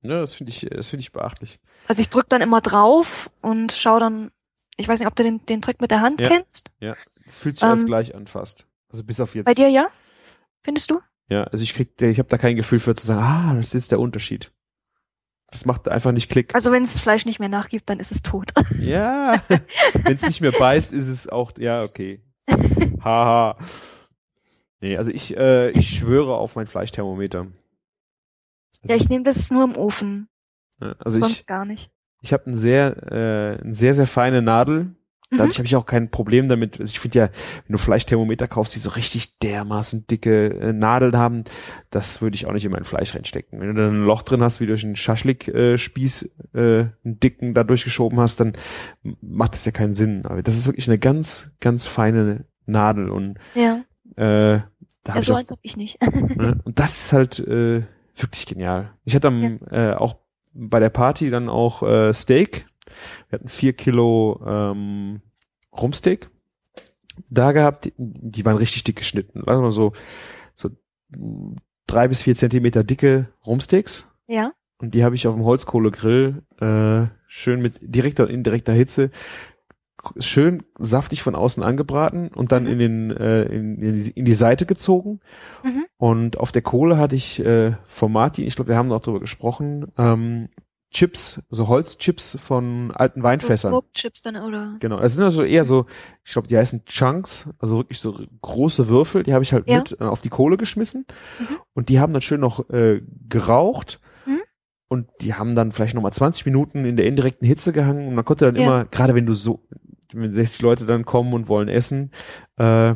Ja, 0.02 0.20
das 0.20 0.34
finde 0.34 0.50
ich, 0.50 0.66
das 0.70 0.88
finde 0.88 1.02
ich 1.02 1.12
beachtlich. 1.12 1.60
Also 1.88 2.00
ich 2.00 2.08
drück 2.08 2.28
dann 2.28 2.42
immer 2.42 2.60
drauf 2.60 3.30
und 3.42 3.72
schau 3.72 3.98
dann, 3.98 4.30
ich 4.76 4.88
weiß 4.88 5.00
nicht, 5.00 5.08
ob 5.08 5.16
du 5.16 5.22
den, 5.22 5.44
den 5.46 5.62
Trick 5.62 5.80
mit 5.80 5.90
der 5.90 6.00
Hand 6.00 6.20
ja. 6.20 6.28
kennst. 6.28 6.70
Ja, 6.80 6.96
fühlt 7.26 7.56
sich 7.56 7.62
ähm, 7.62 7.70
alles 7.70 7.86
gleich 7.86 8.14
an 8.14 8.26
fast. 8.26 8.66
Also 8.90 9.04
bis 9.04 9.20
auf 9.20 9.34
jetzt. 9.34 9.46
Bei 9.46 9.54
dir 9.54 9.68
ja? 9.68 9.88
Findest 10.62 10.90
du? 10.90 11.00
Ja, 11.28 11.44
also 11.44 11.62
ich 11.62 11.74
krieg, 11.74 12.00
ich 12.00 12.18
habe 12.18 12.28
da 12.28 12.38
kein 12.38 12.56
Gefühl 12.56 12.78
für 12.78 12.94
zu 12.94 13.06
sagen, 13.06 13.20
ah, 13.20 13.54
das 13.54 13.68
ist 13.68 13.72
jetzt 13.74 13.92
der 13.92 14.00
Unterschied. 14.00 14.52
Das 15.50 15.64
macht 15.64 15.88
einfach 15.88 16.12
nicht 16.12 16.28
Klick. 16.28 16.54
Also 16.54 16.72
wenn 16.72 16.82
es 16.82 16.98
Fleisch 16.98 17.24
nicht 17.24 17.38
mehr 17.38 17.48
nachgibt, 17.48 17.88
dann 17.88 18.00
ist 18.00 18.10
es 18.10 18.22
tot. 18.22 18.52
Ja, 18.78 19.42
wenn 19.48 20.16
es 20.16 20.22
nicht 20.22 20.40
mehr 20.40 20.52
beißt, 20.52 20.92
ist 20.92 21.06
es 21.06 21.28
auch, 21.28 21.52
ja, 21.58 21.82
okay. 21.82 22.20
Haha. 23.04 23.58
nee, 24.80 24.96
also 24.96 25.10
ich, 25.10 25.36
äh, 25.36 25.70
ich 25.70 25.98
schwöre 25.98 26.34
auf 26.34 26.56
mein 26.56 26.66
Fleischthermometer. 26.66 27.46
Das 28.82 28.90
ja, 28.90 28.96
ich 28.96 29.08
nehme 29.08 29.24
das 29.24 29.50
nur 29.50 29.64
im 29.64 29.76
Ofen. 29.76 30.28
Also 30.80 31.18
Sonst 31.18 31.40
ich, 31.40 31.46
gar 31.46 31.64
nicht. 31.64 31.90
Ich 32.22 32.32
habe 32.32 32.46
eine 32.46 32.56
sehr, 32.56 32.96
äh, 33.10 33.62
eine 33.62 33.74
sehr, 33.74 33.94
sehr 33.94 34.06
feine 34.06 34.42
Nadel 34.42 34.94
Dadurch 35.30 35.54
mhm. 35.54 35.58
habe 35.58 35.66
ich 35.66 35.76
auch 35.76 35.86
kein 35.86 36.10
Problem 36.10 36.48
damit. 36.48 36.78
Also 36.80 36.90
ich 36.90 37.00
finde 37.00 37.18
ja, 37.18 37.24
wenn 37.66 37.72
du 37.72 37.78
Fleischthermometer 37.78 38.46
kaufst, 38.46 38.74
die 38.74 38.78
so 38.78 38.90
richtig 38.90 39.38
dermaßen 39.38 40.06
dicke 40.06 40.48
äh, 40.60 40.72
Nadeln 40.72 41.16
haben, 41.16 41.44
das 41.90 42.22
würde 42.22 42.36
ich 42.36 42.46
auch 42.46 42.52
nicht 42.52 42.64
in 42.64 42.70
mein 42.70 42.84
Fleisch 42.84 43.14
reinstecken. 43.14 43.60
Wenn 43.60 43.74
du 43.74 43.82
dann 43.82 44.02
ein 44.02 44.04
Loch 44.04 44.22
drin 44.22 44.42
hast, 44.42 44.60
wie 44.60 44.66
durch 44.66 44.84
einen 44.84 44.96
Schaschlik-Spieß 44.96 46.30
äh, 46.54 46.60
äh, 46.60 46.86
einen 47.04 47.20
dicken 47.20 47.54
da 47.54 47.64
durchgeschoben 47.64 48.20
hast, 48.20 48.40
dann 48.40 48.52
macht 49.20 49.54
das 49.54 49.64
ja 49.64 49.72
keinen 49.72 49.94
Sinn. 49.94 50.26
Aber 50.26 50.42
das 50.42 50.56
ist 50.56 50.66
wirklich 50.66 50.88
eine 50.88 50.98
ganz, 50.98 51.50
ganz 51.60 51.86
feine 51.86 52.44
Nadel 52.66 53.10
und 53.10 53.38
ja. 53.54 53.80
äh, 54.16 54.60
da 55.02 55.14
ja, 55.14 55.22
so 55.22 55.34
als 55.34 55.52
ob 55.52 55.58
ich 55.62 55.76
nicht. 55.76 56.00
ne? 56.36 56.60
Und 56.64 56.78
das 56.78 57.06
ist 57.06 57.12
halt, 57.12 57.38
äh, 57.40 57.82
Wirklich 58.16 58.46
genial. 58.46 58.92
Ich 59.04 59.14
hatte 59.14 59.28
am, 59.28 59.60
ja. 59.70 59.92
äh, 59.92 59.94
auch 59.94 60.16
bei 60.54 60.80
der 60.80 60.88
Party 60.88 61.30
dann 61.30 61.48
auch 61.48 61.82
äh, 61.82 62.14
Steak. 62.14 62.66
Wir 63.28 63.38
hatten 63.38 63.48
vier 63.48 63.72
Kilo 63.72 64.40
ähm, 64.46 65.20
Rumsteak 65.76 66.30
da 67.30 67.52
gehabt, 67.52 67.86
die, 67.86 67.92
die 67.96 68.44
waren 68.44 68.56
richtig 68.56 68.84
dick 68.84 68.96
geschnitten. 68.96 69.42
Lass 69.46 69.60
mal 69.60 69.70
so, 69.70 69.92
so 70.54 70.70
drei 71.86 72.08
bis 72.08 72.22
vier 72.22 72.36
Zentimeter 72.36 72.84
dicke 72.84 73.28
Rumsteaks. 73.46 74.12
Ja. 74.26 74.52
Und 74.78 74.94
die 74.94 75.04
habe 75.04 75.14
ich 75.14 75.26
auf 75.26 75.34
dem 75.34 75.44
Holzkohlegrill 75.44 76.42
äh, 76.60 77.06
schön 77.28 77.62
mit 77.62 77.78
direkter 77.80 78.24
und 78.24 78.30
indirekter 78.30 78.72
Hitze 78.72 79.10
schön 80.18 80.62
saftig 80.78 81.22
von 81.22 81.34
außen 81.34 81.62
angebraten 81.62 82.28
und 82.28 82.52
dann 82.52 82.64
mhm. 82.64 82.70
in 82.70 82.78
den 82.78 83.10
äh, 83.10 83.42
in, 83.44 83.82
in, 83.82 84.02
die, 84.04 84.10
in 84.10 84.24
die 84.24 84.34
Seite 84.34 84.66
gezogen. 84.66 85.20
Mhm. 85.64 85.86
Und 85.96 86.38
auf 86.38 86.52
der 86.52 86.62
Kohle 86.62 86.98
hatte 86.98 87.16
ich 87.16 87.44
äh, 87.44 87.72
von 87.88 88.12
Martin, 88.12 88.46
ich 88.46 88.54
glaube, 88.54 88.68
wir 88.68 88.76
haben 88.76 88.88
noch 88.88 89.00
drüber 89.00 89.20
gesprochen, 89.20 89.90
ähm, 89.98 90.48
Chips, 90.96 91.42
so 91.50 91.68
Holzchips 91.68 92.38
von 92.40 92.90
alten 92.90 93.22
Weinfässern. 93.22 93.70
So 93.70 93.84
Chips 93.92 94.22
dann, 94.22 94.36
oder? 94.36 94.76
Genau, 94.80 94.98
es 94.98 95.14
sind 95.14 95.24
also 95.24 95.42
eher 95.42 95.66
so, 95.66 95.84
ich 96.24 96.32
glaube, 96.32 96.48
die 96.48 96.56
heißen 96.56 96.86
Chunks, 96.86 97.50
also 97.58 97.76
wirklich 97.76 97.98
so 97.98 98.18
große 98.40 98.88
Würfel, 98.88 99.22
die 99.22 99.34
habe 99.34 99.44
ich 99.44 99.52
halt 99.52 99.68
ja. 99.68 99.80
mit 99.80 100.00
äh, 100.00 100.04
auf 100.04 100.22
die 100.22 100.30
Kohle 100.30 100.56
geschmissen 100.56 101.04
mhm. 101.38 101.58
und 101.74 101.90
die 101.90 102.00
haben 102.00 102.14
dann 102.14 102.22
schön 102.22 102.40
noch 102.40 102.70
äh, 102.70 103.02
geraucht 103.28 104.00
mhm. 104.24 104.40
und 104.88 105.08
die 105.20 105.34
haben 105.34 105.54
dann 105.54 105.72
vielleicht 105.72 105.94
nochmal 105.94 106.14
20 106.14 106.46
Minuten 106.46 106.86
in 106.86 106.96
der 106.96 107.04
indirekten 107.04 107.46
Hitze 107.46 107.74
gehangen 107.74 108.08
und 108.08 108.14
man 108.14 108.24
konnte 108.24 108.46
dann 108.46 108.56
ja. 108.56 108.62
immer, 108.62 108.84
gerade 108.86 109.14
wenn 109.14 109.26
du 109.26 109.34
so, 109.34 109.68
wenn 110.14 110.34
60 110.34 110.62
Leute 110.62 110.86
dann 110.86 111.04
kommen 111.04 111.34
und 111.34 111.46
wollen 111.46 111.68
essen, 111.68 112.10
äh, 112.56 112.94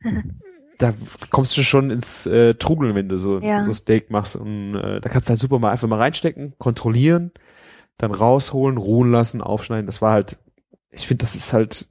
da 0.78 0.94
kommst 1.30 1.56
du 1.56 1.62
schon 1.62 1.90
ins 1.90 2.26
äh, 2.26 2.54
Trudeln, 2.54 2.94
wenn 2.94 3.08
du 3.08 3.18
so, 3.18 3.38
ja. 3.38 3.64
so 3.64 3.72
Steak 3.72 4.10
machst. 4.10 4.36
Und 4.36 4.74
äh, 4.76 5.00
da 5.00 5.08
kannst 5.08 5.28
du 5.28 5.30
halt 5.30 5.40
super 5.40 5.58
mal 5.58 5.70
einfach 5.70 5.88
mal 5.88 5.98
reinstecken, 5.98 6.54
kontrollieren, 6.58 7.32
dann 7.98 8.12
rausholen, 8.12 8.76
ruhen 8.76 9.10
lassen, 9.10 9.40
aufschneiden. 9.40 9.86
Das 9.86 10.02
war 10.02 10.12
halt, 10.12 10.38
ich 10.90 11.06
finde, 11.06 11.22
das 11.22 11.36
ist 11.36 11.52
halt, 11.52 11.86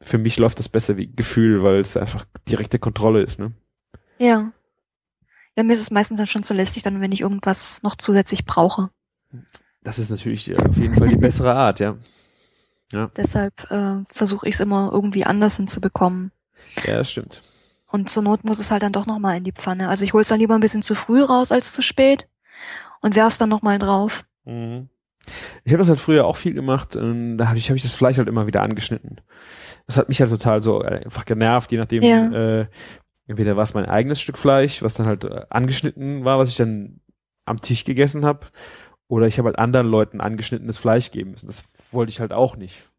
für 0.00 0.18
mich 0.18 0.38
läuft 0.38 0.58
das 0.58 0.68
besser 0.68 0.96
wie 0.96 1.14
Gefühl, 1.14 1.62
weil 1.62 1.76
es 1.76 1.96
einfach 1.96 2.26
direkte 2.48 2.78
Kontrolle 2.78 3.22
ist, 3.22 3.38
ne? 3.38 3.52
Ja. 4.18 4.52
Ja, 5.56 5.62
mir 5.62 5.74
ist 5.74 5.82
es 5.82 5.90
meistens 5.90 6.18
dann 6.18 6.26
schon 6.26 6.42
zu 6.42 6.54
lästig, 6.54 6.82
dann 6.82 7.00
wenn 7.00 7.12
ich 7.12 7.20
irgendwas 7.20 7.82
noch 7.82 7.96
zusätzlich 7.96 8.46
brauche. 8.46 8.90
Das 9.82 9.98
ist 9.98 10.10
natürlich 10.10 10.50
äh, 10.50 10.56
auf 10.56 10.76
jeden 10.76 10.94
Fall 10.94 11.08
die 11.08 11.16
bessere 11.16 11.54
Art, 11.54 11.80
ja. 11.80 11.96
ja. 12.92 13.10
Deshalb 13.16 13.70
äh, 13.70 14.02
versuche 14.06 14.48
ich 14.48 14.54
es 14.54 14.60
immer 14.60 14.90
irgendwie 14.92 15.24
anders 15.24 15.56
hinzubekommen. 15.56 16.32
Ja, 16.86 16.96
das 16.98 17.10
stimmt. 17.10 17.42
Und 17.92 18.08
zur 18.08 18.22
Not 18.22 18.42
muss 18.42 18.58
es 18.58 18.70
halt 18.70 18.82
dann 18.82 18.92
doch 18.92 19.04
nochmal 19.04 19.36
in 19.36 19.44
die 19.44 19.52
Pfanne. 19.52 19.88
Also 19.88 20.04
ich 20.04 20.14
hole 20.14 20.22
es 20.22 20.28
dann 20.28 20.40
lieber 20.40 20.54
ein 20.54 20.60
bisschen 20.60 20.80
zu 20.80 20.94
früh 20.94 21.22
raus 21.22 21.52
als 21.52 21.74
zu 21.74 21.82
spät 21.82 22.26
und 23.02 23.14
werf's 23.14 23.36
dann 23.36 23.50
nochmal 23.50 23.78
drauf. 23.78 24.24
Mhm. 24.46 24.88
Ich 25.62 25.72
habe 25.72 25.80
das 25.80 25.90
halt 25.90 26.00
früher 26.00 26.24
auch 26.24 26.36
viel 26.36 26.54
gemacht. 26.54 26.96
Und 26.96 27.36
da 27.36 27.48
habe 27.48 27.58
ich, 27.58 27.68
hab 27.68 27.76
ich 27.76 27.82
das 27.82 27.94
Fleisch 27.94 28.16
halt 28.16 28.28
immer 28.28 28.46
wieder 28.46 28.62
angeschnitten. 28.62 29.20
Das 29.86 29.98
hat 29.98 30.08
mich 30.08 30.20
halt 30.22 30.30
total 30.30 30.62
so 30.62 30.82
äh, 30.82 31.04
einfach 31.04 31.26
genervt, 31.26 31.70
je 31.70 31.78
nachdem, 31.78 32.02
ja. 32.02 32.60
äh, 32.60 32.66
entweder 33.26 33.56
war 33.56 33.64
es 33.64 33.74
mein 33.74 33.86
eigenes 33.86 34.20
Stück 34.20 34.38
Fleisch, 34.38 34.82
was 34.82 34.94
dann 34.94 35.06
halt 35.06 35.24
äh, 35.24 35.44
angeschnitten 35.50 36.24
war, 36.24 36.38
was 36.38 36.48
ich 36.48 36.56
dann 36.56 37.00
am 37.44 37.60
Tisch 37.60 37.84
gegessen 37.84 38.24
habe, 38.24 38.46
oder 39.08 39.26
ich 39.26 39.38
habe 39.38 39.48
halt 39.48 39.58
anderen 39.58 39.88
Leuten 39.88 40.20
angeschnittenes 40.20 40.78
Fleisch 40.78 41.10
geben 41.10 41.32
müssen. 41.32 41.48
Das 41.48 41.64
wollte 41.90 42.10
ich 42.10 42.20
halt 42.20 42.32
auch 42.32 42.56
nicht. 42.56 42.91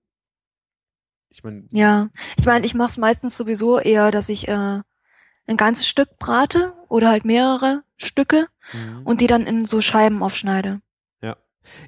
Ich 1.33 1.43
meine. 1.43 1.63
Ja, 1.71 2.09
ich 2.37 2.45
meine, 2.45 2.65
ich 2.65 2.75
mache 2.75 2.89
es 2.89 2.97
meistens 2.97 3.35
sowieso 3.35 3.79
eher, 3.79 4.11
dass 4.11 4.29
ich 4.29 4.47
äh, 4.47 4.81
ein 5.47 5.57
ganzes 5.57 5.87
Stück 5.87 6.19
brate 6.19 6.73
oder 6.89 7.09
halt 7.09 7.25
mehrere 7.25 7.83
Stücke 7.97 8.47
mhm. 8.71 9.01
und 9.03 9.19
die 9.19 9.27
dann 9.27 9.47
in 9.47 9.65
so 9.65 9.81
Scheiben 9.81 10.21
aufschneide. 10.21 10.81
Ja. 11.21 11.37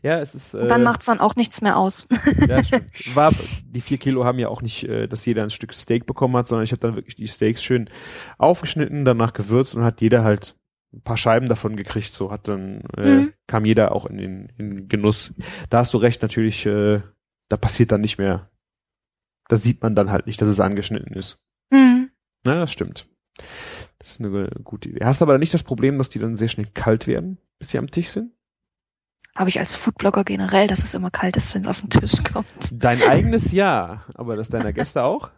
Ja, 0.02 0.20
es 0.20 0.34
ist. 0.34 0.56
Äh, 0.56 0.60
und 0.60 0.72
dann 0.72 0.84
macht's 0.84 1.06
dann 1.06 1.20
auch 1.20 1.36
nichts 1.36 1.62
mehr 1.62 1.78
aus. 1.78 2.08
ja, 2.48 2.64
stimmt. 2.64 3.16
War, 3.16 3.32
die 3.66 3.82
vier 3.82 4.00
Kilo 4.00 4.26
haben 4.26 4.40
ja 4.40 4.50
auch 4.50 4.64
nicht, 4.64 4.84
äh, 4.84 5.08
dass 5.08 5.26
jeder 5.26 5.44
ein 5.44 5.52
Stück 5.52 5.74
Steak 5.74 6.08
bekommen 6.08 6.36
hat, 6.36 6.48
sondern 6.48 6.64
ich 6.64 6.72
habe 6.72 6.80
dann 6.80 6.96
wirklich 6.96 7.16
die 7.16 7.28
Steaks 7.28 7.64
schön 7.64 7.90
aufgeschnitten, 8.40 9.06
danach 9.06 9.34
gewürzt 9.34 9.76
und 9.76 9.84
hat 9.84 10.02
jeder 10.02 10.24
halt 10.24 10.56
ein 10.92 11.02
paar 11.02 11.18
Scheiben 11.18 11.50
davon 11.50 11.76
gekriegt. 11.76 12.14
So 12.14 12.32
hat 12.32 12.48
dann 12.48 12.82
äh, 12.98 13.10
mhm. 13.10 13.34
kam 13.46 13.64
jeder 13.66 13.92
auch 13.92 14.08
in 14.08 14.18
den 14.18 14.50
in 14.58 14.88
Genuss. 14.88 15.34
Da 15.70 15.80
hast 15.80 15.94
du 15.94 16.00
recht, 16.00 16.24
natürlich. 16.24 16.66
Äh, 16.66 17.02
da 17.48 17.58
passiert 17.58 17.92
dann 17.92 18.02
nicht 18.02 18.18
mehr 18.18 18.50
da 19.48 19.58
sieht 19.58 19.82
man 19.82 19.96
dann 19.96 20.12
halt 20.12 20.28
nicht, 20.28 20.42
dass 20.42 20.50
es 20.50 20.60
angeschnitten 20.60 21.14
ist. 21.14 21.40
Mhm. 21.70 22.12
Na, 22.44 22.56
das 22.56 22.72
stimmt. 22.72 23.08
Das 24.00 24.12
ist 24.12 24.22
eine 24.22 24.50
gute 24.64 24.90
Idee. 24.90 25.04
Hast 25.04 25.22
aber 25.22 25.38
nicht 25.38 25.54
das 25.54 25.64
Problem, 25.64 25.98
dass 25.98 26.10
die 26.10 26.20
dann 26.20 26.38
sehr 26.38 26.48
schnell 26.48 26.68
kalt 26.74 27.08
werden, 27.08 27.38
bis 27.60 27.70
sie 27.70 27.78
am 27.78 27.90
Tisch 27.90 28.10
sind? 28.10 28.32
Habe 29.36 29.50
ich 29.50 29.60
als 29.60 29.76
Foodblogger 29.76 30.24
generell, 30.24 30.68
dass 30.68 30.84
es 30.84 30.94
immer 30.94 31.12
kalt 31.12 31.36
ist, 31.36 31.54
wenn 31.54 31.64
es 31.64 31.68
auf 31.68 31.82
den 31.82 31.90
Tisch 31.90 32.24
kommt. 32.24 32.72
Dein 32.72 33.02
eigenes 33.04 33.52
ja, 33.52 34.06
aber 34.14 34.38
das 34.38 34.50
deiner 34.50 34.72
Gäste 34.72 35.04
auch? 35.04 35.30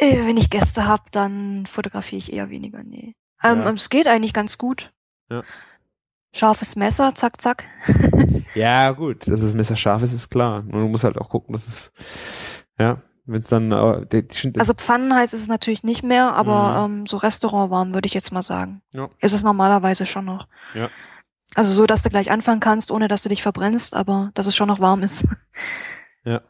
Äh, 0.00 0.26
wenn 0.26 0.36
ich 0.36 0.50
Gäste 0.50 0.86
habe, 0.86 1.04
dann 1.12 1.66
fotografiere 1.66 2.18
ich 2.18 2.32
eher 2.32 2.50
weniger, 2.50 2.82
nee. 2.82 3.14
Ähm, 3.42 3.58
ja. 3.58 3.70
Es 3.70 3.90
geht 3.90 4.08
eigentlich 4.08 4.32
ganz 4.32 4.58
gut. 4.58 4.92
Ja. 5.30 5.44
Scharfes 6.34 6.76
Messer, 6.76 7.14
zack, 7.14 7.40
zack. 7.40 7.64
ja, 8.54 8.92
gut, 8.92 9.26
dass 9.26 9.40
das 9.40 9.54
Messer 9.54 9.76
scharf 9.76 10.02
ist, 10.02 10.12
ist 10.12 10.30
klar. 10.30 10.58
Und 10.60 10.72
du 10.72 10.88
musst 10.88 11.04
halt 11.04 11.18
auch 11.18 11.28
gucken, 11.28 11.52
dass 11.52 11.66
es, 11.66 11.92
ja, 12.78 13.02
wenn 13.24 13.40
es 13.40 13.48
dann. 13.48 13.72
Äh, 13.72 14.06
die, 14.06 14.26
die, 14.26 14.58
also 14.58 14.74
Pfannenheiß 14.74 15.32
ist 15.32 15.42
es 15.42 15.48
natürlich 15.48 15.82
nicht 15.84 16.02
mehr, 16.02 16.34
aber 16.34 16.88
mhm. 16.88 17.00
ähm, 17.00 17.06
so 17.06 17.16
Restaurantwarm 17.16 17.94
würde 17.94 18.06
ich 18.06 18.14
jetzt 18.14 18.32
mal 18.32 18.42
sagen. 18.42 18.82
Ja. 18.92 19.08
Ist 19.20 19.32
es 19.32 19.42
normalerweise 19.42 20.06
schon 20.06 20.24
noch. 20.24 20.48
Ja. 20.74 20.90
Also 21.54 21.72
so, 21.72 21.86
dass 21.86 22.02
du 22.02 22.10
gleich 22.10 22.30
anfangen 22.30 22.60
kannst, 22.60 22.90
ohne 22.90 23.08
dass 23.08 23.22
du 23.22 23.28
dich 23.28 23.42
verbrennst, 23.42 23.96
aber 23.96 24.30
dass 24.34 24.46
es 24.46 24.54
schon 24.54 24.68
noch 24.68 24.80
warm 24.80 25.02
ist. 25.02 25.26
Ja. 26.24 26.42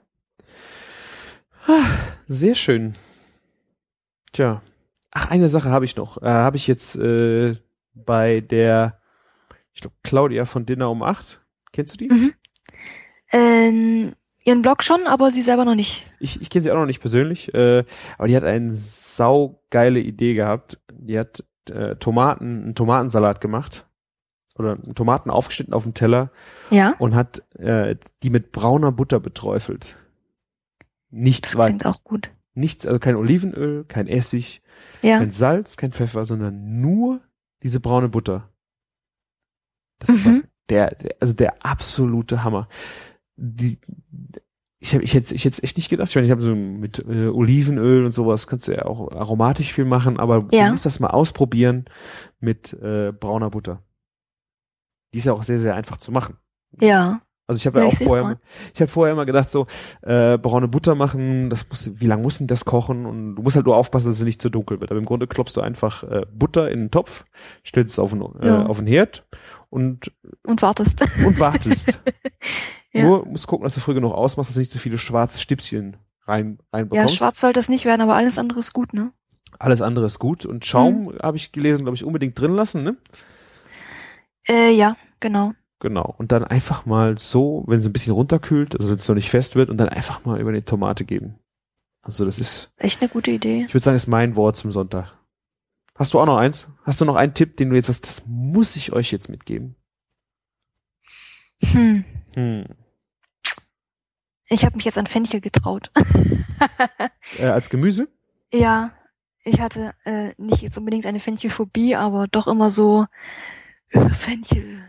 Ah, 1.69 1.85
sehr 2.27 2.57
schön. 2.57 2.97
Tja. 4.33 4.63
Ach, 5.13 5.31
eine 5.31 5.47
Sache 5.47 5.71
habe 5.71 5.85
ich 5.85 5.95
noch. 5.95 6.21
Äh, 6.21 6.27
habe 6.27 6.57
ich 6.57 6.67
jetzt 6.67 6.97
äh, 6.97 7.55
bei 7.95 8.41
der 8.41 8.98
ich 9.79 9.83
glaube, 9.83 9.95
Claudia 10.03 10.45
von 10.45 10.67
Dinner 10.67 10.91
um 10.91 11.05
8. 11.05 11.41
Kennst 11.71 11.93
du 11.93 11.99
die? 11.99 12.09
Mhm. 12.09 12.35
Ähm, 13.31 14.15
ihren 14.45 14.61
Blog 14.61 14.83
schon, 14.83 15.07
aber 15.07 15.31
sie 15.31 15.41
selber 15.41 15.65
noch 15.65 15.77
nicht. 15.77 16.11
Ich, 16.19 16.43
ich 16.43 16.51
kenne 16.51 16.65
sie 16.65 16.73
auch 16.73 16.77
noch 16.77 16.87
nicht 16.87 16.99
persönlich, 16.99 17.55
äh, 17.55 17.85
aber 18.19 18.27
die 18.27 18.35
hat 18.35 18.43
eine 18.43 18.75
saugeile 18.75 20.01
Idee 20.01 20.35
gehabt. 20.35 20.81
Die 20.93 21.17
hat 21.17 21.45
äh, 21.71 21.95
Tomaten, 21.95 22.65
einen 22.65 22.75
Tomatensalat 22.75 23.41
gemacht 23.41 23.87
oder 24.59 24.83
Tomaten 24.83 25.31
aufgeschnitten 25.31 25.73
auf 25.73 25.85
dem 25.85 25.95
Teller 25.95 26.33
ja. 26.71 26.97
und 26.99 27.15
hat 27.15 27.45
äh, 27.61 27.95
die 28.25 28.31
mit 28.31 28.51
brauner 28.51 28.91
Butter 28.91 29.21
beträufelt. 29.21 29.97
Nichts 31.11 31.53
das 31.53 31.67
klingt 31.67 31.87
auch 31.87 32.03
gut. 32.03 32.31
Nichts, 32.55 32.85
also 32.85 32.99
kein 32.99 33.15
Olivenöl, 33.15 33.85
kein 33.85 34.09
Essig, 34.09 34.61
ja. 35.03 35.19
kein 35.19 35.31
Salz, 35.31 35.77
kein 35.77 35.93
Pfeffer, 35.93 36.25
sondern 36.25 36.81
nur 36.81 37.21
diese 37.63 37.79
braune 37.79 38.09
Butter. 38.09 38.49
Das 39.99 40.11
mhm. 40.11 40.25
war 40.25 40.41
der, 40.69 40.95
der, 40.95 41.17
also 41.21 41.35
der 41.35 41.65
absolute 41.65 42.45
Hammer. 42.45 42.69
Die, 43.37 43.79
ich 44.81 44.95
habe 44.95 45.03
ich 45.03 45.15
hätte 45.15 45.35
ich 45.35 45.45
hätte 45.45 45.63
echt 45.63 45.77
nicht 45.77 45.89
gedacht. 45.89 46.09
Ich 46.09 46.15
meine, 46.15 46.27
ich 46.27 46.31
habe 46.31 46.43
so 46.43 46.55
mit 46.55 47.01
äh, 47.01 47.29
Olivenöl 47.29 48.05
und 48.05 48.11
sowas 48.11 48.47
kannst 48.47 48.69
du 48.69 48.73
ja 48.73 48.85
auch 48.85 49.11
aromatisch 49.11 49.73
viel 49.73 49.85
machen, 49.85 50.19
aber 50.19 50.47
ja. 50.53 50.67
du 50.67 50.73
musst 50.73 50.87
das 50.87 51.01
mal 51.01 51.09
ausprobieren 51.09 51.87
mit 52.39 52.73
äh, 52.75 53.13
brauner 53.13 53.51
Butter. 53.51 53.83
Die 55.13 55.19
ist 55.19 55.25
ja 55.25 55.33
auch 55.33 55.43
sehr 55.43 55.59
sehr 55.59 55.75
einfach 55.75 55.97
zu 55.97 56.13
machen. 56.13 56.37
Ja. 56.81 57.23
Also 57.49 57.61
ich 57.61 57.67
habe 57.67 57.79
ja, 57.79 57.87
ja, 57.87 57.89
auch 57.89 57.95
vorher, 57.95 58.39
ich 58.75 58.81
habe 58.83 58.91
vorher 58.91 59.15
immer 59.15 59.25
gedacht 59.25 59.49
so 59.49 59.67
äh, 60.03 60.37
braune 60.37 60.69
Butter 60.69 60.95
machen, 60.95 61.49
das 61.49 61.67
muss, 61.71 61.91
wie 61.95 62.07
lange 62.07 62.23
muss 62.23 62.37
denn 62.37 62.47
das 62.47 62.67
kochen? 62.67 63.07
Und 63.07 63.37
du 63.37 63.43
musst 63.43 63.57
halt 63.57 63.65
nur 63.65 63.75
aufpassen, 63.75 64.09
dass 64.09 64.19
es 64.19 64.25
nicht 64.25 64.43
zu 64.43 64.51
dunkel 64.51 64.83
wird. 64.83 64.91
Aber 64.91 64.99
im 64.99 65.07
Grunde 65.07 65.27
klopfst 65.27 65.55
du 65.57 65.63
einfach 65.63 66.03
äh, 66.03 66.27
Butter 66.31 66.71
in 66.71 66.81
den 66.81 66.91
Topf, 66.91 67.25
stellst 67.65 67.95
es 67.95 67.99
auf 67.99 68.11
den, 68.11 68.21
äh, 68.41 68.49
ja. 68.49 68.67
auf 68.67 68.77
den 68.77 68.87
Herd 68.87 69.25
und 69.71 70.13
und 70.45 70.61
wartest 70.61 71.03
und 71.25 71.41
wartest. 71.41 71.99
ja. 72.93 73.05
Nur 73.05 73.25
musst 73.25 73.47
gucken, 73.47 73.65
dass 73.65 73.73
du 73.73 73.81
früh 73.81 73.95
genug 73.95 74.13
ausmachst, 74.13 74.51
dass 74.51 74.55
du 74.55 74.61
nicht 74.61 74.73
so 74.73 74.79
viele 74.79 74.99
schwarze 74.99 75.41
Stipschen 75.41 75.97
rein 76.27 76.59
reinbekommst. 76.71 77.15
Ja, 77.15 77.17
schwarz 77.17 77.41
sollte 77.41 77.61
es 77.61 77.71
nicht 77.71 77.87
werden, 77.87 78.03
aber 78.03 78.15
alles 78.15 78.39
andere 78.39 78.59
ist 78.59 78.75
gut, 78.75 78.93
ne? 78.93 79.13
Alles 79.59 79.81
andere 79.81 80.05
ist 80.05 80.19
gut 80.19 80.45
und 80.45 80.67
Schaum 80.67 81.07
mhm. 81.07 81.19
habe 81.23 81.39
ich 81.39 81.51
gelesen, 81.53 81.85
glaube 81.85 81.97
ich, 81.97 82.05
unbedingt 82.05 82.39
drin 82.39 82.53
lassen, 82.53 82.83
ne? 82.83 82.97
Äh, 84.47 84.73
ja, 84.73 84.99
genau. 85.19 85.55
Genau. 85.81 86.15
Und 86.19 86.33
dann 86.33 86.45
einfach 86.45 86.87
mal 86.87 87.19
so, 87.19 87.65
wenn 87.67 87.79
es 87.79 87.87
ein 87.87 87.93
bisschen 87.93 88.13
runterkühlt, 88.13 88.75
also 88.75 88.89
wenn 88.89 88.97
es 88.97 89.09
noch 89.09 89.15
nicht 89.15 89.31
fest 89.31 89.55
wird, 89.55 89.71
und 89.71 89.77
dann 89.77 89.89
einfach 89.89 90.25
mal 90.25 90.41
über 90.41 90.53
die 90.53 90.63
Tomate 90.63 91.05
geben. 91.05 91.39
Also 92.03 92.25
das 92.25 92.39
ist 92.39 92.71
echt 92.79 93.01
eine 93.01 93.09
gute 93.09 93.31
Idee. 93.31 93.65
Ich 93.67 93.75
würde 93.75 93.85
sagen, 93.85 93.95
das 93.95 94.05
ist 94.05 94.09
mein 94.09 94.35
Wort 94.35 94.57
zum 94.57 94.73
Sonntag. 94.73 95.17
Hast 95.95 96.15
du 96.15 96.21
auch 96.21 96.27
noch 96.27 96.39
eins? 96.39 96.69
Hast 96.85 97.01
du 97.01 97.05
noch 97.05 97.17
einen 97.17 97.35
Tipp, 97.35 97.57
den 97.57 97.71
du 97.71 97.77
jetzt 97.77 97.89
hast? 97.89 98.07
Das 98.07 98.23
muss 98.27 98.77
ich 98.77 98.93
euch 98.93 99.11
jetzt 99.13 99.29
mitgeben. 99.29 99.77
Hm. 101.63 102.05
hm. 102.35 102.65
Ich 104.49 104.65
habe 104.65 104.77
mich 104.77 104.85
jetzt 104.85 104.97
an 104.97 105.07
Fenchel 105.07 105.41
getraut. 105.41 105.91
äh, 107.39 107.47
als 107.47 107.69
Gemüse? 107.69 108.09
Ja. 108.53 108.93
ich 109.45 109.61
hatte 109.61 109.93
äh, 110.05 110.33
nicht 110.39 110.63
jetzt 110.63 110.79
unbedingt 110.79 111.05
eine 111.05 111.21
Fenchelphobie, 111.21 111.95
aber 111.97 112.29
doch 112.29 112.47
immer 112.47 112.71
so 112.71 113.07
äh, 113.91 114.09
Fenchel. 114.11 114.89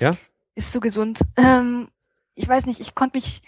Ja? 0.00 0.16
Ist 0.54 0.72
so 0.72 0.80
gesund. 0.80 1.20
Ähm, 1.36 1.88
ich 2.34 2.48
weiß 2.48 2.66
nicht, 2.66 2.80
ich 2.80 2.94
konnte 2.94 3.16
mich 3.16 3.42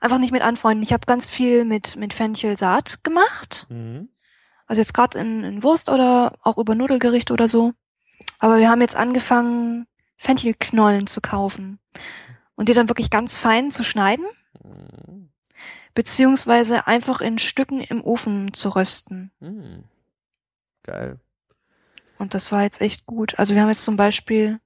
einfach 0.00 0.18
nicht 0.18 0.32
mit 0.32 0.42
anfreunden. 0.42 0.82
Ich 0.82 0.92
habe 0.92 1.06
ganz 1.06 1.28
viel 1.28 1.64
mit 1.64 1.96
mit 1.96 2.14
Fenchelsaat 2.14 3.02
gemacht. 3.04 3.66
Mhm. 3.70 4.08
Also 4.66 4.80
jetzt 4.80 4.94
gerade 4.94 5.18
in, 5.18 5.44
in 5.44 5.62
Wurst 5.62 5.88
oder 5.90 6.38
auch 6.42 6.58
über 6.58 6.74
Nudelgerichte 6.74 7.32
oder 7.32 7.48
so. 7.48 7.72
Aber 8.38 8.58
wir 8.58 8.70
haben 8.70 8.80
jetzt 8.80 8.96
angefangen, 8.96 9.86
Fenchelknollen 10.16 11.06
zu 11.06 11.20
kaufen 11.20 11.78
und 12.54 12.68
die 12.68 12.74
dann 12.74 12.88
wirklich 12.88 13.10
ganz 13.10 13.36
fein 13.36 13.70
zu 13.70 13.82
schneiden, 13.82 14.24
Mhm. 14.62 15.28
beziehungsweise 15.94 16.86
einfach 16.86 17.20
in 17.20 17.38
Stücken 17.38 17.80
im 17.80 18.02
Ofen 18.02 18.54
zu 18.54 18.68
rösten. 18.70 19.32
Mhm. 19.40 19.84
Geil. 20.82 21.18
Und 22.18 22.34
das 22.34 22.52
war 22.52 22.62
jetzt 22.62 22.80
echt 22.80 23.06
gut. 23.06 23.38
Also 23.38 23.54
wir 23.54 23.62
haben 23.62 23.68
jetzt 23.68 23.82
zum 23.82 23.96
Beispiel, 23.96 24.60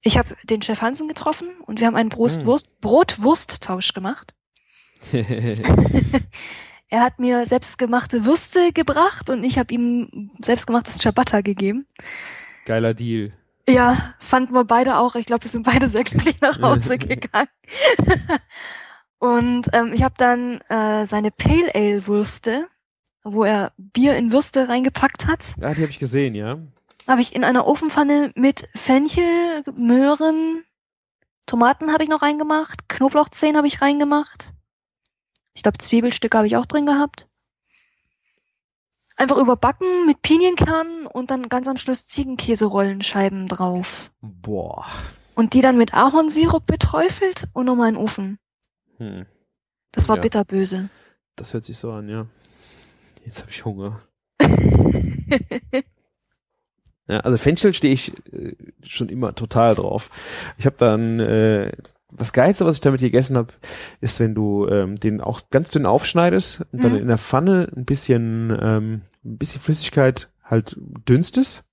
ich 0.00 0.18
habe 0.18 0.36
den 0.44 0.62
Chef 0.62 0.80
Hansen 0.80 1.08
getroffen 1.08 1.48
und 1.66 1.80
wir 1.80 1.86
haben 1.86 1.96
einen 1.96 2.08
Brotwurst, 2.08 2.68
Brotwursttausch 2.80 3.92
gemacht. 3.92 4.34
er 6.88 7.00
hat 7.00 7.18
mir 7.18 7.46
selbstgemachte 7.46 8.24
Würste 8.24 8.72
gebracht 8.72 9.30
und 9.30 9.44
ich 9.44 9.58
habe 9.58 9.74
ihm 9.74 10.30
selbstgemachtes 10.40 10.98
Ciabatta 10.98 11.40
gegeben. 11.40 11.86
Geiler 12.64 12.94
Deal. 12.94 13.32
Ja, 13.68 14.14
fanden 14.20 14.54
wir 14.54 14.64
beide 14.64 14.98
auch. 14.98 15.16
Ich 15.16 15.26
glaube, 15.26 15.44
wir 15.44 15.50
sind 15.50 15.64
beide 15.66 15.88
sehr 15.88 16.04
glücklich 16.04 16.40
nach 16.40 16.60
Hause 16.62 16.98
gegangen. 16.98 17.48
und 19.18 19.68
ähm, 19.72 19.92
ich 19.92 20.02
habe 20.02 20.14
dann 20.18 20.60
äh, 20.68 21.06
seine 21.06 21.30
Pale 21.30 21.74
Ale 21.74 22.06
Würste, 22.06 22.68
wo 23.24 23.42
er 23.44 23.72
Bier 23.76 24.16
in 24.16 24.30
Würste 24.30 24.68
reingepackt 24.68 25.26
hat, 25.26 25.56
Ja, 25.60 25.74
die 25.74 25.82
habe 25.82 25.90
ich 25.90 25.98
gesehen, 25.98 26.34
ja. 26.34 26.58
Habe 27.06 27.20
ich 27.20 27.34
in 27.34 27.44
einer 27.44 27.66
Ofenpfanne 27.66 28.32
mit 28.34 28.68
Fenchel, 28.74 29.62
Möhren, 29.76 30.64
Tomaten 31.46 31.92
habe 31.92 32.02
ich 32.02 32.10
noch 32.10 32.22
reingemacht, 32.22 32.88
Knoblauchzehen 32.88 33.56
habe 33.56 33.66
ich 33.68 33.80
reingemacht. 33.80 34.52
Ich 35.54 35.62
glaube, 35.62 35.78
Zwiebelstücke 35.78 36.36
habe 36.36 36.46
ich 36.48 36.56
auch 36.56 36.66
drin 36.66 36.86
gehabt. 36.86 37.28
Einfach 39.16 39.38
überbacken 39.38 40.04
mit 40.04 40.20
Pinienkernen 40.20 41.06
und 41.06 41.30
dann 41.30 41.48
ganz 41.48 41.68
am 41.68 41.78
Schluss 41.78 42.06
Ziegenkäserollenscheiben 42.08 43.48
drauf. 43.48 44.10
Boah. 44.20 44.84
Und 45.34 45.54
die 45.54 45.60
dann 45.62 45.78
mit 45.78 45.94
Ahornsirup 45.94 46.66
beträufelt 46.66 47.48
und 47.54 47.66
nochmal 47.66 47.88
in 47.88 47.94
den 47.94 48.02
Ofen. 48.02 48.38
Hm. 48.98 49.24
Das 49.92 50.08
war 50.08 50.16
Ja. 50.16 50.22
bitterböse. 50.22 50.90
Das 51.36 51.54
hört 51.54 51.64
sich 51.64 51.78
so 51.78 51.92
an, 51.92 52.08
ja. 52.08 52.26
Jetzt 53.24 53.40
habe 53.40 53.50
ich 53.50 53.64
Hunger. 53.64 54.02
Ja, 57.08 57.20
also 57.20 57.36
Fenchel 57.38 57.72
stehe 57.72 57.92
ich 57.94 58.12
äh, 58.32 58.54
schon 58.84 59.08
immer 59.08 59.34
total 59.34 59.74
drauf. 59.74 60.10
Ich 60.58 60.66
habe 60.66 60.76
dann 60.78 61.20
äh, 61.20 61.72
das 62.12 62.32
Geilste, 62.32 62.64
was 62.64 62.76
ich 62.76 62.80
damit 62.80 63.00
gegessen 63.00 63.36
habe, 63.36 63.52
ist, 64.00 64.18
wenn 64.20 64.34
du 64.34 64.66
ähm, 64.68 64.94
den 64.96 65.20
auch 65.20 65.42
ganz 65.50 65.70
dünn 65.70 65.86
aufschneidest 65.86 66.64
und 66.72 66.82
dann 66.82 66.92
Mhm. 66.92 66.98
in 66.98 67.08
der 67.08 67.18
Pfanne 67.18 67.68
ein 67.76 67.84
bisschen 67.84 68.56
ähm, 68.60 69.02
ein 69.24 69.38
bisschen 69.38 69.60
Flüssigkeit 69.60 70.28
halt 70.44 70.76
dünstest 71.08 71.64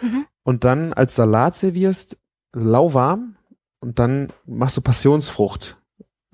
Mhm. 0.00 0.24
und 0.44 0.64
dann 0.64 0.92
als 0.92 1.14
Salat 1.16 1.56
servierst, 1.56 2.16
lauwarm 2.52 3.36
und 3.80 3.98
dann 3.98 4.32
machst 4.46 4.76
du 4.76 4.80
Passionsfrucht 4.80 5.76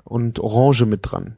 und 0.04 0.40
Orange 0.40 0.86
mit 0.86 1.00
dran. 1.10 1.36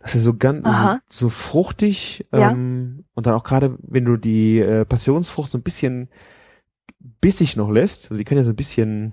Das 0.00 0.14
ist 0.14 0.24
so 0.24 0.34
ganz 0.34 0.66
so, 1.08 1.26
so 1.26 1.28
fruchtig 1.28 2.26
Ja. 2.32 2.50
ähm, 2.50 3.04
und 3.14 3.26
dann 3.26 3.34
auch 3.34 3.44
gerade, 3.44 3.76
wenn 3.82 4.04
du 4.04 4.16
die 4.16 4.58
äh, 4.58 4.84
Passionsfrucht 4.84 5.50
so 5.50 5.58
ein 5.58 5.62
bisschen 5.62 6.08
bissig 7.00 7.56
noch 7.56 7.70
lässt, 7.70 8.04
also 8.10 8.18
die 8.18 8.24
kann 8.24 8.38
ja 8.38 8.44
so 8.44 8.50
ein 8.50 8.56
bisschen 8.56 9.12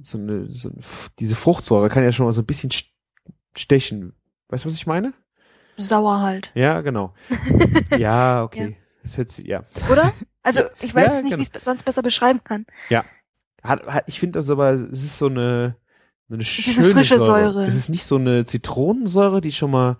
so 0.00 0.18
eine 0.18 0.50
so 0.50 0.68
ein, 0.70 0.80
diese 1.18 1.34
Fruchtsäure 1.34 1.88
kann 1.88 2.04
ja 2.04 2.12
schon 2.12 2.26
mal 2.26 2.32
so 2.32 2.40
ein 2.42 2.46
bisschen 2.46 2.70
st- 2.70 2.90
stechen. 3.56 4.14
Weißt 4.48 4.64
du, 4.64 4.68
was 4.68 4.74
ich 4.74 4.86
meine? 4.86 5.12
Sauer 5.76 6.20
halt. 6.20 6.50
Ja, 6.54 6.80
genau. 6.80 7.14
ja, 7.98 8.42
okay. 8.42 8.76
Das 9.02 9.16
hört 9.16 9.30
sich, 9.30 9.46
ja. 9.46 9.64
Oder? 9.90 10.12
Also 10.42 10.62
ich 10.80 10.94
weiß 10.94 11.10
Ja, 11.10 11.16
es 11.18 11.22
nicht, 11.22 11.30
genau. 11.32 11.38
wie 11.38 11.42
ich 11.42 11.54
es 11.54 11.64
sonst 11.64 11.84
besser 11.84 12.02
beschreiben 12.02 12.40
kann. 12.42 12.66
Hat, 13.62 13.86
hat, 13.86 14.04
ich 14.06 14.18
finde 14.20 14.38
das 14.38 14.50
aber, 14.50 14.70
es 14.70 14.82
ist 15.04 15.18
so 15.18 15.26
eine, 15.26 15.76
eine 16.30 16.38
Diese 16.38 16.82
schöne 16.82 16.94
frische 16.94 17.18
Säure. 17.18 17.52
Säure. 17.54 17.66
Es 17.66 17.74
ist 17.74 17.88
nicht 17.88 18.04
so 18.04 18.16
eine 18.16 18.44
Zitronensäure, 18.44 19.40
die 19.40 19.52
schon 19.52 19.70
mal 19.70 19.98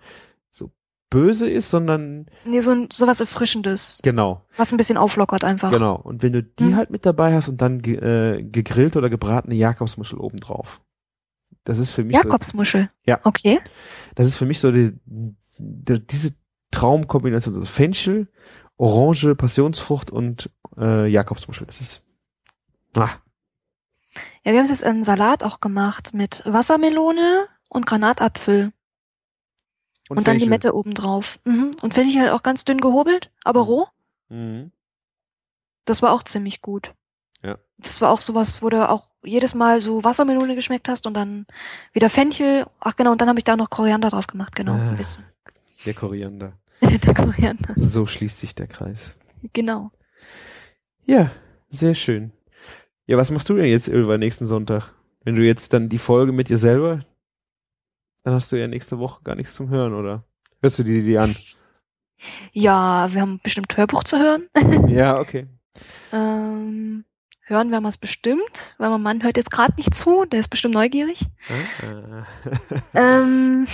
böse 1.09 1.49
ist, 1.49 1.69
sondern 1.71 2.27
Nee, 2.45 2.59
so 2.59 2.71
ein, 2.71 2.87
sowas 2.91 3.19
Erfrischendes, 3.19 3.99
genau, 4.03 4.45
was 4.57 4.71
ein 4.71 4.77
bisschen 4.77 4.97
auflockert 4.97 5.43
einfach. 5.43 5.71
genau. 5.71 5.95
Und 5.95 6.21
wenn 6.23 6.33
du 6.33 6.43
die 6.43 6.65
Mhm. 6.65 6.75
halt 6.75 6.89
mit 6.91 7.05
dabei 7.05 7.33
hast 7.33 7.47
und 7.49 7.59
dann 7.61 7.81
ge, 7.81 7.95
äh, 7.95 8.43
gegrillt 8.43 8.95
oder 8.95 9.09
gebratene 9.09 9.55
Jakobsmuschel 9.55 10.19
obendrauf. 10.19 10.81
Das 11.63 11.77
ist 11.79 11.91
für 11.91 12.03
mich 12.03 12.15
so, 12.17 12.23
Jakobsmuschel. 12.23 12.89
Ja. 13.05 13.19
Okay. 13.23 13.59
das 14.15 14.27
ist 14.27 14.35
für 14.35 14.45
mich 14.45 14.59
so 14.59 14.71
die, 14.71 14.93
die, 15.05 16.05
diese 16.05 16.33
Traumkombination, 16.71 17.53
also 17.55 17.65
Fenchel, 17.65 18.27
Orange, 18.77 19.35
Passionsfrucht 19.35 20.11
und 20.11 20.49
äh, 20.77 21.07
Jakobsmuschel. 21.07 21.65
Das 21.67 21.81
ist 21.81 22.05
ah, 22.95 23.09
Ja, 24.45 24.51
wir 24.53 24.59
haben 24.59 24.67
jetzt 24.67 24.83
einen 24.83 25.03
Salat 25.03 25.43
auch 25.43 25.59
gemacht 25.59 26.13
mit 26.13 26.43
Wassermelone 26.45 27.47
und 27.69 27.85
Granatapfel. 27.85 28.71
Und, 30.09 30.17
dann 30.17 30.25
Fenchel. 30.25 30.45
Limette 30.45 30.75
obendrauf. 30.75 31.39
Mhm. 31.45 31.71
Und 31.81 31.93
Fenchel 31.93 32.23
halt 32.23 32.31
auch 32.31 32.43
ganz 32.43 32.65
dünn 32.65 32.81
gehobelt, 32.81 33.31
aber 33.43 33.61
roh. 33.61 33.87
Mhm. 34.29 34.71
Das 35.85 36.01
war 36.01 36.11
auch 36.11 36.23
ziemlich 36.23 36.61
gut. 36.61 36.93
Ja. 37.43 37.57
Das 37.77 38.01
war 38.01 38.11
auch 38.11 38.21
sowas, 38.21 38.61
wo 38.61 38.69
du 38.69 38.89
auch 38.89 39.09
jedes 39.23 39.53
Mal 39.53 39.81
so 39.81 40.03
Wassermelone 40.03 40.55
geschmeckt 40.55 40.89
hast 40.89 41.07
und 41.07 41.13
dann 41.13 41.45
wieder 41.93 42.09
Fenchel. 42.09 42.65
Ach 42.79 42.95
genau, 42.95 43.11
und 43.11 43.21
dann 43.21 43.29
habe 43.29 43.39
ich 43.39 43.45
da 43.45 43.55
noch 43.55 43.69
Koriander 43.69 44.09
drauf 44.09 44.27
gemacht, 44.27 44.55
genau. 44.55 44.73
Ah. 44.73 44.89
Ein 44.89 44.97
bisschen. 44.97 45.25
Der 45.85 45.93
Koriander. 45.93 46.53
Der 46.81 47.13
Koriander. 47.13 47.73
So 47.75 48.05
schließt 48.05 48.39
sich 48.39 48.55
der 48.55 48.67
Kreis. 48.67 49.19
Genau. 49.53 49.91
Ja, 51.05 51.31
sehr 51.69 51.93
schön. 51.93 52.31
Ja, 53.05 53.17
was 53.17 53.31
machst 53.31 53.49
du 53.49 53.55
denn 53.55 53.65
jetzt, 53.65 53.87
Ilva, 53.87 54.17
nächsten 54.17 54.45
Sonntag? 54.45 54.93
Wenn 55.23 55.35
du 55.35 55.43
jetzt 55.43 55.73
dann 55.73 55.89
die 55.89 55.97
Folge 55.97 56.31
mit 56.31 56.49
dir 56.49 56.57
selber, 56.57 57.05
dann 58.23 58.33
hast 58.33 58.51
du 58.51 58.55
ja 58.57 58.67
nächste 58.67 58.99
Woche 58.99 59.23
gar 59.23 59.35
nichts 59.35 59.53
zum 59.53 59.69
Hören, 59.69 59.93
oder? 59.93 60.23
Hörst 60.61 60.79
du 60.79 60.83
dir 60.83 61.01
die 61.03 61.17
an? 61.17 61.35
Ja, 62.51 63.07
wir 63.13 63.21
haben 63.21 63.39
bestimmt 63.41 63.77
Hörbuch 63.77 64.03
zu 64.03 64.19
hören. 64.19 64.49
ja, 64.89 65.17
okay. 65.19 65.47
Ähm, 66.11 67.05
hören 67.43 67.71
werden 67.71 67.83
wir 67.83 67.87
es 67.87 67.97
bestimmt, 67.97 68.75
weil 68.77 68.89
mein 68.89 69.01
Mann 69.01 69.23
hört 69.23 69.37
jetzt 69.37 69.51
gerade 69.51 69.73
nicht 69.77 69.95
zu, 69.95 70.25
der 70.25 70.41
ist 70.41 70.49
bestimmt 70.49 70.73
neugierig. 70.73 71.21
Ah. 71.81 72.25
Ähm, 72.93 73.65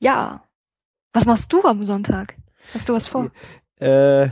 ja. 0.00 0.42
Was 1.12 1.24
machst 1.24 1.52
du 1.52 1.62
am 1.62 1.84
Sonntag? 1.84 2.36
Hast 2.74 2.88
du 2.88 2.94
was 2.94 3.06
vor? 3.06 3.30
äh, 3.78 4.30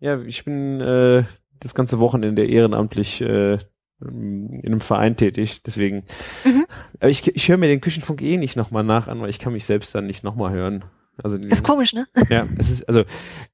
ja, 0.00 0.20
ich 0.20 0.44
bin 0.44 0.80
äh, 0.82 1.24
das 1.58 1.74
ganze 1.74 2.00
Wochenende 2.00 2.44
ehrenamtlich 2.44 3.22
äh, 3.22 3.60
in 4.00 4.62
einem 4.64 4.80
Verein 4.80 5.16
tätig, 5.16 5.62
deswegen. 5.62 6.04
Mhm. 6.44 6.64
Aber 6.98 7.10
ich, 7.10 7.26
ich 7.34 7.48
höre 7.48 7.56
mir 7.58 7.68
den 7.68 7.80
Küchenfunk 7.80 8.22
eh 8.22 8.36
nicht 8.36 8.56
nochmal 8.56 8.84
nach 8.84 9.08
an, 9.08 9.20
weil 9.20 9.30
ich 9.30 9.38
kann 9.38 9.52
mich 9.52 9.64
selbst 9.64 9.94
dann 9.94 10.06
nicht 10.06 10.24
nochmal 10.24 10.52
hören. 10.52 10.84
Also 11.22 11.36
Ist 11.36 11.64
komisch, 11.64 11.92
ne? 11.92 12.06
Ja, 12.30 12.46
es 12.58 12.70
ist, 12.70 12.88
also 12.88 13.04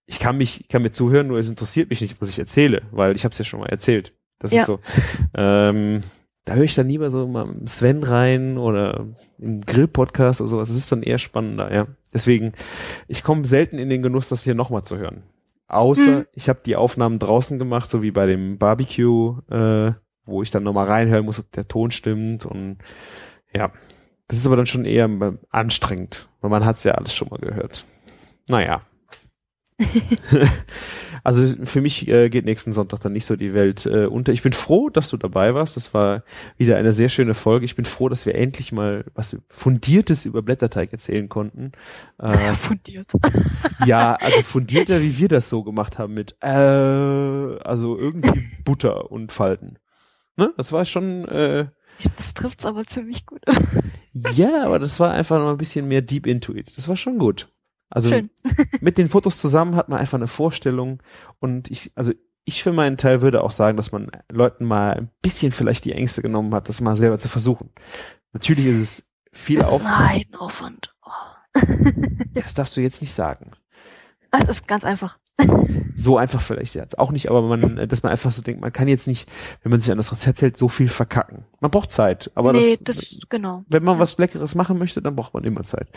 ich 0.06 0.20
kann 0.20 0.36
mich, 0.36 0.60
ich 0.60 0.68
kann 0.68 0.82
mir 0.82 0.92
zuhören, 0.92 1.26
nur 1.26 1.38
es 1.38 1.48
interessiert 1.48 1.90
mich 1.90 2.00
nicht, 2.00 2.20
was 2.20 2.28
ich 2.28 2.38
erzähle, 2.38 2.82
weil 2.92 3.16
ich 3.16 3.24
habe 3.24 3.32
es 3.32 3.38
ja 3.38 3.44
schon 3.44 3.58
mal 3.60 3.68
erzählt. 3.68 4.12
Das 4.38 4.52
Ja. 4.52 4.60
ist 4.60 4.66
so. 4.66 4.78
Ähm, 5.34 6.02
da 6.44 6.54
höre 6.54 6.62
ich 6.64 6.76
dann 6.76 6.88
lieber 6.88 7.10
so 7.10 7.26
mal 7.26 7.48
Sven 7.66 8.04
rein 8.04 8.56
oder 8.56 9.06
im 9.38 9.62
Grill-Podcast 9.62 10.40
oder 10.40 10.48
sowas. 10.48 10.68
Das 10.68 10.76
ist 10.76 10.92
dann 10.92 11.02
eher 11.02 11.18
spannender, 11.18 11.74
ja. 11.74 11.88
Deswegen, 12.14 12.52
ich 13.08 13.24
komme 13.24 13.44
selten 13.44 13.78
in 13.78 13.88
den 13.88 14.02
Genuss, 14.02 14.28
das 14.28 14.44
hier 14.44 14.54
nochmal 14.54 14.84
zu 14.84 14.96
hören. 14.98 15.24
Außer 15.66 16.18
Mhm. 16.20 16.26
ich 16.34 16.48
habe 16.48 16.60
die 16.64 16.76
Aufnahmen 16.76 17.18
draußen 17.18 17.58
gemacht, 17.58 17.90
so 17.90 18.00
wie 18.00 18.12
bei 18.12 18.26
dem 18.26 18.58
Barbecue, 18.58 19.38
äh, 19.50 19.92
wo 20.26 20.42
ich 20.42 20.50
dann 20.50 20.64
nochmal 20.64 20.86
reinhören 20.86 21.24
muss, 21.24 21.38
ob 21.38 21.50
der 21.52 21.68
Ton 21.68 21.90
stimmt 21.90 22.44
und 22.44 22.78
ja. 23.52 23.72
Das 24.28 24.38
ist 24.38 24.46
aber 24.46 24.56
dann 24.56 24.66
schon 24.66 24.84
eher 24.84 25.08
anstrengend, 25.50 26.28
weil 26.40 26.50
man 26.50 26.64
hat's 26.64 26.82
ja 26.84 26.92
alles 26.92 27.14
schon 27.14 27.28
mal 27.28 27.38
gehört. 27.38 27.84
Naja. 28.48 28.82
also 31.22 31.54
für 31.64 31.80
mich 31.80 32.08
äh, 32.08 32.30
geht 32.30 32.44
nächsten 32.44 32.72
Sonntag 32.72 33.00
dann 33.00 33.12
nicht 33.12 33.26
so 33.26 33.36
die 33.36 33.52
Welt 33.52 33.84
äh, 33.86 34.06
unter. 34.06 34.32
Ich 34.32 34.42
bin 34.42 34.52
froh, 34.52 34.88
dass 34.88 35.10
du 35.10 35.16
dabei 35.16 35.54
warst. 35.54 35.76
Das 35.76 35.92
war 35.92 36.22
wieder 36.56 36.76
eine 36.76 36.92
sehr 36.92 37.08
schöne 37.08 37.34
Folge. 37.34 37.66
Ich 37.66 37.76
bin 37.76 37.84
froh, 37.84 38.08
dass 38.08 38.26
wir 38.26 38.34
endlich 38.34 38.72
mal 38.72 39.04
was 39.14 39.36
Fundiertes 39.48 40.24
über 40.24 40.42
Blätterteig 40.42 40.92
erzählen 40.92 41.28
konnten. 41.28 41.72
Äh, 42.18 42.52
Fundiert. 42.54 43.12
ja, 43.86 44.14
also 44.14 44.42
fundierter, 44.42 45.02
wie 45.02 45.18
wir 45.18 45.28
das 45.28 45.48
so 45.48 45.62
gemacht 45.62 45.98
haben 45.98 46.14
mit, 46.14 46.36
äh, 46.40 46.48
also 46.48 47.98
irgendwie 47.98 48.42
Butter 48.64 49.10
und 49.10 49.30
Falten. 49.30 49.78
Ne? 50.36 50.52
Das 50.56 50.72
war 50.72 50.84
schon, 50.84 51.26
äh, 51.28 51.68
Das 52.16 52.34
trifft's 52.34 52.64
aber 52.66 52.84
ziemlich 52.84 53.26
gut. 53.26 53.40
ja, 54.34 54.64
aber 54.64 54.78
das 54.78 55.00
war 55.00 55.12
einfach 55.12 55.38
noch 55.38 55.50
ein 55.50 55.58
bisschen 55.58 55.88
mehr 55.88 56.02
deep 56.02 56.26
into 56.26 56.54
it. 56.54 56.76
Das 56.76 56.88
war 56.88 56.96
schon 56.96 57.18
gut. 57.18 57.48
Also 57.88 58.08
Schön. 58.08 58.28
mit 58.80 58.98
den 58.98 59.08
Fotos 59.08 59.38
zusammen 59.38 59.76
hat 59.76 59.88
man 59.88 59.98
einfach 59.98 60.18
eine 60.18 60.26
Vorstellung 60.26 61.02
und 61.38 61.70
ich, 61.70 61.92
also 61.94 62.12
ich 62.44 62.62
für 62.62 62.72
meinen 62.72 62.96
Teil 62.96 63.22
würde 63.22 63.42
auch 63.42 63.50
sagen, 63.50 63.76
dass 63.76 63.92
man 63.92 64.10
Leuten 64.30 64.64
mal 64.64 64.92
ein 64.94 65.10
bisschen 65.22 65.52
vielleicht 65.52 65.84
die 65.84 65.92
Ängste 65.92 66.22
genommen 66.22 66.54
hat, 66.54 66.68
das 66.68 66.80
mal 66.80 66.96
selber 66.96 67.18
zu 67.18 67.28
versuchen. 67.28 67.70
Natürlich 68.32 68.66
ist 68.66 68.76
es 68.80 69.08
viel 69.32 69.58
Das 69.58 69.68
ist 69.68 69.72
Aufwand. 69.74 69.94
ein 69.94 70.08
Heidenaufwand. 70.08 70.94
Oh. 71.04 71.10
Das 72.34 72.54
darfst 72.54 72.76
du 72.76 72.80
jetzt 72.80 73.00
nicht 73.00 73.14
sagen. 73.14 73.52
Das 74.30 74.48
ist 74.48 74.68
ganz 74.68 74.84
einfach. 74.84 75.18
So 75.96 76.16
einfach 76.16 76.40
vielleicht 76.40 76.74
jetzt 76.74 76.98
auch 76.98 77.10
nicht, 77.10 77.30
aber 77.30 77.42
man, 77.42 77.88
dass 77.88 78.02
man 78.02 78.12
einfach 78.12 78.30
so 78.30 78.42
denkt, 78.42 78.60
man 78.60 78.72
kann 78.72 78.88
jetzt 78.88 79.06
nicht, 79.06 79.28
wenn 79.62 79.70
man 79.70 79.80
sich 79.80 79.90
an 79.90 79.98
das 79.98 80.12
Rezept 80.12 80.40
hält, 80.40 80.56
so 80.56 80.68
viel 80.68 80.88
verkacken. 80.88 81.44
Man 81.60 81.70
braucht 81.70 81.90
Zeit, 81.90 82.30
aber 82.34 82.52
nee, 82.52 82.78
das, 82.80 82.96
das, 82.96 83.18
genau. 83.28 83.64
wenn 83.68 83.84
man 83.84 83.98
was 83.98 84.16
Leckeres 84.18 84.54
machen 84.54 84.78
möchte, 84.78 85.02
dann 85.02 85.16
braucht 85.16 85.34
man 85.34 85.44
immer 85.44 85.62
Zeit. 85.64 85.88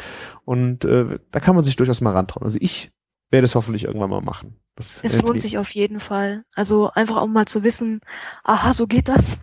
Und 0.46 0.84
äh, 0.86 1.20
da 1.32 1.40
kann 1.40 1.56
man 1.56 1.64
sich 1.64 1.76
durchaus 1.76 2.02
mal 2.02 2.14
rantrauen. 2.14 2.44
Also 2.44 2.58
ich 2.62 2.92
werde 3.30 3.46
es 3.46 3.56
hoffentlich 3.56 3.86
irgendwann 3.86 4.10
mal 4.10 4.22
machen. 4.22 4.58
Das 4.76 5.02
Es 5.04 5.22
lohnt 5.22 5.40
sich 5.40 5.58
auf 5.58 5.70
jeden 5.72 6.00
Fall. 6.00 6.44
Also 6.54 6.92
einfach 6.92 7.18
auch 7.18 7.28
mal 7.28 7.46
zu 7.46 7.64
wissen, 7.64 8.02
aha, 8.44 8.74
so 8.74 8.88
geht 8.88 9.08
das. 9.08 9.40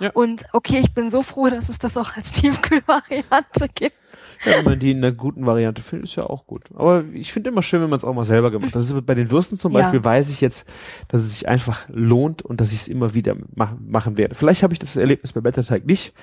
Ja. 0.00 0.10
Und 0.12 0.46
okay, 0.52 0.80
ich 0.80 0.94
bin 0.94 1.10
so 1.10 1.22
froh, 1.22 1.48
dass 1.50 1.68
es 1.68 1.78
das 1.78 1.96
auch 1.96 2.16
als 2.16 2.32
Tiefkühlvariante 2.32 3.68
gibt. 3.74 3.96
Ja, 4.44 4.56
wenn 4.58 4.64
man 4.64 4.78
die 4.78 4.92
in 4.92 4.98
einer 4.98 5.12
guten 5.12 5.44
Variante 5.46 5.82
findet, 5.82 6.08
ist 6.08 6.16
ja 6.16 6.24
auch 6.24 6.46
gut. 6.46 6.70
Aber 6.74 7.04
ich 7.12 7.32
finde 7.32 7.50
immer 7.50 7.62
schön, 7.62 7.82
wenn 7.82 7.90
man 7.90 7.98
es 7.98 8.04
auch 8.04 8.14
mal 8.14 8.24
selber 8.24 8.50
gemacht 8.50 8.68
hat. 8.74 8.76
Das 8.76 8.90
ist 8.90 9.06
bei 9.06 9.14
den 9.14 9.30
Würsten 9.30 9.58
zum 9.58 9.72
Ja. 9.72 9.80
Beispiel, 9.80 10.02
weiß 10.02 10.30
ich 10.30 10.40
jetzt, 10.40 10.66
dass 11.08 11.22
es 11.22 11.32
sich 11.32 11.46
einfach 11.48 11.84
lohnt 11.88 12.40
und 12.42 12.60
dass 12.60 12.72
ich 12.72 12.80
es 12.80 12.88
immer 12.88 13.12
wieder 13.12 13.36
mach, 13.54 13.72
machen 13.78 14.16
werde. 14.16 14.34
Vielleicht 14.34 14.62
habe 14.62 14.72
ich 14.72 14.78
das 14.78 14.96
Erlebnis 14.96 15.32
bei 15.34 15.40
Blätterteig 15.42 15.84
nicht, 15.84 16.14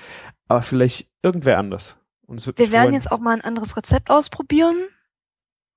aber 0.48 0.62
vielleicht 0.62 1.08
irgendwer 1.22 1.58
anders. 1.58 1.96
Und 2.26 2.44
Wir 2.44 2.72
werden 2.72 2.82
freuen. 2.82 2.94
jetzt 2.94 3.12
auch 3.12 3.20
mal 3.20 3.34
ein 3.34 3.40
anderes 3.40 3.76
Rezept 3.76 4.10
ausprobieren. 4.10 4.76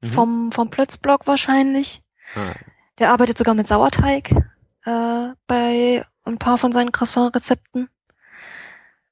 Mhm. 0.01 0.07
Vom, 0.07 0.51
vom 0.51 0.69
Plötzblock 0.71 1.27
wahrscheinlich. 1.27 2.01
Ah, 2.35 2.53
Der 2.97 3.11
arbeitet 3.11 3.37
sogar 3.37 3.53
mit 3.53 3.67
Sauerteig 3.67 4.31
äh, 4.85 5.27
bei 5.45 6.03
ein 6.23 6.37
paar 6.39 6.57
von 6.57 6.71
seinen 6.71 6.91
Croissant-Rezepten. 6.91 7.87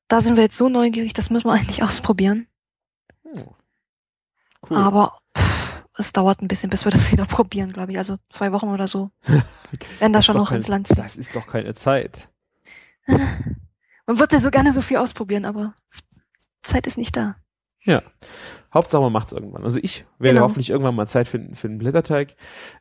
Da 0.07 0.22
sind 0.22 0.35
wir 0.35 0.43
jetzt 0.43 0.57
so 0.57 0.68
neugierig, 0.69 1.14
das 1.14 1.30
müssen 1.30 1.45
wir 1.47 1.53
eigentlich 1.60 1.84
ausprobieren. 1.84 2.47
Cool. 4.68 4.77
Aber 4.77 5.18
pff, 5.38 5.84
es 5.98 6.11
dauert 6.14 6.41
ein 6.41 6.48
bisschen, 6.48 6.69
bis 6.69 6.86
wir 6.86 6.91
das 6.91 7.11
wieder 7.11 7.26
probieren, 7.26 7.72
glaube 7.73 7.91
ich. 7.91 7.98
Also 7.98 8.15
zwei 8.30 8.52
Wochen 8.52 8.69
oder 8.69 8.88
so. 8.88 9.11
Werden 9.99 10.14
da 10.14 10.22
schon 10.22 10.36
noch 10.38 10.49
kein- 10.49 10.57
ins 10.57 10.68
Land 10.68 10.88
ziehen. 10.88 11.03
Das 11.03 11.18
ist 11.18 11.36
doch 11.36 11.48
keine 11.48 11.73
Zeit. 11.76 12.27
Man 13.07 14.19
würde 14.19 14.36
ja 14.36 14.40
so 14.41 14.49
gerne 14.52 14.73
so 14.73 14.81
viel 14.81 14.98
ausprobieren, 14.98 15.45
aber 15.45 15.73
es, 15.90 16.03
Zeit 16.64 16.88
ist 16.88 16.98
nicht 16.98 17.15
da. 17.15 17.36
Hauptsache 18.73 19.02
man 19.02 19.11
macht's 19.14 19.31
irgendwann. 19.31 19.64
Also 19.64 19.80
ich 19.81 20.06
werde 20.19 20.36
Genau. 20.36 20.45
hoffentlich 20.45 20.69
irgendwann 20.69 20.94
mal 20.95 21.07
Zeit 21.07 21.27
finden 21.27 21.56
für 21.56 21.68
den 21.68 21.77
Blätterteig. 21.80 22.36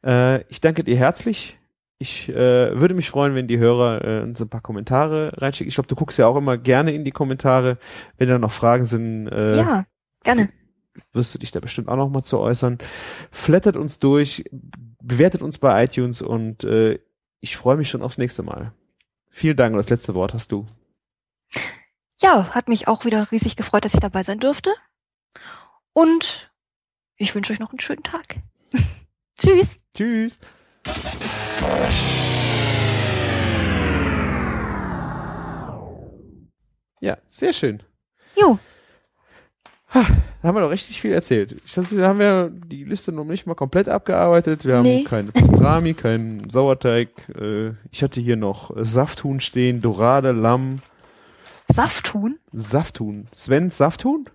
Äh, 0.05 0.43
ich 0.49 0.61
danke 0.61 0.85
dir 0.85 0.97
herzlich. 0.97 1.59
Ich 1.99 2.29
äh, 2.29 2.79
würde 2.79 2.95
mich 2.95 3.09
freuen, 3.09 3.35
wenn 3.35 3.49
die 3.49 3.59
Hörer 3.59 4.05
äh, 4.05 4.23
uns 4.23 4.41
ein 4.43 4.49
paar 4.51 4.61
Kommentare 4.61 5.33
reinschicken. 5.37 5.69
Ich 5.69 5.75
glaube, 5.77 5.89
du 5.89 5.95
guckst 5.97 6.19
ja 6.19 6.27
auch 6.27 6.37
immer 6.37 6.59
gerne 6.59 6.93
in 6.93 7.05
die 7.05 7.11
Kommentare. 7.11 7.79
Wenn 8.19 8.29
da 8.29 8.39
noch 8.39 8.53
Fragen 8.53 8.85
sind, 8.85 9.29
äh, 9.29 9.57
ja, 9.57 9.85
gerne. 10.25 10.51
Wirst 11.13 11.35
du 11.35 11.39
dich 11.39 11.51
da 11.51 11.61
bestimmt 11.61 11.89
auch 11.89 11.97
noch 11.97 12.09
mal 12.09 12.23
zu 12.23 12.39
äußern. 12.39 12.79
Flattert 13.31 13.77
uns 13.77 13.99
durch, 13.99 14.45
bewertet 15.01 15.43
uns 15.43 15.59
bei 15.59 15.85
iTunes 15.85 16.23
und 16.23 16.65
äh, 16.65 16.99
ich 17.41 17.57
freue 17.57 17.77
mich 17.77 17.89
schon 17.89 18.03
aufs 18.03 18.19
nächste 18.19 18.43
Mal. 18.43 18.73
Vielen 19.31 19.57
Dank 19.57 19.73
und 19.73 19.79
das 19.79 19.91
letzte 19.91 20.15
Wort 20.15 20.35
hast 20.35 20.53
du. 20.53 20.67
Ja, 22.21 22.55
hat 22.55 22.69
mich 22.69 22.89
auch 22.89 23.05
wieder 23.05 23.31
riesig 23.31 23.55
gefreut, 23.55 23.85
dass 23.85 23.95
ich 23.95 24.01
dabei 24.01 24.23
sein 24.23 24.41
durfte. 24.41 24.75
Und 25.93 26.51
ich 27.17 27.35
wünsche 27.35 27.53
euch 27.53 27.61
noch 27.61 27.71
einen 27.71 27.81
schönen 27.81 28.03
Tag. 28.03 28.37
Tschüss. 29.39 29.77
Tschüss. 29.95 30.41
Ja, 37.01 37.19
sehr 37.29 37.53
schön. 37.53 37.83
Jo, 38.37 38.59
Da 39.93 40.49
haben 40.49 40.55
wir 40.57 40.61
doch 40.61 40.71
richtig 40.71 41.01
viel 41.01 41.13
erzählt. 41.13 41.53
Ich 41.65 41.77
weiß, 41.77 41.91
da 41.91 42.09
haben 42.09 42.19
wir 42.19 42.51
die 42.51 42.85
Liste 42.85 43.11
noch 43.11 43.25
nicht 43.25 43.47
mal 43.47 43.55
komplett 43.55 43.89
abgearbeitet. 43.89 44.65
Wir 44.65 44.77
haben 44.77 44.83
Nee. 44.83 45.05
keine 45.05 45.33
Pastrami, 45.33 45.95
keinen 45.95 46.51
Sauerteig. 46.51 47.09
Äh, 47.39 47.71
ich 47.91 48.03
hatte 48.03 48.21
hier 48.21 48.37
noch 48.37 48.71
Safthuhn 48.77 49.41
stehen, 49.41 49.81
Dorade, 49.81 50.33
Lamm, 50.33 50.81
Safthuhn? 51.73 52.39
Safthuhn. 52.53 53.29
Sven 53.33 53.71
Safthuhn? 53.71 54.29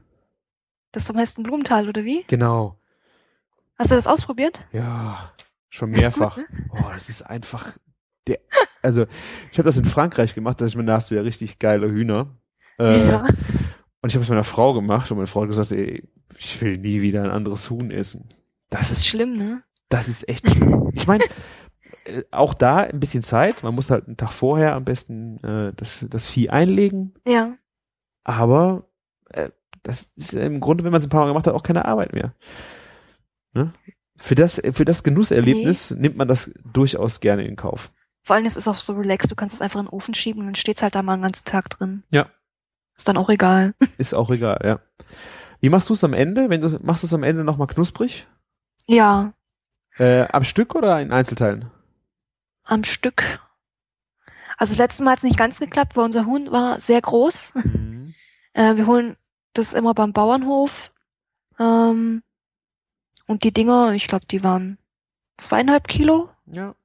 Das 0.92 1.08
vom 1.08 1.18
Hessen 1.18 1.44
Blumenthal, 1.44 1.88
oder 1.90 2.04
wie? 2.04 2.24
Genau. 2.28 2.78
Hast 3.78 3.92
du 3.92 3.96
das 3.96 4.06
ausprobiert? 4.08 4.66
Ja, 4.72 5.32
schon 5.70 5.90
mehrfach. 5.92 6.36
gut, 6.36 6.50
ne? 6.52 6.66
Oh, 6.74 6.90
das 6.94 7.10
ist 7.10 7.24
einfach 7.24 7.76
der. 8.28 8.40
Also, 8.84 9.06
ich 9.52 9.58
habe 9.58 9.68
das 9.68 9.78
in 9.78 9.86
Frankreich 9.86 10.36
gemacht, 10.36 10.62
da 10.62 10.66
hast 10.66 11.10
du 11.12 11.16
ja 11.16 11.22
richtig 11.22 11.58
geile 11.58 11.90
Hühner. 11.90 12.28
Äh, 12.80 13.08
ja. 13.10 13.26
Und 14.04 14.10
ich 14.10 14.16
habe 14.16 14.24
es 14.24 14.30
meiner 14.30 14.44
Frau 14.44 14.74
gemacht 14.74 15.10
und 15.10 15.18
meine 15.18 15.28
Frau 15.28 15.44
hat 15.44 15.48
gesagt, 15.48 15.72
ey, 15.72 16.04
ich 16.38 16.62
will 16.62 16.78
nie 16.78 17.02
wieder 17.02 17.24
ein 17.24 17.30
anderes 17.32 17.70
Huhn 17.70 17.90
essen. 17.90 18.28
Das 18.70 18.82
Das 18.82 18.92
ist 18.92 18.98
ist, 18.98 19.08
schlimm, 19.08 19.32
ne? 19.32 19.64
das 19.88 20.10
ist 20.10 20.28
echt 20.28 20.46
schlimm. 20.46 20.90
Ich 20.94 21.08
meine, 21.08 21.24
äh, 22.04 22.24
auch 22.32 22.54
da 22.54 22.80
ein 22.80 23.00
bisschen 23.00 23.24
Zeit. 23.24 23.64
Man 23.64 23.74
muss 23.74 23.90
halt 23.90 24.08
einen 24.08 24.18
Tag 24.18 24.34
vorher 24.34 24.76
am 24.76 24.84
besten 24.84 25.42
äh, 25.42 25.72
das, 25.78 26.06
das 26.10 26.28
Vieh 26.28 26.50
einlegen. 26.50 27.14
Ja. 27.26 27.54
Aber 28.26 28.90
äh, 29.30 29.52
das 29.84 30.12
ist 30.18 30.34
im 30.34 30.60
Grunde, 30.60 30.84
wenn 30.84 30.92
man 30.92 31.00
es 31.00 31.08
ein 31.08 31.10
paar 31.10 31.22
Mal 31.22 31.30
gemacht 31.30 31.48
hat, 31.48 31.54
auch 31.54 31.64
keine 31.64 31.86
Arbeit 31.86 32.12
mehr. 32.12 32.36
Ne? 33.54 33.72
Für 34.18 34.36
das, 34.36 34.62
für 34.74 34.84
das 34.84 35.04
Genusserlebnis 35.04 35.92
nimmt 35.92 36.18
man 36.18 36.28
das 36.28 36.52
durchaus 36.74 37.22
gerne 37.22 37.46
in 37.46 37.56
Kauf. 37.56 37.90
Vor 38.22 38.36
allem, 38.36 38.46
es 38.46 38.58
ist 38.58 38.68
auch 38.68 38.76
so 38.76 38.96
relaxed, 38.96 39.32
du 39.32 39.36
kannst 39.36 39.56
es 39.56 39.62
einfach 39.62 39.80
in 39.80 39.86
den 39.86 39.94
Ofen 39.94 40.14
schieben 40.14 40.42
und 40.42 40.48
dann 40.48 40.56
steht's 40.56 40.82
halt 40.84 40.96
da 40.96 41.02
mal 41.04 41.14
einen 41.14 41.22
ganzen 41.22 41.46
Tag 41.46 41.70
drin. 41.70 42.04
Ja. 42.10 42.30
Ist 42.96 43.08
dann 43.08 43.18
auch 43.18 43.30
egal. 43.30 43.74
Ist 43.98 44.14
auch 44.14 44.30
egal, 44.30 44.60
ja. 44.64 44.80
Wie 45.60 45.70
machst 45.70 45.90
du 45.90 45.94
es 45.94 46.04
am 46.04 46.14
Ende? 46.14 46.50
Wenn 46.50 46.62
du 46.62 46.78
machst 46.84 47.04
du 47.04 47.08
es 47.08 47.14
am 47.14 47.24
Ende 47.24 47.44
nochmal 47.44 47.68
knusprig? 47.68 48.28
Ja, 48.86 49.34
Äh, 49.98 50.28
am 50.28 50.44
Stück 50.44 50.76
oder 50.76 51.00
in 51.02 51.12
Einzelteilen? 51.12 51.70
am 52.66 52.84
Stück. 52.84 53.24
Also 54.58 54.72
das 54.74 54.78
letzte 54.78 55.04
Mal 55.04 55.12
hat's 55.12 55.24
nicht 55.24 55.38
ganz 55.38 55.60
geklappt, 55.60 55.96
weil 55.98 56.06
unser 56.06 56.26
Huhn 56.26 56.52
war 56.52 56.80
sehr 56.80 57.02
groß. 57.02 57.54
Mhm. 57.56 58.14
Äh, 58.56 58.76
wir 58.76 58.86
holen 58.86 59.18
das 59.54 59.74
immer 59.74 59.96
beim 59.96 60.14
Bauernhof. 60.14 60.92
Ähm, 61.60 62.22
und 63.26 63.44
die 63.44 63.52
Dinger, 63.52 63.94
ich 63.94 64.06
glaube, 64.08 64.28
die 64.28 64.44
waren 64.44 64.78
zweieinhalb 65.38 65.88
Kilo. 65.88 66.30
Ja. 66.46 66.76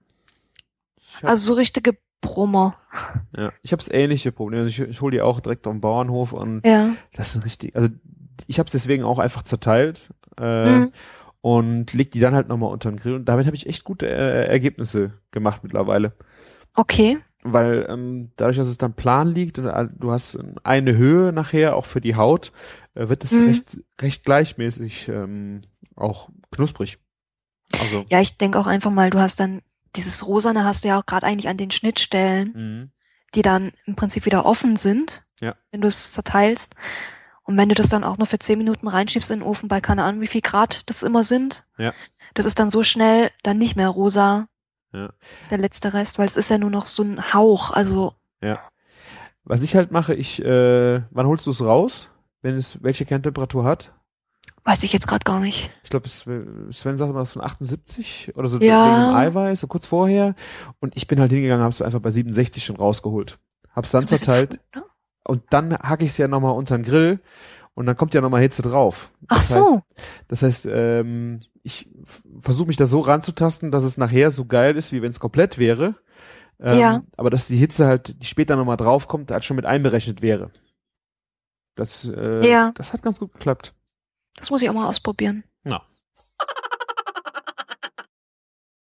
Also 1.20 1.52
so 1.52 1.52
richtige 1.58 1.98
Brummer. 2.22 2.77
Ja. 3.36 3.52
ich 3.62 3.72
habe 3.72 3.82
ähnliche 3.90 4.32
Probleme. 4.32 4.62
Also 4.64 4.68
ich, 4.82 4.88
ich 4.90 5.00
hole 5.00 5.12
die 5.12 5.22
auch 5.22 5.40
direkt 5.40 5.66
am 5.66 5.80
Bauernhof 5.80 6.32
und 6.32 6.66
Ja. 6.66 6.90
das 7.14 7.32
sind 7.32 7.44
richtig. 7.44 7.74
Also 7.76 7.88
ich 8.46 8.58
habe 8.58 8.66
es 8.66 8.72
deswegen 8.72 9.04
auch 9.04 9.18
einfach 9.18 9.42
zerteilt 9.42 10.10
äh, 10.40 10.78
Mhm. 10.78 10.92
und 11.40 11.92
leg 11.92 12.10
die 12.12 12.20
dann 12.20 12.34
halt 12.34 12.48
nochmal 12.48 12.70
unter 12.72 12.90
den 12.90 12.98
Grill. 13.00 13.14
Und 13.14 13.24
damit 13.26 13.46
habe 13.46 13.56
ich 13.56 13.66
echt 13.66 13.84
gute 13.84 14.06
äh, 14.08 14.46
Ergebnisse 14.46 15.12
gemacht 15.30 15.62
mittlerweile. 15.64 16.12
Okay. 16.74 17.18
Weil 17.42 17.86
ähm, 17.88 18.30
dadurch, 18.36 18.56
dass 18.56 18.66
es 18.66 18.78
dann 18.78 18.94
plan 18.94 19.32
liegt 19.34 19.58
und 19.58 19.66
äh, 19.66 19.88
du 19.96 20.10
hast 20.10 20.38
eine 20.64 20.96
Höhe 20.96 21.32
nachher 21.32 21.76
auch 21.76 21.84
für 21.86 22.00
die 22.00 22.16
Haut, 22.16 22.52
äh, 22.94 23.08
wird 23.08 23.24
es 23.24 23.32
Mhm. 23.32 23.44
recht, 23.48 23.78
recht 24.00 24.24
gleichmäßig 24.24 25.08
ähm, 25.08 25.62
auch 25.96 26.28
knusprig. 26.50 26.98
Also. 27.80 28.04
Ja, 28.10 28.20
ich 28.20 28.36
denke 28.38 28.58
auch 28.58 28.66
einfach 28.66 28.90
mal, 28.90 29.10
du 29.10 29.18
hast 29.20 29.40
dann 29.40 29.62
dieses 29.96 30.26
Rosane 30.26 30.64
hast 30.64 30.84
du 30.84 30.88
ja 30.88 30.98
auch 31.00 31.06
gerade 31.06 31.26
eigentlich 31.26 31.48
an 31.48 31.56
den 31.56 31.70
Schnittstellen, 31.70 32.52
Mhm. 32.54 32.90
die 33.34 33.42
dann 33.42 33.72
im 33.86 33.96
Prinzip 33.96 34.26
wieder 34.26 34.46
offen 34.46 34.76
sind, 34.76 35.22
Ja. 35.40 35.54
wenn 35.70 35.80
du 35.80 35.88
es 35.88 36.12
zerteilst. 36.12 36.74
Und 37.42 37.56
wenn 37.56 37.68
du 37.68 37.74
das 37.74 37.88
dann 37.88 38.04
auch 38.04 38.18
nur 38.18 38.26
für 38.26 38.38
zehn 38.38 38.58
Minuten 38.58 38.88
reinschiebst 38.88 39.30
in 39.30 39.40
den 39.40 39.46
Ofen 39.48 39.68
bei 39.68 39.80
keine 39.80 40.04
Ahnung 40.04 40.20
wie 40.20 40.26
viel 40.26 40.42
Grad 40.42 40.88
das 40.90 41.02
immer 41.02 41.24
sind, 41.24 41.64
Ja. 41.78 41.94
das 42.34 42.46
ist 42.46 42.58
dann 42.58 42.70
so 42.70 42.82
schnell 42.82 43.30
dann 43.42 43.58
nicht 43.58 43.74
mehr 43.76 43.88
rosa, 43.88 44.48
Ja. 44.92 45.10
der 45.50 45.58
letzte 45.58 45.92
Rest, 45.94 46.18
weil 46.18 46.26
es 46.26 46.36
ist 46.36 46.50
ja 46.50 46.58
nur 46.58 46.70
noch 46.70 46.86
so 46.86 47.02
ein 47.02 47.32
Hauch, 47.32 47.70
also 47.70 48.14
Ja. 48.42 48.60
Was 49.44 49.62
ich 49.62 49.74
halt 49.74 49.90
mache, 49.92 50.14
ich, 50.14 50.42
äh, 50.44 51.02
wann 51.10 51.26
holst 51.26 51.46
du 51.46 51.50
es 51.52 51.62
raus, 51.62 52.10
wenn 52.42 52.56
es 52.56 52.82
welche 52.82 53.06
Kerntemperatur 53.06 53.64
hat? 53.64 53.92
Weiß 54.68 54.82
ich 54.82 54.92
jetzt 54.92 55.08
gerade 55.08 55.24
gar 55.24 55.40
nicht. 55.40 55.70
Ich 55.82 55.90
glaube, 55.90 56.08
Sven 56.08 56.70
sagt 56.98 57.12
mal 57.12 57.20
was 57.20 57.32
von 57.32 57.42
78 57.42 58.32
oder 58.36 58.48
so 58.48 58.58
Ja. 58.60 58.84
wegen 58.84 59.06
dem 59.08 59.16
Eiweiß, 59.16 59.60
so 59.60 59.66
kurz 59.66 59.86
vorher. 59.86 60.34
Und 60.80 60.96
ich 60.96 61.06
bin 61.06 61.20
halt 61.20 61.30
hingegangen, 61.32 61.64
hab's 61.64 61.80
einfach 61.82 62.00
bei 62.00 62.10
67 62.10 62.64
schon 62.64 62.76
rausgeholt. 62.76 63.38
Hab's 63.74 63.90
dann 63.92 64.06
zerteilt 64.06 64.60
früh, 64.72 64.80
ne? 64.80 64.86
und 65.24 65.42
dann 65.50 65.72
hacke 65.76 66.04
ich 66.04 66.10
es 66.10 66.18
ja 66.18 66.28
nochmal 66.28 66.52
unter 66.54 66.76
den 66.76 66.84
Grill 66.84 67.20
und 67.74 67.86
dann 67.86 67.96
kommt 67.96 68.12
ja 68.14 68.20
nochmal 68.20 68.40
Hitze 68.42 68.62
drauf. 68.62 69.10
Ach 69.28 69.36
Das 69.36 69.48
so, 69.54 69.76
Heißt, 69.76 69.84
das 70.28 70.42
heißt, 70.42 70.68
ähm, 70.70 71.40
ich 71.62 71.90
versuche 72.40 72.66
mich 72.68 72.76
da 72.76 72.86
so 72.86 73.00
ranzutasten, 73.00 73.70
dass 73.70 73.84
es 73.84 73.96
nachher 73.98 74.30
so 74.30 74.44
geil 74.46 74.76
ist, 74.76 74.92
wie 74.92 75.00
wenn 75.02 75.10
es 75.10 75.20
komplett 75.20 75.58
wäre. 75.58 75.94
Ähm, 76.60 76.78
Ja. 76.78 77.02
Aber 77.16 77.30
dass 77.30 77.46
die 77.46 77.56
Hitze 77.56 77.86
halt, 77.86 78.20
die 78.20 78.26
später 78.26 78.56
nochmal 78.56 78.76
draufkommt, 78.76 79.30
halt 79.30 79.44
schon 79.44 79.56
mit 79.56 79.64
einberechnet 79.66 80.20
wäre. 80.22 80.50
Das, 81.74 82.04
äh, 82.04 82.46
Ja. 82.48 82.72
das 82.74 82.92
hat 82.92 83.02
ganz 83.02 83.20
gut 83.20 83.32
geklappt. 83.32 83.74
Das 84.38 84.50
muss 84.50 84.62
ich 84.62 84.70
auch 84.70 84.74
mal 84.74 84.86
ausprobieren. 84.88 85.44
Ja. 85.64 85.82